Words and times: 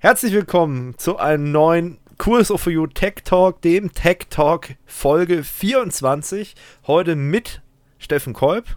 Herzlich 0.00 0.32
willkommen 0.32 0.96
zu 0.96 1.18
einem 1.18 1.50
neuen 1.50 1.98
Kurs 2.18 2.52
of 2.52 2.66
You 2.66 2.86
Tech 2.86 3.14
Talk, 3.24 3.60
dem 3.62 3.92
Tech 3.92 4.28
Talk 4.30 4.76
Folge 4.86 5.42
24. 5.42 6.54
Heute 6.86 7.16
mit 7.16 7.62
Steffen 7.98 8.32
Kolb, 8.32 8.76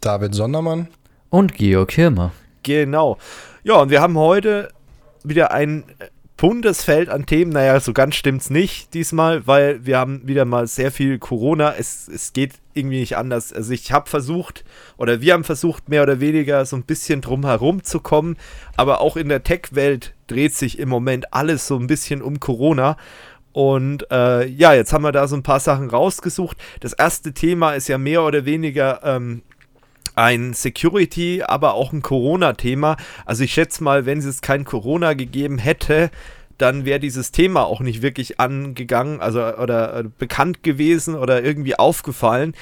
David 0.00 0.34
Sondermann 0.34 0.88
und 1.28 1.52
Georg 1.52 1.92
Hirmer. 1.92 2.32
Genau. 2.62 3.18
Ja, 3.64 3.82
und 3.82 3.90
wir 3.90 4.00
haben 4.00 4.16
heute 4.16 4.70
wieder 5.22 5.50
ein 5.50 5.84
buntes 6.42 6.82
Feld 6.82 7.08
an 7.08 7.24
Themen. 7.24 7.52
Naja, 7.52 7.78
so 7.78 7.92
ganz 7.92 8.16
stimmt's 8.16 8.50
nicht 8.50 8.94
diesmal, 8.94 9.46
weil 9.46 9.86
wir 9.86 9.96
haben 9.96 10.26
wieder 10.26 10.44
mal 10.44 10.66
sehr 10.66 10.90
viel 10.90 11.20
Corona. 11.20 11.72
Es, 11.78 12.08
es 12.08 12.32
geht 12.32 12.54
irgendwie 12.74 12.98
nicht 12.98 13.16
anders. 13.16 13.52
Also 13.52 13.72
ich 13.72 13.92
habe 13.92 14.10
versucht, 14.10 14.64
oder 14.96 15.20
wir 15.20 15.34
haben 15.34 15.44
versucht, 15.44 15.88
mehr 15.88 16.02
oder 16.02 16.18
weniger 16.18 16.66
so 16.66 16.74
ein 16.74 16.82
bisschen 16.82 17.20
drum 17.20 17.46
herum 17.46 17.84
zu 17.84 18.00
kommen. 18.00 18.36
Aber 18.76 19.00
auch 19.00 19.16
in 19.16 19.28
der 19.28 19.44
Tech-Welt 19.44 20.14
dreht 20.26 20.56
sich 20.56 20.80
im 20.80 20.88
Moment 20.88 21.32
alles 21.32 21.68
so 21.68 21.78
ein 21.78 21.86
bisschen 21.86 22.20
um 22.20 22.40
Corona. 22.40 22.96
Und 23.52 24.10
äh, 24.10 24.44
ja, 24.48 24.74
jetzt 24.74 24.92
haben 24.92 25.04
wir 25.04 25.12
da 25.12 25.28
so 25.28 25.36
ein 25.36 25.44
paar 25.44 25.60
Sachen 25.60 25.90
rausgesucht. 25.90 26.56
Das 26.80 26.92
erste 26.92 27.34
Thema 27.34 27.74
ist 27.74 27.86
ja 27.86 27.98
mehr 27.98 28.24
oder 28.24 28.44
weniger 28.44 29.00
ähm, 29.04 29.42
ein 30.14 30.54
Security, 30.54 31.42
aber 31.42 31.74
auch 31.74 31.92
ein 31.92 32.02
Corona-Thema. 32.02 32.96
Also 33.24 33.44
ich 33.44 33.52
schätze 33.52 33.82
mal, 33.82 34.06
wenn 34.06 34.18
es 34.18 34.40
kein 34.40 34.64
Corona 34.64 35.14
gegeben 35.14 35.58
hätte, 35.58 36.10
dann 36.58 36.84
wäre 36.84 37.00
dieses 37.00 37.32
Thema 37.32 37.64
auch 37.64 37.80
nicht 37.80 38.02
wirklich 38.02 38.38
angegangen, 38.38 39.20
also 39.20 39.40
oder 39.40 39.98
äh, 39.98 40.04
bekannt 40.18 40.62
gewesen 40.62 41.14
oder 41.14 41.42
irgendwie 41.42 41.78
aufgefallen. 41.78 42.54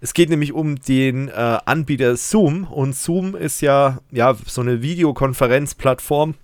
Es 0.00 0.14
geht 0.14 0.28
nämlich 0.28 0.52
um 0.52 0.76
den 0.76 1.28
äh, 1.28 1.58
Anbieter 1.64 2.16
Zoom 2.16 2.64
und 2.64 2.94
Zoom 2.94 3.34
ist 3.34 3.62
ja, 3.62 3.98
ja 4.10 4.36
so 4.46 4.60
eine 4.60 4.82
Videokonferenzplattform. 4.82 6.34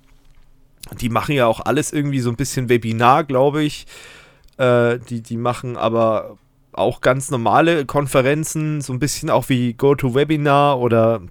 Die 1.00 1.10
machen 1.10 1.34
ja 1.34 1.47
auch 1.47 1.60
alles 1.60 1.92
irgendwie 1.92 2.20
so 2.20 2.30
ein 2.30 2.36
bisschen 2.36 2.69
Webinar, 2.69 3.24
glaube 3.24 3.62
ich. 3.62 3.86
Äh, 4.56 4.98
die, 4.98 5.20
die 5.22 5.36
machen 5.36 5.76
aber 5.76 6.38
auch 6.73 7.01
ganz 7.01 7.31
normale 7.31 7.84
Konferenzen, 7.84 8.81
so 8.81 8.92
ein 8.92 8.98
bisschen 8.98 9.31
auch 9.31 9.48
wie 9.48 9.75
GoToWebinar 9.75 10.78
oder 10.78 11.23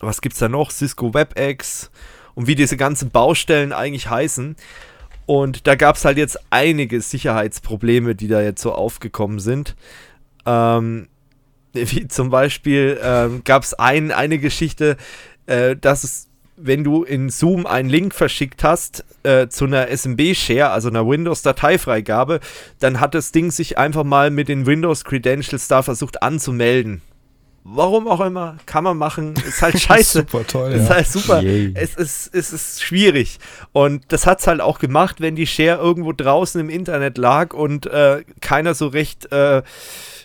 was 0.00 0.20
gibt 0.20 0.34
es 0.34 0.38
da 0.38 0.48
noch? 0.48 0.70
Cisco 0.70 1.12
WebEx 1.12 1.90
und 2.34 2.46
wie 2.46 2.54
diese 2.54 2.76
ganzen 2.76 3.10
Baustellen 3.10 3.72
eigentlich 3.72 4.08
heißen. 4.08 4.56
Und 5.26 5.66
da 5.66 5.74
gab 5.74 5.96
es 5.96 6.04
halt 6.04 6.16
jetzt 6.18 6.38
einige 6.50 7.00
Sicherheitsprobleme, 7.00 8.14
die 8.14 8.28
da 8.28 8.40
jetzt 8.40 8.62
so 8.62 8.72
aufgekommen 8.72 9.38
sind. 9.38 9.76
Ähm, 10.46 11.08
wie 11.72 12.08
zum 12.08 12.30
Beispiel 12.30 12.98
ähm, 13.02 13.42
gab 13.44 13.62
es 13.62 13.74
ein, 13.74 14.10
eine 14.10 14.38
Geschichte, 14.38 14.96
äh, 15.46 15.76
dass 15.76 16.02
es 16.04 16.29
wenn 16.62 16.84
du 16.84 17.02
in 17.04 17.30
Zoom 17.30 17.66
einen 17.66 17.88
Link 17.88 18.14
verschickt 18.14 18.64
hast 18.64 19.04
äh, 19.22 19.48
zu 19.48 19.64
einer 19.64 19.88
SMB-Share, 19.88 20.70
also 20.70 20.88
einer 20.88 21.06
Windows-Dateifreigabe, 21.06 22.40
dann 22.78 23.00
hat 23.00 23.14
das 23.14 23.32
Ding 23.32 23.50
sich 23.50 23.78
einfach 23.78 24.04
mal 24.04 24.30
mit 24.30 24.48
den 24.48 24.66
Windows-Credentials 24.66 25.68
da 25.68 25.82
versucht 25.82 26.22
anzumelden. 26.22 27.02
Warum 27.62 28.08
auch 28.08 28.22
immer, 28.22 28.56
kann 28.64 28.84
man 28.84 28.96
machen, 28.96 29.34
ist 29.46 29.60
halt 29.60 29.78
scheiße. 29.80 30.20
super 30.20 30.46
toll, 30.46 30.72
Ist 30.72 30.88
ja. 30.88 30.94
halt 30.94 31.06
super. 31.06 31.42
Es 31.42 31.94
ist, 31.94 32.34
es 32.34 32.52
ist 32.52 32.82
schwierig. 32.82 33.38
Und 33.72 34.04
das 34.08 34.26
hat 34.26 34.40
es 34.40 34.46
halt 34.46 34.62
auch 34.62 34.78
gemacht, 34.78 35.20
wenn 35.20 35.36
die 35.36 35.46
Share 35.46 35.78
irgendwo 35.78 36.12
draußen 36.12 36.58
im 36.58 36.70
Internet 36.70 37.18
lag 37.18 37.52
und 37.52 37.86
äh, 37.86 38.24
keiner 38.40 38.74
so 38.74 38.86
recht 38.86 39.30
äh, 39.30 39.62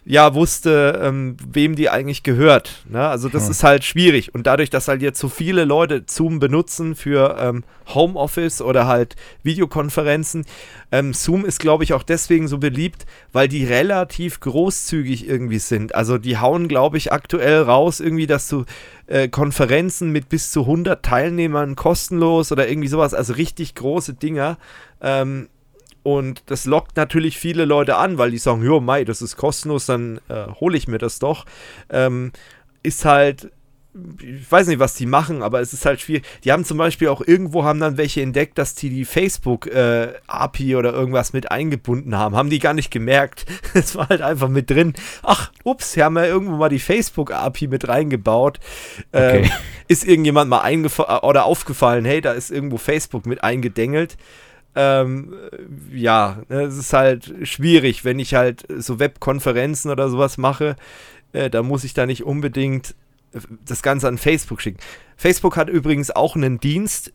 ja 0.06 0.36
wusste, 0.36 1.02
ähm, 1.04 1.36
wem 1.52 1.76
die 1.76 1.90
eigentlich 1.90 2.22
gehört. 2.22 2.86
Ne? 2.88 3.02
Also 3.02 3.28
das 3.28 3.46
hm. 3.46 3.52
ist 3.52 3.64
halt 3.64 3.84
schwierig. 3.84 4.36
Und 4.36 4.46
dadurch, 4.46 4.70
dass 4.70 4.88
halt 4.88 5.02
jetzt 5.02 5.20
so 5.20 5.30
viele 5.30 5.66
Leute 5.66 6.04
Zoom 6.08 6.40
benutzen 6.40 6.96
für 6.96 7.38
ähm, 7.40 7.64
Homeoffice 7.88 8.62
oder 8.62 8.86
halt 8.86 9.16
Videokonferenzen, 9.42 10.46
ähm, 10.92 11.14
Zoom 11.14 11.44
ist, 11.44 11.60
glaube 11.60 11.84
ich, 11.84 11.94
auch 11.94 12.04
deswegen 12.04 12.48
so 12.48 12.60
beliebt, 12.60 13.08
weil 13.34 13.48
die 13.48 13.66
relativ 13.66 14.40
großzügig 14.42 15.28
irgendwie 15.28 15.60
sind. 15.60 15.96
Also 15.96 16.20
die 16.20 16.38
hauen, 16.38 16.68
glaube 16.68 16.98
ich, 16.98 17.12
aktuell 17.12 17.64
raus 17.64 18.00
irgendwie, 18.00 18.28
dass 18.28 18.48
du 18.48 18.66
äh, 19.08 19.28
Konferenzen 19.28 20.12
mit 20.12 20.30
bis 20.30 20.52
zu 20.52 20.62
100 20.62 21.04
Teilnehmern 21.04 21.76
kostenlos 21.76 22.52
oder 22.52 22.70
irgendwie 22.70 22.90
sowas, 22.90 23.16
also 23.16 23.34
richtig 23.34 23.74
große 23.74 24.14
Dinger. 24.14 24.58
Ähm, 25.02 25.50
und 26.06 26.44
das 26.46 26.66
lockt 26.66 26.98
natürlich 26.98 27.40
viele 27.40 27.66
Leute 27.66 27.96
an, 27.96 28.20
weil 28.20 28.30
die 28.30 28.38
sagen, 28.38 28.64
jo, 28.64 28.80
Mai, 28.80 29.06
das 29.06 29.24
ist 29.24 29.38
kostenlos, 29.38 29.88
dann 29.88 30.20
äh, 30.30 30.46
hole 30.60 30.78
ich 30.78 30.88
mir 30.88 31.00
das 31.00 31.18
doch. 31.18 31.46
Ähm, 31.90 32.32
ist 32.84 33.06
halt, 33.06 33.50
ich 34.22 34.52
weiß 34.52 34.68
nicht, 34.68 34.78
was 34.78 34.94
die 34.94 35.08
machen, 35.08 35.42
aber 35.42 35.62
es 35.62 35.74
ist 35.74 35.84
halt 35.84 36.00
schwierig. 36.00 36.24
Die 36.44 36.52
haben 36.52 36.64
zum 36.64 36.78
Beispiel 36.78 37.08
auch 37.08 37.22
irgendwo 37.26 37.64
haben 37.64 37.80
dann 37.80 37.98
welche 37.98 38.22
entdeckt, 38.22 38.60
dass 38.60 38.76
die 38.76 38.92
die 38.92 39.04
Facebook 39.04 39.66
äh, 39.66 40.14
API 40.28 40.76
oder 40.76 40.94
irgendwas 40.94 41.34
mit 41.34 41.50
eingebunden 41.50 42.16
haben. 42.16 42.36
Haben 42.36 42.52
die 42.52 42.60
gar 42.60 42.76
nicht 42.76 42.92
gemerkt. 42.92 43.48
Es 43.74 43.96
war 43.96 44.08
halt 44.08 44.22
einfach 44.22 44.48
mit 44.48 44.70
drin. 44.70 44.94
Ach, 45.24 45.52
ups, 45.64 45.94
sie 45.94 46.04
haben 46.04 46.18
ja 46.18 46.26
irgendwo 46.26 46.56
mal 46.56 46.70
die 46.70 46.78
Facebook 46.78 47.32
API 47.32 47.68
mit 47.68 47.88
reingebaut. 47.88 48.60
Okay. 49.12 49.46
Ähm, 49.46 49.52
ist 49.88 50.06
irgendjemand 50.06 50.52
mal 50.52 50.62
eingefallen 50.62 51.24
oder 51.24 51.46
aufgefallen, 51.46 52.06
hey, 52.06 52.22
da 52.22 52.34
ist 52.34 52.52
irgendwo 52.52 52.78
Facebook 52.78 53.26
mit 53.26 53.44
eingedengelt. 53.44 54.18
Ähm, 54.76 55.34
ja, 55.94 56.42
ne, 56.50 56.64
es 56.64 56.78
ist 56.78 56.94
halt 56.94 57.34
schwierig, 57.44 58.04
wenn 58.04 58.20
ich 58.20 58.36
halt 58.36 58.66
so 58.78 59.00
Webkonferenzen 59.00 59.90
oder 59.90 60.10
sowas 60.10 60.38
mache, 60.38 60.76
äh, 61.32 61.50
da 61.50 61.64
muss 61.64 61.84
ich 61.84 61.94
da 61.94 62.06
nicht 62.06 62.24
unbedingt 62.24 62.96
das 63.66 63.82
Ganze 63.82 64.08
an 64.08 64.18
Facebook 64.18 64.62
schicken. 64.62 64.80
Facebook 65.18 65.58
hat 65.58 65.70
übrigens 65.70 66.12
auch 66.12 66.36
einen 66.36 66.60
Dienst, 66.60 67.14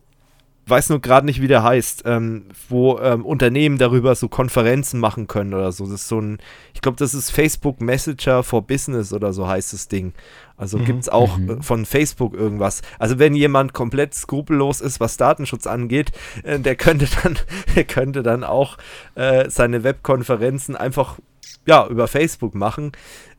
weiß 0.71 0.89
nur 0.89 1.01
gerade 1.01 1.25
nicht, 1.25 1.41
wie 1.41 1.47
der 1.47 1.61
heißt, 1.61 2.03
ähm, 2.05 2.45
wo 2.69 2.97
ähm, 2.99 3.25
Unternehmen 3.25 3.77
darüber 3.77 4.15
so 4.15 4.29
Konferenzen 4.29 4.99
machen 4.99 5.27
können 5.27 5.53
oder 5.53 5.71
so. 5.71 5.83
Das 5.85 6.01
ist 6.01 6.07
so 6.07 6.19
ein, 6.19 6.39
ich 6.73 6.81
glaube, 6.81 6.97
das 6.97 7.13
ist 7.13 7.29
Facebook 7.29 7.81
Messenger 7.81 8.41
for 8.41 8.65
Business 8.65 9.13
oder 9.13 9.33
so 9.33 9.47
heißt 9.47 9.73
das 9.73 9.87
Ding. 9.87 10.13
Also 10.57 10.77
mhm. 10.77 10.85
gibt 10.85 11.01
es 11.01 11.09
auch 11.09 11.37
mhm. 11.37 11.61
von 11.61 11.85
Facebook 11.85 12.33
irgendwas. 12.33 12.81
Also 12.97 13.19
wenn 13.19 13.35
jemand 13.35 13.73
komplett 13.73 14.13
skrupellos 14.13 14.81
ist, 14.81 14.99
was 14.99 15.17
Datenschutz 15.17 15.67
angeht, 15.67 16.11
äh, 16.43 16.59
der 16.59 16.75
könnte 16.75 17.07
dann, 17.21 17.37
der 17.75 17.83
könnte 17.83 18.23
dann 18.23 18.43
auch 18.43 18.77
äh, 19.15 19.49
seine 19.49 19.83
Webkonferenzen 19.83 20.75
einfach 20.75 21.19
ja, 21.65 21.85
über 21.87 22.07
Facebook 22.07 22.55
machen. 22.55 22.91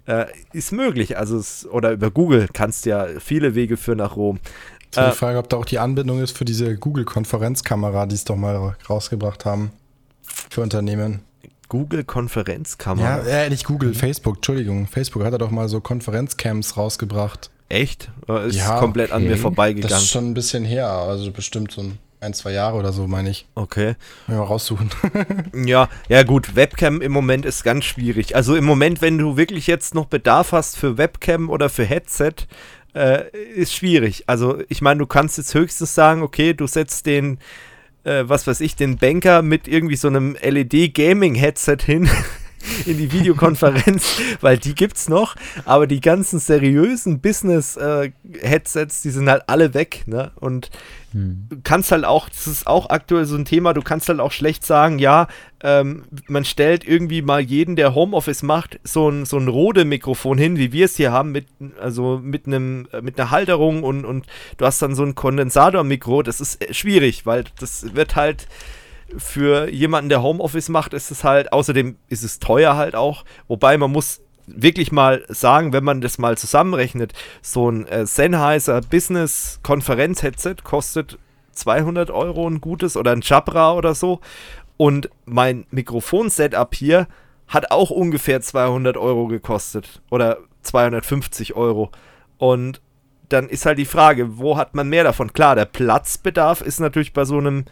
Äh, 0.05 0.27
ist 0.53 0.73
möglich, 0.73 1.17
also 1.17 1.39
es, 1.39 1.65
oder 1.65 1.93
über 1.93 2.11
Google 2.11 2.49
kannst 2.53 2.87
ja 2.87 3.07
viele 3.21 3.55
Wege 3.55 3.77
führen 3.77 3.99
nach 3.99 4.17
Rom. 4.17 4.41
Jetzt 4.95 4.99
äh, 4.99 5.11
die 5.11 5.17
Frage, 5.17 5.39
ob 5.39 5.49
da 5.49 5.57
auch 5.57 5.65
die 5.65 5.79
Anbindung 5.79 6.23
ist 6.23 6.37
für 6.37 6.45
diese 6.45 6.77
Google-Konferenzkamera, 6.77 8.07
die 8.07 8.15
es 8.15 8.25
doch 8.25 8.37
mal 8.37 8.77
rausgebracht 8.89 9.45
haben 9.45 9.73
für 10.23 10.61
Unternehmen. 10.61 11.21
Google-Konferenzkamera. 11.69 13.27
Ja, 13.27 13.45
äh, 13.45 13.51
nicht 13.51 13.65
Google, 13.65 13.95
Facebook, 13.95 14.37
Entschuldigung. 14.37 14.87
Facebook 14.87 15.25
hat 15.25 15.33
ja 15.33 15.39
doch 15.39 15.51
mal 15.51 15.71
so 15.71 15.81
Konferenzcams 15.81 16.77
rausgebracht. 16.77 17.51
Echt? 17.71 18.11
Ist 18.47 18.57
ja, 18.57 18.79
komplett 18.79 19.13
okay. 19.13 19.17
an 19.17 19.25
mir 19.25 19.39
vorbeigegangen. 19.39 19.89
Das 19.89 20.03
ist 20.03 20.11
schon 20.11 20.31
ein 20.31 20.35
bisschen 20.35 20.67
her, 20.67 20.89
also 20.89 21.33
bestimmt 21.33 21.73
so 21.73 21.81
ein, 21.81 21.99
ein 22.21 22.35
zwei 22.35 22.53
Jahre 22.53 22.77
oder 22.77 22.93
so, 22.93 23.07
meine 23.07 23.31
ich. 23.31 23.47
Okay. 23.55 23.95
Ja, 24.29 24.43
raussuchen. 24.43 24.91
ja, 25.67 25.89
ja 26.11 26.23
gut, 26.25 26.55
Webcam 26.55 27.01
im 27.01 27.13
Moment 27.13 27.47
ist 27.47 27.65
ganz 27.65 27.87
schwierig. 27.87 28.37
Also 28.37 28.55
im 28.55 28.67
Moment, 28.67 29.01
wenn 29.01 29.17
du 29.17 29.39
wirklich 29.39 29.67
jetzt 29.67 29.95
noch 29.95 30.05
Bedarf 30.05 30.53
hast 30.53 30.77
für 30.77 30.99
Webcam 30.99 31.49
oder 31.49 31.71
für 31.71 31.87
Headset, 31.87 32.35
äh, 32.95 33.31
ist 33.55 33.75
schwierig. 33.75 34.25
Also 34.27 34.63
ich 34.69 34.83
meine, 34.83 34.99
du 34.99 35.07
kannst 35.07 35.39
jetzt 35.39 35.55
höchstens 35.55 35.95
sagen, 35.95 36.23
okay, 36.23 36.55
du 36.55 36.67
setzt 36.67 37.07
den 37.07 37.39
äh, 38.05 38.25
was 38.27 38.47
weiß 38.47 38.61
ich, 38.61 38.77
den 38.77 38.97
Banker 38.97 39.43
mit 39.43 39.69
irgendwie 39.69 39.97
so 39.97 40.09
einem 40.09 40.37
LED-Gaming-Headset 40.41 41.79
hin 41.85 42.09
in 42.87 42.99
die 42.99 43.13
Videokonferenz, 43.13 44.21
weil 44.41 44.59
die 44.59 44.75
gibt's 44.75 45.09
noch, 45.09 45.37
aber 45.65 45.87
die 45.87 46.01
ganzen 46.01 46.39
seriösen 46.39 47.21
Business-Headsets, 47.21 49.01
äh, 49.01 49.03
die 49.03 49.11
sind 49.11 49.29
halt 49.29 49.45
alle 49.47 49.75
weg, 49.75 50.05
ne? 50.07 50.33
Und 50.37 50.71
hm. 51.13 51.47
du 51.51 51.57
kannst 51.63 51.93
halt 51.93 52.05
auch, 52.05 52.29
das 52.29 52.47
ist 52.47 52.67
auch 52.67 52.91
aktuell 52.91 53.25
so 53.27 53.37
ein 53.37 53.45
Thema, 53.45 53.75
du 53.75 53.83
kannst 53.83 54.09
halt 54.09 54.21
auch 54.21 54.33
schlecht 54.33 54.65
sagen, 54.65 54.99
ja, 54.99 55.29
ähm, 55.63 56.05
man 56.27 56.45
stellt 56.45 56.87
irgendwie 56.87 57.23
mal 57.23 57.41
jeden, 57.41 57.77
der 57.77 57.95
Homeoffice 57.95 58.43
macht, 58.43 58.81
so 58.85 59.09
ein, 59.09 59.25
so 59.27 59.39
ein 59.39 59.49
Rode-Mikrofon 59.49 60.39
hin, 60.39 60.57
wie 60.57 60.73
wir 60.73 60.87
es 60.87 60.97
hier 60.97 61.13
haben, 61.13 61.33
mit, 61.33 61.47
also 61.81 62.21
mit 62.23 62.47
einem, 62.47 62.89
äh, 62.93 63.01
mit 63.01 63.19
einer 63.19 63.31
Halterung 63.31 63.83
und, 63.83 64.05
und 64.05 64.27
du 64.57 64.65
hast 64.67 64.83
dann 64.83 64.95
so 64.95 65.05
ein 65.05 65.15
Kondensatormikro, 65.15 66.23
das 66.23 66.41
ist 66.41 66.63
äh, 66.63 66.75
schwierig, 66.75 67.27
weil 67.27 67.45
das 67.59 67.95
wird 67.95 68.17
halt 68.17 68.47
für 69.17 69.69
jemanden, 69.71 70.09
der 70.09 70.23
Homeoffice 70.23 70.69
macht, 70.69 70.95
ist 70.95 71.11
es 71.11 71.25
halt, 71.25 71.53
außerdem 71.53 71.97
ist 72.09 72.23
es 72.23 72.39
teuer 72.39 72.77
halt 72.77 72.95
auch, 72.95 73.25
wobei 73.49 73.79
man 73.79 73.91
muss 73.91 74.21
wirklich 74.47 74.93
mal 74.93 75.25
sagen, 75.29 75.73
wenn 75.73 75.85
man 75.85 76.01
das 76.01 76.19
mal 76.19 76.37
zusammenrechnet, 76.37 77.13
so 77.43 77.71
ein 77.71 77.87
äh, 77.87 78.07
Sennheiser 78.07 78.81
Business 78.81 79.61
Konferenz 79.63 80.23
Headset 80.23 80.57
kostet 80.65 81.19
200 81.53 82.11
Euro 82.11 82.49
ein 82.49 82.61
gutes 82.61 82.97
oder 82.97 83.13
ein 83.13 83.21
Jabra 83.23 83.75
oder 83.75 83.95
so. 83.95 84.21
Und 84.77 85.11
mein 85.27 85.67
Mikrofon-Setup 85.71 86.75
hier 86.75 87.07
hat 87.47 87.71
auch 87.71 87.91
ungefähr 87.91 88.41
200 88.41 88.97
Euro 88.97 89.27
gekostet 89.27 90.03
oder 90.11 90.39
250 90.63 91.55
Euro. 91.55 91.91
Und 92.39 92.81
dann 93.29 93.49
ist 93.49 93.67
halt 93.67 93.79
die 93.79 93.85
Frage, 93.85 94.39
wo 94.39 94.57
hat 94.57 94.75
man 94.75 94.89
mehr 94.89 95.05
davon? 95.05 95.33
Klar, 95.33 95.55
der 95.55 95.65
Platzbedarf 95.67 96.61
ist 96.61 96.81
natürlich 96.81 97.13
bei 97.13 97.25
so 97.25 97.39
einem 97.39 97.65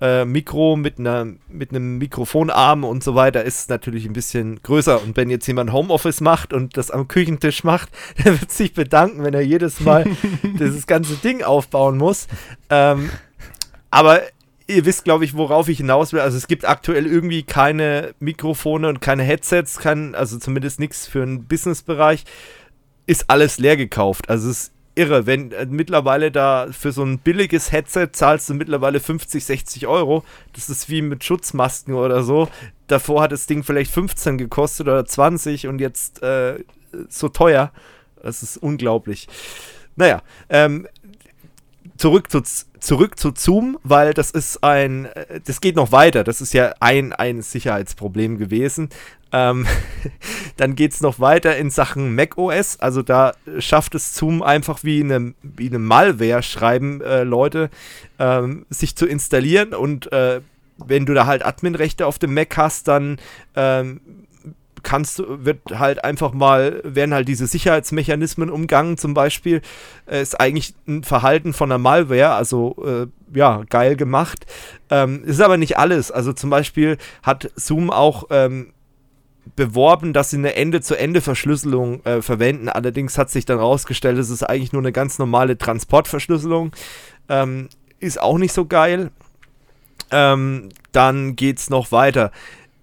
äh, 0.00 0.24
Mikro 0.24 0.76
mit, 0.76 0.98
einer, 0.98 1.26
mit 1.48 1.70
einem 1.70 1.98
Mikrofonarm 1.98 2.84
und 2.84 3.04
so 3.04 3.14
weiter 3.14 3.44
ist 3.44 3.70
natürlich 3.70 4.06
ein 4.06 4.12
bisschen 4.12 4.60
größer. 4.62 5.02
Und 5.02 5.16
wenn 5.16 5.30
jetzt 5.30 5.46
jemand 5.46 5.72
Homeoffice 5.72 6.20
macht 6.20 6.52
und 6.52 6.76
das 6.76 6.90
am 6.90 7.08
Küchentisch 7.08 7.64
macht, 7.64 7.90
der 8.24 8.40
wird 8.40 8.50
sich 8.50 8.74
bedanken, 8.74 9.22
wenn 9.24 9.34
er 9.34 9.40
jedes 9.42 9.80
Mal 9.80 10.04
dieses 10.42 10.86
ganze 10.86 11.14
Ding 11.16 11.42
aufbauen 11.42 11.96
muss. 11.96 12.26
Ähm, 12.70 13.10
aber 13.90 14.22
ihr 14.66 14.84
wisst, 14.84 15.04
glaube 15.04 15.24
ich, 15.24 15.36
worauf 15.36 15.68
ich 15.68 15.78
hinaus 15.78 16.12
will. 16.12 16.20
Also 16.20 16.36
es 16.36 16.48
gibt 16.48 16.66
aktuell 16.66 17.06
irgendwie 17.06 17.42
keine 17.42 18.14
Mikrofone 18.18 18.88
und 18.88 19.00
keine 19.00 19.22
Headsets, 19.22 19.78
kein, 19.78 20.14
also 20.14 20.38
zumindest 20.38 20.80
nichts 20.80 21.06
für 21.06 21.22
einen 21.22 21.44
Businessbereich. 21.44 22.24
Ist 23.06 23.28
alles 23.28 23.58
leer 23.58 23.76
gekauft. 23.76 24.30
Also 24.30 24.50
es 24.50 24.73
irre, 24.94 25.26
wenn 25.26 25.52
äh, 25.52 25.66
mittlerweile 25.66 26.30
da 26.30 26.68
für 26.70 26.92
so 26.92 27.02
ein 27.02 27.18
billiges 27.18 27.72
Headset 27.72 28.08
zahlst 28.12 28.48
du 28.48 28.54
mittlerweile 28.54 29.00
50, 29.00 29.44
60 29.44 29.86
Euro. 29.86 30.24
Das 30.52 30.68
ist 30.68 30.88
wie 30.88 31.02
mit 31.02 31.24
Schutzmasken 31.24 31.94
oder 31.94 32.22
so. 32.22 32.48
Davor 32.86 33.22
hat 33.22 33.32
das 33.32 33.46
Ding 33.46 33.62
vielleicht 33.62 33.90
15 33.92 34.38
gekostet 34.38 34.86
oder 34.86 35.04
20 35.04 35.66
und 35.66 35.80
jetzt 35.80 36.22
äh, 36.22 36.62
so 37.08 37.28
teuer. 37.28 37.72
Das 38.22 38.42
ist 38.42 38.56
unglaublich. 38.56 39.28
Naja, 39.96 40.22
ähm, 40.48 40.88
zurück 41.96 42.30
zu, 42.30 42.42
zurück 42.80 43.18
zu 43.18 43.32
Zoom, 43.36 43.78
weil 43.82 44.14
das 44.14 44.30
ist 44.30 44.62
ein, 44.64 45.06
äh, 45.06 45.40
das 45.44 45.60
geht 45.60 45.76
noch 45.76 45.92
weiter. 45.92 46.24
Das 46.24 46.40
ist 46.40 46.52
ja 46.54 46.74
ein, 46.80 47.12
ein 47.12 47.42
Sicherheitsproblem 47.42 48.38
gewesen. 48.38 48.88
Ähm, 49.34 49.66
dann 50.56 50.76
geht 50.76 50.92
es 50.92 51.00
noch 51.00 51.18
weiter 51.18 51.56
in 51.56 51.68
Sachen 51.68 52.14
macOS. 52.14 52.78
Also 52.78 53.02
da 53.02 53.32
schafft 53.58 53.96
es 53.96 54.14
Zoom 54.14 54.42
einfach 54.42 54.84
wie 54.84 55.02
eine, 55.02 55.34
wie 55.42 55.66
eine 55.66 55.80
Malware, 55.80 56.42
schreiben 56.42 57.00
äh, 57.00 57.24
Leute, 57.24 57.68
ähm, 58.20 58.64
sich 58.70 58.94
zu 58.94 59.06
installieren. 59.06 59.74
Und 59.74 60.10
äh, 60.12 60.40
wenn 60.78 61.04
du 61.04 61.14
da 61.14 61.26
halt 61.26 61.44
Adminrechte 61.44 62.06
auf 62.06 62.18
dem 62.20 62.32
Mac 62.32 62.56
hast, 62.56 62.86
dann 62.86 63.18
ähm, 63.56 64.00
kannst 64.84 65.22
wird 65.26 65.60
halt 65.72 66.04
einfach 66.04 66.32
mal, 66.32 66.80
werden 66.84 67.14
halt 67.14 67.26
diese 67.26 67.46
Sicherheitsmechanismen 67.46 68.50
umgangen, 68.50 68.98
zum 68.98 69.14
Beispiel, 69.14 69.62
äh, 70.06 70.22
ist 70.22 70.38
eigentlich 70.38 70.74
ein 70.86 71.02
Verhalten 71.02 71.54
von 71.54 71.72
einer 71.72 71.78
Malware, 71.78 72.34
also 72.34 72.76
äh, 72.84 73.06
ja, 73.36 73.62
geil 73.68 73.96
gemacht. 73.96 74.46
Ähm, 74.90 75.24
ist 75.24 75.40
aber 75.40 75.56
nicht 75.56 75.76
alles. 75.78 76.12
Also 76.12 76.32
zum 76.32 76.50
Beispiel 76.50 76.98
hat 77.22 77.50
Zoom 77.56 77.90
auch 77.90 78.26
ähm, 78.30 78.73
beworben, 79.56 80.12
dass 80.12 80.30
sie 80.30 80.38
eine 80.38 80.54
Ende-zu-Ende-Verschlüsselung 80.54 82.04
äh, 82.04 82.22
verwenden. 82.22 82.68
Allerdings 82.68 83.18
hat 83.18 83.30
sich 83.30 83.44
dann 83.44 83.58
rausgestellt, 83.58 84.18
es 84.18 84.30
ist 84.30 84.42
eigentlich 84.42 84.72
nur 84.72 84.82
eine 84.82 84.92
ganz 84.92 85.18
normale 85.18 85.58
Transportverschlüsselung. 85.58 86.72
Ähm, 87.28 87.68
ist 88.00 88.20
auch 88.20 88.38
nicht 88.38 88.52
so 88.52 88.66
geil. 88.66 89.10
Ähm, 90.10 90.68
dann 90.92 91.36
es 91.36 91.70
noch 91.70 91.92
weiter. 91.92 92.30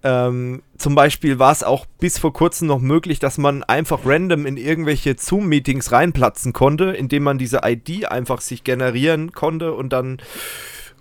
Ähm, 0.04 0.62
zum 0.78 0.94
Beispiel 0.96 1.38
war 1.38 1.52
es 1.52 1.62
auch 1.62 1.86
bis 2.00 2.18
vor 2.18 2.32
kurzem 2.32 2.66
noch 2.66 2.80
möglich, 2.80 3.20
dass 3.20 3.38
man 3.38 3.62
einfach 3.62 4.00
random 4.04 4.46
in 4.46 4.56
irgendwelche 4.56 5.14
Zoom-Meetings 5.16 5.92
reinplatzen 5.92 6.52
konnte, 6.52 6.86
indem 6.86 7.22
man 7.22 7.38
diese 7.38 7.60
ID 7.64 8.06
einfach 8.06 8.40
sich 8.40 8.64
generieren 8.64 9.32
konnte 9.32 9.72
und 9.74 9.92
dann 9.92 10.18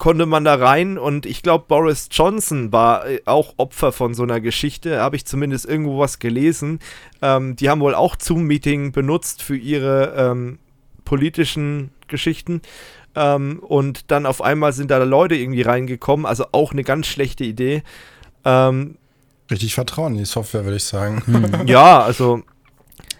konnte 0.01 0.25
man 0.25 0.43
da 0.43 0.55
rein 0.55 0.97
und 0.97 1.27
ich 1.27 1.43
glaube, 1.43 1.65
Boris 1.67 2.09
Johnson 2.09 2.71
war 2.71 3.07
äh, 3.07 3.21
auch 3.25 3.53
Opfer 3.57 3.91
von 3.91 4.15
so 4.15 4.23
einer 4.23 4.41
Geschichte, 4.41 4.99
habe 4.99 5.15
ich 5.15 5.27
zumindest 5.27 5.67
irgendwo 5.67 5.99
was 5.99 6.17
gelesen. 6.17 6.79
Ähm, 7.21 7.55
die 7.55 7.69
haben 7.69 7.81
wohl 7.81 7.93
auch 7.93 8.15
Zoom-Meeting 8.19 8.93
benutzt 8.93 9.43
für 9.43 9.55
ihre 9.55 10.15
ähm, 10.17 10.57
politischen 11.05 11.91
Geschichten. 12.07 12.63
Ähm, 13.13 13.59
und 13.59 14.09
dann 14.09 14.25
auf 14.25 14.41
einmal 14.41 14.73
sind 14.73 14.89
da 14.89 14.97
Leute 15.03 15.35
irgendwie 15.35 15.61
reingekommen, 15.61 16.25
also 16.25 16.45
auch 16.51 16.71
eine 16.71 16.83
ganz 16.83 17.05
schlechte 17.05 17.43
Idee. 17.43 17.83
Ähm, 18.43 18.97
Richtig 19.51 19.75
Vertrauen 19.75 20.13
in 20.13 20.17
die 20.17 20.25
Software, 20.25 20.63
würde 20.63 20.77
ich 20.77 20.83
sagen. 20.83 21.21
Hm. 21.27 21.67
ja, 21.67 22.01
also. 22.01 22.41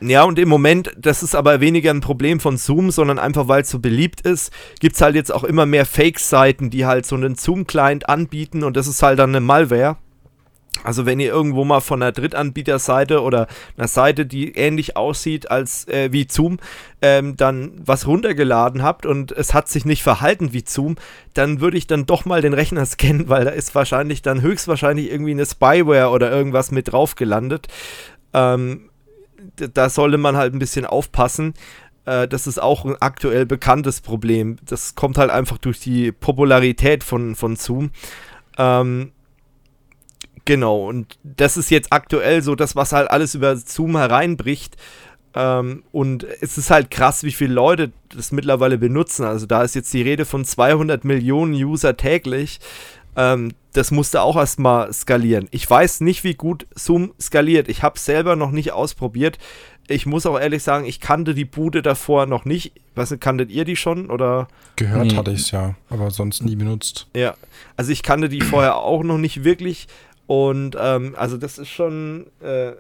Ja, 0.03 0.23
und 0.23 0.39
im 0.39 0.49
Moment, 0.49 0.91
das 0.97 1.21
ist 1.21 1.35
aber 1.35 1.61
weniger 1.61 1.91
ein 1.91 2.01
Problem 2.01 2.39
von 2.39 2.57
Zoom, 2.57 2.89
sondern 2.89 3.19
einfach 3.19 3.47
weil 3.47 3.61
es 3.61 3.69
so 3.69 3.77
beliebt 3.77 4.21
ist, 4.21 4.51
gibt 4.79 4.95
es 4.95 5.01
halt 5.01 5.13
jetzt 5.13 5.31
auch 5.31 5.43
immer 5.43 5.67
mehr 5.67 5.85
Fake-Seiten, 5.85 6.71
die 6.71 6.87
halt 6.87 7.05
so 7.05 7.15
einen 7.15 7.35
Zoom-Client 7.35 8.09
anbieten 8.09 8.63
und 8.63 8.75
das 8.75 8.87
ist 8.87 9.03
halt 9.03 9.19
dann 9.19 9.29
eine 9.29 9.41
Malware. 9.41 9.97
Also 10.83 11.05
wenn 11.05 11.19
ihr 11.19 11.27
irgendwo 11.27 11.63
mal 11.63 11.81
von 11.81 12.01
einer 12.01 12.11
Drittanbieterseite 12.11 13.21
oder 13.21 13.47
einer 13.77 13.87
Seite, 13.87 14.25
die 14.25 14.55
ähnlich 14.55 14.97
aussieht 14.97 15.51
als 15.51 15.87
äh, 15.87 16.11
wie 16.11 16.25
Zoom, 16.27 16.57
ähm, 17.03 17.37
dann 17.37 17.73
was 17.85 18.07
runtergeladen 18.07 18.81
habt 18.81 19.05
und 19.05 19.31
es 19.31 19.53
hat 19.53 19.67
sich 19.67 19.85
nicht 19.85 20.01
verhalten 20.01 20.53
wie 20.53 20.63
Zoom, 20.65 20.95
dann 21.35 21.61
würde 21.61 21.77
ich 21.77 21.85
dann 21.85 22.07
doch 22.07 22.25
mal 22.25 22.41
den 22.41 22.53
Rechner 22.53 22.85
scannen, 22.87 23.29
weil 23.29 23.45
da 23.45 23.51
ist 23.51 23.75
wahrscheinlich 23.75 24.23
dann 24.23 24.41
höchstwahrscheinlich 24.41 25.11
irgendwie 25.11 25.31
eine 25.31 25.45
Spyware 25.45 26.09
oder 26.09 26.31
irgendwas 26.31 26.71
mit 26.71 26.91
drauf 26.91 27.13
gelandet. 27.13 27.67
Ähm, 28.33 28.89
da 29.69 29.89
sollte 29.89 30.17
man 30.17 30.37
halt 30.37 30.53
ein 30.53 30.59
bisschen 30.59 30.85
aufpassen. 30.85 31.53
Äh, 32.05 32.27
das 32.27 32.47
ist 32.47 32.61
auch 32.61 32.85
ein 32.85 32.95
aktuell 32.99 33.45
bekanntes 33.45 34.01
Problem. 34.01 34.57
Das 34.65 34.95
kommt 34.95 35.17
halt 35.17 35.31
einfach 35.31 35.57
durch 35.57 35.79
die 35.79 36.11
Popularität 36.11 37.03
von, 37.03 37.35
von 37.35 37.55
Zoom. 37.55 37.91
Ähm, 38.57 39.11
Genau, 40.45 40.87
und 40.87 41.19
das 41.23 41.55
ist 41.55 41.69
jetzt 41.69 41.93
aktuell 41.93 42.41
so 42.41 42.55
das, 42.55 42.75
was 42.75 42.93
halt 42.93 43.11
alles 43.11 43.35
über 43.35 43.55
Zoom 43.55 43.95
hereinbricht. 43.97 44.75
Ähm, 45.33 45.83
und 45.91 46.25
es 46.41 46.57
ist 46.57 46.71
halt 46.71 46.91
krass, 46.91 47.23
wie 47.23 47.31
viele 47.31 47.53
Leute 47.53 47.91
das 48.09 48.31
mittlerweile 48.31 48.77
benutzen. 48.77 49.23
Also 49.23 49.45
da 49.45 49.63
ist 49.63 49.75
jetzt 49.75 49.93
die 49.93 50.01
Rede 50.01 50.25
von 50.25 50.43
200 50.43 51.05
Millionen 51.05 51.53
User 51.53 51.95
täglich. 51.95 52.59
Ähm, 53.15 53.53
das 53.73 53.91
musste 53.91 54.21
auch 54.21 54.35
erstmal 54.35 54.91
skalieren. 54.93 55.47
Ich 55.51 55.69
weiß 55.69 56.01
nicht, 56.01 56.23
wie 56.23 56.33
gut 56.33 56.67
Zoom 56.75 57.13
skaliert. 57.19 57.69
Ich 57.69 57.83
habe 57.83 57.95
es 57.95 58.05
selber 58.05 58.35
noch 58.35 58.51
nicht 58.51 58.73
ausprobiert. 58.73 59.37
Ich 59.87 60.05
muss 60.05 60.25
auch 60.25 60.39
ehrlich 60.39 60.63
sagen, 60.63 60.85
ich 60.85 60.99
kannte 60.99 61.33
die 61.33 61.45
Bude 61.45 61.81
davor 61.81 62.25
noch 62.25 62.45
nicht. 62.45 62.73
Was 62.95 63.17
kanntet 63.19 63.49
ihr 63.49 63.65
die 63.65 63.75
schon 63.75 64.09
oder? 64.09 64.47
Gehört 64.75 65.07
nee. 65.07 65.15
hatte 65.15 65.31
ich 65.31 65.41
es 65.41 65.51
ja, 65.51 65.75
aber 65.89 66.11
sonst 66.11 66.43
nie 66.43 66.55
benutzt. 66.55 67.07
Ja, 67.15 67.35
also 67.77 67.91
ich 67.91 68.03
kannte 68.03 68.29
die 68.29 68.41
vorher 68.41 68.77
auch 68.77 69.03
noch 69.03 69.17
nicht 69.17 69.43
wirklich. 69.43 69.87
Und 70.27 70.77
ähm, 70.79 71.15
also 71.17 71.37
das 71.37 71.57
ist 71.57 71.69
schon 71.69 72.27
äh, 72.41 72.73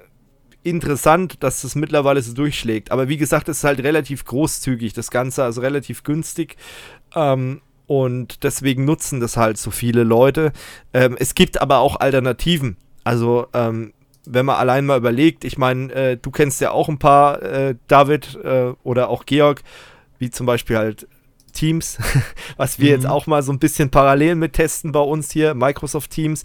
interessant, 0.63 1.43
dass 1.43 1.61
das 1.61 1.75
mittlerweile 1.75 2.21
so 2.21 2.33
durchschlägt. 2.33 2.91
Aber 2.91 3.09
wie 3.09 3.17
gesagt, 3.17 3.49
es 3.49 3.59
ist 3.59 3.63
halt 3.63 3.81
relativ 3.81 4.25
großzügig, 4.25 4.93
das 4.93 5.11
Ganze, 5.11 5.43
also 5.43 5.61
relativ 5.61 6.03
günstig. 6.03 6.55
Ähm, 7.15 7.61
und 7.91 8.45
deswegen 8.45 8.85
nutzen 8.85 9.19
das 9.19 9.35
halt 9.35 9.57
so 9.57 9.69
viele 9.69 10.05
Leute. 10.05 10.53
Ähm, 10.93 11.17
es 11.19 11.35
gibt 11.35 11.61
aber 11.61 11.79
auch 11.79 11.99
Alternativen. 11.99 12.77
Also, 13.03 13.47
ähm, 13.51 13.91
wenn 14.25 14.45
man 14.45 14.55
allein 14.55 14.85
mal 14.85 14.97
überlegt, 14.97 15.43
ich 15.43 15.57
meine, 15.57 15.91
äh, 15.91 16.15
du 16.15 16.31
kennst 16.31 16.61
ja 16.61 16.71
auch 16.71 16.87
ein 16.87 16.99
paar, 16.99 17.41
äh, 17.41 17.75
David 17.89 18.39
äh, 18.45 18.71
oder 18.83 19.09
auch 19.09 19.25
Georg, 19.25 19.61
wie 20.19 20.29
zum 20.29 20.45
Beispiel 20.45 20.77
halt 20.77 21.05
Teams, 21.51 21.97
was 22.55 22.79
wir 22.79 22.95
mhm. 22.95 23.01
jetzt 23.01 23.11
auch 23.11 23.27
mal 23.27 23.43
so 23.43 23.51
ein 23.51 23.59
bisschen 23.59 23.89
parallel 23.89 24.35
mit 24.35 24.53
testen 24.53 24.93
bei 24.93 25.01
uns 25.01 25.29
hier, 25.29 25.53
Microsoft 25.53 26.11
Teams 26.11 26.43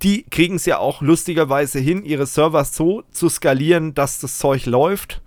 die 0.00 0.22
kriegen 0.22 0.54
es 0.54 0.64
ja 0.64 0.78
auch 0.78 1.02
lustigerweise 1.02 1.80
hin, 1.80 2.04
ihre 2.04 2.24
Server 2.24 2.64
so 2.64 3.02
zu 3.10 3.28
skalieren, 3.28 3.94
dass 3.94 4.20
das 4.20 4.38
Zeug 4.38 4.64
läuft. 4.64 5.20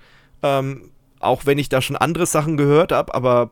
Ähm, 0.43 0.91
auch 1.19 1.45
wenn 1.45 1.59
ich 1.59 1.67
da 1.67 1.81
schon 1.81 1.97
andere 1.97 2.25
Sachen 2.25 2.55
gehört 2.55 2.93
habe, 2.93 3.13
aber 3.13 3.49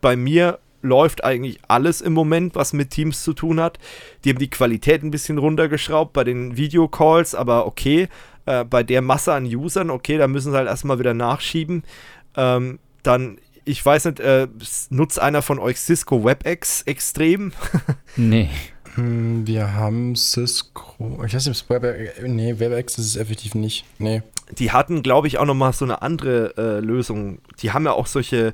bei 0.00 0.16
mir 0.16 0.58
läuft 0.82 1.24
eigentlich 1.24 1.58
alles 1.68 2.00
im 2.00 2.12
Moment, 2.12 2.54
was 2.54 2.72
mit 2.72 2.90
Teams 2.90 3.22
zu 3.22 3.32
tun 3.32 3.60
hat. 3.60 3.78
Die 4.24 4.30
haben 4.30 4.38
die 4.38 4.50
Qualität 4.50 5.02
ein 5.02 5.10
bisschen 5.10 5.38
runtergeschraubt 5.38 6.12
bei 6.12 6.24
den 6.24 6.56
Videocalls, 6.56 7.34
aber 7.34 7.66
okay, 7.66 8.08
äh, 8.46 8.64
bei 8.64 8.82
der 8.82 9.02
Masse 9.02 9.32
an 9.32 9.46
Usern, 9.46 9.90
okay, 9.90 10.18
da 10.18 10.28
müssen 10.28 10.52
sie 10.52 10.58
halt 10.58 10.68
erstmal 10.68 10.98
wieder 10.98 11.14
nachschieben. 11.14 11.84
Ähm, 12.36 12.78
dann, 13.02 13.38
ich 13.64 13.84
weiß 13.84 14.06
nicht, 14.06 14.20
äh, 14.20 14.48
nutzt 14.90 15.20
einer 15.20 15.42
von 15.42 15.58
euch 15.58 15.80
Cisco 15.80 16.24
WebEx 16.24 16.82
extrem? 16.82 17.52
nee. 18.16 18.50
Hm, 18.94 19.46
wir 19.46 19.72
haben 19.72 20.16
Cisco. 20.16 21.22
Ich 21.24 21.34
weiß 21.34 21.46
nicht, 21.46 21.70
ob 21.70 21.78
es 21.78 21.82
WebEx. 21.82 22.20
Nee, 22.26 22.58
WebEx 22.58 22.98
ist 22.98 23.06
es 23.06 23.16
effektiv 23.16 23.54
nicht. 23.54 23.84
Nee. 23.98 24.22
Die 24.58 24.70
hatten, 24.70 25.02
glaube 25.02 25.28
ich, 25.28 25.38
auch 25.38 25.46
nochmal 25.46 25.72
so 25.72 25.84
eine 25.84 26.02
andere 26.02 26.54
äh, 26.58 26.80
Lösung. 26.80 27.38
Die 27.60 27.72
haben 27.72 27.86
ja 27.86 27.92
auch 27.92 28.06
solche 28.06 28.52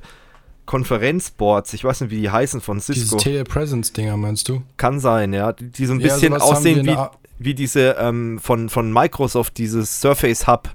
Konferenzboards, 0.69 1.73
ich 1.73 1.83
weiß 1.83 2.01
nicht, 2.01 2.11
wie 2.11 2.21
die 2.21 2.29
heißen 2.29 2.61
von 2.61 2.79
Cisco. 2.79 3.01
Diese 3.01 3.17
Telepresence-Dinger, 3.17 4.15
meinst 4.17 4.47
du? 4.49 4.61
Kann 4.77 4.99
sein, 4.99 5.33
ja. 5.33 5.51
Die, 5.51 5.71
die 5.71 5.87
so 5.87 5.93
ein 5.93 5.99
bisschen 5.99 6.33
ja, 6.33 6.39
aussehen 6.39 6.85
wie, 6.85 6.95
wie 7.39 7.55
diese 7.55 7.95
ähm, 7.99 8.37
von, 8.39 8.69
von 8.69 8.93
Microsoft, 8.93 9.57
dieses 9.57 9.99
Surface 9.99 10.45
Hub. 10.45 10.69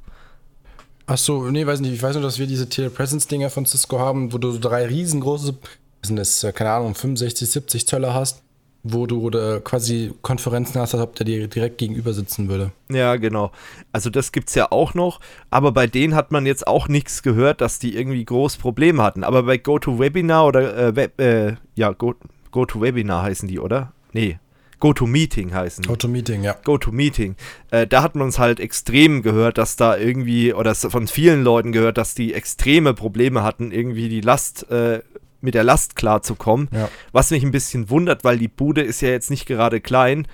Ach 1.06 1.16
so, 1.16 1.48
nee, 1.48 1.64
weiß 1.64 1.78
nicht. 1.78 1.92
Ich 1.92 2.02
weiß 2.02 2.14
nur, 2.14 2.24
dass 2.24 2.40
wir 2.40 2.48
diese 2.48 2.68
Telepresence-Dinger 2.68 3.50
von 3.50 3.66
Cisco 3.66 4.00
haben, 4.00 4.32
wo 4.32 4.38
du 4.38 4.50
so 4.50 4.58
drei 4.58 4.84
riesengroße, 4.84 5.54
sind 6.02 6.16
das, 6.16 6.42
äh, 6.42 6.50
keine 6.50 6.72
Ahnung, 6.72 6.96
65, 6.96 7.48
70 7.48 7.86
Zöller 7.86 8.14
hast 8.14 8.43
wo 8.84 9.06
du 9.06 9.20
oder 9.22 9.60
quasi 9.60 10.12
Konferenzen 10.20 10.78
hast, 10.78 10.94
als 10.94 11.02
ob 11.02 11.16
der 11.16 11.24
dir 11.24 11.48
direkt 11.48 11.78
gegenüber 11.78 12.12
sitzen 12.12 12.48
würde. 12.48 12.70
Ja, 12.90 13.16
genau. 13.16 13.50
Also 13.92 14.10
das 14.10 14.30
gibt 14.30 14.50
es 14.50 14.54
ja 14.54 14.70
auch 14.70 14.92
noch, 14.92 15.20
aber 15.50 15.72
bei 15.72 15.86
denen 15.86 16.14
hat 16.14 16.30
man 16.30 16.44
jetzt 16.44 16.66
auch 16.66 16.86
nichts 16.86 17.22
gehört, 17.22 17.62
dass 17.62 17.78
die 17.78 17.96
irgendwie 17.96 18.24
groß 18.24 18.58
Probleme 18.58 19.02
hatten. 19.02 19.24
Aber 19.24 19.44
bei 19.44 19.56
GoToWebinar 19.56 20.46
oder 20.46 20.76
äh, 20.76 20.96
Web, 20.96 21.18
äh, 21.18 21.54
ja, 21.74 21.92
Go, 21.92 22.14
GoToWebinar 22.50 23.22
heißen 23.22 23.48
die, 23.48 23.58
oder? 23.58 23.92
Nee. 24.12 24.38
GoToMeeting 24.80 25.54
heißen. 25.54 25.86
GoToMeeting, 25.86 26.44
ja. 26.44 26.54
GoToMeeting. 26.62 27.36
Äh, 27.70 27.86
da 27.86 28.02
hat 28.02 28.16
man 28.16 28.26
uns 28.26 28.38
halt 28.38 28.60
extrem 28.60 29.22
gehört, 29.22 29.56
dass 29.56 29.76
da 29.76 29.96
irgendwie, 29.96 30.52
oder 30.52 30.74
von 30.74 31.08
vielen 31.08 31.42
Leuten 31.42 31.72
gehört, 31.72 31.96
dass 31.96 32.14
die 32.14 32.34
extreme 32.34 32.92
Probleme 32.92 33.42
hatten, 33.42 33.72
irgendwie 33.72 34.10
die 34.10 34.20
Last, 34.20 34.70
äh, 34.70 35.00
mit 35.44 35.54
der 35.54 35.64
Last 35.64 35.94
klarzukommen. 35.94 36.68
Ja. 36.72 36.88
Was 37.12 37.30
mich 37.30 37.44
ein 37.44 37.52
bisschen 37.52 37.90
wundert, 37.90 38.24
weil 38.24 38.38
die 38.38 38.48
Bude 38.48 38.82
ist 38.82 39.00
ja 39.00 39.10
jetzt 39.10 39.30
nicht 39.30 39.46
gerade 39.46 39.80
klein. 39.80 40.26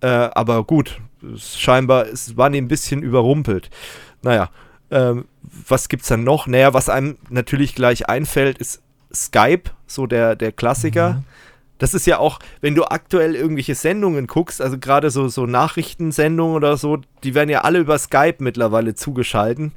Äh, 0.00 0.06
aber 0.06 0.64
gut, 0.64 1.00
es 1.34 1.58
scheinbar, 1.58 2.06
es 2.06 2.36
war 2.36 2.48
ein 2.50 2.68
bisschen 2.68 3.02
überrumpelt. 3.02 3.70
Naja, 4.22 4.50
ähm, 4.90 5.26
was 5.42 5.88
gibt's 5.88 6.08
dann 6.08 6.24
noch? 6.24 6.46
Naja, 6.46 6.74
was 6.74 6.88
einem 6.88 7.16
natürlich 7.28 7.74
gleich 7.74 8.08
einfällt, 8.08 8.58
ist 8.58 8.82
Skype, 9.12 9.70
so 9.86 10.06
der, 10.06 10.36
der 10.36 10.52
Klassiker. 10.52 11.14
Mhm. 11.14 11.24
Das 11.78 11.94
ist 11.94 12.06
ja 12.06 12.18
auch, 12.18 12.38
wenn 12.60 12.74
du 12.74 12.84
aktuell 12.84 13.34
irgendwelche 13.34 13.74
Sendungen 13.74 14.26
guckst, 14.26 14.60
also 14.60 14.78
gerade 14.78 15.10
so, 15.10 15.28
so 15.28 15.46
Nachrichtensendungen 15.46 16.54
oder 16.54 16.76
so, 16.76 16.98
die 17.24 17.34
werden 17.34 17.48
ja 17.48 17.62
alle 17.62 17.78
über 17.78 17.98
Skype 17.98 18.36
mittlerweile 18.40 18.94
zugeschalten. 18.94 19.72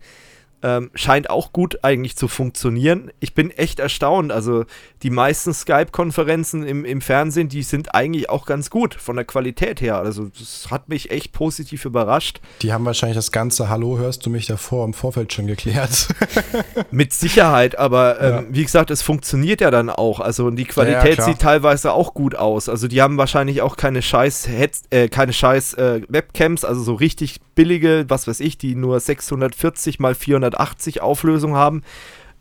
Ähm, 0.64 0.90
scheint 0.96 1.30
auch 1.30 1.52
gut 1.52 1.80
eigentlich 1.84 2.16
zu 2.16 2.30
funktionieren. 2.30 3.12
Ich 3.20 3.34
bin 3.36 3.52
echt 3.52 3.80
erstaunt. 3.80 4.32
Also 4.32 4.64
die 5.04 5.10
meisten 5.10 5.54
Skype-Konferenzen 5.54 6.64
im, 6.64 6.86
im 6.86 7.02
Fernsehen, 7.02 7.50
die 7.50 7.64
sind 7.64 7.94
eigentlich 7.94 8.30
auch 8.30 8.46
ganz 8.46 8.70
gut 8.70 8.94
von 8.96 9.16
der 9.18 9.26
Qualität 9.26 9.82
her. 9.82 9.98
Also 9.98 10.30
das 10.40 10.68
hat 10.72 10.88
mich 10.90 11.12
echt 11.12 11.34
positiv 11.34 11.86
überrascht. 11.86 12.40
Die 12.62 12.72
haben 12.72 12.86
wahrscheinlich 12.86 13.18
das 13.18 13.32
ganze 13.32 13.70
Hallo, 13.70 13.98
hörst 13.98 14.26
du 14.26 14.30
mich 14.30 14.46
davor 14.48 14.86
im 14.86 14.94
Vorfeld 14.94 15.34
schon 15.34 15.48
geklärt. 15.48 16.08
Mit 16.92 17.14
Sicherheit, 17.14 17.78
aber 17.78 18.22
ähm, 18.22 18.34
Ja. 18.34 18.44
wie 18.50 18.64
gesagt, 18.64 18.90
es 18.92 19.02
funktioniert 19.02 19.62
ja 19.62 19.70
dann 19.70 19.90
auch. 19.90 20.20
Also 20.20 20.50
die 20.50 20.64
Ja, 20.64 20.70
Qualität 20.70 21.16
klar. 21.16 21.28
sieht 21.28 21.40
teilweise 21.40 21.92
auch 21.94 22.14
gut 22.14 22.36
aus. 22.36 22.70
Also 22.70 22.88
die 22.88 23.02
haben 23.02 23.18
wahrscheinlich 23.18 23.62
auch 23.62 23.76
keine 23.76 24.02
scheiß 24.02 24.48
Heads, 24.48 24.84
äh, 24.92 25.10
keine 25.10 25.34
scheiß 25.34 25.74
äh, 25.76 26.02
Webcams, 26.08 26.64
also 26.64 26.82
so 26.84 26.94
richtig 26.94 27.40
billige, 27.56 28.06
was 28.08 28.28
weiß 28.28 28.40
ich, 28.40 28.58
die 28.58 28.76
nur 28.76 29.00
640 29.00 30.00
mal 30.00 30.16
480 30.54 31.02
Auflösung 31.02 31.56
haben. 31.56 31.84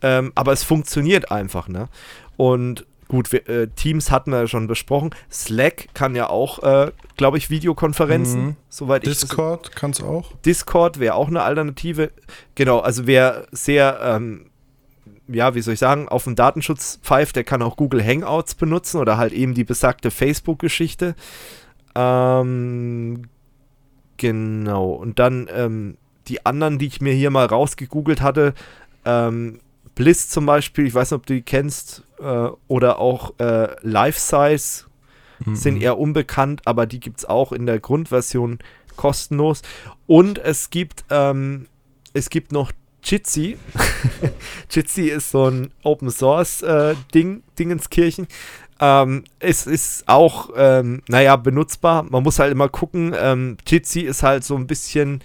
Ähm, 0.02 0.33
aber 0.35 0.52
es 0.52 0.64
funktioniert 0.64 1.31
einfach, 1.31 1.69
ne? 1.69 1.88
Und 2.37 2.87
gut, 3.09 3.31
wir, 3.31 3.49
äh, 3.49 3.69
Teams 3.69 4.11
hatten 4.11 4.33
wir 4.33 4.40
ja 4.40 4.47
schon 4.49 4.66
besprochen. 4.66 5.11
Slack 5.31 5.88
kann 5.95 6.14
ja 6.16 6.28
auch, 6.28 6.62
äh, 6.62 6.90
glaube 7.16 7.38
ich, 7.38 7.50
Videokonferenzen, 7.50 8.45
Mhm. 8.47 8.57
soweit 8.69 9.04
ich 9.04 9.11
das 9.11 9.21
Discord 9.21 9.76
kann's 9.76 10.02
auch. 10.02 10.33
Discord 10.45 10.99
wäre 10.99 11.14
auch 11.14 11.28
eine 11.28 11.42
Alternative. 11.42 12.11
Genau, 12.54 12.81
also 12.81 13.07
wer 13.07 13.47
sehr, 13.52 14.00
ähm, 14.02 14.47
ja, 15.28 15.54
wie 15.54 15.61
soll 15.61 15.75
ich 15.75 15.81
sagen, 15.81 16.09
auf 16.09 16.25
den 16.25 16.35
Datenschutz 16.35 16.99
pfeift, 17.02 17.37
der 17.37 17.45
kann 17.45 17.62
auch 17.62 17.76
Google 17.76 18.04
Hangouts 18.04 18.54
benutzen 18.57 18.99
oder 18.99 19.19
halt 19.19 19.33
eben 19.33 19.54
die 19.54 19.64
besagte 19.64 20.11
Facebook-Geschichte. 20.11 21.14
Ähm, 21.95 23.25
genau, 24.16 24.90
und 24.92 25.19
dann 25.19 25.49
ähm, 25.54 25.97
die 26.28 26.46
anderen, 26.46 26.78
die 26.78 26.86
ich 26.86 27.00
mir 27.00 27.12
hier 27.12 27.30
mal 27.30 27.46
rausgegoogelt 27.46 28.20
hatte, 28.20 28.54
ähm, 29.04 29.60
Bliss 29.94 30.28
zum 30.28 30.46
Beispiel, 30.46 30.86
ich 30.86 30.94
weiß 30.94 31.10
nicht, 31.10 31.18
ob 31.18 31.26
du 31.26 31.34
die 31.34 31.42
kennst, 31.42 32.04
äh, 32.18 32.48
oder 32.68 32.98
auch 32.98 33.38
äh, 33.38 33.68
Life-Size 33.82 34.84
sind 35.54 35.82
eher 35.82 35.98
unbekannt, 35.98 36.62
aber 36.66 36.86
die 36.86 37.00
gibt 37.00 37.18
es 37.18 37.24
auch 37.24 37.52
in 37.52 37.66
der 37.66 37.80
Grundversion 37.80 38.58
kostenlos. 38.96 39.62
Und 40.06 40.38
es 40.38 40.70
gibt, 40.70 41.04
ähm, 41.10 41.66
es 42.12 42.30
gibt 42.30 42.52
noch 42.52 42.72
Jitsi. 43.02 43.56
Jitsi 44.70 45.08
ist 45.08 45.30
so 45.30 45.48
ein 45.48 45.72
Open 45.82 46.10
Source 46.10 46.62
äh, 46.62 46.94
Ding, 47.14 47.42
Dingenskirchen. 47.58 48.28
Ähm, 48.80 49.24
es 49.40 49.66
ist 49.66 50.08
auch, 50.08 50.50
ähm, 50.56 51.02
naja, 51.08 51.36
benutzbar. 51.36 52.04
Man 52.04 52.22
muss 52.22 52.38
halt 52.38 52.52
immer 52.52 52.68
gucken. 52.68 53.14
Ähm, 53.18 53.56
Jitsi 53.66 54.00
ist 54.00 54.22
halt 54.22 54.44
so 54.44 54.56
ein 54.56 54.66
bisschen 54.66 55.22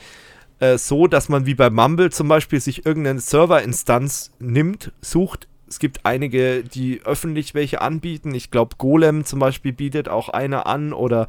äh, 0.59 0.77
so, 0.77 1.07
dass 1.07 1.29
man 1.29 1.45
wie 1.45 1.55
bei 1.55 1.69
Mumble 1.69 2.11
zum 2.11 2.27
Beispiel 2.27 2.59
sich 2.59 2.85
irgendeine 2.85 3.19
Serverinstanz 3.19 4.31
nimmt, 4.39 4.91
sucht. 5.01 5.47
Es 5.67 5.79
gibt 5.79 6.05
einige, 6.05 6.63
die 6.63 7.01
öffentlich 7.03 7.53
welche 7.53 7.81
anbieten. 7.81 8.33
Ich 8.33 8.51
glaube, 8.51 8.75
Golem 8.77 9.25
zum 9.25 9.39
Beispiel 9.39 9.73
bietet 9.73 10.07
auch 10.07 10.29
eine 10.29 10.65
an 10.65 10.93
oder 10.93 11.27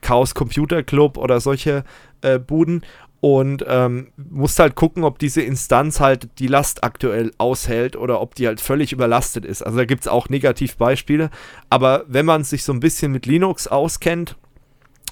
Chaos 0.00 0.34
Computer 0.34 0.82
Club 0.82 1.18
oder 1.18 1.40
solche 1.40 1.84
äh, 2.22 2.38
Buden. 2.38 2.82
Und 3.20 3.64
ähm, 3.68 4.08
musst 4.16 4.58
halt 4.58 4.74
gucken, 4.74 5.04
ob 5.04 5.20
diese 5.20 5.42
Instanz 5.42 6.00
halt 6.00 6.28
die 6.40 6.48
Last 6.48 6.82
aktuell 6.82 7.30
aushält 7.38 7.94
oder 7.94 8.20
ob 8.20 8.34
die 8.34 8.48
halt 8.48 8.60
völlig 8.60 8.92
überlastet 8.92 9.44
ist. 9.44 9.62
Also 9.62 9.78
da 9.78 9.84
gibt 9.84 10.00
es 10.00 10.08
auch 10.08 10.28
Negativbeispiele. 10.28 11.30
Aber 11.70 12.04
wenn 12.08 12.26
man 12.26 12.42
sich 12.42 12.64
so 12.64 12.72
ein 12.72 12.80
bisschen 12.80 13.12
mit 13.12 13.26
Linux 13.26 13.68
auskennt, 13.68 14.36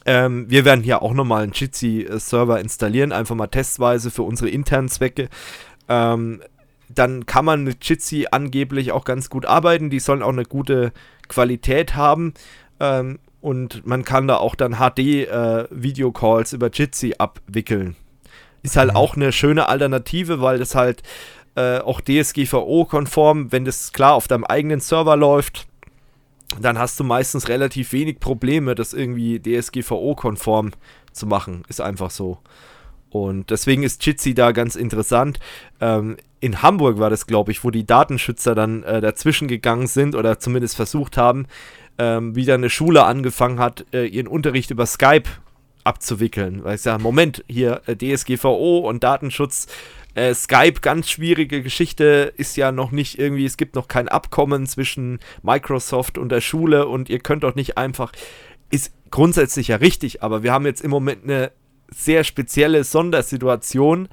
ähm, 0.07 0.47
wir 0.49 0.65
werden 0.65 0.83
hier 0.83 1.03
auch 1.03 1.15
nochmal 1.15 1.43
einen 1.43 1.53
Jitsi-Server 1.53 2.61
installieren, 2.61 3.13
einfach 3.13 3.35
mal 3.35 3.47
testweise 3.47 4.11
für 4.11 4.23
unsere 4.23 4.51
internen 4.51 4.89
Zwecke. 4.89 5.29
Ähm, 5.89 6.43
dann 6.89 7.27
kann 7.27 7.45
man 7.45 7.65
mit 7.65 7.89
Jitsi 7.89 8.27
angeblich 8.31 8.93
auch 8.93 9.05
ganz 9.05 9.31
gut 9.31 9.47
arbeiten. 9.47 9.91
Die 9.91 10.01
sollen 10.01 10.23
auch 10.23 10.31
eine 10.31 10.45
gute 10.45 10.93
Qualität 11.29 11.95
haben. 11.95 12.35
Ähm, 12.81 13.19
und 13.41 13.87
man 13.87 14.05
kann 14.05 14.27
da 14.27 14.37
auch 14.37 14.55
dann 14.55 14.75
HD-Video-Calls 14.75 16.53
über 16.53 16.69
Jitsi 16.71 17.15
abwickeln. 17.19 17.97
Ist 18.63 18.77
halt 18.77 18.91
Mhm. 18.91 18.97
auch 18.97 19.17
eine 19.17 19.33
schöne 19.33 19.69
Alternative, 19.69 20.41
weil 20.41 20.59
das 20.59 20.75
halt 20.75 21.03
äh, 21.57 21.79
auch 21.79 22.01
DSGVO-konform, 22.01 23.51
wenn 23.51 23.65
das 23.65 23.93
klar 23.93 24.15
auf 24.15 24.29
deinem 24.29 24.45
eigenen 24.45 24.79
Server 24.79 25.17
läuft, 25.17 25.67
dann 26.59 26.79
hast 26.79 26.99
du 26.99 27.05
meistens 27.05 27.49
relativ 27.49 27.93
wenig 27.93 28.19
Probleme, 28.19 28.75
das 28.75 28.93
irgendwie 28.93 29.41
DSGVO-konform 29.41 30.73
zu 31.13 31.27
machen. 31.27 31.63
Ist 31.69 31.81
einfach 31.81 32.11
so. 32.11 32.39
Und 33.11 33.51
deswegen 33.51 33.83
ist 33.83 34.05
Jitsi 34.07 34.35
da 34.35 34.53
ganz 34.53 34.77
interessant. 34.77 35.39
Ähm, 35.81 36.17
in 36.41 36.63
Hamburg 36.63 36.99
war 36.99 37.11
das, 37.11 37.27
glaube 37.27 37.51
ich, 37.53 37.65
wo 37.65 37.71
die 37.71 37.87
Datenschützer 37.87 38.55
dann 38.55 38.83
äh, 38.85 39.01
dazwischen 39.01 39.49
gegangen 39.49 39.87
sind 39.87 40.15
oder 40.15 40.39
zumindest 40.39 40.77
versucht 40.77 41.17
haben, 41.17 41.47
ähm, 41.99 42.35
wieder 42.35 42.55
eine 42.55 42.71
Schule 42.71 43.05
angefangen 43.05 43.59
hat, 43.59 43.85
äh, 43.93 44.07
ihren 44.07 44.29
Unterricht 44.29 44.71
über 44.71 44.87
Skype 44.87 45.29
abzuwickeln. 45.85 46.65
Weil 46.65 46.77
ich 46.77 46.83
sage, 46.83 47.03
Moment, 47.03 47.45
hier 47.49 47.83
äh, 47.87 47.97
DSGVO 47.97 48.79
und 48.79 49.03
Datenschutz, 49.03 49.67
äh, 50.21 50.35
Skype, 50.35 50.81
ganz 50.83 51.09
schwierige 51.09 51.63
Geschichte, 51.63 52.33
ist 52.37 52.57
ja 52.59 52.73
noch 52.73 52.91
nicht 52.91 53.19
irgendwie, 53.19 53.47
es 53.47 53.57
gibt 53.57 53.75
noch 53.75 53.89
kein 53.89 54.09
Abkommen 54.09 54.67
zwischen 54.67 55.19
Microsoft 55.43 56.19
und 56.19 56.29
der 56.31 56.43
Schule 56.43 56.89
und 56.89 57.09
ihr 57.09 57.21
könnt 57.21 57.43
doch 57.43 57.55
nicht 57.55 57.79
einfach, 57.79 58.13
ist 58.71 58.93
grundsätzlich 59.11 59.69
ja 59.69 59.77
richtig, 59.77 60.23
aber 60.23 60.43
wir 60.43 60.53
haben 60.53 60.67
jetzt 60.67 60.83
im 60.83 60.91
Moment 60.91 61.25
eine 61.25 61.53
sehr 61.89 62.23
spezielle 62.25 62.85
Sondersituation, 62.85 64.09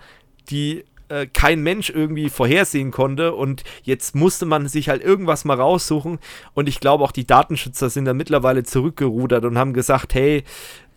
die 0.50 0.86
äh, 1.10 1.28
kein 1.28 1.62
Mensch 1.62 1.90
irgendwie 1.90 2.30
vorhersehen 2.30 2.92
konnte 2.92 3.34
und 3.34 3.64
jetzt 3.84 4.16
musste 4.16 4.46
man 4.46 4.68
sich 4.68 4.90
halt 4.90 5.04
irgendwas 5.04 5.46
mal 5.46 5.60
raussuchen 5.60 6.20
und 6.54 6.68
ich 6.68 6.80
glaube 6.80 7.04
auch 7.04 7.12
die 7.12 7.28
Datenschützer 7.28 7.90
sind 7.90 8.06
da 8.06 8.14
mittlerweile 8.14 8.64
zurückgerudert 8.64 9.46
und 9.46 9.58
haben 9.58 9.74
gesagt, 9.74 10.14
hey, 10.14 10.44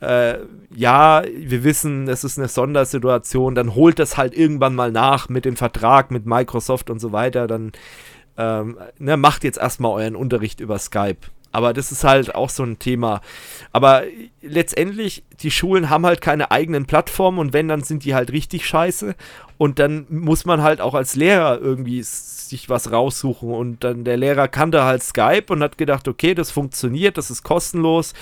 äh, 0.00 0.38
ja, 0.75 1.23
wir 1.37 1.62
wissen, 1.62 2.09
es 2.09 2.25
ist 2.25 2.38
eine 2.38 2.49
Sondersituation, 2.49 3.55
dann 3.55 3.75
holt 3.75 3.99
das 3.99 4.17
halt 4.17 4.35
irgendwann 4.35 4.75
mal 4.75 4.90
nach 4.90 5.29
mit 5.29 5.45
dem 5.45 5.57
Vertrag 5.57 6.11
mit 6.11 6.26
Microsoft 6.26 6.90
und 6.90 7.00
so 7.00 7.12
weiter, 7.12 7.47
dann 7.47 7.73
ähm, 8.37 8.79
ne, 8.99 9.17
macht 9.17 9.45
jetzt 9.45 9.59
erstmal 9.59 9.93
euren 9.93 10.17
Unterricht 10.17 10.61
über 10.61 10.79
Skype. 10.79 11.19
Aber 11.52 11.73
das 11.73 11.90
ist 11.90 12.04
halt 12.04 12.35
auch 12.35 12.49
so 12.50 12.62
ein 12.62 12.78
Thema. 12.78 13.21
Aber 13.73 14.02
letztendlich, 14.40 15.25
die 15.40 15.50
Schulen 15.50 15.90
haben 15.90 16.07
halt 16.07 16.21
keine 16.21 16.50
eigenen 16.50 16.87
Plattformen 16.87 17.38
und 17.38 17.52
wenn, 17.52 17.69
dann 17.69 17.83
sind 17.83 18.04
die 18.04 18.14
halt 18.14 18.30
richtig 18.33 18.66
scheiße. 18.66 19.14
Und 19.59 19.78
dann 19.78 20.07
muss 20.09 20.45
man 20.45 20.62
halt 20.62 20.80
auch 20.80 20.95
als 20.95 21.16
Lehrer 21.16 21.59
irgendwie 21.61 22.02
sich 22.02 22.69
was 22.69 22.92
raussuchen. 22.92 23.52
Und 23.52 23.85
dann 23.85 24.04
der 24.04 24.16
Lehrer 24.16 24.49
kannte 24.49 24.85
halt 24.85 25.02
Skype 25.02 25.47
und 25.50 25.62
hat 25.62 25.76
gedacht, 25.76 26.09
okay, 26.09 26.35
das 26.35 26.50
funktioniert, 26.50 27.19
das 27.19 27.30
ist 27.30 27.42
kostenlos. 27.42 28.14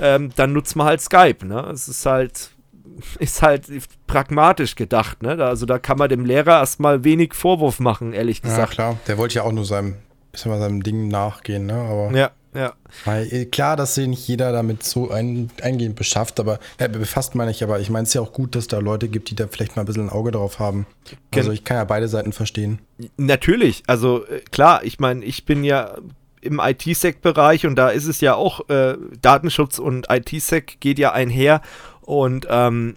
Ähm, 0.00 0.30
dann 0.36 0.52
nutzt 0.52 0.74
man 0.74 0.86
halt 0.86 1.00
Skype. 1.00 1.46
Ne? 1.46 1.60
Es 1.72 1.86
ist 1.86 2.06
halt, 2.06 2.50
ist 3.18 3.42
halt 3.42 3.66
pragmatisch 4.06 4.74
gedacht. 4.74 5.22
Ne? 5.22 5.32
Also 5.44 5.66
da 5.66 5.78
kann 5.78 5.98
man 5.98 6.08
dem 6.08 6.24
Lehrer 6.24 6.58
erstmal 6.60 7.04
wenig 7.04 7.34
Vorwurf 7.34 7.78
machen, 7.78 8.12
ehrlich 8.12 8.38
Ja, 8.42 8.48
gesagt. 8.50 8.72
klar. 8.72 8.96
Der 9.06 9.16
wollte 9.18 9.36
ja 9.36 9.42
auch 9.44 9.52
nur 9.52 9.64
seinem, 9.66 9.96
ich 10.32 10.40
sag 10.40 10.48
mal, 10.50 10.58
seinem 10.58 10.82
Ding 10.82 11.08
nachgehen, 11.08 11.66
ne? 11.66 11.74
Aber 11.74 12.10
Ja, 12.16 12.30
ja. 12.54 12.72
Weil, 13.04 13.32
äh, 13.32 13.44
klar, 13.44 13.76
dass 13.76 13.94
sich 13.94 14.06
nicht 14.08 14.26
jeder 14.26 14.52
damit 14.52 14.82
so 14.82 15.10
ein, 15.10 15.50
eingehend 15.62 15.96
beschafft, 15.96 16.40
aber 16.40 16.58
äh, 16.78 16.88
befasst 16.88 17.34
meine 17.34 17.50
ich, 17.50 17.62
aber 17.62 17.80
ich 17.80 17.90
meine 17.90 18.02
es 18.04 18.10
ist 18.10 18.14
ja 18.14 18.20
auch 18.20 18.32
gut, 18.32 18.54
dass 18.54 18.66
da 18.66 18.78
Leute 18.78 19.08
gibt, 19.08 19.30
die 19.30 19.34
da 19.36 19.46
vielleicht 19.48 19.76
mal 19.76 19.82
ein 19.82 19.86
bisschen 19.86 20.08
ein 20.08 20.10
Auge 20.10 20.30
drauf 20.32 20.58
haben. 20.58 20.86
Also 21.34 21.48
Gen- 21.50 21.54
ich 21.54 21.64
kann 21.64 21.76
ja 21.76 21.84
beide 21.84 22.08
Seiten 22.08 22.32
verstehen. 22.32 22.80
Natürlich, 23.16 23.82
also 23.86 24.26
äh, 24.26 24.40
klar, 24.50 24.84
ich 24.84 24.98
meine, 24.98 25.24
ich 25.24 25.44
bin 25.44 25.64
ja 25.64 25.96
im 26.42 26.58
IT-Sec-Bereich 26.62 27.66
und 27.66 27.76
da 27.76 27.90
ist 27.90 28.06
es 28.06 28.20
ja 28.20 28.34
auch, 28.34 28.68
äh, 28.70 28.96
Datenschutz 29.20 29.78
und 29.78 30.06
IT-Sec 30.10 30.80
geht 30.80 30.98
ja 30.98 31.12
einher 31.12 31.60
und 32.00 32.46
ähm, 32.50 32.96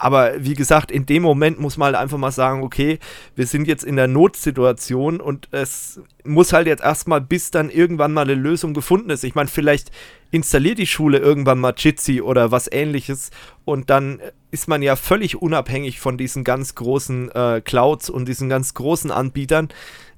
aber 0.00 0.32
wie 0.42 0.54
gesagt, 0.54 0.90
in 0.90 1.04
dem 1.04 1.22
Moment 1.22 1.60
muss 1.60 1.76
man 1.76 1.86
halt 1.86 1.96
einfach 1.96 2.16
mal 2.16 2.30
sagen, 2.30 2.62
okay, 2.62 2.98
wir 3.36 3.46
sind 3.46 3.68
jetzt 3.68 3.84
in 3.84 3.96
der 3.96 4.08
Notsituation 4.08 5.20
und 5.20 5.48
es 5.50 6.00
muss 6.24 6.54
halt 6.54 6.66
jetzt 6.66 6.82
erstmal, 6.82 7.20
bis 7.20 7.50
dann 7.50 7.68
irgendwann 7.68 8.14
mal 8.14 8.22
eine 8.22 8.34
Lösung 8.34 8.72
gefunden 8.72 9.10
ist. 9.10 9.24
Ich 9.24 9.34
meine, 9.34 9.48
vielleicht 9.48 9.90
installiert 10.30 10.78
die 10.78 10.86
Schule 10.86 11.18
irgendwann 11.18 11.58
mal 11.58 11.74
Jitsi 11.76 12.22
oder 12.22 12.50
was 12.50 12.72
ähnliches 12.72 13.30
und 13.66 13.90
dann 13.90 14.20
ist 14.50 14.68
man 14.68 14.80
ja 14.80 14.96
völlig 14.96 15.36
unabhängig 15.36 16.00
von 16.00 16.16
diesen 16.16 16.44
ganz 16.44 16.74
großen 16.74 17.30
äh, 17.32 17.60
Clouds 17.62 18.08
und 18.08 18.26
diesen 18.26 18.48
ganz 18.48 18.72
großen 18.72 19.10
Anbietern. 19.10 19.68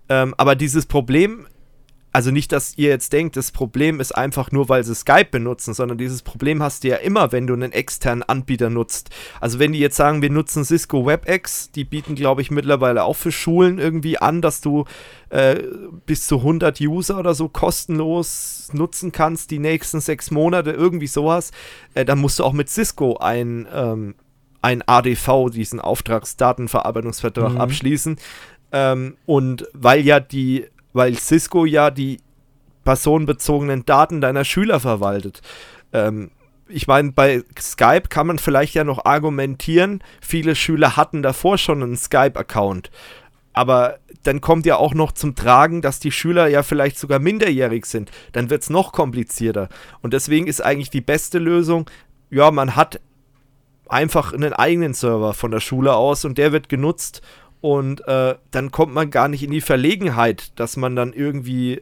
Ähm, 0.09 0.35
aber 0.37 0.55
dieses 0.55 0.87
Problem 0.87 1.47
also 2.13 2.31
nicht, 2.31 2.53
dass 2.53 2.77
ihr 2.77 2.91
jetzt 2.91 3.13
denkt, 3.15 3.37
das 3.37 3.53
Problem 3.53 3.99
ist 3.99 4.13
einfach 4.13 4.53
nur, 4.53 4.69
weil 4.69 4.85
sie 4.85 4.95
Skype 4.95 5.29
benutzen, 5.31 5.73
sondern 5.73 5.97
dieses 5.97 6.21
Problem 6.21 6.63
hast 6.63 6.85
du 6.85 6.89
ja 6.89 6.97
immer, 6.97 7.33
wenn 7.33 7.47
du 7.47 7.55
einen 7.55 7.73
externen 7.73 8.23
Anbieter 8.23 8.69
nutzt. 8.69 9.09
Also 9.41 9.59
wenn 9.59 9.73
die 9.73 9.79
jetzt 9.79 9.97
sagen, 9.97 10.21
wir 10.21 10.29
nutzen 10.29 10.65
Cisco 10.65 11.07
WebEx, 11.07 11.71
die 11.71 11.85
bieten, 11.85 12.15
glaube 12.15 12.43
ich, 12.43 12.51
mittlerweile 12.51 13.05
auch 13.05 13.17
für 13.17 13.33
Schulen 13.33 13.79
irgendwie 13.79 14.19
an, 14.19 14.43
dass 14.43 14.61
du 14.61 14.85
äh, 15.31 15.63
bis 16.05 16.27
zu 16.27 16.39
100 16.39 16.81
User 16.83 17.19
oder 17.19 17.35
so 17.35 17.49
kostenlos 17.49 18.69
nutzen 18.73 19.11
kannst, 19.11 19.51
die 19.51 19.59
nächsten 19.59 20.01
sechs 20.01 20.31
Monate, 20.31 20.71
irgendwie 20.71 21.07
sowas, 21.07 21.51
äh, 21.95 22.05
dann 22.05 22.19
musst 22.19 22.39
du 22.39 22.45
auch 22.45 22.53
mit 22.53 22.69
Cisco 22.69 23.17
ein, 23.17 23.67
ähm, 23.73 24.15
ein 24.61 24.83
ADV, 24.87 25.51
diesen 25.51 25.81
Auftragsdatenverarbeitungsvertrag, 25.81 27.53
mhm. 27.53 27.59
abschließen. 27.59 28.17
Ähm, 28.71 29.17
und 29.25 29.67
weil 29.73 30.01
ja 30.03 30.21
die 30.21 30.67
weil 30.93 31.17
Cisco 31.17 31.65
ja 31.65 31.91
die 31.91 32.19
personenbezogenen 32.85 33.85
Daten 33.85 34.21
deiner 34.21 34.45
Schüler 34.45 34.81
verwaltet. 34.81 35.41
Ähm, 35.93 36.31
ich 36.69 36.87
meine, 36.87 37.13
bei 37.13 37.43
Skype 37.61 38.09
kann 38.09 38.27
man 38.27 38.39
vielleicht 38.39 38.75
ja 38.75 38.85
noch 38.85 39.05
argumentieren, 39.05 40.03
viele 40.21 40.55
Schüler 40.55 40.97
hatten 40.97 41.23
davor 41.23 41.59
schon 41.59 41.83
einen 41.83 41.97
Skype-Account. 41.97 42.91
Aber 43.53 43.99
dann 44.23 44.41
kommt 44.41 44.65
ja 44.65 44.77
auch 44.77 44.95
noch 44.95 45.13
zum 45.13 45.35
Tragen, 45.35 45.83
dass 45.83 46.01
die 46.01 46.13
Schüler 46.13 46.47
ja 46.47 46.63
vielleicht 46.63 46.99
sogar 46.99 47.19
minderjährig 47.19 47.85
sind. 47.85 48.11
Dann 48.33 48.49
wird 48.49 48.63
es 48.63 48.71
noch 48.71 48.93
komplizierter. 48.93 49.69
Und 50.01 50.15
deswegen 50.15 50.47
ist 50.47 50.63
eigentlich 50.63 50.91
die 50.91 51.03
beste 51.03 51.39
Lösung, 51.39 51.91
ja, 52.31 52.51
man 52.51 52.77
hat 52.77 53.01
einfach 53.89 54.33
einen 54.33 54.55
eigenen 54.55 54.95
Server 54.95 55.35
von 55.35 55.51
der 55.51 55.61
Schule 55.61 55.95
aus 55.95 56.25
und 56.25 56.39
der 56.39 56.53
wird 56.53 56.71
genutzt 56.71 57.21
und 57.63 58.07
äh, 58.09 58.35
dann 58.51 58.73
kommt 58.73 58.93
man 58.93 59.11
gar 59.11 59.29
nicht 59.29 59.45
in 59.45 59.53
die 59.53 59.61
Verlegenheit, 59.61 60.53
dass 60.59 60.77
man 60.77 60.97
dann 60.97 61.13
irgendwie 61.13 61.81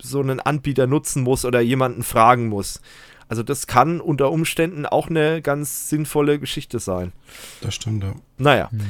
so 0.00 0.20
einen 0.20 0.40
Anbieter 0.40 0.86
nutzen 0.86 1.22
muss 1.22 1.46
oder 1.46 1.60
jemanden 1.60 2.02
fragen 2.02 2.48
muss. 2.48 2.82
Also 3.28 3.42
das 3.42 3.66
kann 3.66 4.02
unter 4.02 4.30
Umständen 4.30 4.84
auch 4.84 5.08
eine 5.08 5.40
ganz 5.40 5.88
sinnvolle 5.88 6.38
Geschichte 6.38 6.78
sein. 6.78 7.12
Das 7.62 7.74
stimmt, 7.74 8.04
ja. 8.04 8.14
Naja. 8.36 8.70
Hm. 8.70 8.80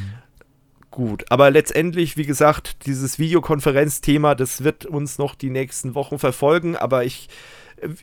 Gut, 0.91 1.25
aber 1.31 1.51
letztendlich, 1.53 2.17
wie 2.17 2.27
gesagt, 2.27 2.87
dieses 2.87 3.21
Videokonferenzthema, 3.21 4.35
das 4.35 4.65
wird 4.65 4.85
uns 4.85 5.19
noch 5.19 5.37
die 5.37 5.49
nächsten 5.49 5.95
Wochen 5.95 6.19
verfolgen, 6.19 6.77
aber 6.77 7.05
ich 7.05 7.29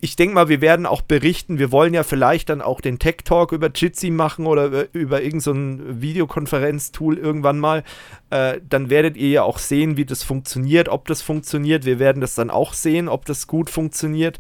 ich 0.02 0.16
denke 0.16 0.36
mal, 0.36 0.50
wir 0.50 0.62
werden 0.62 0.86
auch 0.86 1.02
berichten. 1.02 1.60
Wir 1.60 1.72
wollen 1.72 1.94
ja 1.94 2.04
vielleicht 2.04 2.50
dann 2.50 2.62
auch 2.62 2.82
den 2.82 3.00
Tech 3.00 3.18
Talk 3.24 3.52
über 3.52 3.70
Jitsi 3.74 4.10
machen 4.10 4.46
oder 4.46 4.66
über, 4.66 4.86
über 4.94 5.22
irgendein 5.22 5.78
so 5.78 6.02
Videokonferenztool 6.02 7.18
irgendwann 7.18 7.60
mal. 7.60 7.84
Äh, 8.30 8.60
dann 8.68 8.90
werdet 8.90 9.18
ihr 9.18 9.30
ja 9.30 9.44
auch 9.44 9.58
sehen, 9.58 9.98
wie 9.98 10.06
das 10.06 10.24
funktioniert, 10.24 10.90
ob 10.90 11.08
das 11.08 11.22
funktioniert. 11.22 11.86
Wir 11.86 12.00
werden 12.00 12.22
das 12.22 12.36
dann 12.36 12.50
auch 12.50 12.74
sehen, 12.74 13.08
ob 13.08 13.26
das 13.26 13.48
gut 13.48 13.70
funktioniert. 13.70 14.38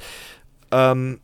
Ähm, 0.72 1.20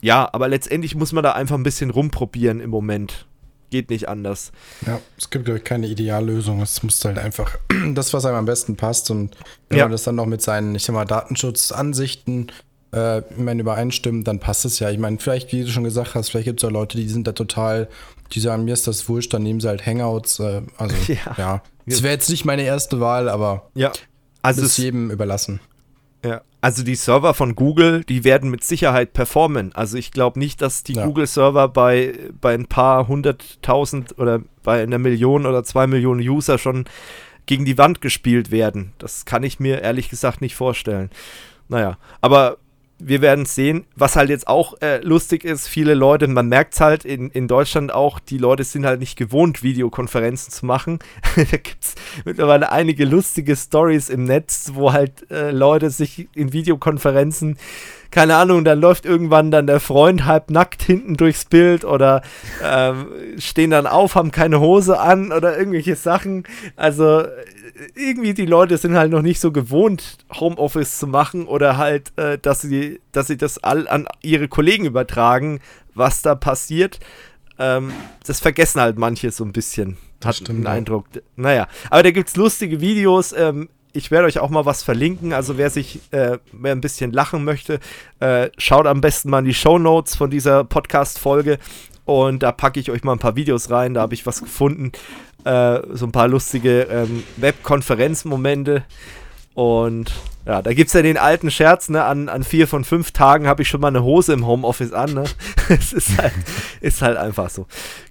ja, 0.00 0.28
aber 0.32 0.48
letztendlich 0.48 0.94
muss 0.94 1.12
man 1.12 1.22
da 1.22 1.32
einfach 1.32 1.56
ein 1.56 1.62
bisschen 1.62 1.90
rumprobieren 1.90 2.60
im 2.60 2.70
Moment. 2.70 3.26
Geht 3.70 3.88
nicht 3.90 4.08
anders. 4.08 4.52
Ja, 4.84 5.00
es 5.16 5.30
gibt, 5.30 5.46
glaube 5.46 5.58
ich, 5.58 5.64
keine 5.64 5.86
Ideallösung. 5.86 6.60
Es 6.60 6.82
muss 6.82 7.02
halt 7.04 7.18
einfach 7.18 7.56
das, 7.94 8.12
was 8.12 8.26
einem 8.26 8.36
am 8.36 8.44
besten 8.44 8.76
passt. 8.76 9.10
Und 9.10 9.36
wenn 9.68 9.78
ja. 9.78 9.84
man 9.84 9.92
das 9.92 10.02
dann 10.02 10.16
noch 10.16 10.26
mit 10.26 10.42
seinen, 10.42 10.74
ich 10.74 10.82
sag 10.82 10.94
mal, 10.94 11.04
Datenschutzansichten 11.04 12.50
äh, 12.94 13.18
ich 13.18 13.38
meine, 13.38 13.62
übereinstimmen, 13.62 14.24
dann 14.24 14.38
passt 14.38 14.64
es 14.64 14.78
ja. 14.78 14.90
Ich 14.90 14.98
meine, 14.98 15.18
vielleicht, 15.18 15.52
wie 15.52 15.62
du 15.62 15.70
schon 15.70 15.84
gesagt 15.84 16.14
hast, 16.14 16.30
vielleicht 16.30 16.46
gibt 16.46 16.60
es 16.60 16.62
ja 16.62 16.68
Leute, 16.70 16.96
die 16.96 17.08
sind 17.08 17.26
da 17.26 17.32
total, 17.32 17.88
die 18.32 18.40
sagen, 18.40 18.64
mir 18.64 18.74
ist 18.74 18.86
das 18.86 19.08
wurscht, 19.08 19.32
dann 19.32 19.42
nehmen 19.42 19.60
sie 19.60 19.68
halt 19.68 19.84
Hangouts. 19.86 20.38
Äh, 20.40 20.62
also, 20.76 20.94
ja. 21.12 21.34
ja. 21.36 21.62
Das 21.86 22.02
wäre 22.02 22.14
jetzt 22.14 22.30
nicht 22.30 22.44
meine 22.44 22.62
erste 22.62 23.00
Wahl, 23.00 23.28
aber 23.28 23.70
ja. 23.74 23.92
also 24.42 24.62
ist 24.62 24.78
jedem 24.78 25.10
überlassen. 25.10 25.60
Ja, 26.24 26.42
also 26.60 26.84
die 26.84 26.94
Server 26.94 27.34
von 27.34 27.56
Google, 27.56 28.04
die 28.04 28.22
werden 28.22 28.48
mit 28.48 28.62
Sicherheit 28.62 29.12
performen. 29.12 29.74
Also 29.74 29.98
ich 29.98 30.12
glaube 30.12 30.38
nicht, 30.38 30.62
dass 30.62 30.84
die 30.84 30.94
ja. 30.94 31.04
Google-Server 31.04 31.68
bei, 31.68 32.14
bei 32.40 32.54
ein 32.54 32.66
paar 32.66 33.08
hunderttausend 33.08 34.16
oder 34.18 34.40
bei 34.62 34.84
einer 34.84 34.98
Million 34.98 35.46
oder 35.46 35.64
zwei 35.64 35.88
Millionen 35.88 36.20
User 36.20 36.58
schon 36.58 36.84
gegen 37.46 37.64
die 37.64 37.78
Wand 37.78 38.00
gespielt 38.00 38.52
werden. 38.52 38.92
Das 38.98 39.24
kann 39.24 39.42
ich 39.42 39.58
mir 39.58 39.82
ehrlich 39.82 40.08
gesagt 40.08 40.40
nicht 40.40 40.54
vorstellen. 40.54 41.10
Naja, 41.68 41.98
aber 42.20 42.58
wir 43.04 43.20
werden 43.20 43.44
sehen. 43.44 43.84
Was 43.96 44.16
halt 44.16 44.30
jetzt 44.30 44.46
auch 44.46 44.80
äh, 44.80 44.98
lustig 44.98 45.44
ist, 45.44 45.68
viele 45.68 45.94
Leute, 45.94 46.28
man 46.28 46.48
merkt 46.48 46.74
es 46.74 46.80
halt 46.80 47.04
in, 47.04 47.30
in 47.30 47.48
Deutschland 47.48 47.92
auch, 47.92 48.20
die 48.20 48.38
Leute 48.38 48.64
sind 48.64 48.86
halt 48.86 49.00
nicht 49.00 49.16
gewohnt, 49.16 49.62
Videokonferenzen 49.62 50.52
zu 50.52 50.66
machen. 50.66 50.98
da 51.36 51.42
gibt 51.44 51.84
es 51.84 51.94
mittlerweile 52.24 52.70
einige 52.70 53.04
lustige 53.04 53.56
Stories 53.56 54.08
im 54.08 54.24
Netz, 54.24 54.72
wo 54.74 54.92
halt 54.92 55.30
äh, 55.30 55.50
Leute 55.50 55.90
sich 55.90 56.28
in 56.34 56.52
Videokonferenzen 56.52 57.58
keine 58.12 58.36
Ahnung, 58.36 58.64
dann 58.64 58.80
läuft 58.80 59.06
irgendwann 59.06 59.50
dann 59.50 59.66
der 59.66 59.80
Freund 59.80 60.26
halb 60.26 60.50
nackt 60.50 60.82
hinten 60.82 61.16
durchs 61.16 61.46
Bild 61.46 61.84
oder 61.84 62.22
ähm, 62.62 63.06
stehen 63.38 63.70
dann 63.70 63.86
auf, 63.86 64.14
haben 64.14 64.30
keine 64.30 64.60
Hose 64.60 65.00
an 65.00 65.32
oder 65.32 65.58
irgendwelche 65.58 65.96
Sachen. 65.96 66.44
Also 66.76 67.24
irgendwie 67.96 68.34
die 68.34 68.46
Leute 68.46 68.76
sind 68.76 68.94
halt 68.94 69.10
noch 69.10 69.22
nicht 69.22 69.40
so 69.40 69.50
gewohnt, 69.50 70.18
Homeoffice 70.32 70.98
zu 70.98 71.06
machen 71.06 71.46
oder 71.46 71.78
halt, 71.78 72.16
äh, 72.18 72.38
dass 72.38 72.60
sie, 72.60 73.00
dass 73.12 73.26
sie 73.26 73.36
das 73.36 73.58
all 73.58 73.88
an 73.88 74.06
ihre 74.20 74.46
Kollegen 74.46 74.84
übertragen, 74.84 75.60
was 75.94 76.22
da 76.22 76.34
passiert. 76.34 77.00
Ähm, 77.58 77.92
das 78.26 78.40
vergessen 78.40 78.80
halt 78.80 78.98
manche 78.98 79.30
so 79.30 79.44
ein 79.44 79.52
bisschen. 79.52 79.96
Hat 80.22 80.36
stimmt, 80.36 80.60
den 80.60 80.66
Eindruck. 80.66 81.06
Naja, 81.36 81.66
aber 81.90 82.02
da 82.02 82.10
gibt 82.10 82.28
es 82.28 82.36
lustige 82.36 82.80
Videos. 82.80 83.32
Ähm, 83.32 83.68
ich 83.92 84.10
werde 84.10 84.26
euch 84.26 84.38
auch 84.38 84.50
mal 84.50 84.64
was 84.64 84.82
verlinken. 84.82 85.32
Also 85.32 85.58
wer 85.58 85.70
sich, 85.70 86.00
äh, 86.10 86.38
wer 86.52 86.72
ein 86.72 86.80
bisschen 86.80 87.12
lachen 87.12 87.44
möchte, 87.44 87.80
äh, 88.20 88.50
schaut 88.58 88.86
am 88.86 89.00
besten 89.00 89.30
mal 89.30 89.40
in 89.40 89.44
die 89.44 89.54
Show 89.54 89.78
Notes 89.78 90.16
von 90.16 90.30
dieser 90.30 90.64
Podcast-Folge. 90.64 91.58
Und 92.04 92.42
da 92.42 92.52
packe 92.52 92.80
ich 92.80 92.90
euch 92.90 93.04
mal 93.04 93.12
ein 93.12 93.18
paar 93.18 93.36
Videos 93.36 93.70
rein. 93.70 93.94
Da 93.94 94.00
habe 94.00 94.14
ich 94.14 94.26
was 94.26 94.40
gefunden. 94.40 94.92
Äh, 95.44 95.80
so 95.92 96.06
ein 96.06 96.12
paar 96.12 96.28
lustige 96.28 96.82
ähm, 96.82 97.22
Webkonferenzmomente. 97.36 98.84
Und 99.54 100.12
ja, 100.46 100.62
da 100.62 100.72
gibt 100.72 100.88
es 100.88 100.94
ja 100.94 101.02
den 101.02 101.18
alten 101.18 101.50
Scherz, 101.50 101.88
ne? 101.88 102.04
An, 102.04 102.28
an 102.28 102.42
vier 102.42 102.66
von 102.66 102.84
fünf 102.84 103.12
Tagen 103.12 103.46
habe 103.46 103.62
ich 103.62 103.68
schon 103.68 103.80
mal 103.80 103.88
eine 103.88 104.02
Hose 104.02 104.32
im 104.32 104.46
Homeoffice 104.46 104.92
an, 104.92 105.14
ne? 105.14 105.24
Es 105.68 105.92
ist 105.92 106.18
halt, 106.18 106.32
ist 106.80 107.02
halt 107.02 107.16
einfach 107.16 107.50
so. 107.50 107.66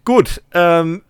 Gut, 0.06 0.42
ähm, 0.54 1.02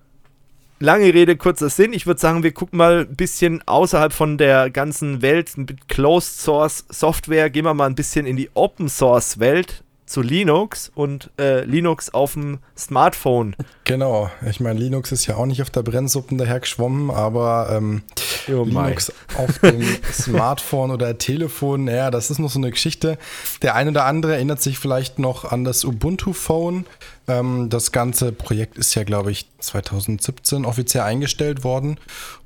lange 0.82 1.14
Rede, 1.14 1.38
kurzer 1.38 1.70
Sinn. 1.70 1.94
Ich 1.94 2.08
würde 2.08 2.20
sagen, 2.20 2.44
wir 2.44 2.52
gucken 2.52 2.78
mal 2.78 3.02
ein 3.02 3.16
bisschen 3.16 3.66
außerhalb 3.68 4.12
von 4.12 4.38
der 4.38 4.70
ganzen 4.70 5.22
Welt 5.22 5.58
mit 5.58 5.88
Closed 5.88 6.40
Source 6.40 6.86
Software, 6.90 7.50
gehen 7.50 7.66
wir 7.66 7.74
mal 7.74 7.86
ein 7.86 7.96
bisschen 7.96 8.26
in 8.26 8.36
die 8.36 8.50
Open 8.56 8.90
Source 8.90 9.40
Welt 9.40 9.84
zu 10.12 10.22
Linux 10.22 10.92
und 10.94 11.30
äh, 11.40 11.64
Linux 11.64 12.14
auf 12.14 12.34
dem 12.34 12.60
Smartphone. 12.78 13.56
Genau, 13.86 14.30
ich 14.50 14.60
meine, 14.60 14.78
Linux 14.78 15.14
ist 15.14 15.26
ja 15.26 15.38
auch 15.38 15.46
nicht 15.46 15.62
auf 15.62 15.70
der 15.70 15.84
Brennsuppen 15.84 16.38
dahergeschwommen, 16.38 17.12
aber 17.12 17.70
ähm, 17.72 18.02
oh 18.50 18.64
Linux 18.64 19.14
auf 19.38 19.60
dem 19.60 19.82
Smartphone 20.12 20.92
oder 20.92 21.18
Telefon, 21.18 21.86
naja, 21.86 22.12
das 22.12 22.30
ist 22.30 22.40
noch 22.40 22.50
so 22.50 22.60
eine 22.60 22.72
Geschichte. 22.72 23.18
Der 23.62 23.76
eine 23.76 23.92
oder 23.92 24.06
andere 24.06 24.34
erinnert 24.34 24.62
sich 24.62 24.80
vielleicht 24.80 25.18
noch 25.18 25.50
an 25.50 25.64
das 25.64 25.86
Ubuntu-Phone. 25.86 26.86
Ähm, 27.32 27.70
das 27.70 27.92
ganze 27.92 28.32
Projekt 28.32 28.78
ist 28.78 28.94
ja, 28.96 29.04
glaube 29.04 29.32
ich, 29.32 29.46
2017 29.60 30.66
offiziell 30.66 31.04
eingestellt 31.04 31.64
worden. 31.64 31.98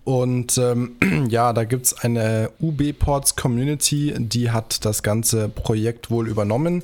Und 0.04 0.58
ähm, 0.58 0.96
ja, 1.30 1.54
da 1.54 1.64
gibt 1.64 1.88
es 1.88 1.94
eine 1.94 2.52
UB-Ports 2.60 3.36
Community, 3.36 4.14
die 4.18 4.52
hat 4.52 4.86
das 4.86 5.02
ganze 5.02 5.50
Projekt 5.50 6.12
wohl 6.12 6.28
übernommen 6.28 6.84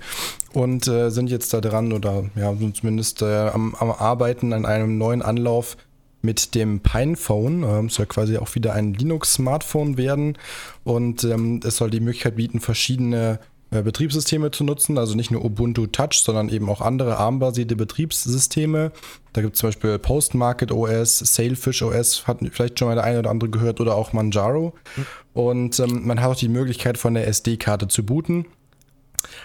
und 0.54 0.88
äh, 0.88 1.12
sind 1.12 1.30
jetzt 1.30 1.54
da 1.54 1.62
dran 1.62 1.94
oder 1.94 2.26
ja, 2.36 2.54
zumindest 2.74 3.22
äh, 3.22 3.50
am, 3.50 3.76
am, 3.76 3.92
Arbeiten 3.92 4.54
an 4.54 4.66
einem 4.66 4.98
neuen 4.98 5.22
Anlauf 5.22 5.78
mit 6.24 6.56
dem 6.56 6.80
Pinephone. 6.80 7.64
Ähm, 7.64 7.90
soll 7.90 8.08
quasi 8.08 8.38
auch 8.38 8.56
wieder 8.56 8.74
ein 8.74 8.94
Linux-Smartphone 8.96 9.98
werden 9.98 10.38
und 10.84 11.24
ähm, 11.24 11.60
es 11.64 11.78
soll 11.78 11.92
die 11.92 12.00
Möglichkeit 12.00 12.38
bieten, 12.38 12.60
verschiedene 12.60 13.40
Betriebssysteme 13.72 14.52
zu 14.52 14.66
nutzen, 14.66 14.98
also 14.98 15.16
nicht 15.16 15.32
nur 15.32 15.46
Ubuntu 15.46 15.88
Touch, 15.88 16.22
sondern 16.24 16.50
eben 16.50 16.70
auch 16.70 16.82
andere 16.82 17.18
ARM-basierte 17.18 17.78
Betriebssysteme. 17.78 18.92
Da 19.32 19.42
gibt 19.42 19.56
es 19.56 19.62
zum 19.62 19.70
Beispiel 19.70 19.98
Postmarket 19.98 20.74
OS, 20.74 21.20
Sailfish 21.20 21.82
OS, 21.82 22.28
hat 22.28 22.40
vielleicht 22.52 22.78
schon 22.78 22.90
mal 22.90 22.96
der 22.96 23.06
eine 23.06 23.20
oder 23.20 23.30
andere 23.30 23.50
gehört, 23.50 23.80
oder 23.80 23.96
auch 23.96 24.12
Manjaro. 24.12 24.74
Mhm. 24.98 25.06
Und 25.34 25.80
ähm, 25.80 26.06
man 26.06 26.22
hat 26.22 26.32
auch 26.32 26.36
die 26.36 26.50
Möglichkeit, 26.50 26.98
von 26.98 27.14
der 27.14 27.28
SD-Karte 27.28 27.88
zu 27.88 28.06
booten. 28.06 28.46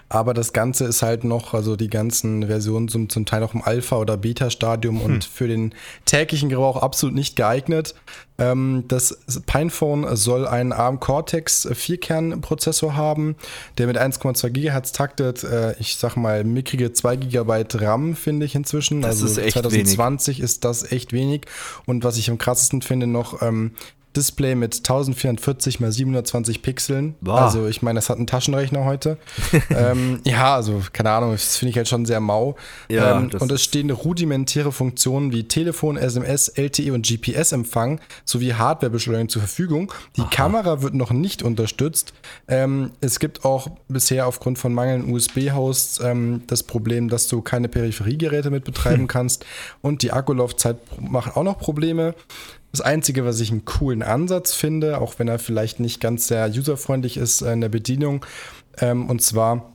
Aber 0.09 0.35
das 0.35 0.53
Ganze 0.53 0.85
ist 0.85 1.03
halt 1.03 1.25
noch, 1.25 1.55
also 1.55 1.77
die 1.77 1.91
ganzen 1.91 2.47
Versionen 2.47 2.89
sind 2.89 3.13
zum 3.13 3.27
Teil 3.27 3.41
noch 3.41 3.55
im 3.55 3.63
Alpha- 3.63 3.97
oder 3.97 4.17
Beta-Stadium 4.17 5.01
und 5.01 5.25
für 5.25 5.49
den 5.49 5.75
täglichen 6.05 6.49
Gebrauch 6.49 6.77
absolut 6.77 7.15
nicht 7.15 7.37
geeignet. 7.37 7.95
Ähm, 8.39 8.85
das 8.89 9.19
Pinephone 9.47 10.15
soll 10.17 10.47
einen 10.47 10.73
ARM 10.73 11.01
Cortex 11.01 11.67
4-Kern-Prozessor 11.67 12.95
haben, 12.95 13.37
der 13.79 13.87
mit 13.87 13.99
1,2 13.99 14.51
GHz 14.51 14.93
taktet. 14.93 15.43
Äh, 15.45 15.75
ich 15.79 15.97
sag 15.97 16.17
mal, 16.17 16.45
mickrige 16.45 16.93
2 16.93 17.17
GB 17.17 17.65
RAM 17.75 18.15
finde 18.15 18.45
ich 18.47 18.55
inzwischen. 18.55 19.03
Das 19.03 19.23
also 19.23 19.27
ist 19.27 19.39
echt 19.39 19.53
2020 19.55 20.41
ist 20.41 20.65
das 20.65 20.91
echt 20.93 21.13
wenig. 21.13 21.47
Und 21.87 22.05
was 22.05 22.19
ich 22.19 22.31
am 22.31 22.39
krassesten 22.39 22.83
finde, 22.83 23.07
noch 23.07 23.41
ähm, 23.43 23.73
Display 24.17 24.55
mit 24.55 24.77
1440 24.77 25.81
x 25.81 25.95
720 25.95 26.63
Pixeln. 26.63 27.15
Wow. 27.21 27.41
Also 27.41 27.67
ich 27.67 27.83
meine, 27.83 27.99
das 27.99 28.09
hat 28.09 28.17
einen 28.17 28.27
Taschenrechner 28.27 28.85
heute. 28.85 29.19
ähm, 29.71 30.21
ja, 30.25 30.55
also 30.55 30.83
keine 30.93 31.11
Ahnung, 31.11 31.33
das 31.33 31.57
finde 31.57 31.71
ich 31.71 31.77
halt 31.77 31.89
schon 31.89 32.07
sehr 32.07 32.21
mau. 32.21 32.57
Ja, 32.89 33.19
ähm, 33.19 33.31
und 33.39 33.53
es 33.53 33.63
stehen 33.63 33.91
rudimentäre 33.91 34.73
Funktionen 34.73 35.33
wie 35.33 35.45
Telefon, 35.45 35.97
SMS, 35.97 36.49
LTE 36.49 36.93
und 36.93 37.07
GPS-Empfang 37.07 38.01
sowie 38.25 38.55
Hardwarebeschleunigung 38.55 39.29
zur 39.29 39.43
Verfügung. 39.43 39.93
Die 40.17 40.25
Kamera 40.25 40.83
wird 40.83 40.95
noch 40.95 41.13
nicht 41.13 41.43
unterstützt. 41.43 42.13
Ähm, 42.49 42.93
es 43.01 43.21
gibt 43.21 43.45
auch 43.45 43.69
bisher 43.89 44.27
aufgrund 44.27 44.59
von 44.59 44.73
mangelnden 44.73 45.13
USB-Hosts 45.13 46.01
ähm, 46.01 46.43
das 46.47 46.63
Problem, 46.63 47.09
dass 47.09 47.29
du 47.29 47.43
keine 47.43 47.69
Peripheriegeräte 47.69 48.51
mit 48.51 48.65
betreiben 48.65 49.07
kannst. 49.09 49.45
Und 49.83 50.03
die 50.03 50.13
Akkulaufzeit 50.13 50.79
macht 51.01 51.37
auch 51.37 51.43
noch 51.45 51.59
Probleme. 51.59 52.15
Das 52.77 52.85
Einzige, 52.85 53.25
was 53.25 53.41
ich 53.41 53.51
einen 53.51 53.65
coolen 53.65 54.03
Ansatz 54.03 54.53
finde, 54.53 55.01
auch 55.01 55.15
wenn 55.19 55.29
er 55.29 55.39
vielleicht 55.39 55.81
nicht 55.81 55.99
ganz 55.99 56.29
sehr 56.29 56.47
userfreundlich 56.51 57.17
ist 57.17 57.41
äh, 57.41 57.55
in 57.55 57.63
der 57.63 57.71
Bedienung, 57.71 58.27
ähm, 58.79 59.09
und 59.09 59.23
zwar 59.23 59.73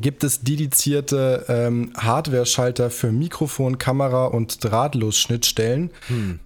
gibt 0.00 0.24
es 0.24 0.42
dedizierte 0.42 1.46
ähm, 1.48 1.92
Hardware-Schalter 1.96 2.90
für 2.90 3.12
Mikrofon, 3.12 3.78
Kamera 3.78 4.26
und 4.26 4.62
Drahtlos-Schnittstellen, 4.62 5.90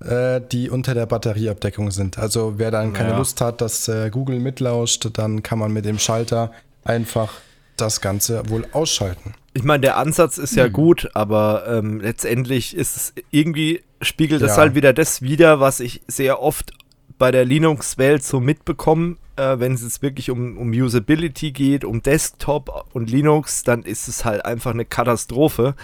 äh, 0.05 0.41
die 0.53 0.71
unter 0.71 0.95
der 0.95 1.07
Batterieabdeckung 1.07 1.91
sind. 1.91 2.17
Also 2.17 2.55
wer 2.59 2.71
dann 2.71 2.93
keine 2.93 3.11
Ja. 3.11 3.19
Lust 3.19 3.41
hat, 3.41 3.61
dass 3.61 3.89
äh, 3.89 4.11
Google 4.11 4.39
mitlauscht, 4.39 5.09
dann 5.15 5.43
kann 5.43 5.59
man 5.59 5.73
mit 5.73 5.85
dem 5.85 5.99
Schalter 5.99 6.53
einfach 6.85 7.33
das 7.77 8.01
Ganze 8.01 8.49
wohl 8.51 8.67
ausschalten. 8.73 9.35
Ich 9.55 9.65
meine, 9.65 9.81
der 9.81 9.97
Ansatz 9.97 10.39
ist 10.39 10.53
Hm. 10.53 10.59
ja 10.59 10.69
gut, 10.69 11.09
aber 11.15 11.65
ähm, 11.69 12.01
letztendlich 12.01 12.77
ist 12.77 12.97
es 12.97 13.13
irgendwie, 13.33 13.83
spiegelt 14.03 14.43
Ja. 14.43 14.57
halt 14.57 14.75
wieder 14.75 14.93
das 14.93 15.23
wider, 15.23 15.61
was 15.61 15.81
ich 15.81 16.03
sehr 16.07 16.41
oft 16.43 16.73
bei 17.19 17.31
der 17.33 17.45
Linux-Welt 17.45 18.23
so 18.23 18.39
mitbekomme, 18.41 19.17
äh, 19.37 19.59
wenn 19.59 19.73
es 19.75 19.83
jetzt 19.83 20.03
wirklich 20.03 20.31
um, 20.31 20.57
um 20.57 20.71
Usability 20.71 21.51
geht, 21.53 21.85
um 21.85 22.01
Desktop 22.03 22.87
und 22.93 23.11
Linux, 23.11 23.65
dann 23.65 23.83
ist 23.83 24.07
es 24.09 24.25
halt 24.25 24.45
einfach 24.45 24.71
eine 24.73 24.85
Katastrophe. 24.85 25.75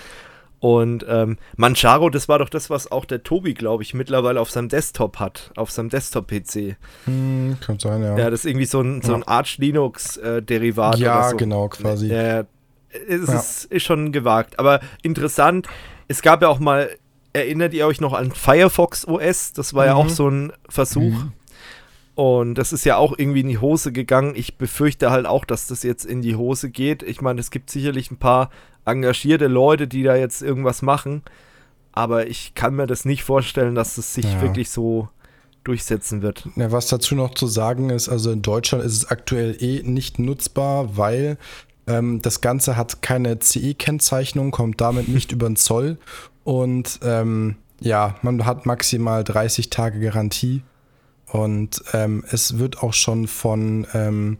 Und 0.60 1.04
ähm, 1.08 1.36
Manjaro, 1.56 2.08
das 2.08 2.28
war 2.28 2.38
doch 2.38 2.48
das, 2.48 2.70
was 2.70 2.90
auch 2.90 3.04
der 3.04 3.22
Tobi, 3.22 3.52
glaube 3.52 3.82
ich, 3.82 3.92
mittlerweile 3.92 4.40
auf 4.40 4.50
seinem 4.50 4.68
Desktop 4.70 5.18
hat, 5.18 5.50
auf 5.56 5.70
seinem 5.70 5.90
Desktop-PC. 5.90 6.76
Hm, 7.04 7.58
kann 7.60 7.78
sein, 7.78 8.02
ja. 8.02 8.16
Ja, 8.16 8.30
das 8.30 8.40
ist 8.40 8.46
irgendwie 8.46 8.64
so 8.66 8.80
ein, 8.80 9.02
so 9.02 9.12
ein 9.12 9.24
Arch 9.24 9.58
Linux-Derivat 9.58 10.98
Ja, 10.98 11.18
oder 11.20 11.30
so. 11.30 11.36
genau, 11.36 11.68
quasi. 11.68 12.06
Ja, 12.08 12.22
ja. 12.22 12.44
es 13.08 13.28
Ja. 13.28 13.34
ist, 13.40 13.64
ist 13.66 13.82
schon 13.82 14.12
gewagt. 14.12 14.58
Aber 14.58 14.80
interessant, 15.02 15.66
es 16.08 16.22
gab 16.22 16.40
ja 16.42 16.48
auch 16.48 16.60
mal, 16.60 16.88
erinnert 17.34 17.74
ihr 17.74 17.86
euch 17.86 18.00
noch 18.00 18.14
an 18.14 18.32
Firefox 18.32 19.06
OS? 19.06 19.52
Das 19.52 19.74
war 19.74 19.84
ja 19.86 19.94
Mhm. 19.94 20.00
auch 20.00 20.08
so 20.08 20.28
ein 20.28 20.52
Versuch. 20.68 21.12
Und 22.14 22.54
das 22.54 22.72
ist 22.72 22.84
ja 22.84 22.96
auch 22.96 23.12
irgendwie 23.18 23.40
in 23.40 23.48
die 23.48 23.58
Hose 23.58 23.90
gegangen. 23.92 24.34
Ich 24.36 24.56
befürchte 24.56 25.10
halt 25.10 25.26
auch, 25.26 25.44
dass 25.44 25.66
das 25.66 25.82
jetzt 25.82 26.04
in 26.06 26.22
die 26.22 26.36
Hose 26.36 26.70
geht. 26.70 27.02
Ich 27.02 27.20
meine, 27.20 27.40
es 27.40 27.50
gibt 27.50 27.70
sicherlich 27.70 28.10
ein 28.10 28.18
paar 28.18 28.50
engagierte 28.84 29.48
Leute, 29.48 29.88
die 29.88 30.04
da 30.04 30.14
jetzt 30.14 30.40
irgendwas 30.40 30.80
machen. 30.80 31.22
Aber 31.92 32.26
ich 32.28 32.54
kann 32.54 32.74
mir 32.76 32.86
das 32.86 33.04
nicht 33.04 33.24
vorstellen, 33.24 33.74
dass 33.74 33.98
es 33.98 34.14
sich 34.14 34.24
Ja. 34.26 34.40
wirklich 34.42 34.70
so 34.70 35.08
durchsetzen 35.64 36.22
wird. 36.22 36.46
Ja, 36.56 36.70
was 36.70 36.86
dazu 36.88 37.14
noch 37.16 37.34
zu 37.34 37.46
sagen 37.46 37.90
ist, 37.90 38.08
also 38.08 38.30
in 38.30 38.42
Deutschland 38.42 38.84
ist 38.84 38.92
es 38.92 39.06
aktuell 39.10 39.56
eh 39.60 39.82
nicht 39.82 40.18
nutzbar, 40.18 40.96
weil 40.96 41.36
ähm, 41.86 42.20
das 42.22 42.40
Ganze 42.40 42.76
hat 42.76 43.02
keine 43.02 43.38
CE-Kennzeichnung, 43.40 44.50
kommt 44.52 44.80
damit 44.80 45.08
nicht 45.08 45.32
über 45.32 45.46
den 45.48 45.56
Zoll 45.56 45.98
und 46.44 47.00
ähm, 47.02 47.56
ja, 47.80 48.16
man 48.22 48.46
hat 48.46 48.66
maximal 48.66 49.24
30 49.24 49.70
Tage 49.70 50.00
Garantie 50.00 50.62
und 51.32 51.82
ähm, 51.92 52.24
es 52.30 52.58
wird 52.58 52.82
auch 52.82 52.92
schon 52.92 53.26
von 53.26 53.86
ähm, 53.94 54.38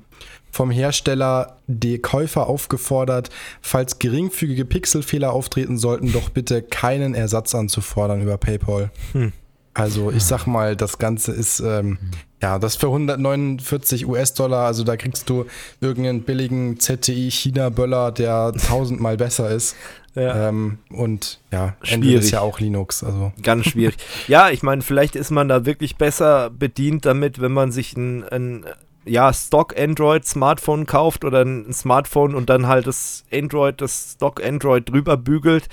vom 0.53 0.71
Hersteller 0.71 1.57
die 1.67 1.99
Käufer 1.99 2.47
aufgefordert, 2.47 3.31
falls 3.61 3.99
geringfügige 3.99 4.64
Pixelfehler 4.64 5.33
auftreten 5.33 5.77
sollten, 5.77 6.12
doch 6.12 6.29
bitte 6.29 6.62
keinen 6.62 7.14
Ersatz 7.14 7.57
anzufordern 7.57 8.23
über 8.23 8.38
PayPal. 8.38 8.93
Hm. 9.12 9.33
Also 9.75 10.12
ich 10.12 10.23
sag 10.23 10.47
mal, 10.47 10.77
das 10.77 10.99
Ganze 10.99 11.33
ist, 11.33 11.59
ähm, 11.59 11.99
ja, 12.40 12.61
das 12.61 12.77
für 12.77 12.87
149 12.87 14.07
US-Dollar, 14.07 14.67
also 14.67 14.85
da 14.85 14.97
kriegst 14.97 15.29
du 15.29 15.47
irgendeinen 15.81 16.23
billigen 16.23 16.79
ZTI-China-Böller, 16.79 18.12
der 18.12 18.53
tausendmal 18.53 19.17
besser 19.17 19.51
ist. 19.51 19.75
Ja. 20.14 20.48
Ähm, 20.48 20.79
und 20.90 21.40
ja, 21.50 21.74
Android 21.81 21.88
Schwierig. 21.88 22.24
ist 22.24 22.31
ja 22.31 22.40
auch 22.40 22.61
Linux, 22.61 23.03
also 23.03 23.33
Ganz 23.42 23.66
schwierig. 23.66 23.96
ja, 24.29 24.50
ich 24.50 24.62
meine, 24.62 24.83
vielleicht 24.83 25.16
ist 25.16 25.31
man 25.31 25.48
da 25.48 25.66
wirklich 25.66 25.96
besser 25.96 26.50
bedient 26.50 27.05
damit, 27.05 27.40
wenn 27.40 27.53
man 27.53 27.72
sich 27.72 27.96
ein, 27.96 28.22
ein 28.29 28.64
ja, 29.05 29.33
Stock-Android-Smartphone 29.33 30.87
kauft 30.87 31.24
oder 31.24 31.42
ein 31.42 31.72
Smartphone 31.72 32.35
und 32.35 32.48
dann 32.50 32.66
halt 32.66 32.87
das 32.87 33.24
Android, 33.33 33.81
das 33.81 34.12
Stock-Android 34.14 34.88
drüber 34.88 35.16
bügelt. 35.16 35.68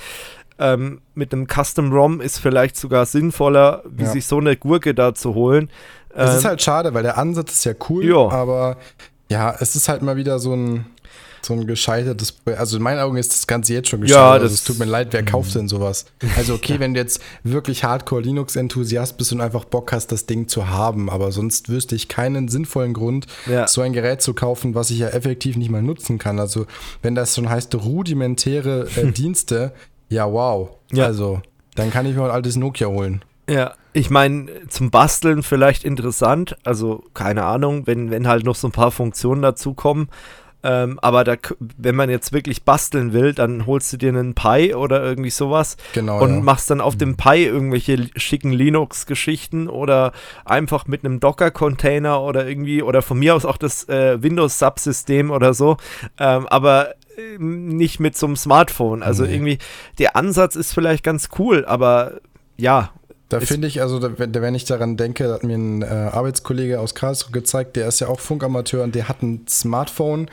Ähm, 0.60 1.02
mit 1.16 1.34
einem 1.34 1.48
Custom-ROM 1.48 2.22
ist 2.22 2.38
vielleicht 2.38 2.78
sogar 2.78 3.06
sinnvoller, 3.06 3.84
wie 3.90 4.04
Ja. 4.04 4.10
sich 4.10 4.26
so 4.28 4.38
eine 4.38 4.56
Gurke 4.58 4.94
da 4.94 5.14
zu 5.16 5.34
holen. 5.34 5.70
es 6.14 6.30
Ähm, 6.32 6.38
ist 6.38 6.46
halt 6.46 6.62
schade, 6.62 6.94
weil 6.94 7.04
der 7.04 7.18
Ansatz 7.18 7.54
ist 7.54 7.64
ja 7.66 7.74
cool, 7.90 8.06
Ja. 8.06 8.30
aber 8.30 8.78
ja, 9.30 9.56
es 9.60 9.76
ist 9.76 9.88
halt 9.88 10.02
mal 10.02 10.18
wieder 10.18 10.38
so 10.40 10.54
ein 10.54 10.86
so 11.44 11.54
ein 11.54 11.66
gescheitertes 11.68 12.32
Projekt. 12.32 12.60
Also 12.60 12.78
in 12.78 12.84
meinen 12.84 13.00
Augen 13.00 13.18
ist 13.18 13.32
das 13.32 13.48
Ganze 13.48 13.74
jetzt 13.74 13.90
schon 13.90 14.00
Ja, 14.02 14.06
gescheitert. 14.06 14.32
also 14.34 14.46
das- 14.46 14.54
es 14.54 14.64
tut 14.64 14.80
mir 14.80 14.86
leid, 14.86 15.08
wer 15.12 15.24
kauft 15.24 15.56
denn 15.56 15.68
sowas? 15.68 16.06
Also 16.38 16.54
okay, 16.54 16.76
wenn 16.80 16.94
du 16.94 17.00
jetzt 17.00 17.22
wirklich 17.44 17.84
Hardcore 17.84 18.22
Linux-Enthusiast 18.22 19.18
bist 19.18 19.32
und 19.34 19.42
einfach 19.42 19.66
Bock 19.66 19.92
hast, 19.92 20.12
das 20.12 20.26
Ding 20.26 20.48
zu 20.48 20.68
haben, 20.70 21.10
aber 21.10 21.32
sonst 21.32 21.70
wüsste 21.70 21.96
ich 21.96 22.08
keinen 22.08 22.48
sinnvollen 22.48 22.94
Grund, 22.94 23.26
Ja. 23.48 23.68
so 23.68 23.82
ein 23.82 23.94
Gerät 23.94 24.22
zu 24.22 24.34
kaufen, 24.34 24.76
was 24.76 24.90
ich 24.92 25.00
ja 25.00 25.08
effektiv 25.10 25.58
nicht 25.58 25.70
mal 25.72 25.82
nutzen 25.82 26.18
kann. 26.18 26.40
Also 26.40 26.66
wenn 27.02 27.16
das 27.16 27.36
schon 27.36 27.50
heißt 27.50 27.74
rudimentäre 27.76 28.88
äh, 28.96 29.12
Dienste, 29.12 29.74
ja 30.10 30.32
wow. 30.32 30.70
Ja. 30.92 31.06
Also 31.06 31.42
dann 31.76 31.90
kann 31.90 32.06
ich 32.06 32.16
mir 32.16 32.24
ein 32.26 32.32
altes 32.32 32.56
Nokia 32.58 32.88
holen. 32.88 33.24
Ja, 33.50 33.74
ich 33.94 34.10
meine, 34.10 34.48
zum 34.70 34.92
Basteln 34.92 35.44
vielleicht 35.44 35.84
interessant. 35.84 36.56
Also, 36.64 37.04
keine 37.14 37.44
Ahnung, 37.44 37.86
wenn, 37.88 38.10
wenn 38.12 38.28
halt 38.28 38.46
noch 38.46 38.56
so 38.56 38.68
ein 38.68 38.72
paar 38.72 38.92
Funktionen 38.92 39.42
dazukommen. 39.42 40.08
Ähm, 40.64 41.00
aber 41.02 41.24
da, 41.24 41.36
wenn 41.78 41.96
man 41.96 42.10
jetzt 42.10 42.34
wirklich 42.34 42.64
basteln 42.64 43.14
will, 43.14 43.34
dann 43.34 43.66
holst 43.66 43.92
du 43.94 43.98
dir 43.98 44.10
einen 44.10 44.36
Pi 44.36 44.76
oder 44.76 45.04
irgendwie 45.04 45.30
sowas 45.32 45.78
Genau. 45.94 46.22
und 46.22 46.30
ja. 46.36 46.42
machst 46.42 46.70
dann 46.70 46.82
auf 46.82 46.96
dem 46.96 47.18
Pi 47.18 47.46
irgendwelche 47.46 48.10
schicken 48.16 48.52
Linux-Geschichten 48.52 49.68
oder 49.68 50.12
einfach 50.46 50.86
mit 50.88 51.04
einem 51.04 51.20
Docker-Container 51.20 52.22
oder 52.22 52.48
irgendwie, 52.48 52.84
oder 52.84 53.02
von 53.02 53.18
mir 53.20 53.36
aus 53.36 53.46
auch 53.46 53.58
das 53.58 53.88
äh, 53.90 54.22
Windows-Subsystem 54.22 55.32
oder 55.32 55.54
so. 55.54 55.78
Ähm, 56.20 56.48
aber 56.48 56.94
ähm, 57.18 57.68
nicht 57.70 58.00
mit 58.00 58.18
so 58.18 58.28
einem 58.28 58.36
Smartphone. 58.36 59.04
Also 59.04 59.24
Nee. 59.26 59.34
irgendwie, 59.34 59.58
der 60.00 60.16
Ansatz 60.16 60.56
ist 60.56 60.74
vielleicht 60.74 61.04
ganz 61.04 61.30
cool, 61.40 61.66
aber 61.66 62.22
ja, 62.58 62.92
Da 63.32 63.40
finde 63.40 63.70
ich, 63.70 63.82
also 63.82 63.98
da, 63.98 64.12
wenn 64.18 64.56
ich 64.56 64.66
daran 64.66 64.98
denke, 64.98 65.32
hat 65.32 65.44
mir 65.44 65.58
ein 65.58 65.84
äh, 65.84 65.86
Arbeitskollege 65.86 66.82
aus 66.82 66.96
Karlsruhe 66.96 67.32
gezeigt, 67.32 67.78
der 67.78 67.88
ist 67.88 68.02
ja 68.02 68.10
auch 68.10 68.20
Funkamateur 68.20 68.84
und 68.84 68.94
der 68.94 69.08
hat 69.08 69.24
ein 69.24 69.46
Smartphone, 69.48 70.30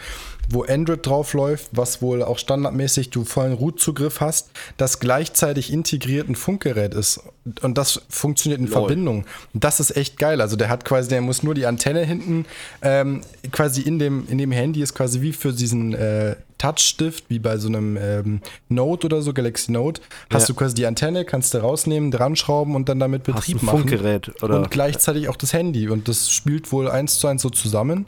wo 0.51 0.65
Android 0.65 1.07
drauf 1.07 1.33
läuft, 1.33 1.69
was 1.71 2.03
wohl 2.03 2.25
auch 2.25 2.39
standardmäßig 2.39 3.11
du 3.11 3.23
vollen 3.23 3.53
Root-Zugriff 3.53 4.21
hast, 4.21 4.51
das 4.79 4.99
gleichzeitig 4.99 5.73
integriert 5.73 6.29
ein 6.29 6.35
Funkgerät 6.35 6.93
ist. 6.93 7.21
Und 7.63 7.79
das 7.79 8.03
funktioniert 8.09 8.61
in 8.61 8.67
Lol. 8.67 8.73
Verbindung. 8.73 9.27
Und 9.55 9.63
das 9.63 9.79
ist 9.79 9.97
echt 9.97 10.19
geil. 10.19 10.41
Also 10.41 10.57
der 10.57 10.69
hat 10.69 10.85
quasi, 10.85 11.09
der 11.09 11.21
muss 11.21 11.45
nur 11.45 11.55
die 11.55 11.67
Antenne 11.67 12.05
hinten 12.05 12.47
ähm, 12.83 13.21
quasi 13.53 13.83
in 13.83 14.01
dem, 14.01 14.27
in 14.29 14.39
dem 14.39 14.51
Handy 14.51 14.83
ist 14.83 14.95
quasi 14.95 15.21
wie 15.21 15.33
für 15.33 15.53
diesen 15.53 15.95
äh, 15.95 16.35
Touchstift, 16.59 17.25
wie 17.29 17.39
bei 17.39 17.57
so 17.57 17.69
einem 17.69 17.97
ähm, 17.97 18.41
Note 18.69 19.07
oder 19.07 19.23
so, 19.23 19.33
Galaxy 19.33 19.73
Note, 19.73 20.01
hast 20.31 20.43
Ja. 20.43 20.47
du 20.49 20.55
quasi 20.55 20.75
die 20.75 20.87
Antenne, 20.87 21.25
kannst 21.25 21.55
du 21.55 21.59
rausnehmen, 21.59 22.11
dran 22.11 22.37
schrauben 22.37 22.75
und 22.75 22.89
dann 22.89 22.99
damit 22.99 23.27
hast 23.29 23.35
Betrieb 23.47 23.63
ein 23.63 23.67
machen. 23.67 23.79
Funkgerät 23.81 24.43
oder 24.43 24.57
Und 24.59 24.71
gleichzeitig 24.71 25.29
auch 25.29 25.37
das 25.37 25.53
Handy. 25.53 25.89
Und 25.89 26.09
das 26.09 26.31
spielt 26.31 26.71
wohl 26.73 26.91
eins 26.91 27.19
zu 27.19 27.27
eins 27.29 27.43
so 27.43 27.51
zusammen. 27.51 28.07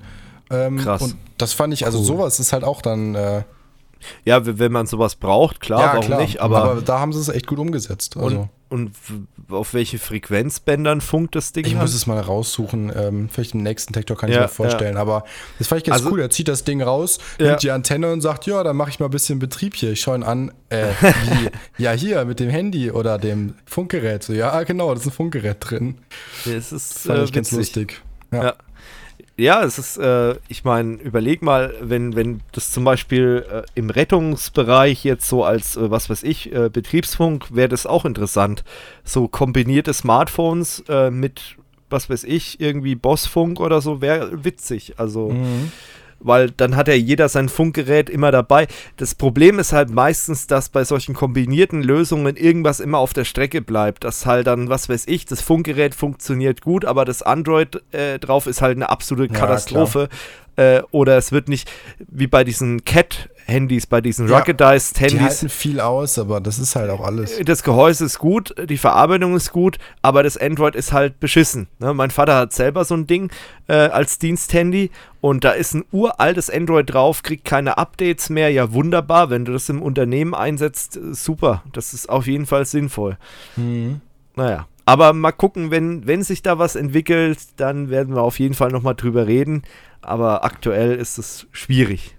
Ähm, 0.51 0.79
Krass. 0.79 1.01
Und 1.03 1.17
das 1.39 1.53
fand 1.53 1.73
ich, 1.73 1.87
also 1.87 1.99
Cool. 2.01 2.05
sowas 2.05 2.41
ist 2.41 2.53
halt 2.53 2.65
auch 2.65 2.83
dann 2.83 3.15
äh, 3.15 3.43
Ja, 4.25 4.41
wenn 4.59 4.73
man 4.73 4.87
sowas 4.87 5.17
braucht, 5.17 5.61
klar, 5.61 5.97
warum 5.97 6.19
nicht? 6.21 6.41
Aber, 6.41 6.81
da 6.85 6.99
haben 7.01 7.13
sie 7.13 7.21
es 7.21 7.29
echt 7.29 7.47
gut 7.47 7.59
umgesetzt. 7.59 8.17
Also. 8.17 8.49
und, 8.71 8.93
und 9.49 9.53
auf 9.53 9.75
welche 9.75 9.99
Frequenzbändern 9.99 11.01
funkt 11.01 11.35
das 11.35 11.53
Ding? 11.53 11.65
Ich 11.67 11.73
dann? 11.73 11.81
muss 11.83 11.93
es 11.93 12.07
mal 12.07 12.21
raussuchen. 12.21 12.93
Ähm, 12.95 13.29
vielleicht 13.31 13.55
im 13.55 13.63
nächsten 13.63 13.93
Tektor 13.93 14.17
kann 14.17 14.31
ich 14.31 14.37
Ja, 14.37 14.43
mir 14.43 14.49
vorstellen. 14.49 14.97
Aber 14.97 15.25
das 15.59 15.67
fand 15.69 15.81
ich 15.81 15.87
ganz 15.87 16.01
Also- 16.03 16.11
cool. 16.13 16.21
Er 16.21 16.31
zieht 16.31 16.47
das 16.49 16.63
Ding 16.65 16.81
raus, 16.81 17.19
Ja. 17.39 17.49
nimmt 17.49 17.63
die 17.63 17.71
Antenne 17.73 18.13
und 18.13 18.21
sagt, 18.21 18.47
ja, 18.47 18.63
dann 18.63 18.77
mache 18.77 18.91
ich 18.91 19.01
mal 19.01 19.07
ein 19.07 19.11
bisschen 19.11 19.39
Betrieb 19.41 19.75
hier. 19.75 19.91
Ich 19.93 20.01
schaue 20.01 20.17
ihn 20.19 20.23
an. 20.23 20.53
Äh, 20.69 20.87
wie? 21.01 21.51
ja, 21.83 21.93
hier 21.93 22.25
mit 22.25 22.39
dem 22.39 22.49
Handy 22.51 22.91
oder 22.93 23.19
dem 23.19 23.55
Funkgerät. 23.67 24.23
So, 24.23 24.33
ja, 24.33 24.63
genau, 24.63 24.95
da 24.95 25.01
ist 25.01 25.07
ein 25.07 25.13
Funkgerät 25.13 25.57
drin. 25.61 25.99
das 26.45 26.73
ist 26.73 26.99
Fand 27.01 27.19
äh, 27.19 27.25
ich 27.25 27.33
ganz 27.33 27.49
witzig. 27.53 27.59
lustig. 27.59 28.03
Ja. 28.33 28.55
Ja. 29.41 29.63
Es 29.65 29.79
ist, 29.79 29.97
äh, 29.99 30.37
ich 30.49 30.65
meine, 30.65 30.95
überleg 30.97 31.43
mal, 31.43 31.75
wenn, 31.81 32.15
wenn 32.17 32.41
das 32.53 32.71
zum 32.73 32.85
Beispiel 32.85 33.45
äh, 33.51 33.63
im 33.75 33.91
Rettungsbereich 33.91 35.05
jetzt 35.05 35.29
so 35.29 35.45
als, 35.45 35.77
äh, 35.77 35.91
was 35.91 36.11
weiß 36.11 36.23
ich, 36.23 36.53
äh, 36.55 36.69
Betriebsfunk, 36.69 37.47
wäre 37.55 37.69
das 37.69 37.87
auch 37.87 38.05
interessant. 38.05 38.65
So 39.05 39.29
kombinierte 39.29 39.93
Smartphones 39.95 40.85
äh, 40.89 41.11
mit, 41.11 41.57
was 41.89 42.11
weiß 42.11 42.25
ich, 42.25 42.61
irgendwie 42.61 42.95
Bossfunk 42.95 43.61
oder 43.61 43.81
so, 43.81 44.01
wäre 44.01 44.45
witzig. 44.45 44.95
Also, 44.99 45.31
Mhm. 45.31 45.73
Weil 46.21 46.51
dann 46.51 46.77
hat 46.77 46.89
ja 46.89 46.95
jeder 46.95 47.29
sein 47.29 47.49
Funkgerät 47.49 48.09
immer 48.09 48.31
dabei. 48.31 48.67
Das 48.97 49.15
Problem 49.15 49.59
ist 49.59 49.73
halt 49.73 49.91
meistens, 49.91 50.47
dass 50.47 50.69
bei 50.69 50.85
solchen 50.85 51.15
kombinierten 51.15 51.83
Lösungen 51.83 52.37
irgendwas 52.37 52.81
immer 52.81 52.99
auf 52.99 53.13
der 53.13 53.25
Strecke 53.25 53.63
bleibt. 53.63 54.05
Dass 54.05 54.27
halt 54.27 54.47
dann, 54.47 54.69
was 54.69 54.89
weiß 54.89 55.05
ich, 55.09 55.25
das 55.25 55.41
Funkgerät 55.41 55.95
funktioniert 55.95 56.61
gut, 56.61 56.85
aber 56.85 57.05
das 57.05 57.23
Android 57.23 57.83
äh, 57.93 58.19
drauf 58.19 58.47
ist 58.47 58.63
halt 58.63 58.77
eine 58.77 58.91
absolute 58.91 59.33
Ja, 59.33 59.41
Katastrophe. 59.41 60.09
Äh, 60.57 60.83
oder 60.91 61.17
es 61.17 61.33
wird 61.33 61.49
nicht, 61.49 61.71
wie 61.99 62.27
bei 62.27 62.45
diesen 62.45 62.85
Cat-Handys, 63.51 63.87
bei 63.87 64.01
diesen 64.01 64.29
Ja, 64.29 64.39
Ruggedized 64.39 64.97
Die 64.99 65.05
Handys. 65.05 65.21
halten 65.21 65.49
viel 65.49 65.81
aus, 65.81 66.19
aber 66.19 66.41
das 66.41 66.59
ist 66.59 66.77
halt 66.77 66.91
auch 66.91 67.01
alles. 67.01 67.39
Das 67.45 67.63
Gehäuse 67.63 68.05
ist 68.05 68.19
gut, 68.19 68.55
die 68.69 68.79
Verarbeitung 68.79 69.35
ist 69.35 69.53
gut, 69.53 69.79
aber 70.03 70.23
das 70.23 70.37
Android 70.37 70.75
ist 70.75 70.93
halt 70.93 71.21
beschissen. 71.21 71.67
Ne? 71.79 71.93
Mein 71.93 72.11
Vater 72.11 72.37
hat 72.37 72.53
selber 72.53 72.85
so 72.85 72.95
ein 72.95 73.07
Ding 73.07 73.31
äh, 73.67 73.75
als 73.75 74.19
Diensthandy 74.19 74.91
und 75.21 75.45
da 75.45 75.51
ist 75.51 75.75
ein 75.75 75.85
uraltes 75.91 76.49
Android 76.49 76.93
drauf, 76.93 77.23
kriegt 77.23 77.45
keine 77.45 77.77
Updates 77.77 78.31
mehr. 78.31 78.51
Ja, 78.51 78.73
wunderbar, 78.73 79.31
wenn 79.31 79.45
du 79.45 79.53
das 79.53 79.69
im 79.69 79.83
Unternehmen 79.83 80.35
einsetzt, 80.35 80.97
äh, 80.97 81.13
super. 81.15 81.63
Das 81.73 81.93
ist 81.93 82.09
auf 82.09 82.27
jeden 82.27 82.47
Fall 82.47 82.65
sinnvoll. 82.65 83.19
Mhm. 83.57 84.01
Naja. 84.37 84.67
Aber 84.87 85.13
mal 85.13 85.31
gucken, 85.33 85.71
wenn, 85.71 86.07
wenn 86.07 86.23
sich 86.25 86.43
da 86.43 86.59
was 86.59 86.75
entwickelt, 86.75 87.39
dann 87.57 87.91
werden 87.91 88.15
wir 88.15 88.23
auf 88.23 88.39
jeden 88.41 88.55
Fall 88.55 88.71
nochmal 88.71 88.95
drüber 88.95 89.27
reden. 89.27 89.63
Aber 90.03 90.45
aktuell 90.45 90.95
ist 90.95 91.19
es 91.19 91.47
schwierig. 91.53 92.17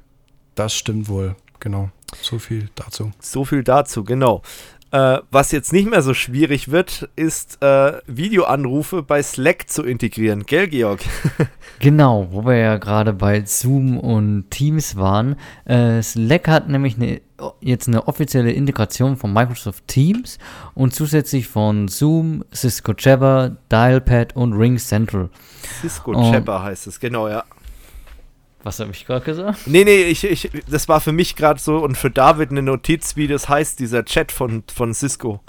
Das 0.56 0.74
stimmt 0.74 1.08
wohl. 1.08 1.36
Genau. 1.60 1.90
So 2.22 2.40
viel 2.40 2.70
dazu. 2.76 3.12
So 3.20 3.46
viel 3.46 3.64
dazu, 3.64 4.04
genau. 4.04 4.42
Äh, 4.92 5.20
was 5.32 5.54
jetzt 5.54 5.72
nicht 5.72 5.90
mehr 5.90 6.02
so 6.02 6.14
schwierig 6.14 6.70
wird, 6.70 7.10
ist 7.16 7.64
äh, 7.64 7.94
Videoanrufe 8.08 9.04
bei 9.04 9.24
Slack 9.24 9.70
zu 9.70 9.84
integrieren. 9.84 10.46
Gell, 10.46 10.68
Georg? 10.68 11.02
Genau, 11.80 12.28
wo 12.30 12.46
wir 12.46 12.58
ja 12.58 12.78
gerade 12.78 13.12
bei 13.12 13.44
Zoom 13.44 13.98
und 13.98 14.52
Teams 14.52 14.98
waren. 14.98 15.36
Äh, 15.66 16.04
Slack 16.04 16.48
hat 16.48 16.70
nämlich 16.70 16.96
eine, 16.98 17.22
jetzt 17.60 17.88
eine 17.88 18.08
offizielle 18.08 18.52
Integration 18.52 19.18
von 19.18 19.34
Microsoft 19.34 19.88
Teams 19.88 20.38
und 20.76 20.94
zusätzlich 20.94 21.48
von 21.48 21.88
Zoom, 21.88 22.46
Cisco 22.54 22.94
Jabber, 22.96 23.58
Dialpad 23.72 24.36
und 24.36 24.54
Ring 24.54 24.78
Central. 24.78 25.32
Cisco. 25.82 26.12
Chapper 26.12 26.62
heißt 26.62 26.86
es, 26.86 27.00
genau, 27.00 27.28
ja. 27.28 27.46
Was 28.63 28.80
habe 28.80 28.91
ich 28.91 29.06
gerade 29.06 29.26
gesagt? 29.26 29.65
Nee, 29.65 29.84
nee, 29.84 30.04
ich, 30.04 30.24
ich, 30.24 30.50
das 30.69 30.88
war 30.88 31.02
für 31.02 31.12
mich 31.12 31.36
gerade 31.36 31.60
so 31.60 31.78
und 31.78 31.97
für 31.97 32.12
David 32.12 32.52
eine 32.52 32.62
Notiz, 32.62 33.15
wie 33.15 33.28
das 33.28 33.50
heißt, 33.50 33.80
dieser 33.80 34.06
Chat 34.06 34.32
von, 34.32 34.63
von 34.71 34.93
Cisco. 34.93 35.41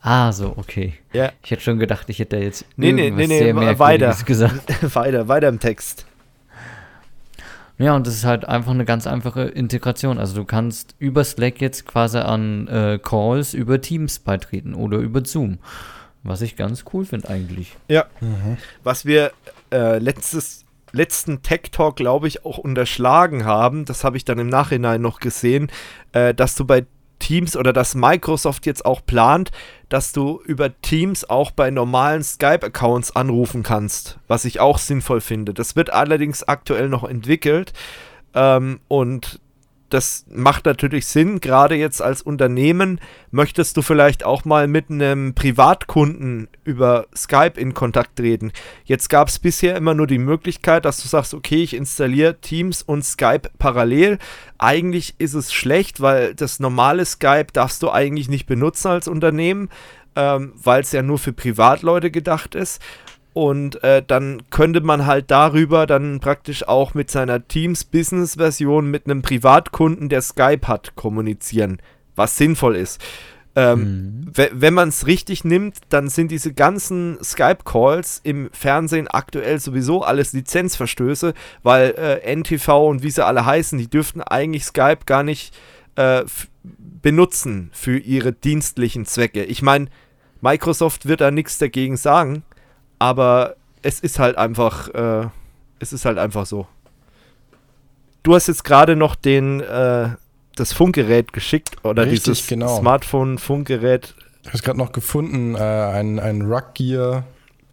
Ah, 0.00 0.32
so, 0.32 0.54
okay. 0.56 0.94
Ja, 1.12 1.32
Ich 1.42 1.50
hätte 1.50 1.62
schon 1.62 1.78
gedacht, 1.78 2.08
ich 2.08 2.18
hätte 2.18 2.36
da 2.36 2.42
jetzt 2.42 2.64
Nee, 2.76 2.92
nee, 2.92 3.06
irgendwas 3.08 3.28
nee, 3.28 3.52
nee, 3.52 3.78
weiter. 3.78 4.16
gesagt. 4.24 4.62
weiter, 4.94 5.28
weiter 5.28 5.48
im 5.48 5.60
Text. 5.60 6.06
Ja, 7.78 7.94
und 7.94 8.06
das 8.08 8.14
ist 8.14 8.24
halt 8.24 8.44
einfach 8.44 8.72
eine 8.72 8.84
ganz 8.84 9.06
einfache 9.06 9.42
Integration. 9.42 10.18
Also 10.18 10.34
du 10.34 10.44
kannst 10.44 10.96
über 10.98 11.22
Slack 11.22 11.60
jetzt 11.60 11.86
quasi 11.86 12.18
an 12.18 12.66
äh, 12.66 12.98
Calls 13.00 13.54
über 13.54 13.80
Teams 13.80 14.18
beitreten 14.18 14.74
oder 14.74 14.98
über 14.98 15.24
Zoom. 15.24 15.58
Was 16.24 16.42
ich 16.42 16.56
ganz 16.56 16.84
cool 16.92 17.04
finde 17.04 17.28
eigentlich. 17.28 17.76
Ja. 17.88 18.06
Was 18.82 19.04
wir 19.04 19.30
äh, 19.72 19.98
letztes, 19.98 20.64
letzten 20.92 21.42
Tech 21.42 21.70
Talk, 21.72 21.96
glaube 21.96 22.28
ich, 22.28 22.44
auch 22.44 22.58
unterschlagen 22.58 23.44
haben, 23.44 23.84
das 23.84 24.04
habe 24.04 24.16
ich 24.16 24.24
dann 24.24 24.38
im 24.38 24.48
Nachhinein 24.48 25.00
noch 25.00 25.20
gesehen, 25.20 25.70
äh, 26.12 26.34
dass 26.34 26.54
du 26.54 26.64
bei 26.64 26.86
Teams 27.18 27.56
oder 27.56 27.72
dass 27.72 27.94
Microsoft 27.94 28.66
jetzt 28.66 28.84
auch 28.84 29.04
plant, 29.04 29.50
dass 29.88 30.12
du 30.12 30.40
über 30.44 30.80
Teams 30.80 31.28
auch 31.28 31.50
bei 31.50 31.70
normalen 31.70 32.22
Skype-Accounts 32.22 33.16
anrufen 33.16 33.62
kannst, 33.62 34.18
was 34.28 34.44
ich 34.44 34.60
auch 34.60 34.78
sinnvoll 34.78 35.20
finde. 35.20 35.54
Das 35.54 35.76
wird 35.76 35.92
allerdings 35.92 36.44
aktuell 36.44 36.88
noch 36.88 37.04
entwickelt 37.04 37.72
ähm, 38.34 38.80
und 38.88 39.40
das 39.88 40.26
macht 40.30 40.66
natürlich 40.66 41.06
Sinn, 41.06 41.40
gerade 41.40 41.74
jetzt 41.74 42.02
als 42.02 42.22
Unternehmen 42.22 43.00
möchtest 43.30 43.76
du 43.76 43.82
vielleicht 43.82 44.24
auch 44.24 44.44
mal 44.44 44.68
mit 44.68 44.90
einem 44.90 45.34
Privatkunden 45.34 46.48
über 46.64 47.06
Skype 47.16 47.54
in 47.56 47.74
Kontakt 47.74 48.16
treten. 48.16 48.52
Jetzt 48.84 49.08
gab 49.08 49.28
es 49.28 49.38
bisher 49.38 49.76
immer 49.76 49.94
nur 49.94 50.06
die 50.06 50.18
Möglichkeit, 50.18 50.84
dass 50.84 51.00
du 51.00 51.08
sagst, 51.08 51.34
okay, 51.34 51.62
ich 51.62 51.74
installiere 51.74 52.40
Teams 52.40 52.82
und 52.82 53.04
Skype 53.04 53.50
parallel. 53.58 54.18
Eigentlich 54.58 55.14
ist 55.18 55.34
es 55.34 55.52
schlecht, 55.52 56.00
weil 56.00 56.34
das 56.34 56.60
normale 56.60 57.04
Skype 57.04 57.46
darfst 57.52 57.82
du 57.82 57.90
eigentlich 57.90 58.28
nicht 58.28 58.46
benutzen 58.46 58.88
als 58.88 59.08
Unternehmen, 59.08 59.70
ähm, 60.16 60.52
weil 60.56 60.82
es 60.82 60.92
ja 60.92 61.02
nur 61.02 61.18
für 61.18 61.32
Privatleute 61.32 62.10
gedacht 62.10 62.54
ist. 62.54 62.82
Und 63.38 63.84
äh, 63.84 64.02
dann 64.04 64.42
könnte 64.50 64.80
man 64.80 65.06
halt 65.06 65.30
darüber 65.30 65.86
dann 65.86 66.18
praktisch 66.18 66.66
auch 66.66 66.94
mit 66.94 67.08
seiner 67.08 67.46
Teams-Business-Version 67.46 68.90
mit 68.90 69.04
einem 69.06 69.22
Privatkunden, 69.22 70.08
der 70.08 70.22
Skype 70.22 70.66
hat, 70.66 70.96
kommunizieren, 70.96 71.78
was 72.16 72.36
sinnvoll 72.36 72.74
ist. 72.74 73.00
Ähm, 73.54 74.26
we- 74.34 74.50
Wenn 74.52 74.74
man 74.74 74.88
es 74.88 75.06
richtig 75.06 75.44
nimmt, 75.44 75.76
dann 75.88 76.08
sind 76.08 76.32
diese 76.32 76.52
ganzen 76.52 77.16
Skype-Calls 77.22 78.22
im 78.24 78.50
Fernsehen 78.52 79.06
aktuell 79.06 79.60
sowieso 79.60 80.02
alles 80.02 80.32
Lizenzverstöße, 80.32 81.32
weil 81.62 81.94
äh, 81.96 82.34
NTV 82.34 82.88
und 82.88 83.04
wie 83.04 83.10
sie 83.10 83.24
alle 83.24 83.46
heißen, 83.46 83.78
die 83.78 83.88
dürften 83.88 84.20
eigentlich 84.20 84.64
Skype 84.64 85.04
gar 85.06 85.22
nicht 85.22 85.54
äh, 85.94 86.24
benutzen 87.02 87.70
für 87.72 87.98
ihre 87.98 88.32
dienstlichen 88.32 89.06
Zwecke. 89.06 89.44
Ich 89.44 89.62
meine, 89.62 89.86
Microsoft 90.40 91.06
wird 91.06 91.20
da 91.20 91.30
nichts 91.30 91.58
dagegen 91.58 91.96
sagen, 91.96 92.42
aber 92.98 93.56
es 93.82 94.00
ist 94.00 94.18
halt 94.18 94.36
einfach, 94.36 94.88
äh, 94.88 95.28
es 95.78 95.92
ist 95.92 96.04
halt 96.04 96.18
einfach 96.18 96.46
so. 96.46 96.66
Du 98.22 98.34
hast 98.34 98.48
jetzt 98.48 98.64
gerade 98.64 98.96
noch 98.96 99.14
den, 99.14 99.60
äh, 99.60 100.10
das 100.56 100.72
Funkgerät 100.72 101.32
geschickt 101.32 101.76
oder 101.84 102.04
Richtig, 102.04 102.24
dieses 102.24 102.46
genau. 102.46 102.78
Smartphone-Funkgerät. 102.78 104.14
Ich 104.42 104.48
habe 104.48 104.56
es 104.56 104.62
gerade 104.62 104.78
noch 104.78 104.92
gefunden, 104.92 105.54
äh, 105.54 105.58
ein, 105.58 106.18
ein 106.18 106.42
Ruggear 106.42 107.24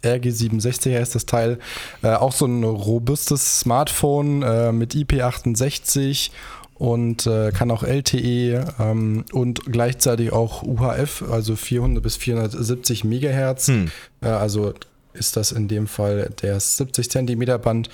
RG67 0.05 0.97
heißt 0.97 1.15
das 1.15 1.25
Teil. 1.25 1.59
Äh, 2.01 2.13
auch 2.13 2.31
so 2.31 2.45
ein 2.45 2.63
robustes 2.63 3.59
Smartphone 3.61 4.43
äh, 4.43 4.71
mit 4.71 4.93
IP68 4.93 6.31
und 6.75 7.25
äh, 7.25 7.51
kann 7.51 7.71
auch 7.71 7.83
LTE 7.83 8.65
ähm, 8.79 9.25
und 9.31 9.65
gleichzeitig 9.65 10.33
auch 10.33 10.61
UHF, 10.63 11.23
also 11.31 11.55
400 11.55 12.03
bis 12.03 12.17
470 12.17 13.03
Megahertz. 13.03 13.67
Hm. 13.67 13.91
Äh, 14.21 14.27
also 14.27 14.73
ist 15.15 15.37
das 15.37 15.51
in 15.51 15.67
dem 15.67 15.87
Fall 15.87 16.31
der 16.41 16.59
70 16.59 17.09
Zentimeter 17.09 17.57
Band. 17.57 17.89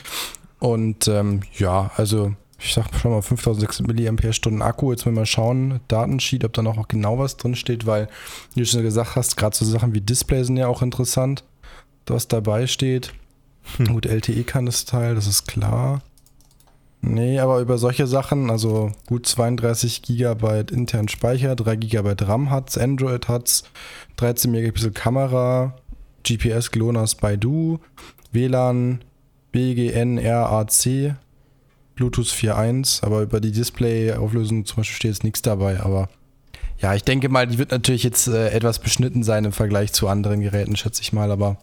Und 0.60 1.08
ähm, 1.08 1.42
ja, 1.58 1.92
also 1.96 2.34
ich 2.60 2.74
sag 2.74 2.88
schon 3.00 3.12
mal 3.12 3.22
5600 3.22 4.52
mAh 4.52 4.66
Akku. 4.66 4.92
Jetzt 4.92 5.06
müssen 5.06 5.16
wir 5.16 5.22
mal 5.22 5.26
schauen, 5.26 5.80
Datensheet, 5.88 6.46
ob 6.46 6.54
da 6.54 6.62
noch 6.62 6.88
genau 6.88 7.18
was 7.18 7.38
drin 7.38 7.56
steht, 7.56 7.86
weil, 7.86 8.08
wie 8.54 8.62
du 8.62 8.66
schon 8.66 8.84
gesagt 8.84 9.16
hast, 9.16 9.36
gerade 9.36 9.56
so 9.56 9.66
Sachen 9.66 9.94
wie 9.94 10.02
Display 10.02 10.44
sind 10.44 10.58
ja 10.58 10.68
auch 10.68 10.82
interessant, 10.82 11.44
was 12.06 12.28
dabei 12.28 12.68
steht. 12.68 13.14
Gut, 13.88 14.06
LTE 14.06 14.44
kann 14.44 14.66
das 14.66 14.86
Teil, 14.86 15.16
das 15.16 15.28
ist 15.28 15.48
klar. 15.48 16.02
Nee, 17.04 17.40
aber 17.40 17.62
über 17.62 17.80
solche 17.80 18.06
Sachen, 18.06 18.52
also 18.52 18.92
gut 19.08 19.26
32 19.26 20.04
GB 20.04 20.66
intern 20.72 21.08
Speicher, 21.08 21.56
3 21.56 21.76
GB 21.76 22.14
RAM 22.22 22.52
hat's, 22.52 22.78
Android 22.78 23.28
hat's, 23.28 23.64
13 24.18 24.52
Megapixel 24.52 24.92
Kamera, 24.92 25.76
GPS 26.24 26.72
GLONASS 26.72 27.16
Baidu, 27.16 27.80
WLAN, 28.32 29.04
BGN 29.52 30.18
RAC, 30.20 31.16
Bluetooth 31.96 32.28
4.1, 32.28 33.04
aber 33.04 33.22
über 33.22 33.40
die 33.40 33.52
Display-Auflösung 33.52 34.66
zum 34.66 34.78
Beispiel 34.78 34.96
steht 34.96 35.12
jetzt 35.12 35.24
nichts 35.24 35.42
dabei, 35.42 35.82
aber 35.82 36.10
ja, 36.80 36.96
ich 36.96 37.04
denke 37.04 37.30
mal, 37.30 37.46
die 37.46 37.58
wird 37.58 37.72
natürlich 37.72 38.04
jetzt 38.04 38.28
äh, 38.28 38.50
etwas 38.50 38.80
beschnitten 38.80 39.24
sein 39.24 39.46
im 39.46 39.52
Vergleich 39.52 39.94
zu 39.94 40.08
anderen 40.08 40.42
Geräten, 40.42 40.76
schätze 40.76 41.02
ich 41.02 41.14
mal, 41.14 41.30
aber 41.32 41.58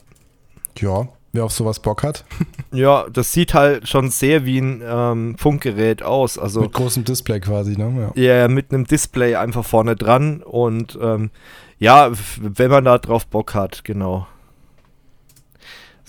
ja, 0.79 1.09
wer 1.33 1.45
auf 1.45 1.53
sowas 1.53 1.81
Bock 1.81 2.03
hat. 2.03 2.25
Ja, 2.71 3.07
das 3.11 3.33
sieht 3.33 3.55
halt 3.55 3.89
schon 3.89 4.11
sehr 4.11 4.45
wie 4.45 4.61
ein 4.61 4.83
ähm, 4.85 5.37
Funkgerät 5.39 6.03
aus. 6.03 6.37
Also, 6.37 6.61
Mit 6.61 6.75
großem 6.75 7.05
Display 7.05 7.41
quasi, 7.41 7.79
ne? 7.79 8.13
Ja, 8.15 8.41
ja 8.41 8.49
mit 8.49 8.75
einem 8.75 8.87
Display 8.87 9.37
einfach 9.37 9.65
vorne 9.65 9.97
dran 9.97 10.43
und 10.43 10.99
ähm, 11.01 11.31
ja, 11.79 12.13
wenn 12.39 12.71
man 12.71 12.85
da 12.85 12.99
drauf 12.99 13.27
Bock 13.27 13.55
hat, 13.55 13.85
genau. 13.85 14.27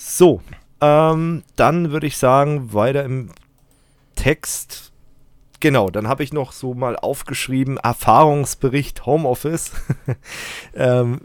So, 0.02 0.42
ähm, 0.80 1.44
dann 1.58 1.92
würde 1.92 2.08
ich 2.08 2.18
sagen, 2.18 2.74
weiter 2.74 3.04
im 3.04 3.32
Text. 4.16 4.94
Genau, 5.60 5.90
dann 5.90 6.08
habe 6.08 6.24
ich 6.24 6.32
noch 6.32 6.54
so 6.54 6.74
mal 6.74 6.96
aufgeschrieben, 6.96 7.76
Erfahrungsbericht 7.76 9.06
Homeoffice. 9.06 9.72
ähm, 10.74 11.20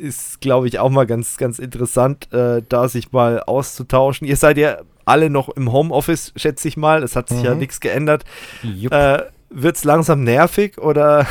ist, 0.00 0.40
glaube 0.40 0.68
ich, 0.68 0.78
auch 0.78 0.88
mal 0.88 1.06
ganz, 1.06 1.36
ganz 1.36 1.58
interessant, 1.58 2.32
äh, 2.32 2.62
da 2.66 2.88
sich 2.88 3.12
mal 3.12 3.42
auszutauschen. 3.42 4.26
Ihr 4.26 4.36
seid 4.36 4.56
ja 4.56 4.78
alle 5.04 5.28
noch 5.28 5.50
im 5.50 5.70
Homeoffice, 5.70 6.32
schätze 6.34 6.66
ich 6.68 6.78
mal. 6.78 7.02
Es 7.02 7.14
hat 7.14 7.28
sich 7.28 7.40
mhm. 7.40 7.44
ja 7.44 7.54
nichts 7.56 7.78
geändert. 7.78 8.24
Äh, 8.62 9.22
Wird 9.50 9.76
es 9.76 9.84
langsam 9.84 10.24
nervig 10.24 10.78
oder 10.78 11.26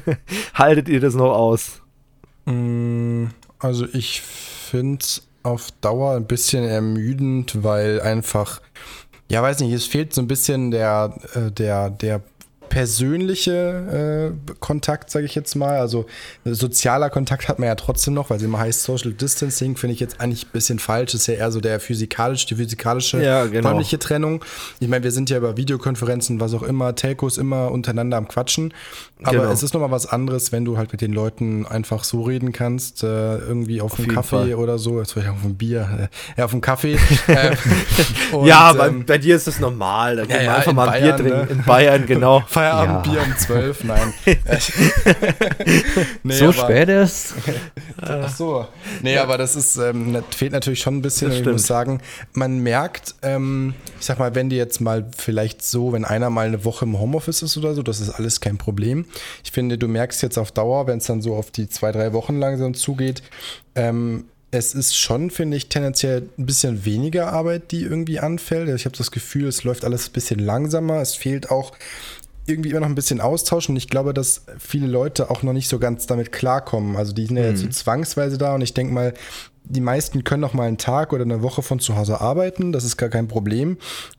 haltet 0.54 0.90
ihr 0.90 1.00
das 1.00 1.14
noch 1.14 1.32
aus? 1.32 1.80
Mm, 2.44 3.26
also 3.58 3.86
ich 3.92 4.20
finde 4.20 4.98
es 5.00 5.27
auf 5.42 5.70
Dauer 5.80 6.16
ein 6.16 6.26
bisschen 6.26 6.64
ermüdend, 6.64 7.62
weil 7.62 8.00
einfach, 8.00 8.60
ja 9.30 9.42
weiß 9.42 9.60
nicht, 9.60 9.72
es 9.72 9.86
fehlt 9.86 10.14
so 10.14 10.20
ein 10.20 10.28
bisschen 10.28 10.70
der, 10.70 11.14
äh, 11.34 11.50
der, 11.50 11.90
der 11.90 12.22
persönliche 12.68 14.32
äh, 14.48 14.54
Kontakt, 14.60 15.10
sage 15.10 15.26
ich 15.26 15.34
jetzt 15.34 15.54
mal. 15.56 15.78
Also 15.78 16.06
sozialer 16.44 17.10
Kontakt 17.10 17.48
hat 17.48 17.58
man 17.58 17.68
ja 17.68 17.74
trotzdem 17.74 18.14
noch, 18.14 18.30
weil 18.30 18.38
es 18.38 18.42
immer 18.42 18.58
heißt 18.58 18.82
Social 18.82 19.12
Distancing, 19.12 19.76
finde 19.76 19.94
ich 19.94 20.00
jetzt 20.00 20.20
eigentlich 20.20 20.46
ein 20.46 20.52
bisschen 20.52 20.78
falsch. 20.78 21.12
Das 21.12 21.22
ist 21.22 21.26
ja 21.26 21.34
eher 21.34 21.50
so 21.50 21.60
der 21.60 21.80
physikalische, 21.80 22.46
die 22.48 22.54
physikalische 22.56 23.22
ja, 23.22 23.46
genau. 23.46 23.70
räumliche 23.70 23.98
Trennung. 23.98 24.44
Ich 24.80 24.88
meine, 24.88 25.04
wir 25.04 25.12
sind 25.12 25.30
ja 25.30 25.38
über 25.38 25.56
Videokonferenzen, 25.56 26.40
was 26.40 26.54
auch 26.54 26.62
immer, 26.62 26.94
Telcos 26.94 27.38
immer 27.38 27.70
untereinander 27.70 28.16
am 28.16 28.28
Quatschen. 28.28 28.72
Aber 29.22 29.38
genau. 29.38 29.50
es 29.50 29.62
ist 29.62 29.74
nochmal 29.74 29.90
was 29.90 30.06
anderes, 30.06 30.52
wenn 30.52 30.64
du 30.64 30.78
halt 30.78 30.92
mit 30.92 31.00
den 31.00 31.12
Leuten 31.12 31.66
einfach 31.66 32.04
so 32.04 32.22
reden 32.22 32.52
kannst, 32.52 33.02
äh, 33.02 33.38
irgendwie 33.38 33.80
auf, 33.80 33.94
auf 33.94 33.98
einem 33.98 34.14
Kaffee 34.14 34.36
Fall. 34.36 34.54
oder 34.54 34.78
so, 34.78 35.00
jetzt 35.00 35.16
auf 35.16 35.24
ein 35.44 35.56
Bier, 35.56 36.08
äh, 36.36 36.38
ja, 36.38 36.44
auf 36.44 36.52
einem 36.52 36.60
Kaffee. 36.60 36.98
äh, 37.26 37.56
und, 38.32 38.46
ja, 38.46 38.72
bei, 38.72 38.88
ähm, 38.88 39.04
bei, 39.04 39.18
dir 39.18 39.34
ist 39.34 39.48
es 39.48 39.58
normal, 39.58 40.16
da 40.16 40.24
ja, 40.24 40.42
ja, 40.42 40.54
einfach 40.56 40.72
mal 40.72 40.88
ein 40.88 41.02
Bier 41.02 41.16
trinken. 41.16 41.38
Ne? 41.38 41.48
In 41.50 41.64
Bayern, 41.64 42.06
genau. 42.06 42.44
Feierabendbier 42.58 43.20
ja. 43.20 43.22
um 43.22 43.36
12, 43.36 43.84
nein. 43.84 44.14
nee, 46.22 46.34
so 46.34 46.44
aber, 46.46 46.52
spät 46.52 46.88
ist. 46.88 47.34
Ach 48.00 48.28
so. 48.28 48.66
Nee, 49.02 49.14
ja. 49.14 49.22
aber 49.22 49.38
das 49.38 49.54
ist, 49.54 49.76
ähm, 49.76 50.12
das 50.12 50.24
fehlt 50.34 50.52
natürlich 50.52 50.80
schon 50.80 50.96
ein 50.96 51.02
bisschen. 51.02 51.30
Ich 51.30 51.44
muss 51.44 51.66
sagen, 51.66 52.00
man 52.32 52.58
merkt, 52.58 53.14
ähm, 53.22 53.74
ich 54.00 54.06
sag 54.06 54.18
mal, 54.18 54.34
wenn 54.34 54.50
die 54.50 54.56
jetzt 54.56 54.80
mal 54.80 55.08
vielleicht 55.16 55.62
so, 55.62 55.92
wenn 55.92 56.04
einer 56.04 56.30
mal 56.30 56.46
eine 56.46 56.64
Woche 56.64 56.84
im 56.84 56.98
Homeoffice 56.98 57.42
ist 57.42 57.56
oder 57.56 57.74
so, 57.74 57.82
das 57.82 58.00
ist 58.00 58.10
alles 58.10 58.40
kein 58.40 58.58
Problem. 58.58 59.06
Ich 59.44 59.52
finde, 59.52 59.78
du 59.78 59.86
merkst 59.86 60.22
jetzt 60.22 60.38
auf 60.38 60.50
Dauer, 60.50 60.86
wenn 60.86 60.98
es 60.98 61.06
dann 61.06 61.22
so 61.22 61.36
auf 61.36 61.50
die 61.50 61.68
zwei, 61.68 61.92
drei 61.92 62.12
Wochen 62.12 62.38
langsam 62.38 62.74
zugeht, 62.74 63.22
ähm, 63.74 64.24
es 64.50 64.74
ist 64.74 64.96
schon, 64.96 65.30
finde 65.30 65.58
ich, 65.58 65.68
tendenziell 65.68 66.28
ein 66.38 66.46
bisschen 66.46 66.84
weniger 66.86 67.32
Arbeit, 67.32 67.70
die 67.70 67.82
irgendwie 67.82 68.18
anfällt. 68.18 68.68
Ich 68.70 68.86
habe 68.86 68.96
das 68.96 69.10
Gefühl, 69.10 69.46
es 69.46 69.62
läuft 69.62 69.84
alles 69.84 70.08
ein 70.08 70.12
bisschen 70.12 70.38
langsamer. 70.38 71.02
Es 71.02 71.14
fehlt 71.14 71.50
auch 71.50 71.72
irgendwie 72.48 72.70
immer 72.70 72.80
noch 72.80 72.88
ein 72.88 72.94
bisschen 72.94 73.20
austauschen. 73.20 73.72
Und 73.72 73.76
ich 73.76 73.88
glaube, 73.88 74.14
dass 74.14 74.46
viele 74.58 74.86
Leute 74.86 75.30
auch 75.30 75.42
noch 75.42 75.52
nicht 75.52 75.68
so 75.68 75.78
ganz 75.78 76.06
damit 76.06 76.32
klarkommen. 76.32 76.96
Also 76.96 77.12
die 77.12 77.26
sind 77.26 77.36
ja 77.36 77.44
jetzt 77.44 77.60
so 77.60 77.66
mhm. 77.66 77.72
zwangsweise 77.72 78.38
da 78.38 78.54
und 78.54 78.62
ich 78.62 78.74
denke 78.74 78.92
mal, 78.92 79.14
die 79.64 79.80
meisten 79.80 80.24
können 80.24 80.40
noch 80.40 80.54
mal 80.54 80.66
einen 80.66 80.78
Tag 80.78 81.12
oder 81.12 81.24
eine 81.24 81.42
Woche 81.42 81.62
von 81.62 81.78
zu 81.78 81.96
Hause 81.96 82.20
arbeiten. 82.20 82.72
Das 82.72 82.84
ist 82.84 82.96
gar 82.96 83.10
kein 83.10 83.28
Problem. 83.28 83.76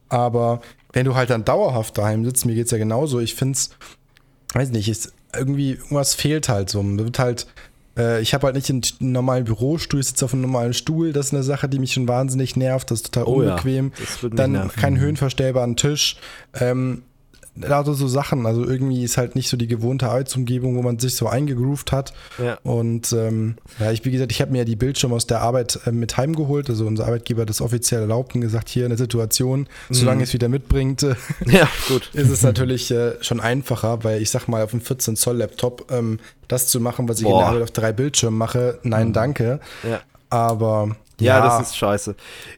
Aber 0.07 0.61
wenn 0.93 1.05
du 1.05 1.15
halt 1.15 1.29
dann 1.29 1.45
dauerhaft 1.45 1.97
daheim 1.97 2.23
sitzt, 2.23 2.45
mir 2.45 2.55
geht 2.55 2.65
es 2.65 2.71
ja 2.71 2.77
genauso. 2.77 3.19
Ich 3.19 3.35
finde 3.35 3.53
es, 3.53 3.71
weiß 4.53 4.69
nicht, 4.71 4.89
ist 4.89 5.13
irgendwie 5.35 5.71
irgendwas 5.71 6.15
fehlt 6.15 6.49
halt 6.49 6.69
so. 6.69 6.83
Wird 6.83 7.19
halt 7.19 7.47
äh, 7.99 8.21
ich 8.21 8.33
habe 8.33 8.47
halt 8.47 8.55
nicht 8.55 8.69
einen 8.69 8.81
normalen 8.99 9.43
Bürostuhl, 9.43 9.99
ich 9.99 10.07
sitze 10.07 10.25
auf 10.25 10.33
einem 10.33 10.43
normalen 10.43 10.73
Stuhl. 10.73 11.13
Das 11.13 11.27
ist 11.27 11.33
eine 11.33 11.43
Sache, 11.43 11.69
die 11.69 11.79
mich 11.79 11.93
schon 11.93 12.07
wahnsinnig 12.07 12.55
nervt. 12.55 12.89
Das 12.89 13.01
ist 13.01 13.13
total 13.13 13.25
oh 13.25 13.37
unbequem. 13.37 13.91
Ja, 14.21 14.29
Dann 14.29 14.69
keinen 14.69 14.99
höhenverstellbaren 14.99 15.75
Tisch. 15.75 16.17
Ähm, 16.53 17.03
lauter 17.67 17.93
so 17.93 18.08
Sachen. 18.08 18.45
Also 18.45 18.65
irgendwie 18.65 19.04
ist 19.04 19.17
halt 19.17 19.36
nicht 19.36 19.50
so 19.50 19.58
die 19.58 19.67
gewohnte 19.67 20.10
Arbeitsumgebung, 20.10 20.76
wo 20.76 20.82
man 20.82 21.00
sich 21.00 21.15
so 21.15 21.28
eingegroovt 21.28 21.91
hat. 21.91 22.13
Ja. 22.38 22.58
Und 22.63 23.12
ähm, 23.13 23.56
ja, 23.80 23.91
ich, 23.91 24.06
wie 24.06 24.12
gesagt, 24.12 24.32
ich 24.32 24.41
habe 24.41 24.52
mir 24.52 24.60
ja 24.60 24.65
die 24.65 24.76
Bildschirme 24.76 25.15
aus 25.15 25.28
der 25.28 25.41
Arbeit 25.41 25.80
äh, 25.86 25.91
mit 25.91 26.17
heimgeholt. 26.17 26.69
Also 26.69 26.86
unser 26.86 27.06
Arbeitgeber 27.06 27.41
hat 27.41 27.50
das 27.50 27.62
offiziell 27.62 28.02
erlaubt 28.02 28.36
und 28.36 28.41
gesagt, 28.41 28.69
hier 28.69 28.86
eine 28.86 28.98
Situation, 28.98 29.62
mhm. 29.62 29.93
solange 29.93 30.24
es 30.24 30.34
wieder 30.34 30.50
mitbringt, 30.50 31.04
äh, 31.04 31.15
ja, 31.45 31.67
gut. 31.88 32.10
ist 32.13 32.30
es 32.30 32.43
natürlich 32.43 32.91
äh, 32.91 33.22
schon 33.22 33.39
einfacher, 33.39 34.04
weil 34.04 34.22
ich 34.22 34.30
sag 34.30 34.48
mal, 34.48 34.63
auf 34.63 34.74
einem 34.74 34.82
14 34.82 35.15
Zoll 35.15 35.38
Laptop 35.38 35.91
ähm, 35.91 36.19
das 36.48 36.67
zu 36.67 36.80
machen, 36.80 37.08
was 37.08 37.19
ich 37.19 37.26
Boah. 37.26 37.34
in 37.34 37.38
der 37.39 37.48
Arbeit 37.48 37.63
auf 37.63 37.72
drei 37.72 37.91
Bildschirmen 37.91 38.38
mache, 38.38 38.80
nein, 38.84 39.10
mhm. 39.10 39.13
danke. 39.13 39.60
Ja. 39.88 40.02
Aber 40.30 40.95
ja, 41.19 41.38
ja, 41.38 41.45
das 41.45 41.69
ist 41.69 41.78
scheiße. 41.78 42.15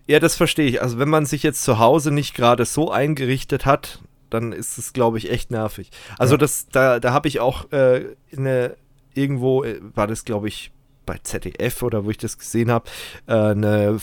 Ja, 0.08 0.20
das 0.20 0.36
verstehe 0.36 0.68
ich. 0.68 0.82
Also 0.82 1.00
wenn 1.00 1.10
man 1.10 1.26
sich 1.26 1.44
jetzt 1.44 1.64
zu 1.64 1.80
Hause 1.80 2.12
nicht 2.12 2.36
gerade 2.36 2.66
so 2.66 2.92
eingerichtet 2.92 3.66
hat, 3.66 4.00
dann 4.34 4.52
ist 4.52 4.78
es, 4.78 4.94
glaube 4.94 5.17
ich, 5.17 5.30
echt 5.30 5.52
nervig. 5.52 5.91
Also 6.17 6.34
ja. 6.34 6.38
das, 6.39 6.67
da, 6.70 7.00
da 7.00 7.13
habe 7.13 7.28
ich 7.28 7.39
auch 7.39 7.72
äh, 7.72 8.06
eine, 8.36 8.76
irgendwo, 9.13 9.63
äh, 9.63 9.80
war 9.94 10.08
das, 10.08 10.26
glaube 10.26 10.48
ich, 10.48 10.72
bei 11.06 11.17
ZDF 11.22 11.84
oder 11.84 12.06
wo 12.06 12.10
ich 12.10 12.17
das 12.17 12.38
gesehen 12.38 12.72
habe, 12.72 12.89
äh, 13.28 13.34
eine, 13.34 13.98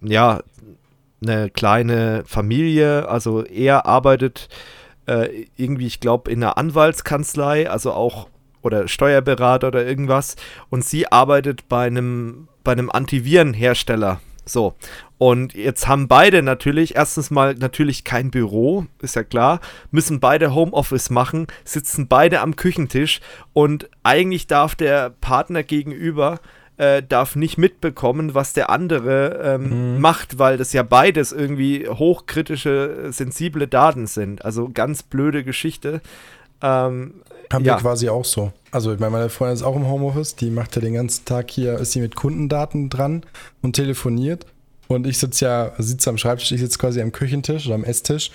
ja, 0.00 0.42
eine 1.22 1.50
kleine 1.50 2.22
Familie, 2.26 3.08
also 3.08 3.44
er 3.44 3.86
arbeitet 3.86 4.48
äh, 5.06 5.46
irgendwie, 5.56 5.86
ich 5.86 6.00
glaube, 6.00 6.30
in 6.30 6.42
einer 6.42 6.58
Anwaltskanzlei, 6.58 7.70
also 7.70 7.92
auch 7.92 8.28
oder 8.62 8.88
Steuerberater 8.88 9.68
oder 9.68 9.86
irgendwas 9.86 10.36
und 10.70 10.84
sie 10.84 11.10
arbeitet 11.12 11.68
bei 11.68 11.86
einem 11.86 12.48
bei 12.64 12.72
einem 12.72 12.90
Antivirenhersteller. 12.90 14.20
So. 14.46 14.74
Und 15.18 15.54
jetzt 15.54 15.86
haben 15.86 16.08
beide 16.08 16.42
natürlich, 16.42 16.96
erstens 16.96 17.30
mal 17.30 17.54
natürlich 17.54 18.04
kein 18.04 18.30
Büro, 18.30 18.86
ist 19.00 19.16
ja 19.16 19.22
klar, 19.22 19.60
müssen 19.90 20.18
beide 20.20 20.54
Homeoffice 20.54 21.10
machen, 21.10 21.46
sitzen 21.64 22.08
beide 22.08 22.40
am 22.40 22.56
Küchentisch 22.56 23.20
und 23.52 23.88
eigentlich 24.02 24.48
darf 24.48 24.74
der 24.74 25.10
Partner 25.10 25.62
gegenüber 25.62 26.40
äh, 26.76 27.02
darf 27.02 27.36
nicht 27.36 27.56
mitbekommen, 27.56 28.34
was 28.34 28.52
der 28.52 28.70
andere 28.70 29.40
ähm, 29.42 29.94
mhm. 29.94 30.00
macht, 30.00 30.38
weil 30.38 30.56
das 30.56 30.72
ja 30.72 30.82
beides 30.82 31.30
irgendwie 31.30 31.88
hochkritische, 31.88 33.10
sensible 33.10 33.68
Daten 33.68 34.06
sind. 34.06 34.44
Also 34.44 34.70
ganz 34.72 35.04
blöde 35.04 35.44
Geschichte. 35.44 36.00
Ähm, 36.60 37.22
Haben 37.52 37.64
ja. 37.64 37.76
wir 37.76 37.80
quasi 37.80 38.08
auch 38.08 38.24
so. 38.24 38.52
Also 38.72 38.92
ich 38.92 38.98
meine, 38.98 39.12
meine 39.12 39.28
Freundin 39.28 39.54
ist 39.54 39.62
auch 39.62 39.76
im 39.76 39.86
Homeoffice, 39.86 40.34
die 40.34 40.50
macht 40.50 40.74
ja 40.74 40.82
den 40.82 40.94
ganzen 40.94 41.24
Tag 41.24 41.50
hier, 41.50 41.78
ist 41.78 41.92
sie 41.92 42.00
mit 42.00 42.16
Kundendaten 42.16 42.90
dran 42.90 43.22
und 43.62 43.74
telefoniert. 43.76 44.46
Und 44.88 45.06
ich 45.06 45.18
sitze 45.18 45.44
ja, 45.46 45.72
sitze 45.78 46.10
am 46.10 46.18
Schreibtisch, 46.18 46.52
ich 46.52 46.60
sitze 46.60 46.78
quasi 46.78 47.00
am 47.00 47.12
Küchentisch 47.12 47.64
oder 47.66 47.76
am 47.76 47.84
Esstisch 47.84 48.32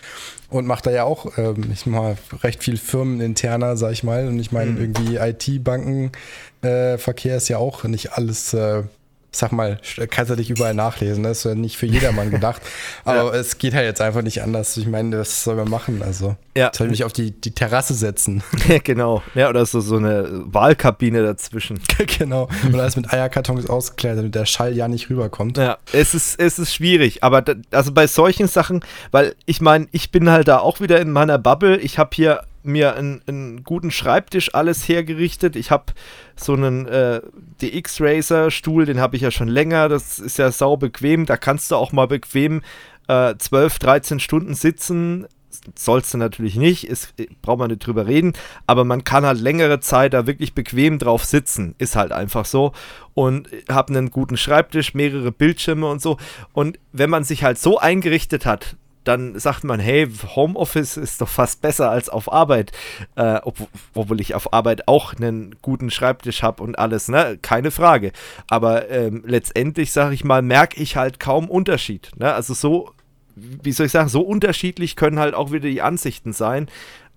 und 0.49 0.65
mache 0.65 0.81
da 0.83 0.91
ja 0.91 1.03
auch, 1.03 1.37
ähm, 1.37 1.69
ich 1.71 1.85
mal 1.85 2.17
recht 2.43 2.63
viel 2.63 2.77
firmeninterner, 2.77 3.77
sag 3.77 3.91
ich 3.91 4.03
mal. 4.03 4.27
Und 4.27 4.39
ich 4.39 4.51
meine, 4.51 4.71
mhm. 4.71 4.79
irgendwie 4.79 5.17
IT-Bankenverkehr 5.17 7.33
äh, 7.33 7.37
ist 7.37 7.49
ja 7.49 7.57
auch 7.57 7.83
nicht 7.83 8.13
alles 8.13 8.53
äh, 8.53 8.83
sag 9.31 9.51
mal, 9.51 9.79
kannst 10.09 10.31
du 10.31 10.35
dich 10.35 10.49
überall 10.49 10.73
nachlesen. 10.73 11.23
Das 11.23 11.39
ist 11.39 11.43
ja 11.43 11.55
nicht 11.55 11.77
für 11.77 11.85
jedermann 11.85 12.31
gedacht. 12.31 12.61
Aber 13.05 13.33
ja. 13.33 13.39
es 13.39 13.57
geht 13.57 13.73
halt 13.73 13.85
jetzt 13.85 14.01
einfach 14.01 14.21
nicht 14.21 14.41
anders. 14.41 14.75
Ich 14.77 14.87
meine, 14.87 15.19
was 15.19 15.43
soll 15.43 15.55
man 15.55 15.69
machen? 15.69 16.01
Also, 16.01 16.35
ja. 16.55 16.71
soll 16.73 16.87
ich 16.87 16.91
mich 16.91 17.03
auf 17.03 17.13
die, 17.13 17.31
die 17.31 17.51
Terrasse 17.51 17.93
setzen. 17.93 18.43
genau. 18.83 19.21
Ja, 19.35 19.49
oder 19.49 19.65
so, 19.65 19.81
so 19.81 19.97
eine 19.97 20.27
Wahlkabine 20.45 21.21
dazwischen. 21.21 21.79
genau. 22.17 22.49
Und 22.65 22.79
alles 22.79 22.95
mit 22.95 23.11
Eierkartons 23.13 23.69
ausgeklärt, 23.69 24.17
damit 24.17 24.35
der 24.35 24.45
Schall 24.45 24.75
ja 24.75 24.87
nicht 24.87 25.09
rüberkommt. 25.09 25.57
Ja, 25.57 25.77
es 25.93 26.13
ist, 26.13 26.39
es 26.39 26.57
ist 26.57 26.73
schwierig. 26.73 27.23
Aber 27.23 27.41
da, 27.41 27.53
also 27.71 27.91
bei 27.91 28.07
solchen 28.07 28.47
Sachen, 28.47 28.81
weil 29.11 29.35
ich 29.45 29.61
meine, 29.61 29.87
ich 29.91 30.11
bin 30.11 30.29
halt 30.29 30.47
da 30.47 30.59
auch 30.59 30.81
wieder 30.81 30.99
in 30.99 31.11
meiner 31.11 31.37
Bubble. 31.37 31.77
Ich 31.77 31.97
habe 31.99 32.09
hier 32.13 32.41
mir 32.63 32.95
einen, 32.95 33.21
einen, 33.27 33.63
guten 33.63 33.91
Schreibtisch 33.91 34.53
alles 34.53 34.87
hergerichtet. 34.87 35.55
Ich 35.55 35.71
habe 35.71 35.93
so 36.35 36.53
einen 36.53 36.85
äh, 36.87 37.21
DX-Racer-Stuhl, 37.61 38.85
den 38.85 38.99
habe 38.99 39.15
ich 39.15 39.21
ja 39.21 39.31
schon 39.31 39.47
länger. 39.47 39.89
Das 39.89 40.19
ist 40.19 40.37
ja 40.37 40.51
sau 40.51 40.77
bequem. 40.77 41.25
Da 41.25 41.37
kannst 41.37 41.71
du 41.71 41.75
auch 41.75 41.91
mal 41.91 42.07
bequem 42.07 42.61
äh, 43.07 43.35
12, 43.37 43.79
13 43.79 44.19
Stunden 44.19 44.53
sitzen. 44.53 45.27
Sollst 45.75 46.13
du 46.13 46.19
natürlich 46.19 46.55
nicht, 46.55 46.87
ist, 46.87 47.15
braucht 47.41 47.57
man 47.59 47.69
nicht 47.69 47.85
drüber 47.85 48.05
reden, 48.05 48.33
aber 48.67 48.85
man 48.85 49.03
kann 49.03 49.25
halt 49.25 49.39
längere 49.39 49.79
Zeit 49.79 50.13
da 50.13 50.27
wirklich 50.27 50.53
bequem 50.53 50.99
drauf 50.99 51.25
sitzen, 51.25 51.73
ist 51.79 51.95
halt 51.95 52.11
einfach 52.11 52.45
so. 52.45 52.71
Und 53.15 53.49
habe 53.67 53.91
einen 53.91 54.11
guten 54.11 54.37
Schreibtisch, 54.37 54.93
mehrere 54.93 55.31
Bildschirme 55.31 55.87
und 55.87 56.01
so. 56.01 56.17
Und 56.53 56.79
wenn 56.93 57.09
man 57.09 57.23
sich 57.23 57.43
halt 57.43 57.57
so 57.57 57.79
eingerichtet 57.79 58.45
hat, 58.45 58.77
dann 59.09 59.39
sagt 59.39 59.63
man, 59.63 59.79
hey, 59.79 60.07
Homeoffice 60.35 60.95
ist 60.95 61.19
doch 61.19 61.27
fast 61.27 61.63
besser 61.63 61.89
als 61.89 62.09
auf 62.09 62.31
Arbeit, 62.31 62.71
äh, 63.15 63.37
ob, 63.37 63.57
obwohl 63.95 64.21
ich 64.21 64.35
auf 64.35 64.53
Arbeit 64.53 64.87
auch 64.87 65.15
einen 65.15 65.55
guten 65.63 65.89
Schreibtisch 65.89 66.43
habe 66.43 66.61
und 66.61 66.77
alles, 66.77 67.07
ne? 67.07 67.39
Keine 67.41 67.71
Frage. 67.71 68.11
Aber 68.49 68.87
ähm, 68.91 69.23
letztendlich, 69.25 69.91
sage 69.91 70.13
ich 70.13 70.23
mal, 70.23 70.43
merke 70.43 70.79
ich 70.79 70.95
halt 70.95 71.19
kaum 71.19 71.49
Unterschied. 71.49 72.11
Ne? 72.17 72.31
Also 72.31 72.53
so, 72.53 72.91
wie 73.35 73.71
soll 73.71 73.87
ich 73.87 73.91
sagen, 73.91 74.09
so 74.09 74.21
unterschiedlich 74.21 74.95
können 74.95 75.17
halt 75.17 75.33
auch 75.33 75.51
wieder 75.51 75.67
die 75.67 75.81
Ansichten 75.81 76.31
sein. 76.31 76.69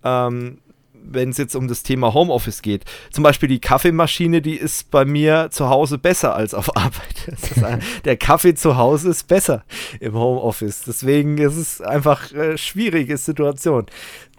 Ähm, 0.02 0.60
wenn 1.04 1.30
es 1.30 1.38
jetzt 1.38 1.54
um 1.54 1.68
das 1.68 1.82
Thema 1.82 2.14
Homeoffice 2.14 2.62
geht. 2.62 2.84
Zum 3.10 3.24
Beispiel 3.24 3.48
die 3.48 3.60
Kaffeemaschine, 3.60 4.42
die 4.42 4.56
ist 4.56 4.90
bei 4.90 5.04
mir 5.04 5.48
zu 5.50 5.68
Hause 5.68 5.98
besser 5.98 6.34
als 6.34 6.54
auf 6.54 6.76
Arbeit. 6.76 8.02
Der 8.04 8.16
Kaffee 8.16 8.54
zu 8.54 8.76
Hause 8.76 9.10
ist 9.10 9.28
besser 9.28 9.64
im 10.00 10.14
Homeoffice. 10.14 10.82
Deswegen 10.86 11.38
ist 11.38 11.56
es 11.56 11.80
einfach 11.80 12.32
eine 12.32 12.58
schwierige 12.58 13.16
Situation. 13.16 13.86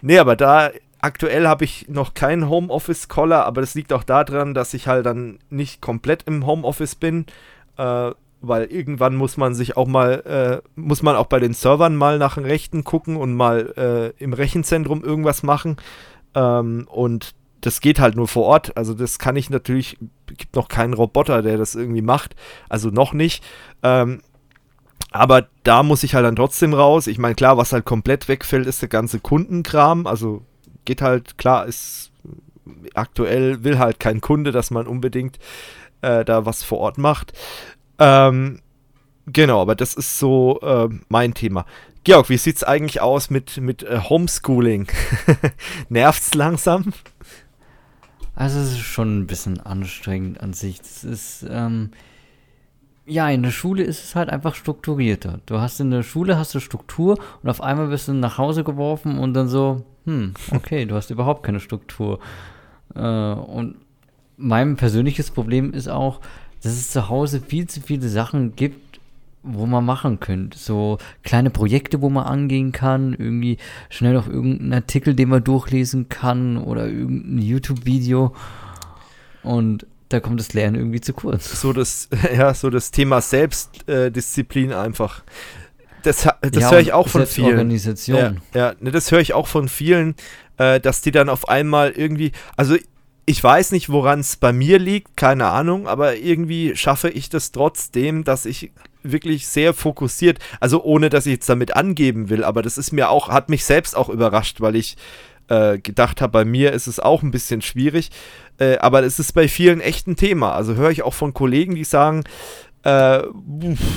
Nee, 0.02 0.18
aber 0.18 0.36
da 0.36 0.70
aktuell 1.00 1.46
habe 1.46 1.64
ich 1.64 1.86
noch 1.88 2.14
keinen 2.14 2.48
Homeoffice-Collar, 2.48 3.44
aber 3.44 3.60
das 3.60 3.74
liegt 3.74 3.92
auch 3.92 4.04
daran, 4.04 4.54
dass 4.54 4.74
ich 4.74 4.88
halt 4.88 5.06
dann 5.06 5.38
nicht 5.50 5.80
komplett 5.80 6.22
im 6.24 6.46
Homeoffice 6.46 6.94
bin. 6.94 7.26
Äh, 7.76 8.12
weil 8.48 8.64
irgendwann 8.64 9.16
muss 9.16 9.36
man 9.36 9.54
sich 9.54 9.76
auch 9.76 9.86
mal, 9.86 10.62
äh, 10.64 10.68
muss 10.78 11.02
man 11.02 11.16
auch 11.16 11.26
bei 11.26 11.40
den 11.40 11.54
Servern 11.54 11.96
mal 11.96 12.18
nach 12.18 12.34
den 12.34 12.44
Rechten 12.44 12.84
gucken 12.84 13.16
und 13.16 13.34
mal 13.34 13.72
äh, 13.76 14.22
im 14.22 14.32
Rechenzentrum 14.32 15.02
irgendwas 15.02 15.42
machen. 15.42 15.76
Ähm, 16.34 16.86
und 16.90 17.34
das 17.60 17.80
geht 17.80 17.98
halt 17.98 18.16
nur 18.16 18.28
vor 18.28 18.44
Ort. 18.44 18.76
Also 18.76 18.94
das 18.94 19.18
kann 19.18 19.36
ich 19.36 19.50
natürlich, 19.50 19.98
gibt 20.26 20.54
noch 20.54 20.68
keinen 20.68 20.94
Roboter, 20.94 21.42
der 21.42 21.56
das 21.56 21.74
irgendwie 21.74 22.02
macht. 22.02 22.36
Also 22.68 22.90
noch 22.90 23.12
nicht. 23.12 23.42
Ähm, 23.82 24.20
aber 25.10 25.46
da 25.62 25.82
muss 25.82 26.02
ich 26.02 26.14
halt 26.14 26.26
dann 26.26 26.36
trotzdem 26.36 26.74
raus. 26.74 27.06
Ich 27.06 27.18
meine, 27.18 27.34
klar, 27.34 27.56
was 27.56 27.72
halt 27.72 27.84
komplett 27.84 28.28
wegfällt, 28.28 28.66
ist 28.66 28.82
der 28.82 28.88
ganze 28.88 29.20
Kundenkram. 29.20 30.06
Also 30.06 30.42
geht 30.84 31.00
halt, 31.00 31.38
klar, 31.38 31.66
ist 31.66 32.10
aktuell 32.94 33.64
will 33.64 33.78
halt 33.78 34.00
kein 34.00 34.20
Kunde, 34.20 34.52
dass 34.52 34.70
man 34.70 34.86
unbedingt 34.86 35.38
äh, 36.02 36.24
da 36.24 36.46
was 36.46 36.62
vor 36.62 36.78
Ort 36.78 36.98
macht. 36.98 37.32
Ähm, 37.98 38.60
genau, 39.26 39.62
aber 39.62 39.74
das 39.74 39.94
ist 39.94 40.18
so 40.18 40.60
äh, 40.60 40.88
mein 41.08 41.34
Thema. 41.34 41.64
Georg, 42.04 42.28
wie 42.28 42.36
sieht 42.36 42.56
es 42.56 42.64
eigentlich 42.64 43.00
aus 43.00 43.30
mit, 43.30 43.56
mit 43.56 43.82
äh, 43.82 43.98
Homeschooling? 43.98 44.88
Nervt's 45.88 46.34
langsam? 46.34 46.92
Also 48.34 48.60
es 48.60 48.72
ist 48.72 48.80
schon 48.80 49.20
ein 49.20 49.26
bisschen 49.26 49.58
anstrengend 49.60 50.40
an 50.40 50.52
sich. 50.52 50.78
Das 50.78 51.02
ist, 51.02 51.46
ähm, 51.48 51.92
ja, 53.06 53.30
in 53.30 53.42
der 53.42 53.52
Schule 53.52 53.82
ist 53.84 54.04
es 54.04 54.14
halt 54.14 54.28
einfach 54.28 54.54
strukturierter. 54.54 55.40
Du 55.46 55.60
hast 55.60 55.80
in 55.80 55.90
der 55.90 56.02
Schule 56.02 56.36
hast 56.36 56.54
du 56.54 56.60
Struktur 56.60 57.18
und 57.42 57.48
auf 57.48 57.62
einmal 57.62 57.88
bist 57.88 58.08
du 58.08 58.12
nach 58.12 58.36
Hause 58.36 58.64
geworfen 58.64 59.18
und 59.18 59.32
dann 59.32 59.48
so, 59.48 59.84
hm, 60.04 60.34
okay, 60.50 60.84
du 60.84 60.96
hast 60.96 61.10
überhaupt 61.10 61.42
keine 61.42 61.60
Struktur. 61.60 62.18
Äh, 62.94 63.00
und 63.00 63.76
mein 64.36 64.76
persönliches 64.76 65.30
Problem 65.30 65.72
ist 65.72 65.88
auch, 65.88 66.20
dass 66.62 66.72
es 66.72 66.90
zu 66.90 67.08
Hause 67.08 67.40
viel 67.40 67.66
zu 67.66 67.80
viele 67.80 68.08
Sachen 68.08 68.56
gibt, 68.56 68.83
wo 69.44 69.66
man 69.66 69.84
machen 69.84 70.18
könnte. 70.20 70.58
So 70.58 70.98
kleine 71.22 71.50
Projekte, 71.50 72.00
wo 72.00 72.08
man 72.08 72.24
angehen 72.24 72.72
kann, 72.72 73.12
irgendwie 73.12 73.58
schnell 73.90 74.16
auf 74.16 74.26
irgendeinen 74.26 74.72
Artikel, 74.72 75.14
den 75.14 75.28
man 75.28 75.44
durchlesen 75.44 76.08
kann 76.08 76.56
oder 76.56 76.86
irgendein 76.86 77.38
YouTube-Video. 77.38 78.34
Und 79.42 79.86
da 80.08 80.20
kommt 80.20 80.40
das 80.40 80.54
Lernen 80.54 80.76
irgendwie 80.76 81.00
zu 81.00 81.12
kurz. 81.12 81.60
So 81.60 81.72
das, 81.72 82.08
ja, 82.36 82.54
so 82.54 82.70
das 82.70 82.90
Thema 82.90 83.20
Selbstdisziplin 83.20 84.70
äh, 84.70 84.74
einfach. 84.74 85.22
Das, 86.02 86.22
das 86.22 86.62
ja, 86.62 86.70
höre 86.70 86.80
ich 86.80 86.92
auch 86.92 87.08
von 87.08 87.26
vielen. 87.26 87.58
Organisation. 87.58 88.40
Ja, 88.54 88.68
ja 88.68 88.74
ne, 88.80 88.90
das 88.90 89.10
höre 89.10 89.20
ich 89.20 89.34
auch 89.34 89.46
von 89.46 89.68
vielen, 89.68 90.14
äh, 90.58 90.80
dass 90.80 91.00
die 91.02 91.10
dann 91.10 91.28
auf 91.28 91.48
einmal 91.48 91.90
irgendwie, 91.90 92.32
also 92.56 92.76
ich 93.26 93.42
weiß 93.42 93.72
nicht, 93.72 93.88
woran 93.88 94.20
es 94.20 94.36
bei 94.36 94.52
mir 94.52 94.78
liegt, 94.78 95.16
keine 95.16 95.46
Ahnung, 95.46 95.88
aber 95.88 96.16
irgendwie 96.16 96.76
schaffe 96.76 97.08
ich 97.08 97.30
das 97.30 97.52
trotzdem, 97.52 98.24
dass 98.24 98.44
ich 98.44 98.70
wirklich 99.04 99.46
sehr 99.46 99.74
fokussiert, 99.74 100.38
also 100.60 100.82
ohne 100.82 101.10
dass 101.10 101.26
ich 101.26 101.32
jetzt 101.32 101.48
damit 101.48 101.76
angeben 101.76 102.28
will, 102.30 102.42
aber 102.42 102.62
das 102.62 102.78
ist 102.78 102.92
mir 102.92 103.10
auch, 103.10 103.28
hat 103.28 103.48
mich 103.48 103.64
selbst 103.64 103.96
auch 103.96 104.08
überrascht, 104.08 104.60
weil 104.60 104.74
ich 104.74 104.96
äh, 105.48 105.78
gedacht 105.78 106.20
habe, 106.20 106.32
bei 106.32 106.44
mir 106.44 106.72
ist 106.72 106.86
es 106.86 106.98
auch 106.98 107.22
ein 107.22 107.30
bisschen 107.30 107.62
schwierig, 107.62 108.10
äh, 108.58 108.78
aber 108.78 109.02
es 109.02 109.18
ist 109.18 109.32
bei 109.32 109.46
vielen 109.48 109.80
echt 109.80 110.06
ein 110.06 110.16
Thema. 110.16 110.54
Also 110.54 110.74
höre 110.74 110.90
ich 110.90 111.02
auch 111.02 111.14
von 111.14 111.34
Kollegen, 111.34 111.74
die 111.74 111.84
sagen, 111.84 112.24
äh, 112.82 113.22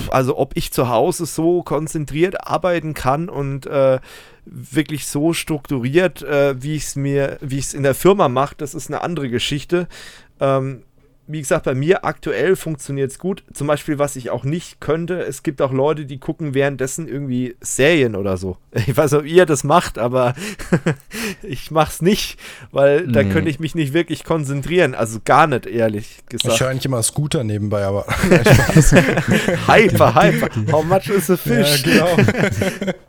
also 0.09 0.37
ob 0.37 0.55
ich 0.55 0.71
zu 0.71 0.89
Hause 0.89 1.25
so 1.25 1.63
konzentriert 1.63 2.47
arbeiten 2.47 2.93
kann 2.93 3.29
und 3.29 3.65
äh, 3.65 3.99
wirklich 4.45 5.07
so 5.07 5.33
strukturiert, 5.33 6.21
äh, 6.21 6.61
wie 6.61 6.75
ich 6.75 6.83
es 6.83 6.95
mir, 6.95 7.37
wie 7.41 7.59
ich 7.59 7.65
es 7.65 7.73
in 7.73 7.83
der 7.83 7.95
Firma 7.95 8.29
mache, 8.29 8.55
das 8.57 8.73
ist 8.73 8.89
eine 8.89 9.01
andere 9.01 9.29
Geschichte. 9.29 9.87
Ähm, 10.39 10.83
wie 11.27 11.41
gesagt, 11.41 11.65
bei 11.65 11.75
mir 11.75 12.05
aktuell 12.05 12.55
funktioniert 12.55 13.11
es 13.11 13.19
gut. 13.19 13.43
Zum 13.53 13.67
Beispiel, 13.67 13.99
was 13.99 14.15
ich 14.15 14.29
auch 14.29 14.45
nicht 14.45 14.79
könnte, 14.79 15.19
es 15.21 15.43
gibt 15.43 15.61
auch 15.61 15.73
Leute, 15.73 16.05
die 16.05 16.19
gucken 16.19 16.53
währenddessen 16.53 17.07
irgendwie 17.07 17.55
Serien 17.61 18.15
oder 18.15 18.37
so. 18.37 18.57
Ich 18.87 18.95
weiß 18.95 19.11
nicht, 19.11 19.21
ob 19.21 19.27
ihr 19.27 19.45
das 19.45 19.63
macht, 19.63 19.97
aber 19.97 20.33
ich 21.41 21.71
mach's 21.71 22.01
nicht, 22.01 22.39
weil 22.71 23.07
nee. 23.07 23.11
da 23.11 23.23
könnte 23.23 23.49
ich 23.49 23.59
mich 23.59 23.75
nicht 23.75 23.91
wirklich 23.91 24.23
konzentrieren. 24.23 24.95
Also 24.95 25.19
gar 25.25 25.47
nicht, 25.47 25.65
ehrlich 25.65 26.19
gesagt. 26.29 26.53
Ich 26.53 26.61
höre 26.61 26.69
eigentlich 26.69 26.85
immer 26.85 27.03
Scooter 27.03 27.43
nebenbei, 27.43 27.83
aber. 27.83 28.05
hyper, 29.67 30.15
hyper. 30.15 30.71
How 30.71 30.85
much 30.85 31.09
is 31.09 31.29
a 31.29 31.37
fish? 31.37 31.83
Ja, 31.85 32.15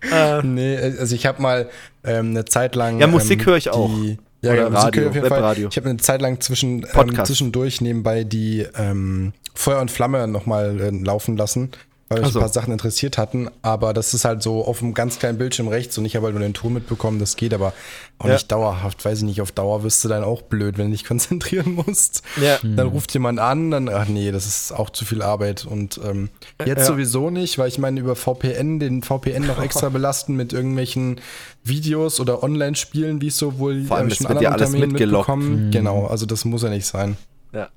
genau. 0.00 0.42
nee, 0.42 0.76
also 0.76 1.14
ich 1.14 1.26
habe 1.26 1.40
mal 1.40 1.68
ähm, 2.02 2.30
eine 2.30 2.44
Zeit 2.44 2.74
lang. 2.74 2.98
Ja, 2.98 3.06
Musik 3.06 3.40
ähm, 3.40 3.46
höre 3.46 3.56
ich 3.56 3.70
auch. 3.70 3.90
Die, 3.90 4.18
ja, 4.40 4.52
Oder 4.52 4.64
genau, 4.66 4.78
Radio, 4.78 5.08
auf 5.08 5.14
jeden 5.14 5.24
Webradio. 5.24 5.62
Fall. 5.64 5.68
Ich 5.70 5.76
habe 5.76 5.88
eine 5.88 5.98
Zeit 5.98 6.22
lang 6.22 6.40
zwischen, 6.40 6.86
ähm, 6.94 7.24
zwischendurch 7.24 7.80
nebenbei 7.80 8.24
die 8.24 8.66
ähm, 8.76 9.32
Feuer 9.54 9.80
und 9.80 9.90
Flamme 9.90 10.28
nochmal 10.28 10.80
äh, 10.80 10.90
laufen 10.90 11.36
lassen, 11.36 11.70
weil 12.08 12.20
mich 12.20 12.32
so. 12.32 12.38
ein 12.38 12.42
paar 12.42 12.52
Sachen 12.52 12.72
interessiert 12.72 13.18
hatten. 13.18 13.48
Aber 13.62 13.92
das 13.92 14.14
ist 14.14 14.24
halt 14.24 14.42
so 14.42 14.64
auf 14.64 14.82
einem 14.82 14.94
ganz 14.94 15.18
kleinen 15.18 15.38
Bildschirm 15.38 15.68
rechts 15.68 15.98
und 15.98 16.04
ich 16.04 16.16
habe 16.16 16.26
halt 16.26 16.34
nur 16.34 16.42
den 16.42 16.54
Ton 16.54 16.72
mitbekommen, 16.72 17.18
das 17.18 17.36
geht 17.36 17.52
aber 17.52 17.72
auch 18.18 18.26
ja. 18.26 18.32
nicht 18.34 18.50
dauerhaft. 18.50 19.04
Weiß 19.04 19.18
ich 19.18 19.24
nicht, 19.24 19.40
auf 19.40 19.52
Dauer 19.52 19.82
wirst 19.82 20.04
du 20.04 20.08
dann 20.08 20.24
auch 20.24 20.42
blöd, 20.42 20.78
wenn 20.78 20.86
du 20.86 20.92
dich 20.92 21.04
konzentrieren 21.06 21.74
musst. 21.74 22.22
Ja. 22.40 22.58
Dann 22.62 22.86
hm. 22.86 22.88
ruft 22.88 23.12
jemand 23.14 23.38
an, 23.38 23.70
dann, 23.70 23.88
ach 23.88 24.08
nee, 24.08 24.32
das 24.32 24.46
ist 24.46 24.72
auch 24.72 24.90
zu 24.90 25.04
viel 25.04 25.22
Arbeit. 25.22 25.66
Und 25.66 26.00
ähm, 26.04 26.30
jetzt 26.64 26.80
ja. 26.80 26.84
sowieso 26.84 27.30
nicht, 27.30 27.58
weil 27.58 27.68
ich 27.68 27.78
meine, 27.78 28.00
über 28.00 28.16
VPN, 28.16 28.80
den 28.80 29.02
VPN 29.02 29.46
noch 29.46 29.62
extra 29.62 29.88
belasten 29.90 30.34
mit 30.34 30.52
irgendwelchen 30.52 31.20
Videos 31.64 32.20
oder 32.20 32.42
Online-Spielen, 32.42 33.20
wie 33.20 33.28
es 33.28 33.36
so 33.36 33.58
wohl 33.58 33.84
Vor 33.84 33.98
allem, 33.98 34.10
schon 34.10 34.26
anderen 34.26 34.42
ja 34.42 34.50
alles 34.50 34.72
mitbekommen. 34.72 35.66
Mhm. 35.66 35.70
Genau, 35.70 36.06
also 36.06 36.26
das 36.26 36.44
muss 36.44 36.62
ja 36.62 36.70
nicht 36.70 36.86
sein. 36.86 37.16
Ja, 37.52 37.68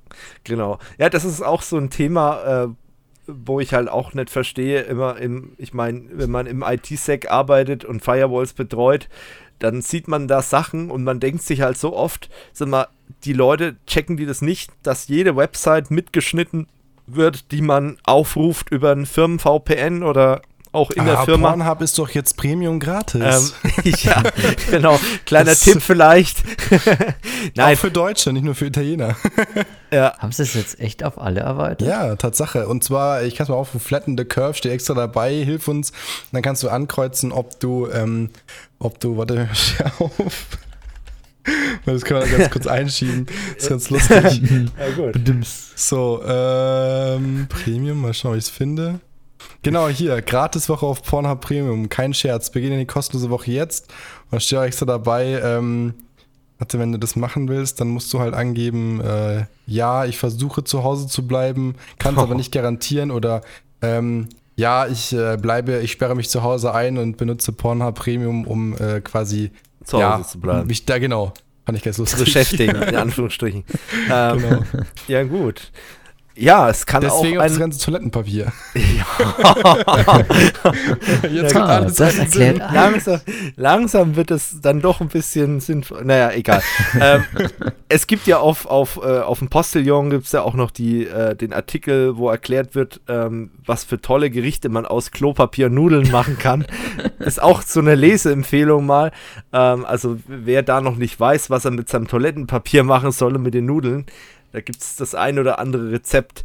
genau. 0.44 0.78
Ja, 0.98 1.08
das 1.08 1.24
ist 1.24 1.42
auch 1.42 1.62
so 1.62 1.78
ein 1.78 1.90
Thema, 1.90 2.64
äh, 2.64 2.68
wo 3.26 3.60
ich 3.60 3.72
halt 3.74 3.88
auch 3.88 4.14
nicht 4.14 4.30
verstehe, 4.30 4.82
immer 4.82 5.16
im, 5.16 5.52
ich 5.58 5.74
meine, 5.74 6.04
wenn 6.12 6.30
man 6.30 6.46
im 6.46 6.62
IT-Sec 6.62 7.30
arbeitet 7.30 7.84
und 7.84 8.02
Firewalls 8.02 8.52
betreut, 8.52 9.08
dann 9.58 9.80
sieht 9.80 10.08
man 10.08 10.26
da 10.26 10.42
Sachen 10.42 10.90
und 10.90 11.04
man 11.04 11.20
denkt 11.20 11.42
sich 11.42 11.60
halt 11.60 11.78
so 11.78 11.94
oft, 11.94 12.30
sag 12.52 12.68
mal, 12.68 12.88
die 13.24 13.32
Leute 13.32 13.76
checken 13.86 14.16
die 14.16 14.26
das 14.26 14.42
nicht, 14.42 14.72
dass 14.82 15.08
jede 15.08 15.36
Website 15.36 15.90
mitgeschnitten 15.90 16.66
wird, 17.06 17.52
die 17.52 17.62
man 17.62 17.98
aufruft 18.04 18.70
über 18.70 18.92
ein 18.92 19.06
Firmen-VPN 19.06 20.02
oder 20.02 20.42
auch 20.72 20.90
in 20.90 21.02
ah, 21.02 21.04
der 21.04 21.18
Firma. 21.24 21.50
Pornhub 21.50 21.82
ist 21.82 21.98
doch 21.98 22.08
jetzt 22.10 22.36
Premium 22.38 22.80
gratis. 22.80 23.54
Ähm, 23.84 23.92
ja, 24.02 24.22
genau. 24.70 24.98
Kleiner 25.26 25.50
das 25.50 25.60
Tipp 25.60 25.82
vielleicht. 25.82 26.42
Nein. 27.54 27.74
Auch 27.74 27.78
für 27.78 27.90
Deutsche, 27.90 28.32
nicht 28.32 28.44
nur 28.44 28.54
für 28.54 28.66
Italiener. 28.66 29.16
ja. 29.92 30.16
Haben 30.18 30.32
sie 30.32 30.42
es 30.42 30.54
jetzt 30.54 30.80
echt 30.80 31.04
auf 31.04 31.20
alle 31.20 31.40
erweitert? 31.40 31.86
Ja, 31.86 32.16
Tatsache. 32.16 32.66
Und 32.66 32.82
zwar, 32.82 33.22
ich 33.22 33.34
kann 33.34 33.44
es 33.44 33.48
mal 33.50 33.56
auf, 33.56 33.68
Flatten 33.68 34.16
the 34.16 34.24
Curve 34.24 34.54
steht 34.54 34.72
extra 34.72 34.94
dabei, 34.94 35.44
hilf 35.44 35.68
uns. 35.68 35.92
Dann 36.32 36.40
kannst 36.40 36.62
du 36.62 36.70
ankreuzen, 36.70 37.32
ob 37.32 37.60
du, 37.60 37.88
ähm, 37.90 38.30
ob 38.78 38.98
du, 38.98 39.18
warte, 39.18 39.50
schau 39.52 40.06
auf. 40.06 40.46
Das 41.84 42.04
können 42.04 42.30
wir 42.30 42.38
ganz 42.38 42.50
kurz 42.50 42.66
einschieben. 42.66 43.26
Das 43.26 43.64
ist 43.64 43.68
ganz 43.68 43.90
lustig. 43.90 44.42
ja, 44.78 44.90
gut. 44.96 45.20
So, 45.74 46.22
ähm, 46.24 47.46
Premium, 47.50 48.00
mal 48.00 48.14
schauen, 48.14 48.32
ob 48.32 48.38
ich 48.38 48.44
es 48.44 48.50
finde. 48.50 49.00
Genau, 49.62 49.88
hier, 49.88 50.20
Gratiswoche 50.22 50.86
auf 50.86 51.02
Pornhub 51.02 51.40
Premium, 51.40 51.88
kein 51.88 52.14
Scherz. 52.14 52.50
Beginne 52.50 52.78
die 52.78 52.86
kostenlose 52.86 53.30
Woche 53.30 53.50
jetzt. 53.50 53.92
Und 54.30 54.42
steht 54.42 54.58
auch 54.58 54.64
extra 54.64 54.86
dabei, 54.86 55.40
ähm, 55.42 55.94
warte, 56.58 56.78
wenn 56.78 56.92
du 56.92 56.98
das 56.98 57.16
machen 57.16 57.48
willst, 57.48 57.80
dann 57.80 57.88
musst 57.88 58.12
du 58.12 58.20
halt 58.20 58.34
angeben, 58.34 59.00
äh, 59.00 59.44
ja, 59.66 60.04
ich 60.04 60.16
versuche 60.16 60.64
zu 60.64 60.84
Hause 60.84 61.06
zu 61.06 61.26
bleiben, 61.26 61.74
kann 61.98 62.14
es 62.14 62.20
oh. 62.20 62.24
aber 62.24 62.34
nicht 62.36 62.52
garantieren 62.52 63.10
oder 63.10 63.42
ähm, 63.82 64.28
ja, 64.54 64.86
ich 64.86 65.12
äh, 65.12 65.36
bleibe, 65.36 65.80
ich 65.80 65.92
sperre 65.92 66.14
mich 66.14 66.28
zu 66.28 66.42
Hause 66.42 66.74
ein 66.74 66.98
und 66.98 67.16
benutze 67.16 67.52
Pornhub 67.52 67.94
Premium, 67.94 68.46
um 68.46 68.76
äh, 68.76 69.00
quasi 69.00 69.50
zu 69.84 69.96
Hause 69.98 70.22
ja, 70.22 70.26
zu 70.26 70.40
bleiben. 70.40 70.66
Mich 70.66 70.84
da 70.86 70.98
genau. 70.98 71.32
Fand 71.64 71.78
ich 71.78 71.84
ganz 71.84 71.98
lustig. 71.98 72.24
Beschäftigen, 72.24 72.82
in 72.82 72.96
Anführungsstrichen. 72.96 73.64
ähm, 74.10 74.38
genau. 74.38 74.62
Ja, 75.08 75.22
gut. 75.24 75.70
Ja, 76.34 76.70
es 76.70 76.86
kann 76.86 77.02
Deswegen 77.02 77.38
auch 77.38 77.42
auch 77.42 77.46
das 77.46 77.56
ein, 77.56 77.60
ganze 77.60 77.84
Toilettenpapier. 77.84 78.52
Ja, 78.74 78.82
Jetzt 81.30 81.52
kommt 81.52 81.66
alles 81.66 81.94
das 81.94 82.16
erklärt 82.16 82.58
langsam, 82.58 83.20
langsam 83.56 84.16
wird 84.16 84.30
es 84.30 84.60
dann 84.60 84.80
doch 84.80 85.00
ein 85.00 85.08
bisschen 85.08 85.60
sinnvoll. 85.60 86.04
Naja, 86.04 86.32
egal. 86.32 86.62
ähm, 87.00 87.24
es 87.88 88.06
gibt 88.06 88.26
ja 88.26 88.38
auf, 88.38 88.66
auf, 88.66 88.98
äh, 89.02 89.20
auf 89.20 89.40
dem 89.40 89.48
Postillon 89.48 90.08
gibt 90.08 90.24
es 90.24 90.32
ja 90.32 90.42
auch 90.42 90.54
noch 90.54 90.70
die, 90.70 91.06
äh, 91.06 91.36
den 91.36 91.52
Artikel, 91.52 92.16
wo 92.16 92.30
erklärt 92.30 92.74
wird, 92.74 93.00
ähm, 93.08 93.50
was 93.66 93.84
für 93.84 94.00
tolle 94.00 94.30
Gerichte 94.30 94.70
man 94.70 94.86
aus 94.86 95.10
Klopapier 95.10 95.68
Nudeln 95.68 96.10
machen 96.10 96.38
kann. 96.38 96.64
Ist 97.18 97.42
auch 97.42 97.60
so 97.60 97.80
eine 97.80 97.94
Leseempfehlung 97.94 98.86
mal. 98.86 99.12
Ähm, 99.52 99.84
also 99.84 100.18
wer 100.26 100.62
da 100.62 100.80
noch 100.80 100.96
nicht 100.96 101.20
weiß, 101.20 101.50
was 101.50 101.66
er 101.66 101.72
mit 101.72 101.90
seinem 101.90 102.08
Toilettenpapier 102.08 102.84
machen 102.84 103.12
soll 103.12 103.36
und 103.36 103.42
mit 103.42 103.54
den 103.54 103.66
Nudeln, 103.66 104.06
da 104.52 104.60
gibt 104.60 104.80
es 104.80 104.96
das 104.96 105.14
ein 105.14 105.38
oder 105.38 105.58
andere 105.58 105.90
Rezept. 105.90 106.44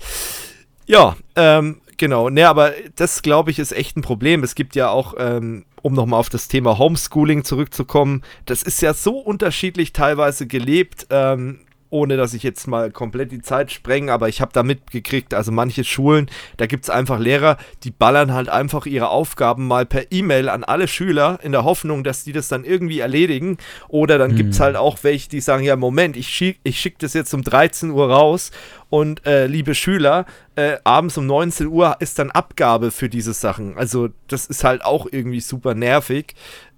Ja, 0.85 1.17
ähm, 1.35 1.81
genau. 1.97 2.29
Ne, 2.29 2.47
aber 2.47 2.73
das, 2.95 3.21
glaube 3.21 3.51
ich, 3.51 3.59
ist 3.59 3.73
echt 3.73 3.97
ein 3.97 4.01
Problem. 4.01 4.43
Es 4.43 4.55
gibt 4.55 4.75
ja 4.75 4.89
auch, 4.89 5.13
ähm, 5.17 5.65
um 5.81 5.93
nochmal 5.93 6.19
auf 6.19 6.29
das 6.29 6.47
Thema 6.47 6.77
Homeschooling 6.77 7.43
zurückzukommen, 7.43 8.23
das 8.45 8.63
ist 8.63 8.81
ja 8.81 8.93
so 8.93 9.17
unterschiedlich 9.19 9.93
teilweise 9.93 10.47
gelebt, 10.47 11.07
ähm, 11.09 11.59
ohne 11.89 12.17
dass 12.17 12.33
ich 12.33 12.43
jetzt 12.43 12.67
mal 12.67 12.91
komplett 12.91 13.31
die 13.31 13.41
Zeit 13.41 13.71
spreng, 13.71 14.09
aber 14.09 14.27
ich 14.29 14.41
habe 14.41 14.51
da 14.53 14.63
mitgekriegt, 14.63 15.33
also 15.33 15.51
manche 15.51 15.83
Schulen, 15.83 16.29
da 16.57 16.65
gibt 16.65 16.83
es 16.85 16.89
einfach 16.89 17.19
Lehrer, 17.19 17.57
die 17.83 17.91
ballern 17.91 18.33
halt 18.33 18.49
einfach 18.49 18.85
ihre 18.85 19.09
Aufgaben 19.09 19.67
mal 19.67 19.85
per 19.85 20.11
E-Mail 20.11 20.49
an 20.49 20.63
alle 20.63 20.87
Schüler 20.87 21.39
in 21.43 21.51
der 21.51 21.63
Hoffnung, 21.63 22.03
dass 22.03 22.23
die 22.23 22.33
das 22.33 22.47
dann 22.47 22.63
irgendwie 22.63 22.99
erledigen. 22.99 23.57
Oder 23.87 24.17
dann 24.17 24.35
gibt 24.35 24.53
es 24.53 24.59
Mhm. 24.59 24.63
halt 24.63 24.75
auch 24.75 24.97
welche, 25.03 25.29
die 25.29 25.41
sagen, 25.41 25.63
ja, 25.63 25.75
Moment, 25.75 26.17
ich 26.17 26.27
schicke 26.29 26.59
ich 26.63 26.79
schick 26.79 26.99
das 26.99 27.13
jetzt 27.13 27.33
um 27.33 27.41
13 27.43 27.91
Uhr 27.91 28.09
raus 28.11 28.51
und 28.89 29.25
äh, 29.25 29.47
liebe 29.47 29.75
Schüler, 29.75 30.25
äh, 30.55 30.77
abends 30.83 31.17
um 31.17 31.25
19 31.25 31.67
Uhr 31.67 31.95
ist 31.99 32.19
dann 32.19 32.31
Abgabe 32.31 32.91
für 32.91 33.09
diese 33.09 33.33
Sachen. 33.33 33.77
Also 33.77 34.09
das 34.27 34.45
ist 34.45 34.63
halt 34.63 34.83
auch 34.83 35.07
irgendwie 35.11 35.39
super 35.41 35.73
nervig. 35.73 36.35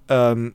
Ähm, 0.10 0.54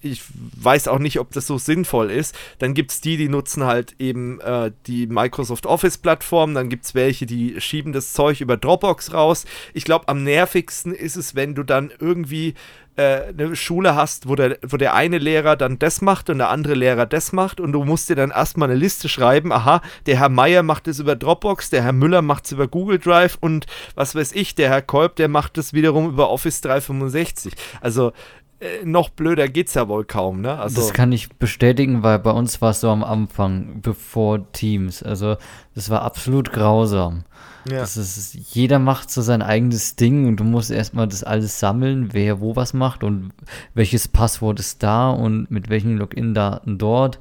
ich 0.00 0.22
weiß 0.56 0.88
auch 0.88 0.98
nicht, 0.98 1.18
ob 1.18 1.32
das 1.32 1.46
so 1.46 1.58
sinnvoll 1.58 2.10
ist. 2.10 2.34
Dann 2.58 2.74
gibt 2.74 2.92
es 2.92 3.00
die, 3.00 3.16
die 3.16 3.28
nutzen 3.28 3.64
halt 3.64 3.96
eben 3.98 4.40
äh, 4.40 4.70
die 4.86 5.06
Microsoft 5.06 5.66
Office-Plattform. 5.66 6.54
Dann 6.54 6.68
gibt 6.68 6.84
es 6.84 6.94
welche, 6.94 7.26
die 7.26 7.60
schieben 7.60 7.92
das 7.92 8.12
Zeug 8.12 8.40
über 8.40 8.56
Dropbox 8.56 9.12
raus. 9.12 9.44
Ich 9.74 9.84
glaube, 9.84 10.08
am 10.08 10.22
nervigsten 10.22 10.92
ist 10.92 11.16
es, 11.16 11.34
wenn 11.34 11.54
du 11.54 11.62
dann 11.62 11.92
irgendwie 11.98 12.54
äh, 12.98 13.28
eine 13.28 13.54
Schule 13.54 13.94
hast, 13.94 14.28
wo 14.28 14.34
der, 14.34 14.58
wo 14.66 14.76
der 14.76 14.94
eine 14.94 15.18
Lehrer 15.18 15.54
dann 15.54 15.78
das 15.78 16.00
macht 16.00 16.30
und 16.30 16.38
der 16.38 16.50
andere 16.50 16.74
Lehrer 16.74 17.06
das 17.06 17.32
macht 17.32 17.60
und 17.60 17.72
du 17.72 17.84
musst 17.84 18.10
dir 18.10 18.16
dann 18.16 18.30
erstmal 18.30 18.68
eine 18.68 18.78
Liste 18.78 19.08
schreiben, 19.08 19.52
aha, 19.52 19.80
der 20.06 20.18
Herr 20.18 20.28
Meier 20.28 20.64
macht 20.64 20.88
es 20.88 20.98
über 20.98 21.14
Dropbox, 21.14 21.70
der 21.70 21.84
Herr 21.84 21.92
Müller 21.92 22.22
macht 22.22 22.46
es 22.46 22.52
über 22.52 22.66
Google 22.66 22.98
Drive 22.98 23.38
und 23.40 23.66
was 23.94 24.16
weiß 24.16 24.32
ich, 24.32 24.56
der 24.56 24.68
Herr 24.68 24.82
Kolb, 24.82 25.14
der 25.14 25.28
macht 25.28 25.58
es 25.58 25.72
wiederum 25.72 26.08
über 26.08 26.28
Office 26.28 26.60
365. 26.60 27.54
Also 27.80 28.12
äh, 28.60 28.84
noch 28.84 29.08
blöder 29.10 29.48
geht's 29.48 29.74
ja 29.74 29.88
wohl 29.88 30.04
kaum, 30.04 30.40
ne? 30.40 30.58
Also 30.58 30.80
das 30.80 30.92
kann 30.92 31.12
ich 31.12 31.28
bestätigen, 31.36 32.02
weil 32.02 32.18
bei 32.18 32.30
uns 32.30 32.60
war 32.60 32.70
es 32.70 32.80
so 32.80 32.90
am 32.90 33.04
Anfang, 33.04 33.80
bevor 33.82 34.50
Teams. 34.52 35.02
Also 35.02 35.36
das 35.74 35.90
war 35.90 36.02
absolut 36.02 36.52
grausam. 36.52 37.24
ja. 37.70 37.78
Das 37.78 37.96
ist, 37.96 38.34
jeder 38.34 38.78
macht 38.78 39.10
so 39.10 39.22
sein 39.22 39.42
eigenes 39.42 39.96
Ding 39.96 40.26
und 40.26 40.36
du 40.38 40.44
musst 40.44 40.70
erstmal 40.70 41.06
das 41.08 41.22
alles 41.24 41.60
sammeln, 41.60 42.08
wer 42.12 42.40
wo 42.40 42.56
was 42.56 42.74
macht 42.74 43.04
und 43.04 43.32
welches 43.74 44.08
Passwort 44.08 44.58
ist 44.60 44.82
da 44.82 45.10
und 45.10 45.50
mit 45.50 45.68
welchen 45.68 45.96
Login-Daten 45.98 46.78
dort. 46.78 47.18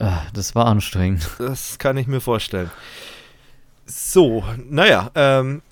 Äh, 0.00 0.10
Das 0.32 0.54
war 0.54 0.66
anstrengend. 0.66 1.30
das 1.38 1.78
kann 1.78 1.96
ich 1.96 2.06
mir 2.06 2.20
vorstellen. 2.20 2.70
So, 3.86 4.44
naja, 4.68 5.10
ähm. 5.14 5.62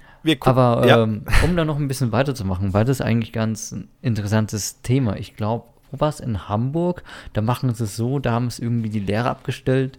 Aber 0.47 0.87
ja. 0.87 1.03
ähm, 1.03 1.23
um 1.45 1.57
da 1.57 1.65
noch 1.65 1.79
ein 1.79 1.89
bisschen 1.89 2.13
weiterzumachen, 2.13 2.73
weil 2.73 2.85
das 2.85 3.01
eigentlich 3.01 3.33
ganz 3.33 3.73
ein 3.73 3.89
interessantes 4.01 4.83
Thema. 4.83 5.17
Ich 5.17 5.37
glaube, 5.37 5.67
wo 5.91 6.01
war 6.01 6.09
es 6.09 6.21
in 6.21 6.49
Hamburg? 6.49 7.03
Da 7.33 7.43
machen 7.43 7.73
sie 7.75 7.85
es 7.85 7.97
so, 7.97 8.19
da 8.19 8.33
haben 8.33 8.47
es 8.47 8.59
irgendwie 8.59 8.89
die 8.91 9.01
Lehrer 9.01 9.31
abgestellt 9.31 9.99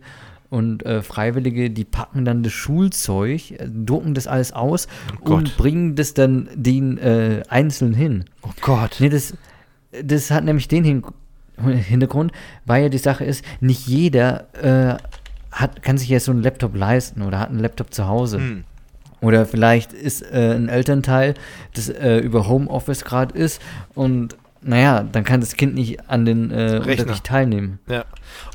und 0.54 0.86
äh, 0.86 1.02
Freiwillige, 1.02 1.72
die 1.72 1.84
packen 1.84 2.26
dann 2.26 2.44
das 2.44 2.54
Schulzeug, 2.54 3.52
äh, 3.52 3.68
drucken 3.68 4.14
das 4.14 4.28
alles 4.28 4.54
aus 4.54 4.88
Oh 5.26 5.32
und 5.34 5.58
bringen 5.58 5.96
das 5.96 6.14
dann 6.14 6.48
den 6.54 7.00
äh, 7.00 7.42
einzeln 7.50 7.96
hin. 7.96 8.26
oh 8.44 8.52
Gott. 8.62 8.98
Nee, 9.00 9.10
das, 9.10 9.36
das 10.04 10.30
hat 10.30 10.44
nämlich 10.44 10.68
den 10.68 10.84
Hin 10.84 11.04
Hintergrund, 11.58 12.32
weil 12.66 12.84
ja 12.84 12.90
die 12.90 12.98
Sache 12.98 13.26
ist, 13.26 13.46
nicht 13.62 13.88
jeder 13.88 14.48
äh, 14.56 14.98
hat, 15.52 15.84
kann 15.84 15.98
sich 15.98 16.10
jetzt 16.10 16.26
so 16.26 16.32
einen 16.32 16.42
Laptop 16.42 16.76
leisten 16.76 17.22
oder 17.22 17.40
hat 17.40 17.50
einen 17.50 17.60
Laptop 17.60 17.94
zu 17.94 18.08
Hause. 18.08 18.38
Hm. 18.38 18.64
Oder 19.24 19.46
vielleicht 19.46 19.94
ist 19.94 20.22
äh, 20.22 20.54
ein 20.54 20.68
Elternteil, 20.68 21.34
das 21.74 21.88
äh, 21.88 22.18
über 22.18 22.50
Homeoffice 22.50 23.06
gerade 23.06 23.34
ist 23.34 23.62
und 23.96 24.36
naja, 24.66 25.04
dann 25.04 25.24
kann 25.24 25.40
das 25.40 25.56
Kind 25.56 25.76
nicht 25.76 26.10
an 26.10 26.26
den 26.26 26.52
äh, 26.52 26.82
Unterricht 26.86 27.24
teilnehmen. 27.24 27.80
Ja, 27.88 28.06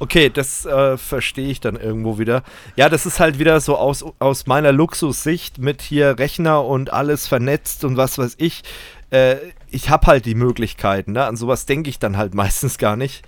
okay, 0.00 0.30
das 0.30 0.66
äh, 0.66 0.96
verstehe 0.96 1.48
ich 1.48 1.60
dann 1.60 1.76
irgendwo 1.76 2.18
wieder. 2.18 2.42
Ja, 2.76 2.88
das 2.88 3.06
ist 3.06 3.18
halt 3.20 3.38
wieder 3.38 3.60
so 3.60 3.76
aus, 3.76 4.04
aus 4.18 4.46
meiner 4.46 4.72
Luxussicht 4.72 5.58
mit 5.58 5.82
hier 5.82 6.18
Rechner 6.18 6.64
und 6.64 6.92
alles 6.92 7.26
vernetzt 7.26 7.84
und 7.84 7.96
was 7.96 8.18
weiß 8.18 8.36
ich. 8.38 8.62
Äh, 9.10 9.36
ich 9.70 9.90
habe 9.90 10.06
halt 10.06 10.26
die 10.26 10.34
Möglichkeiten, 10.34 11.12
ne? 11.12 11.24
An 11.24 11.36
sowas 11.36 11.66
denke 11.66 11.90
ich 11.90 11.98
dann 11.98 12.16
halt 12.16 12.34
meistens 12.34 12.78
gar 12.78 12.96
nicht. 12.96 13.22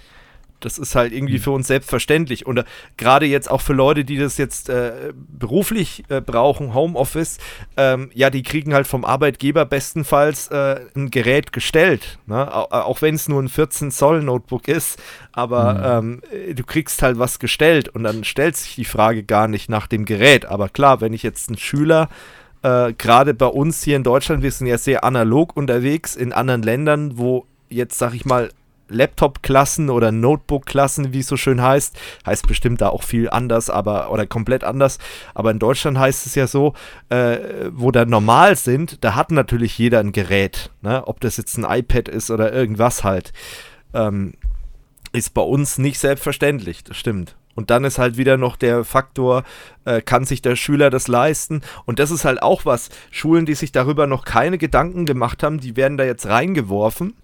Das 0.61 0.79
ist 0.79 0.95
halt 0.95 1.13
irgendwie 1.13 1.39
für 1.39 1.51
uns 1.51 1.67
selbstverständlich. 1.67 2.47
Und 2.47 2.59
äh, 2.59 2.65
gerade 2.97 3.27
jetzt 3.27 3.51
auch 3.51 3.61
für 3.61 3.73
Leute, 3.73 4.05
die 4.05 4.19
das 4.19 4.39
jetzt 4.39 4.69
äh, 4.69 5.13
beruflich 5.29 6.05
äh, 6.09 6.21
brauchen, 6.21 6.75
Homeoffice, 6.75 7.39
ähm, 7.77 8.11
ja, 8.15 8.31
die 8.31 8.43
kriegen 8.43 8.75
halt 8.75 8.87
vom 8.87 9.05
Arbeitgeber 9.05 9.65
bestenfalls 9.65 10.49
äh, 10.49 10.81
ein 10.95 11.11
Gerät 11.11 11.53
gestellt. 11.53 12.19
Ne? 12.27 12.55
Auch, 12.55 12.71
auch 12.71 13.03
wenn 13.03 13.15
es 13.15 13.29
nur 13.29 13.43
ein 13.43 13.49
14 13.49 13.91
Zoll 13.91 14.23
Notebook 14.23 14.69
ist, 14.69 15.01
aber 15.33 15.99
ähm, 15.99 16.23
äh, 16.31 16.55
du 16.55 16.65
kriegst 16.65 17.03
halt 17.03 17.19
was 17.19 17.39
gestellt 17.39 17.89
und 17.89 18.05
dann 18.05 18.25
stellt 18.25 18.57
sich 18.57 18.75
die 18.75 18.85
Frage 18.85 19.23
gar 19.23 19.49
nicht 19.49 19.69
nach 19.69 19.87
dem 19.87 20.05
Gerät. 20.05 20.47
Aber 20.47 20.69
klar, 20.69 21.01
wenn 21.01 21.13
ich 21.13 21.23
jetzt 21.23 21.49
einen 21.49 21.59
Schüler 21.59 22.09
äh, 22.63 22.93
gerade 22.93 23.35
bei 23.35 23.47
uns 23.47 23.83
hier 23.83 23.97
in 23.97 24.03
Deutschland, 24.03 24.43
wir 24.43 24.53
sind 24.53 24.67
ja 24.67 24.79
sehr 24.79 25.05
analog 25.05 25.57
unterwegs 25.57 26.17
in 26.17 26.33
anderen 26.33 26.63
Ländern, 26.63 27.19
wo 27.19 27.47
jetzt, 27.69 27.99
sag 27.99 28.15
ich 28.15 28.25
mal, 28.25 28.51
Laptop-Klassen 28.91 29.91
oder 29.91 30.13
Notebook-Klassen, 30.13 31.13
wie 31.13 31.21
es 31.21 31.27
so 31.27 31.37
schön 31.37 31.63
heißt, 31.63 31.99
heißt 32.27 32.47
bestimmt 32.47 32.81
da 32.81 32.91
auch 32.91 33.03
viel 33.03 33.31
anders, 33.31 33.71
aber 33.71 34.11
oder 34.11 34.27
komplett 34.27 34.65
anders. 34.65 34.99
Aber 35.35 35.51
in 35.51 35.59
Deutschland 35.59 35.99
heißt 35.99 36.27
es 36.27 36.35
ja 36.35 36.47
so, 36.47 36.75
äh, 37.09 37.39
wo 37.73 37.91
da 37.91 38.05
normal 38.05 38.57
sind, 38.57 39.03
da 39.05 39.15
hat 39.15 39.31
natürlich 39.31 39.79
jeder 39.79 40.01
ein 40.01 40.13
Gerät, 40.13 40.71
ne? 40.83 41.07
ob 41.07 41.21
das 41.21 41.37
jetzt 41.37 41.57
ein 41.57 41.65
iPad 41.65 42.09
ist 42.09 42.31
oder 42.31 42.53
irgendwas 42.53 43.05
halt. 43.05 43.33
Ähm, 43.95 44.35
ist 45.13 45.35
bei 45.35 45.43
uns 45.43 45.79
nicht 45.79 45.99
selbstverständlich, 45.99 46.85
das 46.85 46.97
stimmt. 46.97 47.37
Und 47.57 47.71
dann 47.71 47.85
ist 47.85 47.99
halt 47.99 48.17
wieder 48.17 48.37
noch 48.37 48.57
der 48.57 48.85
Faktor, 48.85 49.43
äh, 49.85 50.01
kann 50.01 50.25
sich 50.25 50.41
der 50.41 50.57
Schüler 50.57 50.89
das 50.89 51.09
leisten? 51.09 51.63
Und 51.85 51.99
das 51.99 52.11
ist 52.11 52.25
halt 52.25 52.43
auch 52.43 52.65
was. 52.65 52.91
Schulen, 53.11 53.45
die 53.45 53.55
sich 53.55 53.73
darüber 53.73 54.07
noch 54.07 54.25
keine 54.25 54.57
Gedanken 54.57 55.05
gemacht 55.05 55.43
haben, 55.43 55.59
die 55.61 55.77
werden 55.77 55.99
da 55.99 56.05
jetzt 56.05 56.27
reingeworfen 56.27 57.15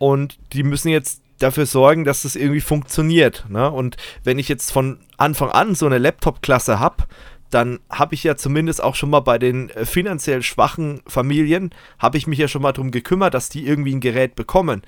und 0.00 0.38
die 0.54 0.62
müssen 0.62 0.88
jetzt 0.88 1.20
dafür 1.38 1.66
sorgen, 1.66 2.04
dass 2.04 2.22
das 2.22 2.34
irgendwie 2.34 2.62
funktioniert. 2.62 3.44
Ne? 3.50 3.70
Und 3.70 3.98
wenn 4.24 4.38
ich 4.38 4.48
jetzt 4.48 4.72
von 4.72 4.98
Anfang 5.18 5.50
an 5.50 5.74
so 5.74 5.84
eine 5.84 5.98
Laptop-Klasse 5.98 6.80
habe, 6.80 7.04
dann 7.50 7.80
habe 7.90 8.14
ich 8.14 8.24
ja 8.24 8.34
zumindest 8.34 8.82
auch 8.82 8.94
schon 8.94 9.10
mal 9.10 9.20
bei 9.20 9.38
den 9.38 9.68
äh, 9.70 9.84
finanziell 9.84 10.42
schwachen 10.42 11.02
Familien, 11.06 11.70
habe 11.98 12.16
ich 12.16 12.26
mich 12.26 12.38
ja 12.38 12.48
schon 12.48 12.62
mal 12.62 12.72
darum 12.72 12.90
gekümmert, 12.90 13.34
dass 13.34 13.50
die 13.50 13.66
irgendwie 13.66 13.94
ein 13.94 14.00
Gerät 14.00 14.36
bekommen. 14.36 14.80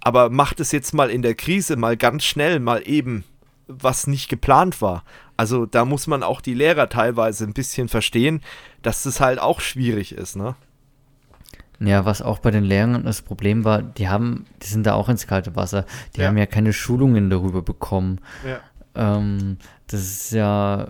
Aber 0.00 0.30
macht 0.30 0.60
es 0.60 0.70
jetzt 0.70 0.94
mal 0.94 1.10
in 1.10 1.22
der 1.22 1.34
Krise 1.34 1.76
mal 1.76 1.96
ganz 1.96 2.22
schnell, 2.22 2.60
mal 2.60 2.82
eben, 2.86 3.24
was 3.66 4.06
nicht 4.06 4.28
geplant 4.28 4.80
war. 4.80 5.02
Also 5.36 5.66
da 5.66 5.84
muss 5.84 6.06
man 6.06 6.22
auch 6.22 6.40
die 6.40 6.54
Lehrer 6.54 6.88
teilweise 6.88 7.44
ein 7.44 7.54
bisschen 7.54 7.88
verstehen, 7.88 8.40
dass 8.82 9.02
das 9.02 9.20
halt 9.20 9.40
auch 9.40 9.60
schwierig 9.60 10.12
ist, 10.12 10.36
ne? 10.36 10.54
Ja, 11.82 12.04
was 12.04 12.20
auch 12.20 12.38
bei 12.40 12.50
den 12.50 12.64
Lehrern 12.64 13.04
das 13.04 13.22
Problem 13.22 13.64
war, 13.64 13.80
die 13.82 14.08
haben, 14.08 14.44
die 14.62 14.66
sind 14.66 14.86
da 14.86 14.92
auch 14.94 15.08
ins 15.08 15.26
kalte 15.26 15.56
Wasser. 15.56 15.86
Die 16.14 16.20
Ja. 16.20 16.28
haben 16.28 16.36
ja 16.36 16.46
keine 16.46 16.72
Schulungen 16.74 17.30
darüber 17.30 17.62
bekommen. 17.62 18.20
Ja. 18.46 18.60
Ähm, 19.16 19.56
das 19.86 20.00
ist 20.02 20.32
ja, 20.32 20.88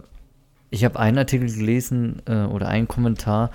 ich 0.71 0.85
habe 0.85 0.99
einen 0.99 1.19
Artikel 1.19 1.47
gelesen 1.53 2.23
äh, 2.27 2.43
oder 2.45 2.69
einen 2.69 2.89
Kommentar, 2.89 3.51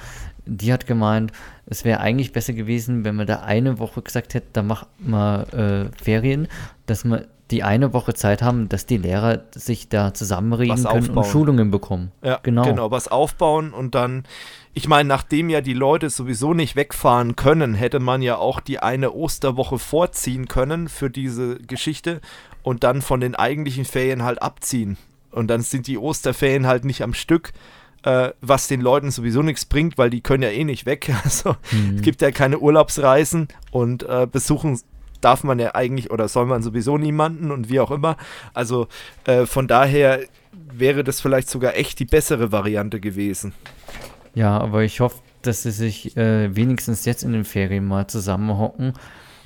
die 0.45 0.71
hat 0.71 0.85
gemeint, 0.87 1.31
es 1.65 1.83
wäre 1.83 1.99
eigentlich 1.99 2.31
besser 2.31 2.53
gewesen, 2.53 3.03
wenn 3.03 3.15
man 3.15 3.25
da 3.27 3.41
eine 3.41 3.79
Woche 3.79 4.01
gesagt 4.01 4.33
hätte, 4.35 4.47
da 4.53 4.61
macht 4.63 4.87
man 4.99 5.43
äh, 5.49 5.85
Ferien, 6.01 6.47
dass 6.85 7.03
man 7.03 7.25
die 7.51 7.63
eine 7.63 7.93
Woche 7.93 8.13
Zeit 8.13 8.41
haben, 8.41 8.69
dass 8.69 8.85
die 8.85 8.97
Lehrer 8.97 9.43
sich 9.53 9.87
da 9.87 10.13
zusammenreden 10.13 10.83
können 10.83 11.09
und. 11.09 11.25
Schulungen 11.25 11.69
bekommen. 11.71 12.11
Ja, 12.23 12.39
Genau. 12.41 12.63
genau. 12.63 12.91
was 12.91 13.07
aufbauen 13.07 13.71
und 13.71 13.93
dann, 13.93 14.23
ich 14.73 14.87
meine, 14.87 15.07
nachdem 15.07 15.49
ja 15.49 15.61
die 15.61 15.73
Leute 15.73 16.09
sowieso 16.09 16.53
nicht 16.53 16.75
wegfahren 16.75 17.35
können, 17.35 17.75
hätte 17.75 17.99
man 17.99 18.21
ja 18.21 18.37
auch 18.37 18.59
die 18.59 18.79
eine 18.79 19.11
Osterwoche 19.13 19.77
vorziehen 19.77 20.47
können 20.47 20.89
für 20.89 21.09
diese 21.09 21.57
Geschichte 21.57 22.19
und 22.63 22.83
dann 22.83 23.01
von 23.03 23.19
den 23.19 23.35
eigentlichen 23.35 23.85
Ferien 23.85 24.23
halt 24.23 24.41
abziehen. 24.41 24.97
Und 25.31 25.47
dann 25.47 25.61
sind 25.61 25.85
die 25.87 25.97
Osterferien 25.97 26.65
halt 26.65 26.83
nicht 26.85 27.03
am 27.03 27.13
Stück. 27.13 27.53
äh, 28.03 28.33
was 28.39 28.67
den 28.67 28.81
Leuten 28.81 29.09
sowieso 29.09 29.41
nichts 29.41 29.65
bringt, 29.65 29.97
weil 29.97 30.11
die 30.11 30.21
können 30.21 30.43
ja 30.43 30.49
eh 30.49 30.63
nicht 30.63 30.85
weg. 30.85 31.11
Also 31.23 31.55
mhm. 31.71 31.95
es 31.95 32.01
gibt 32.03 32.21
ja 32.21 32.29
keine 32.29 32.59
Urlaubsreisen 32.59 33.47
und 33.71 34.03
äh, 34.03 34.27
besuchen 34.31 34.79
darf 35.21 35.43
man 35.43 35.59
ja 35.59 35.75
eigentlich 35.75 36.11
oder 36.11 36.27
soll 36.27 36.45
man 36.45 36.63
sowieso 36.63 36.97
niemanden 36.97 37.51
und 37.51 37.69
wie 37.69 37.79
auch 37.79 37.91
immer. 37.91 38.17
Also 38.53 38.87
äh, 39.25 39.45
von 39.45 39.67
daher 39.67 40.19
wäre 40.51 41.03
das 41.03 41.21
vielleicht 41.21 41.49
sogar 41.49 41.75
echt 41.75 41.99
die 41.99 42.05
bessere 42.05 42.51
Variante 42.51 42.99
gewesen. 42.99 43.53
Ja, 44.33 44.57
aber 44.57 44.83
ich 44.83 44.99
hoffe, 44.99 45.17
dass 45.41 45.63
sie 45.63 45.71
sich 45.71 46.15
äh, 46.17 46.55
wenigstens 46.55 47.05
jetzt 47.05 47.23
in 47.23 47.31
den 47.31 47.45
Ferien 47.45 47.85
mal 47.85 48.07
zusammenhocken, 48.07 48.93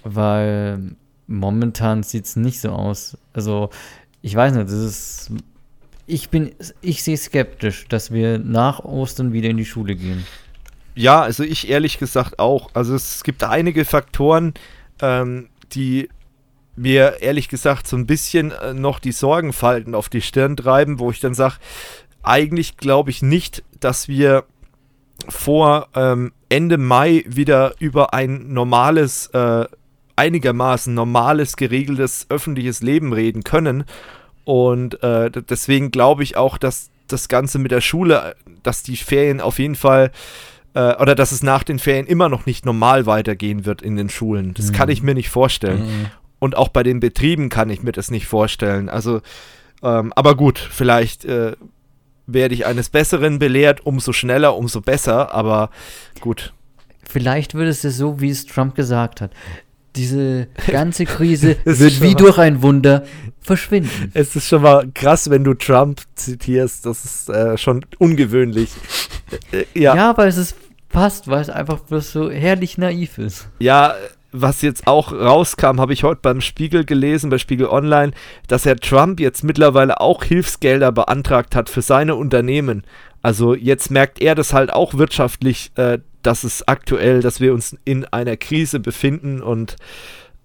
weil 0.04 0.96
momentan 1.28 2.04
sieht 2.04 2.26
es 2.26 2.36
nicht 2.36 2.60
so 2.60 2.70
aus. 2.70 3.18
Also, 3.34 3.70
ich 4.22 4.36
weiß 4.36 4.54
nicht, 4.54 4.66
das 4.66 4.74
ist. 4.74 5.32
Ich 6.08 6.30
bin, 6.30 6.52
ich 6.82 7.04
sehe 7.04 7.18
skeptisch, 7.18 7.88
dass 7.88 8.12
wir 8.12 8.40
nach 8.40 8.80
Ostern 8.80 9.32
wieder 9.32 9.50
in 9.50 9.58
die 9.58 9.66
Schule 9.66 9.96
gehen. 9.96 10.26
Ja, 10.96 11.22
also 11.22 11.44
ich 11.44 11.70
ehrlich 11.70 12.00
gesagt 12.00 12.40
auch. 12.40 12.72
Also 12.74 12.96
es 12.96 13.24
gibt 13.24 13.44
einige 13.44 13.86
Faktoren, 13.86 14.56
ähm, 15.04 15.50
die 15.74 16.10
mir 16.76 17.18
ehrlich 17.22 17.50
gesagt 17.50 17.88
so 17.88 17.98
ein 17.98 18.06
bisschen 18.06 18.52
äh, 18.52 18.74
noch 18.74 19.00
die 19.00 19.12
Sorgenfalten 19.12 19.96
auf 19.96 20.10
die 20.10 20.22
Stirn 20.22 20.56
treiben, 20.56 21.00
wo 21.00 21.12
ich 21.12 21.20
dann 21.20 21.34
sage, 21.34 21.56
eigentlich 22.24 22.78
glaube 22.78 23.10
ich 23.10 23.22
nicht, 23.22 23.64
dass 23.80 24.08
wir 24.08 24.46
vor 25.28 25.90
ähm, 25.96 26.32
Ende 26.48 26.78
Mai 26.78 27.24
wieder 27.28 27.76
über 27.80 28.14
ein 28.14 28.54
normales, 28.54 29.28
äh, 29.28 29.66
einigermaßen 30.16 30.94
normales, 30.94 31.58
geregeltes 31.58 32.28
öffentliches 32.30 32.82
Leben 32.82 33.14
reden 33.14 33.44
können. 33.44 33.84
Und 34.46 35.04
äh, 35.04 35.30
deswegen 35.30 35.92
glaube 35.92 36.24
ich 36.24 36.38
auch, 36.38 36.58
dass 36.58 36.90
das 37.08 37.28
Ganze 37.28 37.60
mit 37.60 37.72
der 37.72 37.82
Schule, 37.82 38.36
dass 38.64 38.84
die 38.84 38.98
Ferien 38.98 39.42
auf 39.42 39.60
jeden 39.60 39.76
Fall 39.76 40.12
äh, 40.80 40.96
oder 41.02 41.16
dass 41.16 41.32
es 41.32 41.44
nach 41.44 41.64
den 41.64 41.78
Ferien 41.78 42.08
immer 42.08 42.30
noch 42.30 42.46
nicht 42.46 42.66
normal 42.66 43.06
weitergehen 43.06 43.66
wird 43.66 43.82
in 43.82 43.98
den 43.98 44.10
Schulen. 44.10 44.54
Das 44.54 44.68
mhm. 44.68 44.76
kann 44.76 44.90
ich 44.90 45.04
mir 45.04 45.14
nicht 45.14 45.30
vorstellen. 45.30 45.82
Mhm. 45.82 46.06
Und 46.40 46.56
auch 46.56 46.70
bei 46.70 46.84
den 46.84 47.02
Betrieben 47.02 47.50
kann 47.50 47.70
ich 47.70 47.84
mir 47.84 47.92
das 47.92 48.12
nicht 48.12 48.28
vorstellen. 48.28 48.88
Also, 48.88 49.22
ähm, 49.84 50.14
aber 50.16 50.36
gut, 50.36 50.58
vielleicht 50.58 51.26
äh, 51.26 51.54
werde 52.28 52.54
ich 52.54 52.66
eines 52.66 52.90
Besseren 52.90 53.40
belehrt, 53.40 53.86
umso 53.86 54.14
schneller, 54.14 54.56
umso 54.56 54.80
besser, 54.80 55.34
aber 55.34 55.70
gut. 56.22 56.54
Vielleicht 57.04 57.56
wird 57.56 57.68
es 57.68 57.82
so, 57.82 58.22
wie 58.22 58.30
es 58.30 58.46
Trump 58.46 58.76
gesagt 58.76 59.20
hat. 59.20 59.32
Diese 59.98 60.48
ganze 60.68 61.04
Krise 61.04 61.58
wird 61.66 62.02
wie 62.02 62.16
durch 62.16 62.38
ein 62.38 62.62
Wunder 62.62 63.04
verschwinden. 63.42 64.12
Es 64.14 64.34
ist 64.36 64.48
schon 64.48 64.62
mal 64.62 64.88
krass, 64.94 65.30
wenn 65.30 65.44
du 65.44 65.56
Trump 65.56 66.02
zitierst. 66.16 66.86
Das 66.86 67.04
ist 67.04 67.30
äh, 67.30 67.58
schon 67.58 67.86
ungewöhnlich. 67.98 68.70
Äh, 69.52 69.66
ja. 69.80 69.96
ja, 69.96 70.18
weil 70.18 70.30
es 70.30 70.38
ist 70.38 70.56
passt, 70.90 71.28
weil 71.28 71.42
es 71.42 71.50
einfach 71.50 71.80
bloß 71.80 72.12
so 72.12 72.30
herrlich 72.30 72.78
naiv 72.78 73.18
ist. 73.18 73.50
Ja, 73.60 73.96
was 74.32 74.62
jetzt 74.62 74.86
auch 74.86 75.12
rauskam, 75.12 75.80
habe 75.80 75.94
ich 75.94 76.04
heute 76.04 76.22
beim 76.22 76.42
Spiegel 76.42 76.86
gelesen, 76.86 77.30
bei 77.30 77.38
Spiegel 77.40 77.68
Online, 77.68 78.12
dass 78.48 78.66
Herr 78.66 78.76
Trump 78.76 79.20
jetzt 79.20 79.44
mittlerweile 79.44 80.02
auch 80.02 80.24
Hilfsgelder 80.24 80.92
beantragt 80.92 81.56
hat 81.56 81.70
für 81.70 81.82
seine 81.82 82.16
Unternehmen. 82.16 82.84
Also 83.22 83.56
jetzt 83.56 83.90
merkt 83.92 84.22
er 84.22 84.36
das 84.36 84.54
halt 84.54 84.72
auch 84.72 84.94
wirtschaftlich, 84.94 85.72
äh, 85.76 86.00
dass 86.22 86.44
es 86.44 86.68
aktuell, 86.68 87.22
dass 87.22 87.40
wir 87.40 87.54
uns 87.54 87.76
in 87.86 88.06
einer 88.06 88.38
Krise 88.38 88.80
befinden 88.80 89.42
und 89.42 89.78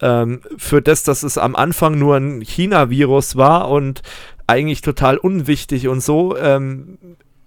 ähm, 0.00 0.40
für 0.56 0.82
das, 0.82 1.04
dass 1.04 1.22
es 1.22 1.38
am 1.38 1.54
Anfang 1.54 1.98
nur 1.98 2.16
ein 2.16 2.40
China-Virus 2.40 3.36
war 3.36 3.70
und 3.70 4.02
eigentlich 4.46 4.82
total 4.82 5.16
unwichtig 5.16 5.88
und 5.88 6.02
so, 6.02 6.36
ähm, 6.36 6.98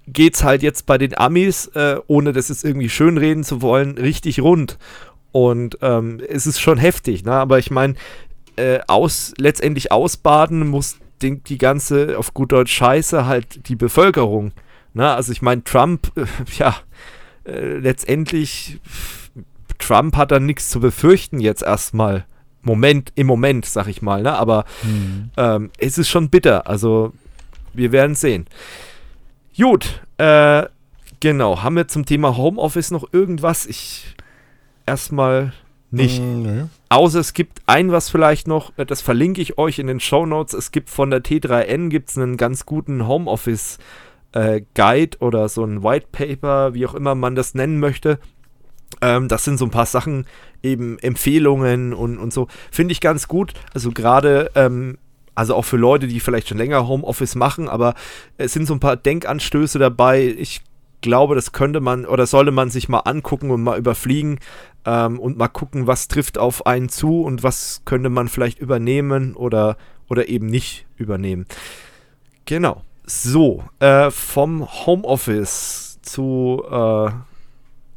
geht 0.07 0.35
es 0.35 0.43
halt 0.43 0.63
jetzt 0.63 0.85
bei 0.85 0.97
den 0.97 1.17
Amis, 1.17 1.67
äh, 1.67 1.97
ohne 2.07 2.33
das 2.33 2.49
jetzt 2.49 2.63
irgendwie 2.63 2.89
schönreden 2.89 3.43
zu 3.43 3.61
wollen, 3.61 3.97
richtig 3.97 4.41
rund. 4.41 4.77
Und 5.31 5.77
ähm, 5.81 6.21
es 6.27 6.47
ist 6.47 6.59
schon 6.59 6.77
heftig, 6.77 7.23
ne? 7.23 7.33
aber 7.33 7.59
ich 7.59 7.69
meine, 7.69 7.95
äh, 8.55 8.79
aus, 8.87 9.33
letztendlich 9.37 9.91
ausbaden 9.91 10.67
muss 10.67 10.97
die, 11.21 11.39
die, 11.43 11.57
ganze, 11.57 12.17
auf 12.17 12.33
gut 12.33 12.51
Deutsch 12.51 12.73
Scheiße, 12.73 13.25
halt 13.25 13.67
die 13.67 13.75
Bevölkerung. 13.75 14.53
Ne? 14.93 15.11
Also 15.11 15.31
ich 15.31 15.41
meine, 15.41 15.63
Trump, 15.63 16.11
äh, 16.15 16.25
ja, 16.57 16.75
letztendlich, 17.45 18.79
Trump 19.77 20.17
hat 20.17 20.31
da 20.31 20.39
nichts 20.39 20.69
zu 20.69 20.79
befürchten 20.79 21.39
jetzt 21.39 21.63
erstmal. 21.63 22.25
Moment, 22.61 23.13
im 23.15 23.27
Moment, 23.27 23.65
sag 23.65 23.87
ich 23.87 24.01
mal, 24.01 24.21
ne? 24.21 24.33
aber 24.33 24.65
mhm. 24.83 25.29
ähm, 25.37 25.69
es 25.77 25.97
ist 25.97 26.09
schon 26.09 26.29
bitter. 26.29 26.67
Also 26.67 27.13
wir 27.73 27.91
werden 27.91 28.15
sehen. 28.15 28.47
Gut, 29.57 30.01
äh, 30.17 30.65
genau. 31.19 31.63
Haben 31.63 31.75
wir 31.75 31.87
zum 31.87 32.05
Thema 32.05 32.37
Homeoffice 32.37 32.91
noch 32.91 33.11
irgendwas? 33.11 33.65
Ich 33.65 34.15
erstmal 34.85 35.53
nicht. 35.89 36.21
Mm, 36.21 36.41
nee. 36.41 36.63
Außer 36.89 37.19
es 37.19 37.33
gibt 37.33 37.61
ein 37.65 37.91
was 37.91 38.09
vielleicht 38.09 38.47
noch, 38.47 38.77
äh, 38.77 38.85
das 38.85 39.01
verlinke 39.01 39.41
ich 39.41 39.57
euch 39.57 39.79
in 39.79 39.87
den 39.87 39.99
Show 39.99 40.25
Notes. 40.25 40.53
Es 40.53 40.71
gibt 40.71 40.89
von 40.89 41.09
der 41.09 41.23
T3N 41.23 41.89
gibt's 41.89 42.17
einen 42.17 42.37
ganz 42.37 42.65
guten 42.65 43.07
Homeoffice 43.07 43.79
äh, 44.33 44.61
Guide 44.75 45.17
oder 45.19 45.49
so 45.49 45.63
ein 45.63 45.83
White 45.83 46.07
Paper, 46.11 46.73
wie 46.73 46.85
auch 46.85 46.93
immer 46.93 47.15
man 47.15 47.35
das 47.35 47.53
nennen 47.53 47.79
möchte. 47.79 48.19
Ähm, 49.01 49.27
das 49.27 49.43
sind 49.43 49.57
so 49.57 49.65
ein 49.65 49.71
paar 49.71 49.85
Sachen, 49.85 50.25
eben 50.63 50.97
Empfehlungen 50.99 51.93
und, 51.93 52.17
und 52.17 52.33
so. 52.33 52.47
Finde 52.71 52.91
ich 52.91 53.01
ganz 53.01 53.27
gut. 53.27 53.53
Also 53.73 53.91
gerade, 53.91 54.51
ähm, 54.55 54.97
also 55.37 55.53
auch 55.53 55.65
für 55.65 55.77
Leute, 55.77 56.07
die 56.07 56.19
vielleicht 56.19 56.49
schon 56.49 56.57
länger 56.57 56.87
Homeoffice 56.87 57.35
machen, 57.35 57.69
aber 57.69 57.93
es 58.37 58.53
sind 58.53 58.65
so 58.65 58.73
ein 58.73 58.79
paar 58.79 58.95
Denkanstöße 58.95 59.77
dabei. 59.77 60.35
Ich 60.37 60.61
glaube, 61.01 61.35
das 61.35 61.51
könnte 61.51 61.79
man 61.79 62.05
oder 62.05 62.25
sollte 62.25 62.51
man 62.51 62.71
sich 62.71 62.89
mal 62.89 63.01
angucken 63.01 63.51
und 63.51 63.61
mal 63.61 63.77
überfliegen 63.77 64.39
ähm, 64.83 65.19
und 65.19 65.37
mal 65.37 65.47
gucken, 65.47 65.85
was 65.85 66.07
trifft 66.07 66.39
auf 66.39 66.65
einen 66.65 66.89
zu 66.89 67.21
und 67.21 67.43
was 67.43 67.83
könnte 67.85 68.09
man 68.09 68.29
vielleicht 68.29 68.57
übernehmen 68.57 69.35
oder, 69.35 69.77
oder 70.09 70.27
eben 70.27 70.47
nicht 70.47 70.87
übernehmen. 70.95 71.45
Genau. 72.45 72.81
So, 73.05 73.63
äh, 73.79 74.09
vom 74.09 74.67
Homeoffice 74.87 75.99
zu 76.01 76.63
äh, 76.69 77.09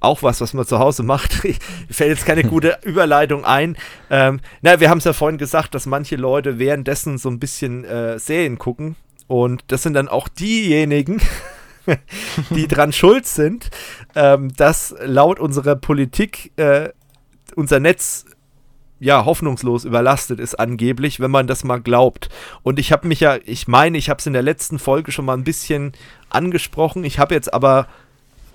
auch 0.01 0.23
was, 0.23 0.41
was 0.41 0.55
man 0.55 0.67
zu 0.67 0.79
Hause 0.79 1.03
macht. 1.03 1.45
Mir 1.45 1.55
fällt 1.91 2.11
jetzt 2.11 2.27
keine 2.27 2.43
gute 2.43 2.79
Überleitung 2.83 3.45
ein. 3.45 3.77
Ähm, 4.09 4.41
na, 4.63 4.81
wir 4.81 4.91
haben 4.91 4.99
es 4.99 5.05
ja 5.05 5.13
vorhin 5.13 5.39
gesagt, 5.39 5.75
dass 5.75 5.87
manche 5.87 6.17
Leute 6.17 6.59
währenddessen 6.59 7.19
so 7.19 7.29
ein 7.29 7.39
bisschen 7.39 7.85
äh, 7.85 8.19
Serien 8.19 8.59
gucken. 8.59 8.97
Und 9.27 9.65
das 9.69 9.83
sind 9.83 9.95
dann 9.95 10.09
auch 10.09 10.27
diejenigen, 10.27 11.21
die 12.51 12.67
dran 12.67 12.93
schuld 12.93 13.27
sind, 13.27 13.71
ähm, 14.15 14.53
dass 14.57 14.95
laut 15.05 15.39
unserer 15.39 15.77
Politik 15.77 16.53
äh, 16.57 16.89
unser 17.55 17.79
Netz 17.79 18.25
ja 19.01 19.25
hoffnungslos 19.25 19.85
überlastet 19.85 20.41
ist 20.41 20.57
angeblich, 20.57 21.21
wenn 21.21 21.31
man 21.31 21.47
das 21.47 21.65
mal 21.65 21.81
glaubt. 21.81 22.29
Und 22.63 22.79
ich 22.79 22.93
habe 22.93 23.09
mich 23.09 23.21
ja, 23.21 23.39
ich 23.45 23.67
meine, 23.67 23.99
ich 23.99 24.11
habe 24.11 24.19
es 24.19 24.27
in 24.27 24.35
der 24.35 24.43
letzten 24.43 24.79
Folge 24.79 25.11
schon 25.11 25.25
mal 25.25 25.37
ein 25.37 25.45
bisschen 25.45 25.93
angesprochen. 26.29 27.05
Ich 27.05 27.19
habe 27.19 27.35
jetzt 27.35 27.53
aber 27.53 27.89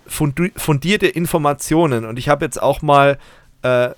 fundierte 0.08 1.08
Informationen 1.08 2.06
und 2.06 2.18
ich 2.18 2.30
habe 2.30 2.46
jetzt 2.46 2.62
auch 2.62 2.82
mal 2.82 3.18
äh, 3.62 3.90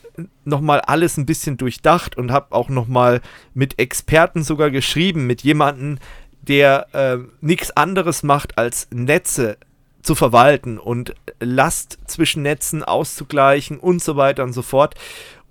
nochmal 0.46 0.80
alles 0.82 1.18
ein 1.18 1.26
bisschen 1.26 1.58
durchdacht 1.58 2.18
und 2.18 2.32
habe 2.32 2.56
auch 2.56 2.70
nochmal 2.70 3.22
mit 3.54 3.80
Experten 3.80 4.44
sogar 4.44 4.72
geschrieben, 4.72 5.28
mit 5.28 5.42
jemandem, 5.42 6.00
der 6.42 6.88
äh, 6.94 7.18
nichts 7.42 7.76
anderes 7.76 8.24
macht, 8.24 8.58
als 8.58 8.88
Netze 8.92 9.58
zu 10.02 10.16
verwalten 10.16 10.78
und 10.78 11.14
Last 11.42 11.98
zwischen 12.06 12.44
Netzen 12.44 12.82
auszugleichen 12.82 13.78
und 13.78 14.02
so 14.02 14.16
weiter 14.16 14.44
und 14.44 14.54
so 14.54 14.62
fort. 14.62 14.96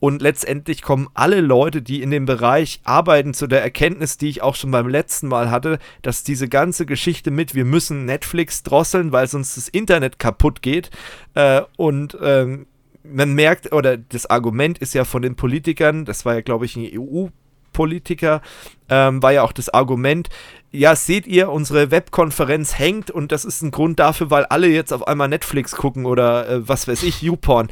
Und 0.07 0.23
letztendlich 0.23 0.83
kommen 0.83 1.09
alle 1.15 1.41
Leute, 1.41 1.83
die 1.83 2.01
in 2.01 2.13
dem 2.13 2.27
Bereich 2.27 2.81
arbeiten, 2.85 3.35
zu 3.35 3.49
der 3.49 3.61
Erkenntnis, 3.61 4.17
die 4.17 4.29
ich 4.29 4.41
auch 4.41 4.55
schon 4.55 4.71
beim 4.71 4.87
letzten 4.87 5.27
Mal 5.27 5.51
hatte, 5.51 5.81
dass 6.03 6.23
diese 6.23 6.49
ganze 6.49 6.87
Geschichte 6.87 7.33
mit, 7.33 7.57
wir 7.57 7.65
müssen 7.65 8.05
Netflix 8.05 8.63
drosseln, 8.63 9.11
weil 9.11 9.27
sonst 9.27 9.57
das 9.57 9.67
Internet 9.67 10.21
kaputt 10.21 10.63
geht. 10.63 10.91
Äh, 11.35 11.63
und 11.77 12.17
ähm, 12.23 12.67
man 13.03 13.35
merkt, 13.35 13.73
oder 13.73 13.97
das 13.97 14.27
Argument 14.31 14.79
ist 14.79 14.95
ja 14.95 15.05
von 15.05 15.23
den 15.23 15.35
Politikern, 15.35 16.05
das 16.05 16.25
war 16.25 16.35
ja, 16.35 16.41
glaube 16.41 16.67
ich, 16.67 16.77
ein 16.77 16.89
EU- 16.97 17.31
Politiker, 17.73 18.41
ähm, 18.89 19.23
war 19.23 19.33
ja 19.33 19.43
auch 19.43 19.53
das 19.53 19.69
Argument, 19.69 20.31
ja, 20.71 20.97
seht 20.97 21.27
ihr, 21.27 21.51
unsere 21.51 21.91
Webkonferenz 21.91 22.79
hängt 22.79 23.11
und 23.11 23.33
das 23.33 23.45
ist 23.45 23.61
ein 23.61 23.71
Grund 23.71 23.99
dafür, 23.99 24.31
weil 24.31 24.47
alle 24.47 24.69
jetzt 24.69 24.95
auf 24.95 25.07
einmal 25.07 25.29
Netflix 25.29 25.73
gucken 25.73 26.07
oder 26.07 26.49
äh, 26.49 26.69
was 26.69 26.89
weiß 26.89 27.03
ich, 27.03 27.21
YouPorn. 27.21 27.69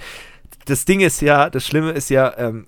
Das 0.67 0.85
Ding 0.85 1.01
ist 1.01 1.21
ja, 1.21 1.51
das 1.51 1.67
Schlimme 1.67 1.91
ist 1.93 2.11
ja, 2.11 2.37
ähm, 2.39 2.67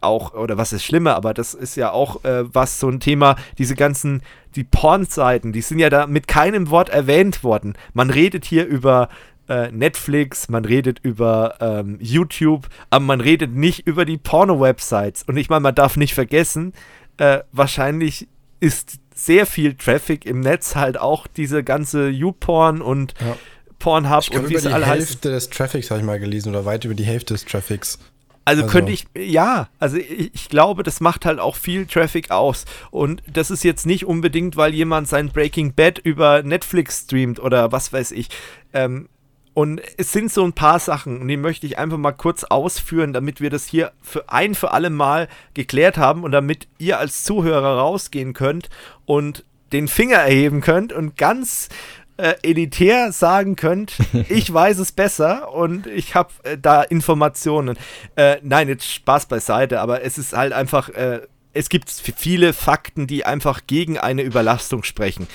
auch, 0.00 0.34
oder 0.34 0.56
was 0.56 0.72
ist 0.72 0.84
Schlimme, 0.84 1.14
aber 1.14 1.34
das 1.34 1.54
ist 1.54 1.76
ja 1.76 1.90
auch 1.90 2.24
äh, 2.24 2.44
was 2.54 2.80
so 2.80 2.88
ein 2.88 3.00
Thema, 3.00 3.36
diese 3.58 3.74
ganzen, 3.74 4.22
die 4.54 4.64
Pornseiten, 4.64 5.52
die 5.52 5.60
sind 5.60 5.78
ja 5.78 5.90
da 5.90 6.06
mit 6.06 6.28
keinem 6.28 6.70
Wort 6.70 6.88
erwähnt 6.88 7.44
worden. 7.44 7.74
Man 7.92 8.10
redet 8.10 8.44
hier 8.44 8.66
über 8.66 9.08
äh, 9.48 9.70
Netflix, 9.70 10.48
man 10.48 10.64
redet 10.64 10.98
über 11.00 11.56
ähm, 11.60 11.98
YouTube, 12.00 12.68
aber 12.90 13.04
man 13.04 13.20
redet 13.20 13.54
nicht 13.54 13.86
über 13.86 14.04
die 14.04 14.18
Porno-Websites. 14.18 15.24
Und 15.24 15.36
ich 15.36 15.48
meine, 15.48 15.60
man 15.60 15.74
darf 15.74 15.96
nicht 15.96 16.14
vergessen, 16.14 16.72
äh, 17.18 17.40
wahrscheinlich 17.52 18.28
ist 18.60 18.98
sehr 19.14 19.46
viel 19.46 19.74
Traffic 19.74 20.26
im 20.26 20.40
Netz 20.40 20.76
halt 20.76 20.98
auch 20.98 21.26
diese 21.26 21.64
ganze 21.64 22.08
YouPorn 22.08 22.82
und 22.82 23.14
ja. 23.20 23.36
Pornhub 23.78 24.22
ich 24.22 24.30
glaub, 24.30 24.42
und 24.44 24.48
wie 24.48 24.54
über 24.54 24.60
sie 24.62 24.68
die 24.68 24.74
alle 24.74 24.86
heißen. 24.86 25.06
Hälfte 25.06 25.30
des 25.30 25.50
Traffics 25.50 25.90
habe 25.90 26.00
ich 26.00 26.06
mal 26.06 26.18
gelesen 26.18 26.50
oder 26.50 26.64
weit 26.64 26.84
über 26.84 26.94
die 26.94 27.04
Hälfte 27.04 27.34
des 27.34 27.44
Traffics. 27.44 27.98
Also, 28.44 28.62
Also- 28.62 28.72
könnte 28.72 28.92
ich, 28.92 29.06
ja, 29.16 29.68
also 29.80 29.96
ich, 29.96 30.32
ich 30.32 30.48
glaube, 30.48 30.82
das 30.84 31.00
macht 31.00 31.24
halt 31.24 31.40
auch 31.40 31.56
viel 31.56 31.86
Traffic 31.86 32.30
aus. 32.30 32.64
Und 32.90 33.22
das 33.30 33.50
ist 33.50 33.64
jetzt 33.64 33.86
nicht 33.86 34.06
unbedingt, 34.06 34.56
weil 34.56 34.72
jemand 34.72 35.08
sein 35.08 35.30
Breaking 35.30 35.74
Bad 35.74 35.98
über 35.98 36.42
Netflix 36.42 37.00
streamt 37.02 37.40
oder 37.40 37.72
was 37.72 37.92
weiß 37.92 38.12
ich. 38.12 38.28
Ähm, 38.72 39.08
und 39.52 39.80
es 39.96 40.12
sind 40.12 40.30
so 40.30 40.44
ein 40.44 40.52
paar 40.52 40.78
Sachen, 40.78 41.20
und 41.22 41.28
die 41.28 41.38
möchte 41.38 41.66
ich 41.66 41.78
einfach 41.78 41.96
mal 41.96 42.12
kurz 42.12 42.44
ausführen, 42.44 43.12
damit 43.12 43.40
wir 43.40 43.50
das 43.50 43.66
hier 43.66 43.90
für 44.02 44.28
ein 44.28 44.54
für 44.54 44.70
alle 44.72 44.90
Mal 44.90 45.28
geklärt 45.54 45.96
haben 45.96 46.24
und 46.24 46.30
damit 46.32 46.68
ihr 46.78 46.98
als 46.98 47.24
Zuhörer 47.24 47.78
rausgehen 47.78 48.32
könnt 48.34 48.68
und 49.06 49.44
den 49.72 49.88
Finger 49.88 50.18
erheben 50.18 50.60
könnt 50.60 50.92
und 50.92 51.16
ganz 51.16 51.68
äh, 52.16 52.34
elitär 52.42 53.12
sagen 53.12 53.56
könnt, 53.56 53.96
ich 54.28 54.52
weiß 54.52 54.78
es 54.78 54.92
besser 54.92 55.52
und 55.52 55.86
ich 55.86 56.14
habe 56.14 56.32
äh, 56.44 56.58
da 56.58 56.82
Informationen. 56.82 57.76
Äh, 58.16 58.36
nein, 58.42 58.68
jetzt 58.68 58.90
Spaß 58.90 59.26
beiseite, 59.26 59.80
aber 59.80 60.02
es 60.02 60.18
ist 60.18 60.32
halt 60.34 60.52
einfach, 60.52 60.88
äh, 60.90 61.20
es 61.52 61.68
gibt 61.68 61.90
viele 61.90 62.52
Fakten, 62.52 63.06
die 63.06 63.24
einfach 63.24 63.62
gegen 63.66 63.98
eine 63.98 64.22
Überlastung 64.22 64.82
sprechen. 64.82 65.26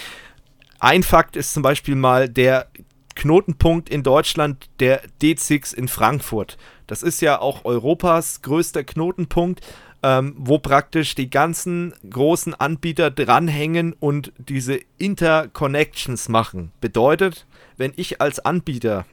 Ein 0.79 1.03
Fakt 1.03 1.35
ist 1.35 1.53
zum 1.53 1.63
Beispiel 1.63 1.95
mal 1.95 2.29
der 2.29 2.67
Knotenpunkt 3.15 3.89
in 3.89 4.03
Deutschland, 4.03 4.69
der 4.79 5.01
D6 5.21 5.75
in 5.75 5.87
Frankfurt. 5.87 6.57
Das 6.87 7.03
ist 7.03 7.21
ja 7.21 7.39
auch 7.39 7.65
Europas 7.65 8.41
größter 8.41 8.83
Knotenpunkt, 8.83 9.61
ähm, 10.03 10.35
wo 10.37 10.57
praktisch 10.59 11.15
die 11.15 11.29
ganzen 11.29 11.93
großen 12.09 12.53
Anbieter 12.53 13.11
dranhängen 13.11 13.93
und 13.99 14.33
diese 14.37 14.79
Interconnections 14.97 16.29
machen. 16.29 16.71
Bedeutet, 16.81 17.45
wenn 17.77 17.93
ich 17.95 18.21
als 18.21 18.39
Anbieter, 18.39 19.05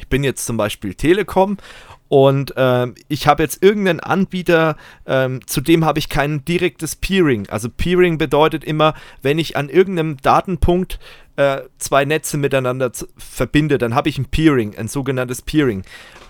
ich 0.00 0.08
bin 0.08 0.24
jetzt 0.24 0.46
zum 0.46 0.56
Beispiel 0.56 0.94
Telekom 0.94 1.56
und 2.08 2.54
ähm, 2.56 2.94
ich 3.08 3.26
habe 3.26 3.42
jetzt 3.42 3.62
irgendeinen 3.62 4.00
Anbieter, 4.00 4.76
ähm, 5.06 5.44
zu 5.46 5.60
dem 5.60 5.84
habe 5.84 5.98
ich 5.98 6.08
kein 6.08 6.44
direktes 6.44 6.96
Peering. 6.96 7.48
Also 7.48 7.68
Peering 7.68 8.18
bedeutet 8.18 8.64
immer, 8.64 8.94
wenn 9.22 9.38
ich 9.38 9.56
an 9.56 9.68
irgendeinem 9.68 10.16
Datenpunkt 10.18 10.98
äh, 11.36 11.62
zwei 11.78 12.04
Netze 12.04 12.36
miteinander 12.36 12.92
verbinde, 13.16 13.78
dann 13.78 13.94
habe 13.94 14.08
ich 14.08 14.18
ein 14.18 14.26
Peering, 14.26 14.76
ein 14.76 14.88
sogenanntes 14.88 15.42
Peering. 15.42 15.82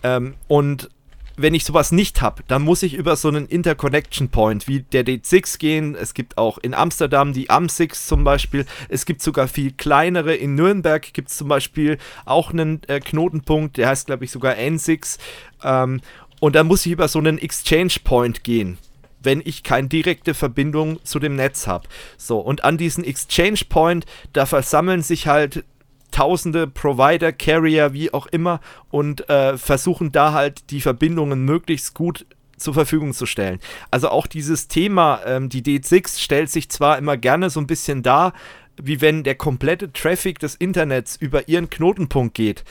Ähm, 0.03 0.35
und 0.49 0.89
wenn 1.37 1.55
ich 1.55 1.65
sowas 1.65 1.93
nicht 1.93 2.23
habe, 2.23 2.43
dann 2.47 2.63
muss 2.63 2.83
ich 2.83 2.95
über 2.95 3.17
so 3.17 3.29
einen 3.29 3.47
Interconnection 3.47 4.29
Point 4.29 4.69
wie 4.69 4.81
der 4.81 5.05
D6 5.05 5.59
gehen. 5.59 5.95
Es 5.95 6.15
gibt 6.15 6.39
auch 6.39 6.59
in 6.59 6.75
Amsterdam 6.75 7.33
die 7.33 7.51
AM6 7.51 8.07
zum 8.07 8.25
Beispiel. 8.25 8.67
Es 8.89 9.05
gibt 9.07 9.23
sogar 9.23 9.49
viel 9.49 9.73
kleinere. 9.73 10.35
In 10.35 10.55
Nürnberg 10.55 11.13
gibt 11.13 11.31
es 11.31 11.37
zum 11.37 11.49
Beispiel 11.49 11.99
auch 12.25 12.53
einen 12.53 12.83
äh, 12.89 13.01
Knotenpunkt, 13.01 13.77
der 13.77 13.89
heißt, 13.89 14.07
glaube 14.07 14.25
ich, 14.25 14.31
sogar 14.31 14.55
N6. 14.55 15.19
Ähm, 15.63 16.01
und 16.41 16.55
da 16.55 16.63
muss 16.63 16.87
ich 16.87 16.93
über 16.93 17.09
so 17.09 17.19
einen 17.19 17.39
Exchange 17.39 17.95
Point 18.05 18.45
gehen 18.45 18.79
wenn 19.25 19.41
ich 19.43 19.63
keine 19.63 19.89
direkte 19.89 20.35
Verbindung 20.35 21.03
zu 21.03 21.19
dem 21.19 21.35
Netz 21.35 21.67
habe. 21.67 21.89
So, 22.19 22.41
und 22.41 22.63
an 22.63 22.77
diesen 22.77 23.05
Exchange 23.05 23.61
Point, 23.71 24.05
da 24.35 24.45
versammeln 24.45 25.03
sich 25.03 25.27
halt 25.27 25.65
tausende 26.11 26.67
Provider, 26.67 27.33
Carrier, 27.33 27.93
wie 27.93 28.13
auch 28.13 28.27
immer, 28.27 28.61
und 28.91 29.29
äh, 29.29 29.59
versuchen 29.59 30.13
da 30.13 30.33
halt 30.33 30.71
die 30.71 30.81
Verbindungen 30.81 31.45
möglichst 31.45 31.95
gut 31.95 32.27
zur 32.57 32.75
Verfügung 32.75 33.13
zu 33.13 33.27
stellen. 33.27 33.59
Also 33.91 34.09
auch 34.09 34.27
dieses 34.27 34.69
Thema, 34.69 35.21
ähm, 35.27 35.49
die 35.49 35.63
D6 35.63 36.21
stellt 36.21 36.51
sich 36.51 36.69
zwar 36.69 36.99
immer 36.99 37.17
gerne 37.17 37.51
so 37.51 37.61
ein 37.61 37.67
bisschen 37.67 38.03
dar, 38.03 38.33
wie 38.81 39.01
wenn 39.01 39.23
der 39.23 39.35
komplette 39.35 39.93
Traffic 39.93 40.39
des 40.39 40.55
Internets 40.55 41.17
über 41.17 41.49
ihren 41.49 41.71
Knotenpunkt 41.71 42.35
geht. 42.35 42.65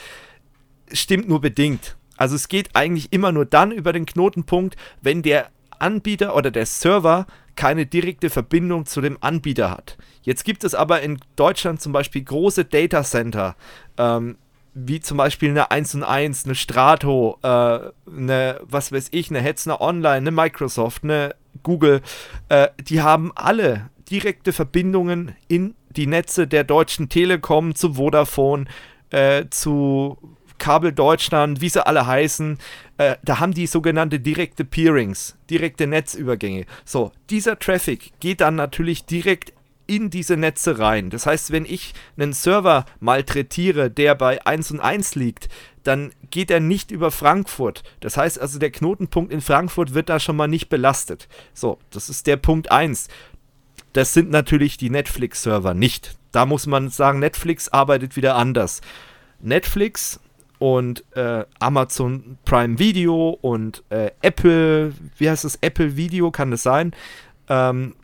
Stimmt 0.92 1.28
nur 1.28 1.40
bedingt. 1.40 1.96
Also 2.16 2.36
es 2.36 2.48
geht 2.48 2.70
eigentlich 2.74 3.12
immer 3.12 3.32
nur 3.32 3.46
dann 3.46 3.72
über 3.72 3.92
den 3.92 4.06
Knotenpunkt, 4.06 4.76
wenn 5.02 5.22
der 5.22 5.48
Anbieter 5.78 6.36
oder 6.36 6.50
der 6.50 6.66
Server 6.66 7.26
keine 7.56 7.86
direkte 7.86 8.30
Verbindung 8.30 8.86
zu 8.86 9.00
dem 9.00 9.18
Anbieter 9.20 9.70
hat. 9.70 9.96
Jetzt 10.22 10.44
gibt 10.44 10.64
es 10.64 10.74
aber 10.74 11.02
in 11.02 11.18
Deutschland 11.36 11.80
zum 11.80 11.92
Beispiel 11.92 12.22
große 12.22 12.64
Datacenter, 12.64 13.56
ähm, 13.98 14.36
wie 14.74 15.00
zum 15.00 15.18
Beispiel 15.18 15.50
eine 15.50 15.70
1 15.70 15.94
und 15.94 16.02
1, 16.02 16.46
eine 16.46 16.54
Strato, 16.54 17.38
äh, 17.42 17.46
eine, 17.46 18.60
was 18.62 18.90
weiß 18.90 19.08
ich, 19.12 19.30
eine 19.30 19.40
Hetzner 19.40 19.80
Online, 19.80 20.16
eine 20.16 20.30
Microsoft, 20.30 21.04
eine 21.04 21.34
Google, 21.62 22.02
äh, 22.48 22.68
die 22.80 23.00
haben 23.00 23.32
alle 23.34 23.90
direkte 24.10 24.52
Verbindungen 24.52 25.36
in 25.48 25.74
die 25.90 26.06
Netze 26.06 26.46
der 26.48 26.64
Deutschen 26.64 27.08
Telekom 27.08 27.74
zu 27.74 27.94
Vodafone, 27.94 28.66
äh, 29.10 29.44
zu 29.50 30.18
Kabel 30.64 30.92
Deutschland, 30.92 31.60
wie 31.60 31.68
sie 31.68 31.86
alle 31.86 32.06
heißen, 32.06 32.56
äh, 32.96 33.16
da 33.22 33.38
haben 33.38 33.52
die 33.52 33.66
sogenannte 33.66 34.18
direkte 34.18 34.64
Peerings, 34.64 35.36
direkte 35.50 35.86
Netzübergänge. 35.86 36.64
So, 36.86 37.12
dieser 37.28 37.58
Traffic 37.58 38.12
geht 38.18 38.40
dann 38.40 38.54
natürlich 38.54 39.04
direkt 39.04 39.52
in 39.86 40.08
diese 40.08 40.38
Netze 40.38 40.78
rein. 40.78 41.10
Das 41.10 41.26
heißt, 41.26 41.52
wenn 41.52 41.66
ich 41.66 41.92
einen 42.16 42.32
Server 42.32 42.86
malträtiere, 42.98 43.90
der 43.90 44.14
bei 44.14 44.46
1 44.46 44.70
und 44.70 44.80
1 44.80 45.16
liegt, 45.16 45.50
dann 45.82 46.12
geht 46.30 46.50
er 46.50 46.60
nicht 46.60 46.90
über 46.90 47.10
Frankfurt. 47.10 47.82
Das 48.00 48.16
heißt 48.16 48.40
also, 48.40 48.58
der 48.58 48.70
Knotenpunkt 48.70 49.34
in 49.34 49.42
Frankfurt 49.42 49.92
wird 49.92 50.08
da 50.08 50.18
schon 50.18 50.36
mal 50.36 50.48
nicht 50.48 50.70
belastet. 50.70 51.28
So, 51.52 51.78
das 51.90 52.08
ist 52.08 52.26
der 52.26 52.38
Punkt 52.38 52.72
1. 52.72 53.08
Das 53.92 54.14
sind 54.14 54.30
natürlich 54.30 54.78
die 54.78 54.88
Netflix-Server 54.88 55.74
nicht. 55.74 56.16
Da 56.32 56.46
muss 56.46 56.66
man 56.66 56.88
sagen, 56.88 57.18
Netflix 57.18 57.68
arbeitet 57.68 58.16
wieder 58.16 58.36
anders. 58.36 58.80
Netflix 59.40 60.20
und 60.64 61.04
äh, 61.14 61.44
Amazon 61.58 62.38
Prime 62.46 62.78
Video 62.78 63.36
und 63.42 63.82
äh, 63.90 64.12
Apple, 64.22 64.94
wie 65.18 65.28
heißt 65.28 65.44
das? 65.44 65.58
Apple 65.60 65.98
Video, 65.98 66.30
kann 66.30 66.50
das 66.50 66.62
sein? 66.62 66.92
Ähm, 67.50 67.94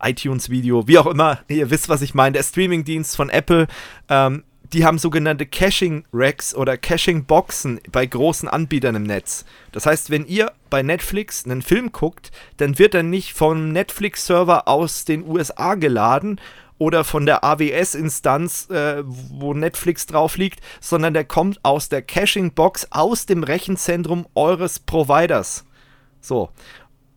iTunes 0.00 0.50
Video, 0.50 0.86
wie 0.86 0.98
auch 0.98 1.06
immer, 1.06 1.40
ihr 1.48 1.70
wisst, 1.70 1.88
was 1.88 2.00
ich 2.00 2.14
meine, 2.14 2.34
der 2.34 2.44
Streamingdienst 2.44 3.16
von 3.16 3.28
Apple, 3.28 3.66
ähm, 4.08 4.44
die 4.72 4.84
haben 4.84 4.98
sogenannte 4.98 5.46
Caching-Racks 5.46 6.54
oder 6.54 6.76
Caching-Boxen 6.76 7.80
bei 7.90 8.06
großen 8.06 8.48
Anbietern 8.48 8.94
im 8.94 9.02
Netz. 9.02 9.44
Das 9.72 9.84
heißt, 9.84 10.10
wenn 10.10 10.26
ihr 10.26 10.52
bei 10.70 10.84
Netflix 10.84 11.44
einen 11.44 11.62
Film 11.62 11.90
guckt, 11.90 12.30
dann 12.58 12.78
wird 12.78 12.94
er 12.94 13.02
nicht 13.02 13.32
vom 13.32 13.72
Netflix-Server 13.72 14.68
aus 14.68 15.04
den 15.04 15.26
USA 15.26 15.74
geladen 15.74 16.40
oder 16.84 17.02
von 17.02 17.24
der 17.24 17.42
AWS-Instanz, 17.44 18.68
äh, 18.68 19.02
wo 19.06 19.54
Netflix 19.54 20.04
drauf 20.04 20.36
liegt, 20.36 20.60
sondern 20.80 21.14
der 21.14 21.24
kommt 21.24 21.64
aus 21.64 21.88
der 21.88 22.02
Caching-Box 22.02 22.88
aus 22.90 23.24
dem 23.24 23.42
Rechenzentrum 23.42 24.26
eures 24.34 24.78
Providers. 24.80 25.64
So. 26.20 26.50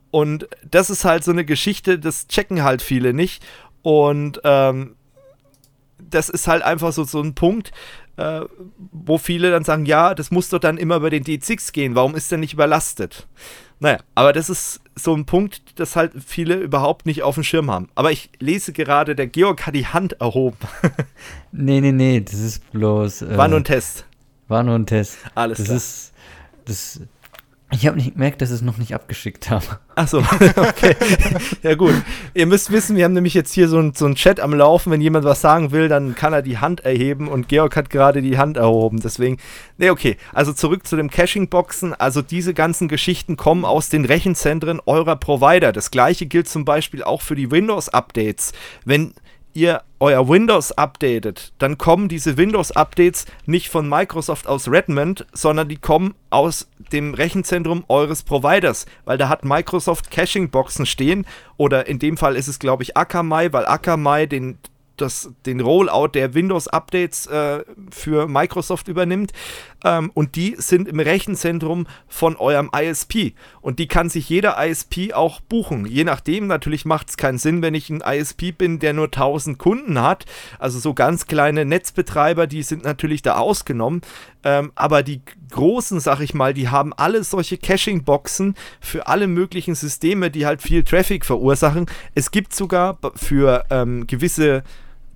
Und 0.09 0.47
das 0.63 0.89
ist 0.89 1.03
halt 1.03 1.25
so 1.25 1.31
eine 1.31 1.43
Geschichte, 1.43 1.99
das 1.99 2.29
checken 2.29 2.63
halt 2.63 2.81
viele 2.81 3.13
nicht. 3.13 3.45
Und 3.81 4.39
ähm, 4.45 4.95
das 5.99 6.29
ist 6.29 6.47
halt 6.47 6.63
einfach 6.63 6.93
so, 6.93 7.03
so 7.03 7.21
ein 7.21 7.35
Punkt, 7.35 7.73
äh, 8.15 8.41
wo 8.77 9.17
viele 9.17 9.51
dann 9.51 9.65
sagen, 9.65 9.85
ja, 9.85 10.15
das 10.15 10.31
muss 10.31 10.47
doch 10.47 10.59
dann 10.59 10.77
immer 10.77 10.95
über 10.95 11.09
den 11.09 11.25
D6 11.25 11.73
gehen, 11.73 11.93
warum 11.93 12.15
ist 12.15 12.31
der 12.31 12.37
nicht 12.37 12.53
überlastet? 12.53 13.27
Naja, 13.79 13.99
aber 14.15 14.33
das 14.33 14.49
ist 14.49 14.79
so 14.95 15.13
ein 15.15 15.25
Punkt, 15.25 15.79
das 15.79 15.95
halt 15.95 16.11
viele 16.25 16.55
überhaupt 16.55 17.05
nicht 17.05 17.21
auf 17.21 17.35
dem 17.35 17.43
Schirm 17.43 17.69
haben. 17.69 17.89
Aber 17.93 18.11
ich 18.11 18.31
lese 18.39 18.73
gerade, 18.73 19.15
der 19.15 19.27
Georg 19.27 19.67
hat 19.67 19.75
die 19.75 19.87
Hand 19.87 20.13
erhoben. 20.21 20.57
Nee, 21.51 21.81
nee, 21.81 21.91
nee, 21.91 22.19
das 22.21 22.35
ist 22.39 22.71
bloß. 22.71 23.23
Äh, 23.23 23.37
War 23.37 23.47
nur 23.47 23.59
ein 23.59 23.63
Test. 23.63 24.05
war 24.47 24.61
nur 24.63 24.75
ein 24.75 24.85
Test. 24.85 25.17
Alles 25.33 25.57
das 25.59 25.65
klar. 25.67 25.77
ist. 25.77 26.13
Das. 26.65 27.01
Ich 27.69 27.85
habe 27.85 27.97
nicht 27.97 28.13
gemerkt, 28.13 28.41
dass 28.41 28.49
ich 28.49 28.55
es 28.55 28.61
noch 28.61 28.77
nicht 28.77 28.95
abgeschickt 28.95 29.49
habe. 29.49 29.65
Achso, 29.93 30.19
okay. 30.55 30.95
ja 31.63 31.75
gut. 31.75 31.93
Ihr 32.33 32.45
müsst 32.45 32.71
wissen, 32.71 32.95
wir 32.95 33.03
haben 33.03 33.13
nämlich 33.13 33.33
jetzt 33.33 33.51
hier 33.51 33.67
so 33.67 33.77
einen 33.77 33.93
so 33.93 34.11
Chat 34.13 34.39
am 34.39 34.53
Laufen. 34.53 34.89
Wenn 34.89 35.01
jemand 35.01 35.25
was 35.25 35.41
sagen 35.41 35.71
will, 35.73 35.89
dann 35.89 36.15
kann 36.15 36.31
er 36.31 36.41
die 36.41 36.59
Hand 36.59 36.85
erheben 36.85 37.27
und 37.27 37.49
Georg 37.49 37.75
hat 37.75 37.89
gerade 37.89 38.21
die 38.21 38.37
Hand 38.37 38.55
erhoben. 38.55 39.01
Deswegen, 39.01 39.37
nee, 39.77 39.89
okay. 39.89 40.15
Also 40.33 40.53
zurück 40.53 40.87
zu 40.87 40.95
dem 40.95 41.09
Caching-Boxen. 41.09 41.93
Also 41.93 42.21
diese 42.21 42.53
ganzen 42.53 42.87
Geschichten 42.87 43.35
kommen 43.35 43.65
aus 43.65 43.89
den 43.89 44.05
Rechenzentren 44.05 44.79
eurer 44.85 45.17
Provider. 45.17 45.73
Das 45.73 45.91
gleiche 45.91 46.25
gilt 46.25 46.47
zum 46.47 46.63
Beispiel 46.63 47.03
auch 47.03 47.21
für 47.21 47.35
die 47.35 47.51
Windows-Updates. 47.51 48.53
Wenn 48.85 49.13
ihr 49.57 49.81
euer 49.99 50.29
Windows 50.29 50.71
updatet, 50.71 51.51
dann 51.57 51.79
kommen 51.79 52.07
diese 52.07 52.37
Windows-Updates 52.37 53.25
nicht 53.47 53.69
von 53.69 53.89
Microsoft 53.89 54.45
aus 54.45 54.69
Redmond, 54.69 55.25
sondern 55.33 55.67
die 55.67 55.77
kommen 55.77 56.13
aus 56.29 56.69
dem 56.91 57.15
Rechenzentrum 57.15 57.83
eures 57.87 58.21
Providers, 58.21 58.85
weil 59.05 59.17
da 59.17 59.29
hat 59.29 59.43
Microsoft 59.43 60.11
Caching-Boxen 60.11 60.85
stehen 60.85 61.25
oder 61.57 61.87
in 61.87 61.97
dem 61.97 62.17
Fall 62.17 62.35
ist 62.35 62.47
es, 62.47 62.59
glaube 62.59 62.83
ich, 62.83 62.95
Akamai, 62.95 63.51
weil 63.51 63.65
Akamai 63.65 64.27
den 64.27 64.59
das, 64.97 65.31
den 65.45 65.59
Rollout 65.59 66.09
der 66.13 66.33
Windows-Updates 66.33 67.27
äh, 67.27 67.63
für 67.91 68.27
Microsoft 68.27 68.87
übernimmt. 68.87 69.31
Ähm, 69.83 70.11
und 70.13 70.35
die 70.35 70.55
sind 70.57 70.87
im 70.87 70.99
Rechenzentrum 70.99 71.87
von 72.07 72.35
eurem 72.35 72.69
ISP. 72.75 73.33
Und 73.61 73.79
die 73.79 73.87
kann 73.87 74.09
sich 74.09 74.29
jeder 74.29 74.57
ISP 74.63 75.13
auch 75.13 75.39
buchen. 75.41 75.85
Je 75.85 76.03
nachdem, 76.03 76.47
natürlich 76.47 76.85
macht 76.85 77.09
es 77.09 77.17
keinen 77.17 77.37
Sinn, 77.37 77.61
wenn 77.61 77.75
ich 77.75 77.89
ein 77.89 78.01
ISP 78.01 78.51
bin, 78.51 78.79
der 78.79 78.93
nur 78.93 79.05
1000 79.05 79.57
Kunden 79.57 80.01
hat. 80.01 80.25
Also 80.59 80.79
so 80.79 80.93
ganz 80.93 81.27
kleine 81.27 81.65
Netzbetreiber, 81.65 82.47
die 82.47 82.63
sind 82.63 82.83
natürlich 82.83 83.21
da 83.21 83.37
ausgenommen. 83.37 84.01
Ähm, 84.43 84.71
aber 84.75 85.03
die 85.03 85.21
großen, 85.51 85.99
sag 85.99 86.21
ich 86.21 86.33
mal, 86.33 86.53
die 86.53 86.69
haben 86.69 86.93
alle 86.93 87.23
solche 87.23 87.57
Caching-Boxen 87.57 88.55
für 88.79 89.07
alle 89.07 89.27
möglichen 89.27 89.75
Systeme, 89.75 90.31
die 90.31 90.45
halt 90.45 90.61
viel 90.61 90.83
Traffic 90.83 91.25
verursachen. 91.25 91.85
Es 92.15 92.31
gibt 92.31 92.55
sogar 92.55 92.97
für 93.15 93.65
ähm, 93.69 94.07
gewisse 94.07 94.63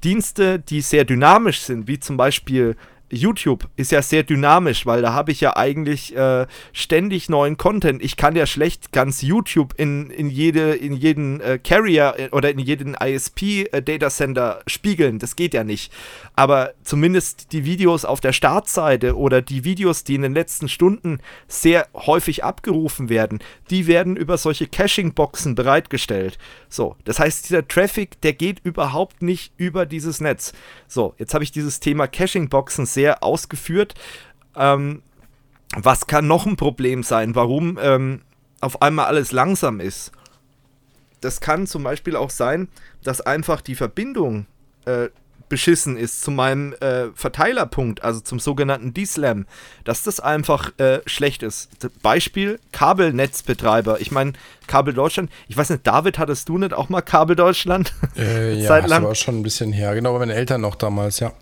Dienste, 0.04 0.60
die 0.60 0.82
sehr 0.82 1.06
dynamisch 1.06 1.62
sind, 1.62 1.88
wie 1.88 2.00
zum 2.00 2.18
Beispiel 2.18 2.76
YouTube 3.12 3.68
ist 3.76 3.92
ja 3.92 4.02
sehr 4.02 4.24
dynamisch, 4.24 4.86
weil 4.86 5.02
da 5.02 5.14
habe 5.14 5.32
ich 5.32 5.42
ja 5.42 5.58
eigentlich 5.58 6.16
äh, 6.16 6.48
ständig 6.72 7.30
neuen 7.30 7.58
Content. 7.58 8.02
Ich 8.02 8.16
kann 8.16 8.36
ja 8.36 8.46
schlecht 8.46 8.92
ganz 8.92 9.22
YouTube 9.22 9.74
in, 9.78 10.10
in, 10.10 10.30
jede, 10.30 10.74
in 10.74 10.94
jeden 10.94 11.42
äh, 11.42 11.60
Carrier 11.62 12.16
äh, 12.18 12.30
oder 12.30 12.50
in 12.50 12.60
jeden 12.60 12.96
ISP-Datacenter 12.96 14.60
äh, 14.60 14.70
spiegeln. 14.70 15.20
Das 15.20 15.36
geht 15.36 15.54
ja 15.54 15.64
nicht. 15.64 15.92
Aber 16.36 16.74
zumindest 16.84 17.52
die 17.52 17.66
Videos 17.66 18.06
auf 18.06 18.22
der 18.22 18.32
Startseite 18.32 19.18
oder 19.18 19.42
die 19.42 19.66
Videos, 19.66 20.06
die 20.06 20.16
in 20.16 20.22
den 20.22 20.34
letzten 20.34 20.70
Stunden 20.70 21.20
sehr 21.48 21.88
häufig 21.94 22.46
abgerufen 22.46 23.10
werden, 23.10 23.40
die 23.70 23.88
werden 23.88 24.16
über 24.16 24.38
solche 24.38 24.68
Caching-Boxen 24.68 25.56
bereitgestellt. 25.56 26.38
So, 26.70 26.96
das 27.04 27.20
heißt, 27.20 27.50
dieser 27.50 27.68
Traffic, 27.68 28.22
der 28.22 28.34
geht 28.34 28.60
überhaupt 28.64 29.22
nicht 29.22 29.52
über 29.58 29.86
dieses 29.86 30.22
Netz. 30.22 30.54
So, 30.88 31.14
jetzt 31.18 31.34
habe 31.34 31.44
ich 31.44 31.52
dieses 31.52 31.82
Thema 31.82 32.08
Caching-Boxen 32.08 32.86
sehr 32.86 33.01
sehr 33.02 33.24
ausgeführt. 33.24 33.96
Ähm, 34.56 35.02
was 35.76 36.06
kann 36.06 36.28
noch 36.28 36.46
ein 36.46 36.56
Problem 36.56 37.02
sein? 37.02 37.34
Warum 37.34 37.80
ähm, 37.82 38.22
auf 38.60 38.82
einmal 38.84 39.08
alles 39.08 39.32
langsam 39.32 39.80
ist? 39.80 40.12
Das 41.20 41.42
kann 41.42 41.66
zum 41.66 41.84
Beispiel 41.84 42.16
auch 42.16 42.30
sein, 42.30 42.68
dass 43.04 43.22
einfach 43.22 43.62
die 43.62 43.76
Verbindung 43.76 44.46
äh, 44.86 45.10
beschissen 45.50 45.98
ist 45.98 46.22
zu 46.22 46.30
meinem 46.30 46.74
äh, 46.74 47.08
Verteilerpunkt, 47.16 48.04
also 48.04 48.20
zum 48.20 48.40
sogenannten 48.40 48.94
D-Slam, 48.94 49.48
dass 49.84 50.04
das 50.04 50.20
einfach 50.20 50.78
äh, 50.78 51.00
schlecht 51.08 51.42
ist. 51.44 51.70
Beispiel 52.04 52.60
Kabelnetzbetreiber. 52.72 54.00
Ich 54.00 54.12
meine, 54.12 54.34
Kabel 54.68 54.94
Deutschland. 54.94 55.32
Ich 55.48 55.58
weiß 55.58 55.72
nicht, 55.72 55.86
David, 55.88 56.20
hattest 56.20 56.48
du 56.50 56.58
nicht 56.58 56.74
auch 56.74 56.90
mal 56.90 57.02
Kabel 57.02 57.36
Deutschland? 57.36 57.94
Äh, 58.16 58.54
ja, 58.62 58.80
das 58.80 59.02
war 59.02 59.16
schon 59.16 59.40
ein 59.40 59.44
bisschen 59.44 59.74
her. 59.74 59.96
Genau, 59.96 60.14
bei 60.14 60.20
meinen 60.20 60.32
Eltern 60.32 60.62
noch 60.62 60.76
damals, 60.76 61.20
ja. 61.20 61.34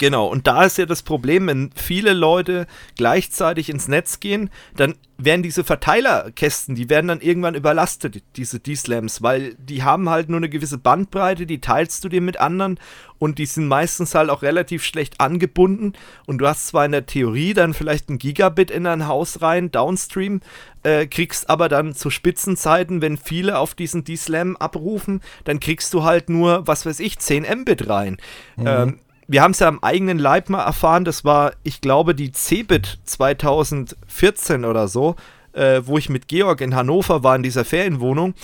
Genau, 0.00 0.28
und 0.28 0.46
da 0.46 0.64
ist 0.64 0.78
ja 0.78 0.86
das 0.86 1.02
Problem, 1.02 1.46
wenn 1.46 1.72
viele 1.74 2.14
Leute 2.14 2.66
gleichzeitig 2.96 3.68
ins 3.68 3.86
Netz 3.86 4.18
gehen, 4.18 4.48
dann 4.74 4.94
werden 5.18 5.42
diese 5.42 5.62
Verteilerkästen, 5.62 6.74
die 6.74 6.88
werden 6.88 7.08
dann 7.08 7.20
irgendwann 7.20 7.54
überlastet, 7.54 8.22
diese 8.36 8.60
D-Slams, 8.60 9.20
weil 9.20 9.56
die 9.56 9.82
haben 9.82 10.08
halt 10.08 10.30
nur 10.30 10.38
eine 10.38 10.48
gewisse 10.48 10.78
Bandbreite, 10.78 11.44
die 11.44 11.60
teilst 11.60 12.02
du 12.02 12.08
dir 12.08 12.22
mit 12.22 12.40
anderen 12.40 12.80
und 13.18 13.38
die 13.38 13.44
sind 13.44 13.68
meistens 13.68 14.14
halt 14.14 14.30
auch 14.30 14.40
relativ 14.40 14.82
schlecht 14.84 15.20
angebunden 15.20 15.92
und 16.26 16.38
du 16.38 16.46
hast 16.46 16.68
zwar 16.68 16.86
in 16.86 16.92
der 16.92 17.04
Theorie 17.04 17.52
dann 17.52 17.74
vielleicht 17.74 18.08
ein 18.08 18.16
Gigabit 18.16 18.70
in 18.70 18.84
dein 18.84 19.06
Haus 19.06 19.42
rein, 19.42 19.70
downstream, 19.70 20.40
äh, 20.82 21.08
kriegst 21.08 21.50
aber 21.50 21.68
dann 21.68 21.94
zu 21.94 22.08
Spitzenzeiten, 22.08 23.02
wenn 23.02 23.18
viele 23.18 23.58
auf 23.58 23.74
diesen 23.74 24.04
D-Slam 24.04 24.56
abrufen, 24.56 25.20
dann 25.44 25.60
kriegst 25.60 25.92
du 25.92 26.04
halt 26.04 26.30
nur, 26.30 26.66
was 26.66 26.86
weiß 26.86 27.00
ich, 27.00 27.18
10 27.18 27.44
Mbit 27.60 27.86
rein. 27.86 28.16
Mhm. 28.56 28.66
Ähm, 28.66 28.98
wir 29.30 29.42
haben 29.42 29.52
es 29.52 29.60
ja 29.60 29.68
am 29.68 29.78
eigenen 29.80 30.18
Leib 30.18 30.48
mal 30.48 30.64
erfahren, 30.64 31.04
das 31.04 31.24
war, 31.24 31.52
ich 31.62 31.80
glaube, 31.80 32.16
die 32.16 32.32
Cebit 32.32 32.98
2014 33.04 34.64
oder 34.64 34.88
so, 34.88 35.14
äh, 35.52 35.82
wo 35.84 35.98
ich 35.98 36.08
mit 36.08 36.26
Georg 36.26 36.60
in 36.60 36.74
Hannover 36.74 37.22
war, 37.22 37.36
in 37.36 37.44
dieser 37.44 37.64
Ferienwohnung, 37.64 38.34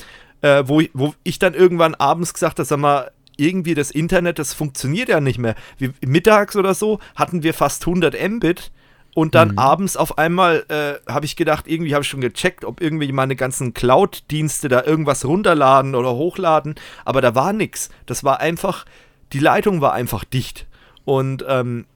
äh, 0.43 0.63
wo, 0.67 0.79
ich, 0.79 0.91
wo 0.95 1.13
ich 1.25 1.41
dann 1.41 1.55
irgendwann 1.55 1.97
abends 1.97 2.33
gesagt 2.33 2.61
habe, 2.61 2.67
sag 2.67 2.79
mal, 2.79 3.11
irgendwie 3.37 3.75
das 3.75 3.91
Internet, 3.91 4.39
das 4.39 4.55
funktioniert 4.55 5.09
ja 5.09 5.21
nicht 5.21 5.39
mehr. 5.39 5.57
Wie, 5.77 5.91
mittags 6.07 6.55
oder 6.55 6.73
so 6.73 7.01
hatten 7.17 7.43
wir 7.43 7.53
fast 7.53 7.85
100 7.85 8.15
Mbit 8.31 8.71
und 9.13 9.35
dann 9.35 9.53
mhm. 9.53 9.59
abends 9.59 9.97
auf 9.97 10.19
einmal 10.19 10.67
äh, 10.69 11.11
habe 11.11 11.27
ich 11.27 11.35
gedacht, 11.35 11.67
irgendwie 11.67 11.95
habe 11.95 12.05
ich 12.05 12.09
schon 12.09 12.21
gecheckt, 12.21 12.65
ob 12.65 12.81
irgendwie 12.81 13.11
meine 13.11 13.35
ganzen 13.35 13.75
Cloud-Dienste 13.75 14.69
da 14.69 14.85
irgendwas 14.85 15.25
runterladen 15.25 15.97
oder 15.97 16.15
hochladen, 16.15 16.77
aber 17.05 17.21
da 17.21 17.35
war 17.35 17.53
nichts. 17.53 17.91
Das 18.07 18.23
war 18.23 18.39
einfach, 18.39 18.85
die 19.33 19.41
Leitung 19.41 19.81
war 19.81 19.93
einfach 19.93 20.23
dicht. 20.23 20.69
Und 21.07 21.45
ähm, 21.49 21.87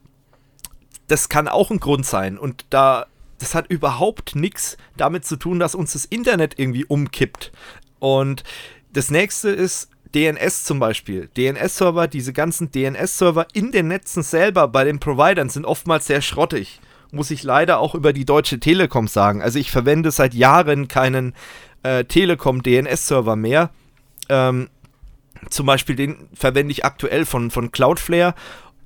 das 1.08 1.28
kann 1.28 1.48
auch 1.48 1.70
ein 1.70 1.80
Grund 1.80 2.06
sein. 2.06 2.38
Und 2.38 2.64
da, 2.70 3.06
das 3.38 3.54
hat 3.54 3.68
überhaupt 3.68 4.36
nichts 4.36 4.78
damit 4.96 5.26
zu 5.26 5.36
tun, 5.36 5.58
dass 5.58 5.74
uns 5.74 5.92
das 5.92 6.06
Internet 6.06 6.58
irgendwie 6.58 6.86
umkippt. 6.86 7.52
Und 7.98 8.44
das 8.92 9.10
nächste 9.10 9.50
ist 9.50 9.90
DNS 10.14 10.64
zum 10.64 10.78
Beispiel. 10.78 11.28
DNS-Server, 11.36 12.06
diese 12.08 12.32
ganzen 12.32 12.70
DNS-Server 12.70 13.46
in 13.52 13.72
den 13.72 13.88
Netzen 13.88 14.22
selber 14.22 14.68
bei 14.68 14.84
den 14.84 15.00
Providern 15.00 15.48
sind 15.48 15.66
oftmals 15.66 16.06
sehr 16.06 16.22
schrottig. 16.22 16.80
Muss 17.12 17.32
ich 17.32 17.42
leider 17.42 17.80
auch 17.80 17.96
über 17.96 18.12
die 18.12 18.24
Deutsche 18.24 18.60
Telekom 18.60 19.08
sagen. 19.08 19.42
Also 19.42 19.58
ich 19.58 19.72
verwende 19.72 20.12
seit 20.12 20.34
Jahren 20.34 20.86
keinen 20.86 21.34
äh, 21.82 22.04
Telekom 22.04 22.62
DNS-Server 22.62 23.34
mehr. 23.34 23.70
Ähm, 24.28 24.68
zum 25.48 25.66
Beispiel 25.66 25.96
den 25.96 26.28
verwende 26.34 26.70
ich 26.70 26.84
aktuell 26.84 27.24
von, 27.24 27.50
von 27.50 27.72
Cloudflare 27.72 28.34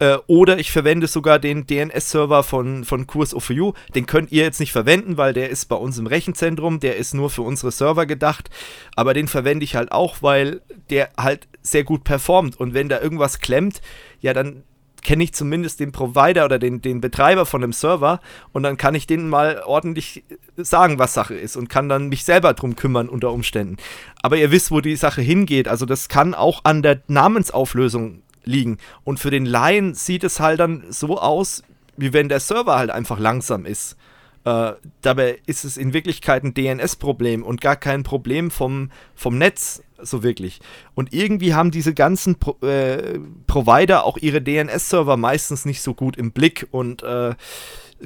äh, 0.05 0.19
oder 0.27 0.59
ich 0.59 0.71
verwende 0.71 1.07
sogar 1.07 1.39
den 1.39 1.67
DNS-Server 1.67 2.43
von, 2.43 2.85
von 2.85 3.07
Kurs.OFU. 3.07 3.73
Den 3.95 4.07
könnt 4.07 4.33
ihr 4.33 4.43
jetzt 4.43 4.61
nicht 4.61 4.73
verwenden, 4.73 5.17
weil 5.17 5.33
der 5.33 5.49
ist 5.49 5.67
bei 5.67 5.77
uns 5.77 5.99
im 5.99 6.07
Rechenzentrum. 6.07 6.81
Der 6.81 6.97
ist 6.97 7.15
nur 7.15 7.31
für 7.31 7.43
unsere 7.43 7.73
Server 7.73 8.05
gedacht. 8.05 8.51
Aber 8.97 9.15
den 9.15 9.29
verwende 9.29 9.65
ich 9.65 9.77
halt 9.77 9.93
auch, 9.93 10.17
weil 10.21 10.61
der 10.91 11.11
halt 11.17 11.49
sehr 11.63 11.85
gut 11.85 12.05
performt. 12.05 12.61
Und 12.61 12.75
wenn 12.75 12.89
da 12.89 13.01
irgendwas 13.01 13.39
klemmt, 13.39 13.81
ja, 14.21 14.35
dann 14.35 14.65
kenne 15.03 15.23
ich 15.23 15.35
zumindest 15.35 15.81
den 15.81 15.93
Provider 15.93 16.47
oder 16.47 16.59
den, 16.59 16.81
den 16.81 17.01
Betreiber 17.01 17.47
von 17.47 17.61
dem 17.61 17.75
Server 17.75 18.21
und 18.53 18.63
dann 18.63 18.79
kann 18.79 18.95
ich 18.95 19.07
denen 19.07 19.29
mal 19.29 19.63
ordentlich 19.67 20.25
sagen, 20.57 20.99
was 20.99 21.13
Sache 21.13 21.35
ist 21.35 21.57
und 21.57 21.69
kann 21.69 21.91
dann 21.91 22.09
mich 22.09 22.25
selber 22.25 22.55
drum 22.55 22.75
kümmern 22.75 23.11
unter 23.11 23.31
Umständen. 23.31 23.77
Aber 24.23 24.39
ihr 24.39 24.51
wisst, 24.51 24.71
wo 24.71 24.81
die 24.81 24.97
Sache 24.97 25.21
hingeht. 25.21 25.69
Also 25.69 25.85
das 25.85 26.09
kann 26.09 26.33
auch 26.33 26.63
an 26.65 26.83
der 26.83 27.03
Namensauflösung 27.07 28.23
liegen. 28.45 28.79
Und 29.05 29.19
für 29.19 29.31
den 29.31 29.47
Laien 29.47 29.95
sieht 29.95 30.25
es 30.25 30.41
halt 30.41 30.61
dann 30.61 30.85
so 30.91 31.19
aus, 31.19 31.63
wie 31.97 32.13
wenn 32.13 32.29
der 32.29 32.41
Server 32.41 32.77
halt 32.77 32.91
einfach 32.91 33.19
langsam 33.19 33.67
ist. 33.67 33.97
Äh, 34.45 34.73
dabei 35.01 35.39
ist 35.47 35.65
es 35.65 35.77
in 35.77 35.95
Wirklichkeit 35.95 36.45
ein 36.45 36.53
DNS-Problem 36.55 37.43
und 37.43 37.61
gar 37.61 37.77
kein 37.77 38.03
Problem 38.03 38.51
vom, 38.51 38.91
vom 39.15 39.39
Netz, 39.39 39.83
so 39.99 40.23
wirklich. 40.23 40.61
Und 40.95 41.15
irgendwie 41.15 41.55
haben 41.55 41.71
diese 41.71 41.95
ganzen 41.95 42.37
Pro 42.37 42.59
äh, 42.67 43.19
Provider 43.47 44.05
auch 44.05 44.19
ihre 44.19 44.43
DNS-Server 44.43 45.17
meistens 45.17 45.65
nicht 45.65 45.81
so 45.81 45.95
gut 45.95 46.17
im 46.17 46.33
Blick 46.33 46.67
und 46.73 47.03
äh, 47.03 47.35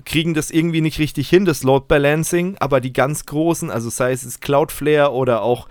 kriegen 0.05 0.35
das 0.35 0.53
irgendwie 0.53 0.81
nicht 0.81 1.01
richtig 1.01 1.29
hin, 1.29 1.45
das 1.45 1.65
Load 1.65 1.87
Balancing, 1.89 2.57
aber 2.61 2.81
die 2.81 2.93
ganz 2.93 3.27
großen, 3.27 3.71
also 3.71 3.91
sei 3.91 4.13
es 4.13 4.39
Cloudflare 4.39 5.13
oder 5.13 5.43
auch 5.43 5.69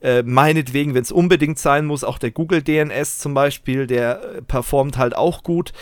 äh, 0.00 0.22
meinetwegen, 0.22 0.94
wenn 0.94 1.02
es 1.02 1.12
unbedingt 1.12 1.58
sein 1.58 1.86
muss, 1.86 2.04
auch 2.04 2.18
der 2.18 2.30
Google 2.30 2.62
DNS 2.62 3.18
zum 3.18 3.34
Beispiel, 3.34 3.86
der 3.86 4.22
äh, 4.22 4.42
performt 4.42 4.96
halt 4.98 5.16
auch 5.16 5.42
gut. 5.42 5.72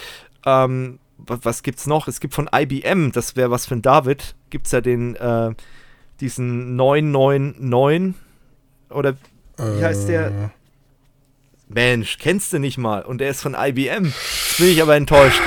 Ähm, 0.44 0.98
was, 1.18 1.62
gibt's 1.62 1.86
noch? 1.86 2.08
Es 2.08 2.20
gibt 2.20 2.34
von 2.34 2.48
IBM, 2.54 3.10
das 3.12 3.36
wäre 3.36 3.50
was 3.50 3.66
für 3.66 3.74
ein 3.74 3.82
David, 3.82 4.34
gibt 4.50 4.66
es 4.66 4.72
ja 4.72 4.80
den, 4.80 5.16
äh, 5.16 5.54
diesen 6.20 6.76
999 6.76 8.14
oder 8.90 9.16
wie 9.58 9.84
heißt 9.84 10.08
der? 10.08 10.26
Äh. 10.26 10.48
Mensch, 11.68 12.18
kennst 12.18 12.52
du 12.52 12.58
nicht 12.58 12.78
mal 12.78 13.02
und 13.02 13.18
der 13.18 13.30
ist 13.30 13.42
von 13.42 13.56
IBM. 13.58 14.04
Jetzt 14.04 14.58
bin 14.58 14.68
ich 14.68 14.80
aber 14.80 14.94
enttäuscht. 14.94 15.40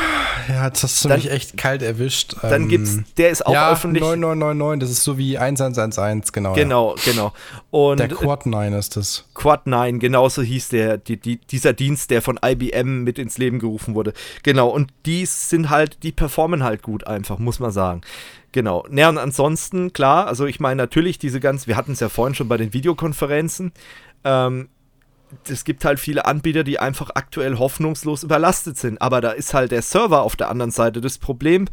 Ja, 0.47 0.67
jetzt 0.67 0.83
hast 0.83 1.03
du 1.03 1.09
dann, 1.09 1.17
mich 1.17 1.31
echt 1.31 1.57
kalt 1.57 1.81
erwischt. 1.81 2.35
Dann 2.41 2.63
ähm, 2.63 2.69
gibt's, 2.69 2.99
der 3.17 3.29
ist 3.29 3.45
auch 3.45 3.53
ja, 3.53 3.71
öffentlich. 3.71 4.01
9999, 4.01 4.79
das 4.79 4.89
ist 4.89 5.03
so 5.03 5.17
wie 5.17 5.37
1111, 5.37 6.31
genau. 6.31 6.53
Genau, 6.53 6.95
ja. 6.95 7.01
genau. 7.05 7.33
Und 7.71 7.99
der 7.99 8.07
Quad 8.07 8.45
9 8.45 8.73
ist 8.73 8.95
das. 8.95 9.25
Quad 9.33 9.67
9, 9.67 9.99
genauso 9.99 10.41
hieß 10.41 10.69
der, 10.69 10.97
die, 10.97 11.17
die, 11.17 11.37
dieser 11.37 11.73
Dienst, 11.73 12.11
der 12.11 12.21
von 12.21 12.39
IBM 12.43 13.03
mit 13.03 13.19
ins 13.19 13.37
Leben 13.37 13.59
gerufen 13.59 13.95
wurde. 13.95 14.13
Genau, 14.43 14.69
und 14.69 14.91
die 15.05 15.25
sind 15.25 15.69
halt, 15.69 16.03
die 16.03 16.11
performen 16.11 16.63
halt 16.63 16.83
gut 16.83 17.07
einfach, 17.07 17.39
muss 17.39 17.59
man 17.59 17.71
sagen. 17.71 18.01
Genau. 18.51 18.85
Naja, 18.89 19.09
und 19.09 19.17
ansonsten, 19.17 19.93
klar, 19.93 20.27
also 20.27 20.45
ich 20.45 20.59
meine 20.59 20.77
natürlich 20.77 21.19
diese 21.19 21.39
ganz, 21.39 21.67
wir 21.67 21.77
hatten 21.77 21.91
es 21.91 21.99
ja 21.99 22.09
vorhin 22.09 22.35
schon 22.35 22.47
bei 22.47 22.57
den 22.57 22.73
Videokonferenzen, 22.73 23.71
ähm, 24.23 24.69
es 25.47 25.63
gibt 25.63 25.85
halt 25.85 25.99
viele 25.99 26.25
Anbieter, 26.25 26.63
die 26.63 26.79
einfach 26.79 27.11
aktuell 27.13 27.57
hoffnungslos 27.57 28.23
überlastet 28.23 28.77
sind. 28.77 29.01
Aber 29.01 29.21
da 29.21 29.31
ist 29.31 29.53
halt 29.53 29.71
der 29.71 29.81
Server 29.81 30.21
auf 30.23 30.35
der 30.35 30.49
anderen 30.49 30.71
Seite 30.71 31.01
das 31.01 31.17
Problem 31.17 31.65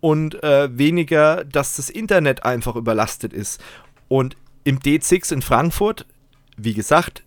und 0.00 0.42
äh, 0.42 0.76
weniger, 0.76 1.44
dass 1.44 1.76
das 1.76 1.90
Internet 1.90 2.44
einfach 2.44 2.76
überlastet 2.76 3.32
ist. 3.32 3.60
Und 4.08 4.36
im 4.64 4.78
D6 4.80 5.32
in 5.32 5.42
Frankfurt, 5.42 6.06
wie 6.56 6.74
gesagt, 6.74 7.22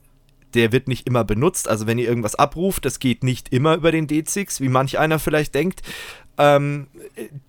der 0.54 0.72
wird 0.72 0.88
nicht 0.88 1.08
immer 1.08 1.24
benutzt. 1.24 1.68
Also 1.68 1.88
wenn 1.88 1.98
ihr 1.98 2.08
irgendwas 2.08 2.36
abruft, 2.36 2.86
das 2.86 3.00
geht 3.00 3.24
nicht 3.24 3.50
immer 3.50 3.76
über 3.76 3.92
den 3.92 4.08
D6, 4.08 4.62
wie 4.62 4.70
manch 4.70 5.00
einer 5.00 5.20
vielleicht 5.20 5.56
denkt. 5.56 5.82
Ähm, 6.38 6.88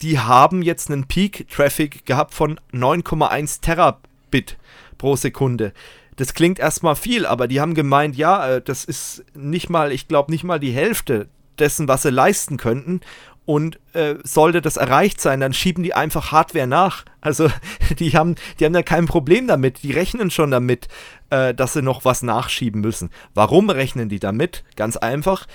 die 0.02 0.18
haben 0.18 0.62
jetzt 0.62 0.90
einen 0.90 1.06
Peak-Traffic 1.06 2.06
gehabt 2.06 2.34
von 2.34 2.60
9,1 2.72 3.60
Terabit 3.60 4.56
pro 4.98 5.16
Sekunde. 5.16 5.72
Das 6.16 6.34
klingt 6.34 6.58
erstmal 6.58 6.96
viel, 6.96 7.26
aber 7.26 7.48
die 7.48 7.60
haben 7.60 7.74
gemeint, 7.74 8.16
ja, 8.16 8.48
äh, 8.48 8.62
das 8.62 8.84
ist 8.84 9.24
nicht 9.34 9.70
mal, 9.70 9.92
ich 9.92 10.08
glaube, 10.08 10.30
nicht 10.30 10.44
mal 10.44 10.60
die 10.60 10.72
Hälfte 10.72 11.28
dessen, 11.58 11.88
was 11.88 12.02
sie 12.02 12.10
leisten 12.10 12.56
könnten. 12.56 13.00
Und 13.46 13.78
äh, 13.92 14.14
sollte 14.22 14.62
das 14.62 14.78
erreicht 14.78 15.20
sein, 15.20 15.40
dann 15.40 15.52
schieben 15.52 15.84
die 15.84 15.92
einfach 15.92 16.32
Hardware 16.32 16.66
nach. 16.66 17.04
Also 17.20 17.50
die 17.98 18.12
haben, 18.12 18.36
die 18.58 18.64
haben 18.64 18.74
ja 18.74 18.82
kein 18.82 19.04
Problem 19.04 19.46
damit. 19.46 19.82
Die 19.82 19.92
rechnen 19.92 20.30
schon 20.30 20.50
damit, 20.50 20.88
äh, 21.28 21.52
dass 21.52 21.74
sie 21.74 21.82
noch 21.82 22.06
was 22.06 22.22
nachschieben 22.22 22.80
müssen. 22.80 23.10
Warum 23.34 23.68
rechnen 23.68 24.08
die 24.08 24.18
damit? 24.18 24.64
Ganz 24.76 24.96
einfach. 24.96 25.46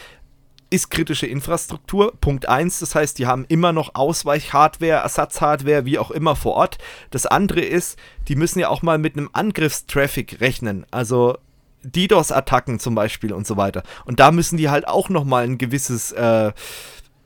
Ist 0.71 0.91
kritische 0.91 1.25
Infrastruktur. 1.25 2.13
Punkt 2.21 2.47
1, 2.47 2.79
das 2.79 2.93
heißt, 2.93 3.17
die 3.17 3.25
haben 3.25 3.45
immer 3.47 3.73
noch 3.73 3.95
Ausweichhardware, 3.95 5.01
Ersatzhardware, 5.01 5.85
wie 5.85 5.97
auch 5.97 6.11
immer 6.11 6.35
vor 6.35 6.53
Ort. 6.53 6.77
Das 7.09 7.25
andere 7.25 7.61
ist, 7.61 7.97
die 8.27 8.35
müssen 8.35 8.59
ja 8.59 8.69
auch 8.69 8.83
mal 8.83 8.99
mit 8.99 9.17
einem 9.17 9.29
Angriffstraffic 9.33 10.39
rechnen. 10.41 10.85
Also 10.91 11.37
DDoS-Attacken 11.83 12.79
zum 12.79 12.93
Beispiel 12.93 13.33
und 13.33 13.47
so 13.47 13.57
weiter. 13.57 13.83
Und 14.05 14.19
da 14.19 14.31
müssen 14.31 14.57
die 14.57 14.69
halt 14.69 14.87
auch 14.87 15.09
nochmal 15.09 15.45
ein 15.45 15.57
gewisses 15.57 16.11
äh, 16.11 16.51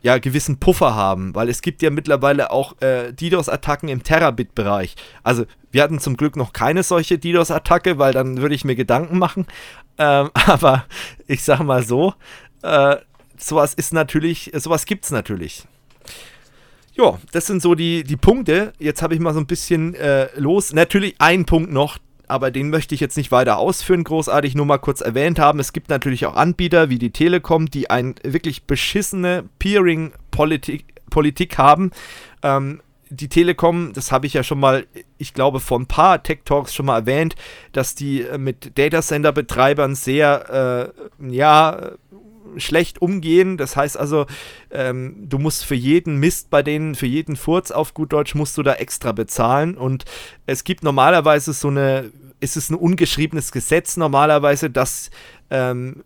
ja, 0.03 0.17
gewissen 0.17 0.59
Puffer 0.59 0.95
haben, 0.95 1.33
weil 1.33 1.47
es 1.47 1.61
gibt 1.61 1.81
ja 1.81 1.89
mittlerweile 1.89 2.51
auch 2.51 2.79
äh, 2.81 3.13
DDoS-Attacken 3.13 3.87
im 3.87 4.03
Terabit-Bereich. 4.03 4.95
Also 5.23 5.45
wir 5.71 5.81
hatten 5.81 5.99
zum 5.99 6.17
Glück 6.17 6.35
noch 6.35 6.51
keine 6.51 6.83
solche 6.83 7.17
DDoS-Attacke, 7.17 7.97
weil 7.97 8.11
dann 8.11 8.41
würde 8.41 8.53
ich 8.53 8.65
mir 8.65 8.75
Gedanken 8.75 9.17
machen. 9.17 9.47
Ähm, 9.97 10.29
aber 10.45 10.85
ich 11.25 11.43
sage 11.43 11.63
mal 11.63 11.83
so, 11.83 12.13
äh, 12.63 12.97
sowas 13.37 13.73
ist 13.73 13.93
natürlich, 13.93 14.51
sowas 14.55 14.85
gibt 14.85 15.05
es 15.05 15.11
natürlich. 15.11 15.65
Ja, 16.95 17.17
das 17.31 17.47
sind 17.47 17.61
so 17.61 17.73
die, 17.73 18.03
die 18.03 18.17
Punkte. 18.17 18.73
Jetzt 18.77 19.01
habe 19.01 19.15
ich 19.15 19.19
mal 19.19 19.33
so 19.33 19.39
ein 19.39 19.47
bisschen 19.47 19.95
äh, 19.95 20.27
los. 20.39 20.73
Natürlich 20.73 21.15
ein 21.17 21.45
Punkt 21.45 21.71
noch, 21.71 21.97
aber 22.27 22.51
den 22.51 22.69
möchte 22.69 22.93
ich 22.93 23.01
jetzt 23.01 23.17
nicht 23.17 23.31
weiter 23.31 23.57
ausführen, 23.57 24.03
großartig, 24.03 24.53
nur 24.53 24.67
mal 24.67 24.77
kurz 24.77 25.01
erwähnt 25.01 25.39
haben. 25.39 25.59
Es 25.59 25.73
gibt 25.73 25.89
natürlich 25.89 26.25
auch 26.27 26.35
Anbieter 26.35 26.89
wie 26.89 26.99
die 26.99 27.11
Telekom, 27.11 27.65
die 27.65 27.89
eine 27.89 28.13
wirklich 28.23 28.65
beschissene 28.65 29.45
Peering-Politik 29.59 30.93
Politik 31.09 31.59
haben. 31.59 31.91
Ähm, 32.41 32.81
die 33.09 33.29
Telekom, 33.29 33.93
das 33.93 34.11
habe 34.11 34.25
ich 34.25 34.33
ja 34.33 34.43
schon 34.43 34.59
mal, 34.59 34.87
ich 35.19 35.35
glaube, 35.35 35.59
vor 35.59 35.79
ein 35.79 35.85
paar 35.85 36.23
Tech 36.23 36.39
Talks 36.45 36.73
schon 36.73 36.87
mal 36.87 37.01
erwähnt, 37.01 37.35
dass 37.71 37.93
die 37.93 38.23
äh, 38.23 38.39
mit 38.39 38.77
Datacenter-Betreibern 38.77 39.93
sehr, 39.93 40.91
äh, 41.19 41.31
ja, 41.31 41.91
schlecht 42.57 43.01
umgehen. 43.01 43.57
Das 43.57 43.75
heißt 43.75 43.97
also, 43.97 44.25
ähm, 44.71 45.27
du 45.29 45.37
musst 45.37 45.65
für 45.65 45.75
jeden 45.75 46.17
Mist 46.17 46.49
bei 46.49 46.63
denen, 46.63 46.95
für 46.95 47.07
jeden 47.07 47.35
Furz 47.35 47.71
auf 47.71 47.93
gut 47.93 48.13
Deutsch, 48.13 48.35
musst 48.35 48.57
du 48.57 48.63
da 48.63 48.73
extra 48.73 49.11
bezahlen. 49.11 49.75
Und 49.75 50.05
es 50.45 50.63
gibt 50.63 50.83
normalerweise 50.83 51.53
so 51.53 51.69
eine, 51.69 52.11
ist 52.39 52.57
es 52.57 52.69
ein 52.69 52.75
ungeschriebenes 52.75 53.51
Gesetz 53.51 53.97
normalerweise, 53.97 54.69
dass 54.69 55.09
ähm, 55.49 56.03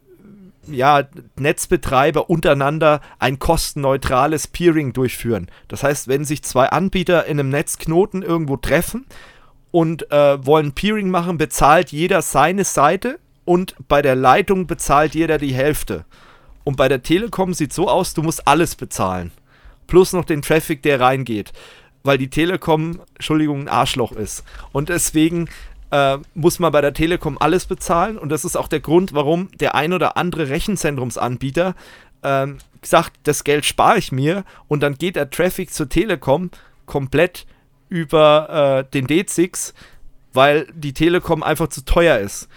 ja, 0.69 1.03
Netzbetreiber 1.37 2.29
untereinander 2.29 3.01
ein 3.19 3.39
kostenneutrales 3.39 4.47
Peering 4.47 4.93
durchführen. 4.93 5.47
Das 5.67 5.83
heißt, 5.83 6.07
wenn 6.07 6.25
sich 6.25 6.43
zwei 6.43 6.67
Anbieter 6.69 7.25
in 7.25 7.39
einem 7.39 7.49
Netzknoten 7.49 8.21
irgendwo 8.21 8.57
treffen 8.57 9.05
und 9.71 10.11
äh, 10.11 10.45
wollen 10.45 10.73
Peering 10.73 11.09
machen, 11.09 11.37
bezahlt 11.37 11.91
jeder 11.91 12.21
seine 12.21 12.63
Seite 12.63 13.19
und 13.45 13.75
bei 13.87 14.01
der 14.01 14.15
Leitung 14.15 14.67
bezahlt 14.67 15.15
jeder 15.15 15.37
die 15.37 15.53
Hälfte. 15.53 16.05
Und 16.67 16.75
bei 16.75 16.89
der 16.89 17.01
Telekom 17.01 17.53
sieht 17.53 17.71
so 17.71 17.87
aus, 17.87 18.13
du 18.13 18.21
musst 18.21 18.45
alles 18.45 18.75
bezahlen. 18.75 19.31
Plus 19.87 20.11
noch 20.11 20.25
den 20.25 20.41
Traffic, 20.41 20.81
der 20.81 20.99
reingeht. 20.99 21.53
Weil 22.03 22.17
die 22.17 22.29
Telekom, 22.29 22.99
Entschuldigung, 23.13 23.61
ein 23.61 23.69
Arschloch 23.69 24.11
ist. 24.11 24.43
Und 24.73 24.89
deswegen 24.89 25.47
äh, 25.91 26.17
muss 26.33 26.59
man 26.59 26.73
bei 26.73 26.81
der 26.81 26.93
Telekom 26.93 27.37
alles 27.39 27.67
bezahlen. 27.67 28.17
Und 28.17 28.33
das 28.33 28.43
ist 28.43 28.57
auch 28.57 28.67
der 28.67 28.81
Grund, 28.81 29.13
warum 29.13 29.47
der 29.61 29.75
ein 29.75 29.93
oder 29.93 30.17
andere 30.17 30.49
Rechenzentrumsanbieter 30.49 31.73
äh, 32.23 32.47
sagt, 32.81 33.13
das 33.23 33.45
Geld 33.45 33.63
spare 33.63 33.99
ich 33.99 34.11
mir. 34.11 34.43
Und 34.67 34.83
dann 34.83 34.95
geht 34.95 35.15
der 35.15 35.29
Traffic 35.29 35.73
zur 35.73 35.87
Telekom 35.87 36.51
komplett 36.85 37.45
über 37.87 38.83
äh, 38.85 38.91
den 38.91 39.07
D6, 39.07 39.73
weil 40.33 40.67
die 40.73 40.91
Telekom 40.91 41.43
einfach 41.43 41.69
zu 41.69 41.85
teuer 41.85 42.17
ist. 42.17 42.49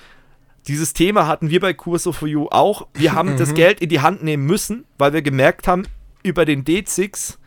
Dieses 0.71 0.93
Thema 0.93 1.27
hatten 1.27 1.51
wir 1.51 1.59
bei 1.59 1.75
Curso 1.75 2.13
for 2.13 2.29
You 2.29 2.47
auch. 2.49 2.87
Wir 2.95 3.13
haben 3.13 3.37
das 3.37 3.51
mhm. 3.51 3.55
Geld 3.57 3.81
in 3.81 3.89
die 3.89 3.99
Hand 3.99 4.23
nehmen 4.23 4.47
müssen, 4.47 4.85
weil 4.99 5.13
wir 5.13 5.21
gemerkt 5.21 5.67
haben, 5.67 5.83
über 6.23 6.45
den 6.45 6.63
D6, 6.63 7.39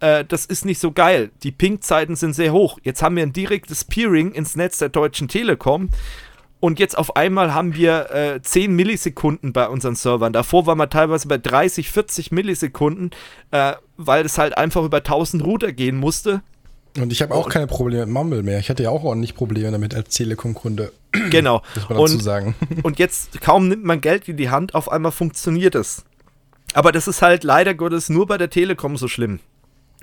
äh, 0.00 0.24
das 0.24 0.46
ist 0.46 0.64
nicht 0.64 0.78
so 0.78 0.90
geil. 0.90 1.30
Die 1.42 1.52
Ping-Zeiten 1.52 2.16
sind 2.16 2.32
sehr 2.32 2.54
hoch. 2.54 2.78
Jetzt 2.82 3.02
haben 3.02 3.16
wir 3.16 3.22
ein 3.22 3.34
direktes 3.34 3.84
Peering 3.84 4.32
ins 4.32 4.56
Netz 4.56 4.78
der 4.78 4.88
Deutschen 4.88 5.28
Telekom. 5.28 5.90
Und 6.58 6.78
jetzt 6.78 6.96
auf 6.96 7.16
einmal 7.16 7.52
haben 7.52 7.74
wir 7.74 8.12
äh, 8.14 8.40
10 8.40 8.74
Millisekunden 8.74 9.52
bei 9.52 9.68
unseren 9.68 9.94
Servern. 9.94 10.32
Davor 10.32 10.64
waren 10.64 10.78
wir 10.78 10.88
teilweise 10.88 11.28
bei 11.28 11.36
30, 11.36 11.90
40 11.90 12.32
Millisekunden, 12.32 13.10
äh, 13.50 13.74
weil 13.98 14.24
es 14.24 14.38
halt 14.38 14.56
einfach 14.56 14.84
über 14.84 14.98
1000 14.98 15.44
Router 15.44 15.72
gehen 15.74 15.98
musste. 15.98 16.40
Und 16.98 17.12
ich 17.12 17.22
habe 17.22 17.34
auch 17.34 17.48
keine 17.48 17.66
Probleme 17.66 18.04
mit 18.04 18.12
Mumble 18.12 18.42
mehr. 18.42 18.58
Ich 18.58 18.68
hatte 18.68 18.82
ja 18.82 18.90
auch 18.90 19.04
ordentlich 19.04 19.34
Probleme 19.34 19.70
damit 19.70 19.94
als 19.94 20.14
Telekom-Kunde. 20.14 20.92
Genau. 21.30 21.62
Muss 21.74 21.88
man 21.88 21.98
dazu 21.98 22.14
und, 22.14 22.22
sagen. 22.22 22.54
Und 22.84 22.98
jetzt 23.00 23.40
kaum 23.40 23.68
nimmt 23.68 23.84
man 23.84 24.00
Geld 24.00 24.28
in 24.28 24.36
die 24.36 24.48
Hand, 24.48 24.76
auf 24.76 24.90
einmal 24.90 25.10
funktioniert 25.10 25.74
es. 25.74 26.04
Aber 26.72 26.92
das 26.92 27.08
ist 27.08 27.20
halt 27.20 27.42
leider 27.42 27.74
Gottes 27.74 28.08
nur 28.08 28.26
bei 28.26 28.38
der 28.38 28.48
Telekom 28.48 28.96
so 28.96 29.08
schlimm. 29.08 29.40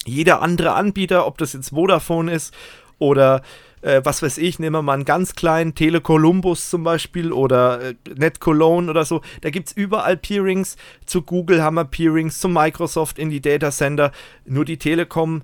Jeder 0.06 0.42
andere 0.42 0.74
Anbieter, 0.74 1.26
ob 1.26 1.38
das 1.38 1.54
jetzt 1.54 1.70
Vodafone 1.70 2.32
ist 2.32 2.54
oder 3.00 3.42
äh, 3.82 4.02
was 4.04 4.22
weiß 4.22 4.38
ich, 4.40 4.60
nehmen 4.60 4.76
wir 4.76 4.82
mal 4.82 4.94
einen 4.94 5.06
ganz 5.06 5.36
kleinen 5.36 5.76
Telecolumbus 5.76 6.70
zum 6.70 6.84
Beispiel 6.84 7.32
oder 7.32 7.82
äh, 7.82 7.96
NetCologne 8.16 8.90
oder 8.90 9.06
so. 9.06 9.22
Da 9.42 9.50
gibt 9.50 9.70
es 9.70 9.78
überall 9.78 10.18
Peerings. 10.18 10.78
Zu 11.06 11.22
Google 11.22 11.62
haben 11.64 11.76
wir 11.76 11.86
Peerings, 11.86 12.40
zu 12.40 12.50
Microsoft 12.50 13.20
in 13.20 13.30
die 13.30 13.42
Data 13.42 13.72
Center. 13.72 14.12
Nur 14.46 14.66
die 14.66 14.78
Telekom 14.78 15.44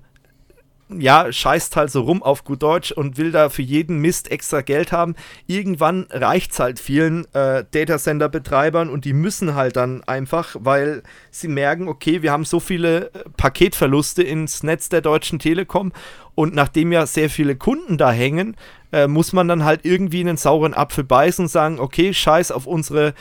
ja, 0.90 1.32
scheißt 1.32 1.76
halt 1.76 1.90
so 1.90 2.02
rum 2.02 2.22
auf 2.22 2.44
gut 2.44 2.62
Deutsch 2.62 2.92
und 2.92 3.16
will 3.16 3.32
da 3.32 3.48
für 3.48 3.62
jeden 3.62 3.98
Mist 3.98 4.30
extra 4.30 4.60
Geld 4.60 4.92
haben. 4.92 5.14
Irgendwann 5.46 6.06
reicht 6.10 6.52
es 6.52 6.60
halt 6.60 6.78
vielen 6.78 7.24
äh, 7.34 7.64
Datacenter-Betreibern 7.70 8.90
und 8.90 9.04
die 9.04 9.14
müssen 9.14 9.54
halt 9.54 9.76
dann 9.76 10.04
einfach, 10.04 10.56
weil 10.58 11.02
sie 11.30 11.48
merken, 11.48 11.88
okay, 11.88 12.22
wir 12.22 12.32
haben 12.32 12.44
so 12.44 12.60
viele 12.60 13.06
äh, 13.14 13.24
Paketverluste 13.36 14.22
ins 14.22 14.62
Netz 14.62 14.88
der 14.90 15.00
Deutschen 15.00 15.38
Telekom 15.38 15.92
und 16.34 16.54
nachdem 16.54 16.92
ja 16.92 17.06
sehr 17.06 17.30
viele 17.30 17.56
Kunden 17.56 17.96
da 17.96 18.10
hängen, 18.10 18.56
äh, 18.92 19.06
muss 19.06 19.32
man 19.32 19.48
dann 19.48 19.64
halt 19.64 19.84
irgendwie 19.84 20.20
einen 20.20 20.36
sauren 20.36 20.74
Apfel 20.74 21.04
beißen 21.04 21.44
und 21.44 21.48
sagen, 21.48 21.80
okay, 21.80 22.12
scheiß 22.12 22.52
auf 22.52 22.66
unsere 22.66 23.14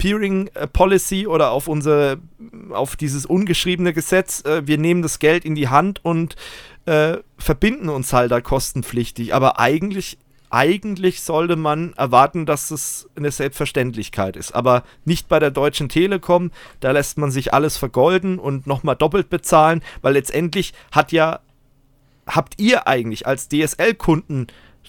Peering 0.00 0.48
äh, 0.54 0.66
Policy 0.66 1.26
oder 1.26 1.50
auf 1.50 1.68
unsere 1.68 2.18
auf 2.70 2.96
dieses 2.96 3.26
ungeschriebene 3.26 3.92
Gesetz, 3.92 4.42
äh, 4.44 4.66
wir 4.66 4.78
nehmen 4.78 5.02
das 5.02 5.18
Geld 5.18 5.44
in 5.44 5.54
die 5.54 5.68
Hand 5.68 6.02
und 6.04 6.36
äh, 6.86 7.18
verbinden 7.36 7.90
uns 7.90 8.12
halt 8.12 8.32
da 8.32 8.40
kostenpflichtig. 8.40 9.34
Aber 9.34 9.60
eigentlich, 9.60 10.18
eigentlich 10.48 11.20
sollte 11.20 11.56
man 11.56 11.92
erwarten, 11.92 12.46
dass 12.46 12.70
es 12.70 13.10
eine 13.14 13.30
Selbstverständlichkeit 13.30 14.36
ist. 14.36 14.54
Aber 14.54 14.84
nicht 15.04 15.28
bei 15.28 15.38
der 15.38 15.50
Deutschen 15.50 15.90
Telekom. 15.90 16.50
Da 16.80 16.92
lässt 16.92 17.18
man 17.18 17.30
sich 17.30 17.52
alles 17.52 17.76
vergolden 17.76 18.38
und 18.38 18.66
nochmal 18.66 18.96
doppelt 18.96 19.28
bezahlen, 19.28 19.82
weil 20.00 20.14
letztendlich 20.14 20.72
hat 20.90 21.12
ja, 21.12 21.40
habt 22.26 22.54
ihr 22.58 22.88
eigentlich 22.88 23.26
als 23.26 23.48
DSL-Kunden 23.48 24.46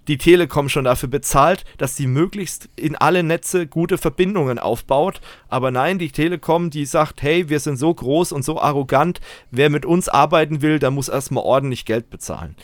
die 0.08 0.18
Telekom 0.18 0.70
schon 0.70 0.86
dafür 0.86 1.10
bezahlt, 1.10 1.64
dass 1.78 1.95
sie 1.95 2.08
möglichst 2.08 2.70
in 2.76 2.95
alle 2.95 3.24
Netze 3.24 3.68
gute 3.68 3.97
Verbindungen 3.97 4.60
aufbaut. 4.60 5.22
Aber 5.47 5.72
nein, 5.72 5.99
die 5.99 6.12
Telekom, 6.12 6.70
die 6.70 6.86
sagt, 6.86 7.22
hey, 7.22 7.49
wir 7.49 7.60
sind 7.60 7.78
so 7.78 7.93
groß 7.93 8.32
und 8.32 8.43
so 8.43 8.60
arrogant, 8.60 9.22
wer 9.52 9.70
mit 9.70 9.86
uns 9.86 10.10
arbeiten 10.10 10.62
will, 10.62 10.80
der 10.80 10.91
muss 10.91 11.10
erstmal 11.10 11.43
ordentlich 11.43 11.86
Geld 11.86 12.10
bezahlen. 12.10 12.56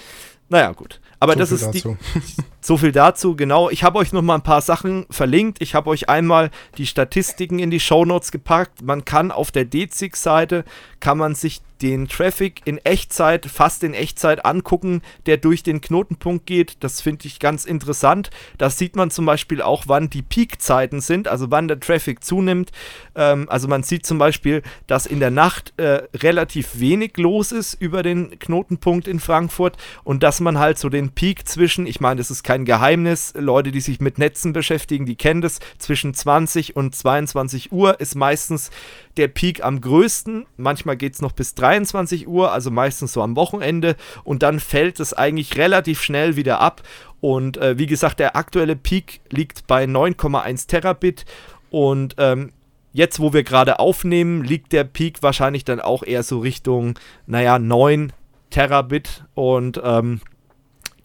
Naja, 0.49 0.71
gut. 0.71 1.01
Aber 1.19 1.33
so 1.33 1.39
das 1.39 1.51
ist 1.51 1.65
dazu. 1.65 1.97
die. 2.15 2.21
so 2.61 2.77
viel 2.77 2.91
dazu, 2.91 3.35
genau. 3.35 3.69
Ich 3.69 3.83
habe 3.83 3.97
euch 3.97 4.13
noch 4.13 4.21
mal 4.21 4.35
ein 4.35 4.43
paar 4.43 4.61
Sachen 4.61 5.05
verlinkt. 5.09 5.61
Ich 5.61 5.75
habe 5.75 5.89
euch 5.89 6.09
einmal 6.09 6.51
die 6.77 6.85
Statistiken 6.85 7.59
in 7.59 7.71
die 7.71 7.79
Show 7.79 8.05
Notes 8.05 8.31
gepackt. 8.31 8.81
Man 8.81 9.03
kann 9.03 9.31
auf 9.31 9.51
der 9.51 9.65
DZIG-Seite 9.65 10.63
kann 10.99 11.17
man 11.17 11.35
sich 11.35 11.61
den 11.81 12.07
Traffic 12.07 12.61
in 12.65 12.77
Echtzeit, 12.79 13.45
fast 13.45 13.83
in 13.83 13.93
Echtzeit 13.93 14.45
angucken, 14.45 15.01
der 15.25 15.37
durch 15.37 15.63
den 15.63 15.81
Knotenpunkt 15.81 16.45
geht. 16.45 16.77
Das 16.81 17.01
finde 17.01 17.27
ich 17.27 17.39
ganz 17.39 17.65
interessant. 17.65 18.29
Da 18.57 18.69
sieht 18.69 18.95
man 18.95 19.11
zum 19.11 19.25
Beispiel 19.25 19.61
auch, 19.61 19.83
wann 19.87 20.09
die 20.09 20.21
Peakzeiten 20.21 21.01
sind, 21.01 21.27
also 21.27 21.51
wann 21.51 21.67
der 21.67 21.79
Traffic 21.79 22.23
zunimmt. 22.23 22.71
Ähm, 23.15 23.47
also 23.49 23.67
man 23.67 23.83
sieht 23.83 24.05
zum 24.05 24.17
Beispiel, 24.17 24.63
dass 24.87 25.05
in 25.05 25.19
der 25.19 25.31
Nacht 25.31 25.73
äh, 25.77 26.03
relativ 26.15 26.79
wenig 26.79 27.17
los 27.17 27.51
ist 27.51 27.73
über 27.75 28.03
den 28.03 28.39
Knotenpunkt 28.39 29.07
in 29.07 29.19
Frankfurt 29.19 29.77
und 30.03 30.23
dass 30.23 30.39
man 30.39 30.59
halt 30.59 30.77
so 30.77 30.89
den 30.89 31.11
Peak 31.11 31.47
zwischen, 31.47 31.85
ich 31.85 31.99
meine, 31.99 32.17
das 32.17 32.31
ist 32.31 32.43
kein 32.43 32.65
Geheimnis, 32.65 33.33
Leute, 33.37 33.71
die 33.71 33.81
sich 33.81 33.99
mit 33.99 34.17
Netzen 34.17 34.53
beschäftigen, 34.53 35.05
die 35.05 35.15
kennen 35.15 35.41
das, 35.41 35.59
zwischen 35.77 36.13
20 36.13 36.75
und 36.75 36.95
22 36.95 37.71
Uhr 37.71 37.99
ist 37.99 38.15
meistens 38.15 38.71
der 39.17 39.27
Peak 39.27 39.63
am 39.63 39.81
größten. 39.81 40.45
Manchmal 40.57 40.97
geht 40.97 41.13
es 41.13 41.21
noch 41.21 41.31
bis 41.31 41.55
23 41.55 42.27
Uhr, 42.27 42.51
also 42.51 42.71
meistens 42.71 43.13
so 43.13 43.21
am 43.21 43.35
Wochenende. 43.35 43.95
Und 44.23 44.43
dann 44.43 44.59
fällt 44.59 44.99
es 44.99 45.13
eigentlich 45.13 45.57
relativ 45.57 46.01
schnell 46.01 46.35
wieder 46.35 46.59
ab. 46.61 46.83
Und 47.19 47.57
äh, 47.57 47.77
wie 47.77 47.87
gesagt, 47.87 48.19
der 48.19 48.35
aktuelle 48.35 48.75
Peak 48.75 49.21
liegt 49.29 49.67
bei 49.67 49.85
9,1 49.85 50.67
Terabit. 50.67 51.25
Und 51.69 52.15
ähm, 52.17 52.51
jetzt, 52.93 53.19
wo 53.19 53.33
wir 53.33 53.43
gerade 53.43 53.79
aufnehmen, 53.79 54.43
liegt 54.43 54.73
der 54.73 54.83
Peak 54.83 55.23
wahrscheinlich 55.23 55.65
dann 55.65 55.79
auch 55.79 56.03
eher 56.03 56.23
so 56.23 56.39
Richtung, 56.39 56.97
naja, 57.25 57.59
9 57.59 58.13
Terabit. 58.49 59.25
Und 59.33 59.81
ähm, 59.83 60.21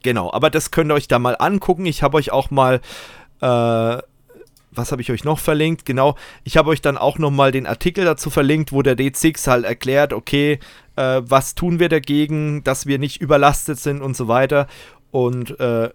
genau, 0.02 0.32
aber 0.32 0.50
das 0.50 0.70
könnt 0.70 0.90
ihr 0.90 0.94
euch 0.94 1.08
da 1.08 1.18
mal 1.18 1.36
angucken. 1.38 1.86
Ich 1.86 2.02
habe 2.02 2.16
euch 2.16 2.32
auch 2.32 2.50
mal 2.50 2.80
äh, 3.40 3.98
was 4.74 4.92
habe 4.92 5.02
ich 5.02 5.10
euch 5.10 5.24
noch 5.24 5.38
verlinkt? 5.38 5.84
Genau, 5.84 6.16
ich 6.44 6.56
habe 6.56 6.70
euch 6.70 6.80
dann 6.80 6.98
auch 6.98 7.18
nochmal 7.18 7.52
den 7.52 7.66
Artikel 7.66 8.04
dazu 8.04 8.30
verlinkt, 8.30 8.72
wo 8.72 8.82
der 8.82 8.96
D6 8.96 9.46
halt 9.46 9.64
erklärt, 9.64 10.12
okay, 10.12 10.58
äh, 10.96 11.22
was 11.24 11.54
tun 11.54 11.78
wir 11.78 11.88
dagegen, 11.88 12.64
dass 12.64 12.86
wir 12.86 12.98
nicht 12.98 13.20
überlastet 13.20 13.78
sind 13.78 14.00
und 14.02 14.16
so 14.16 14.28
weiter. 14.28 14.66
Und 15.10 15.58
äh, 15.60 15.90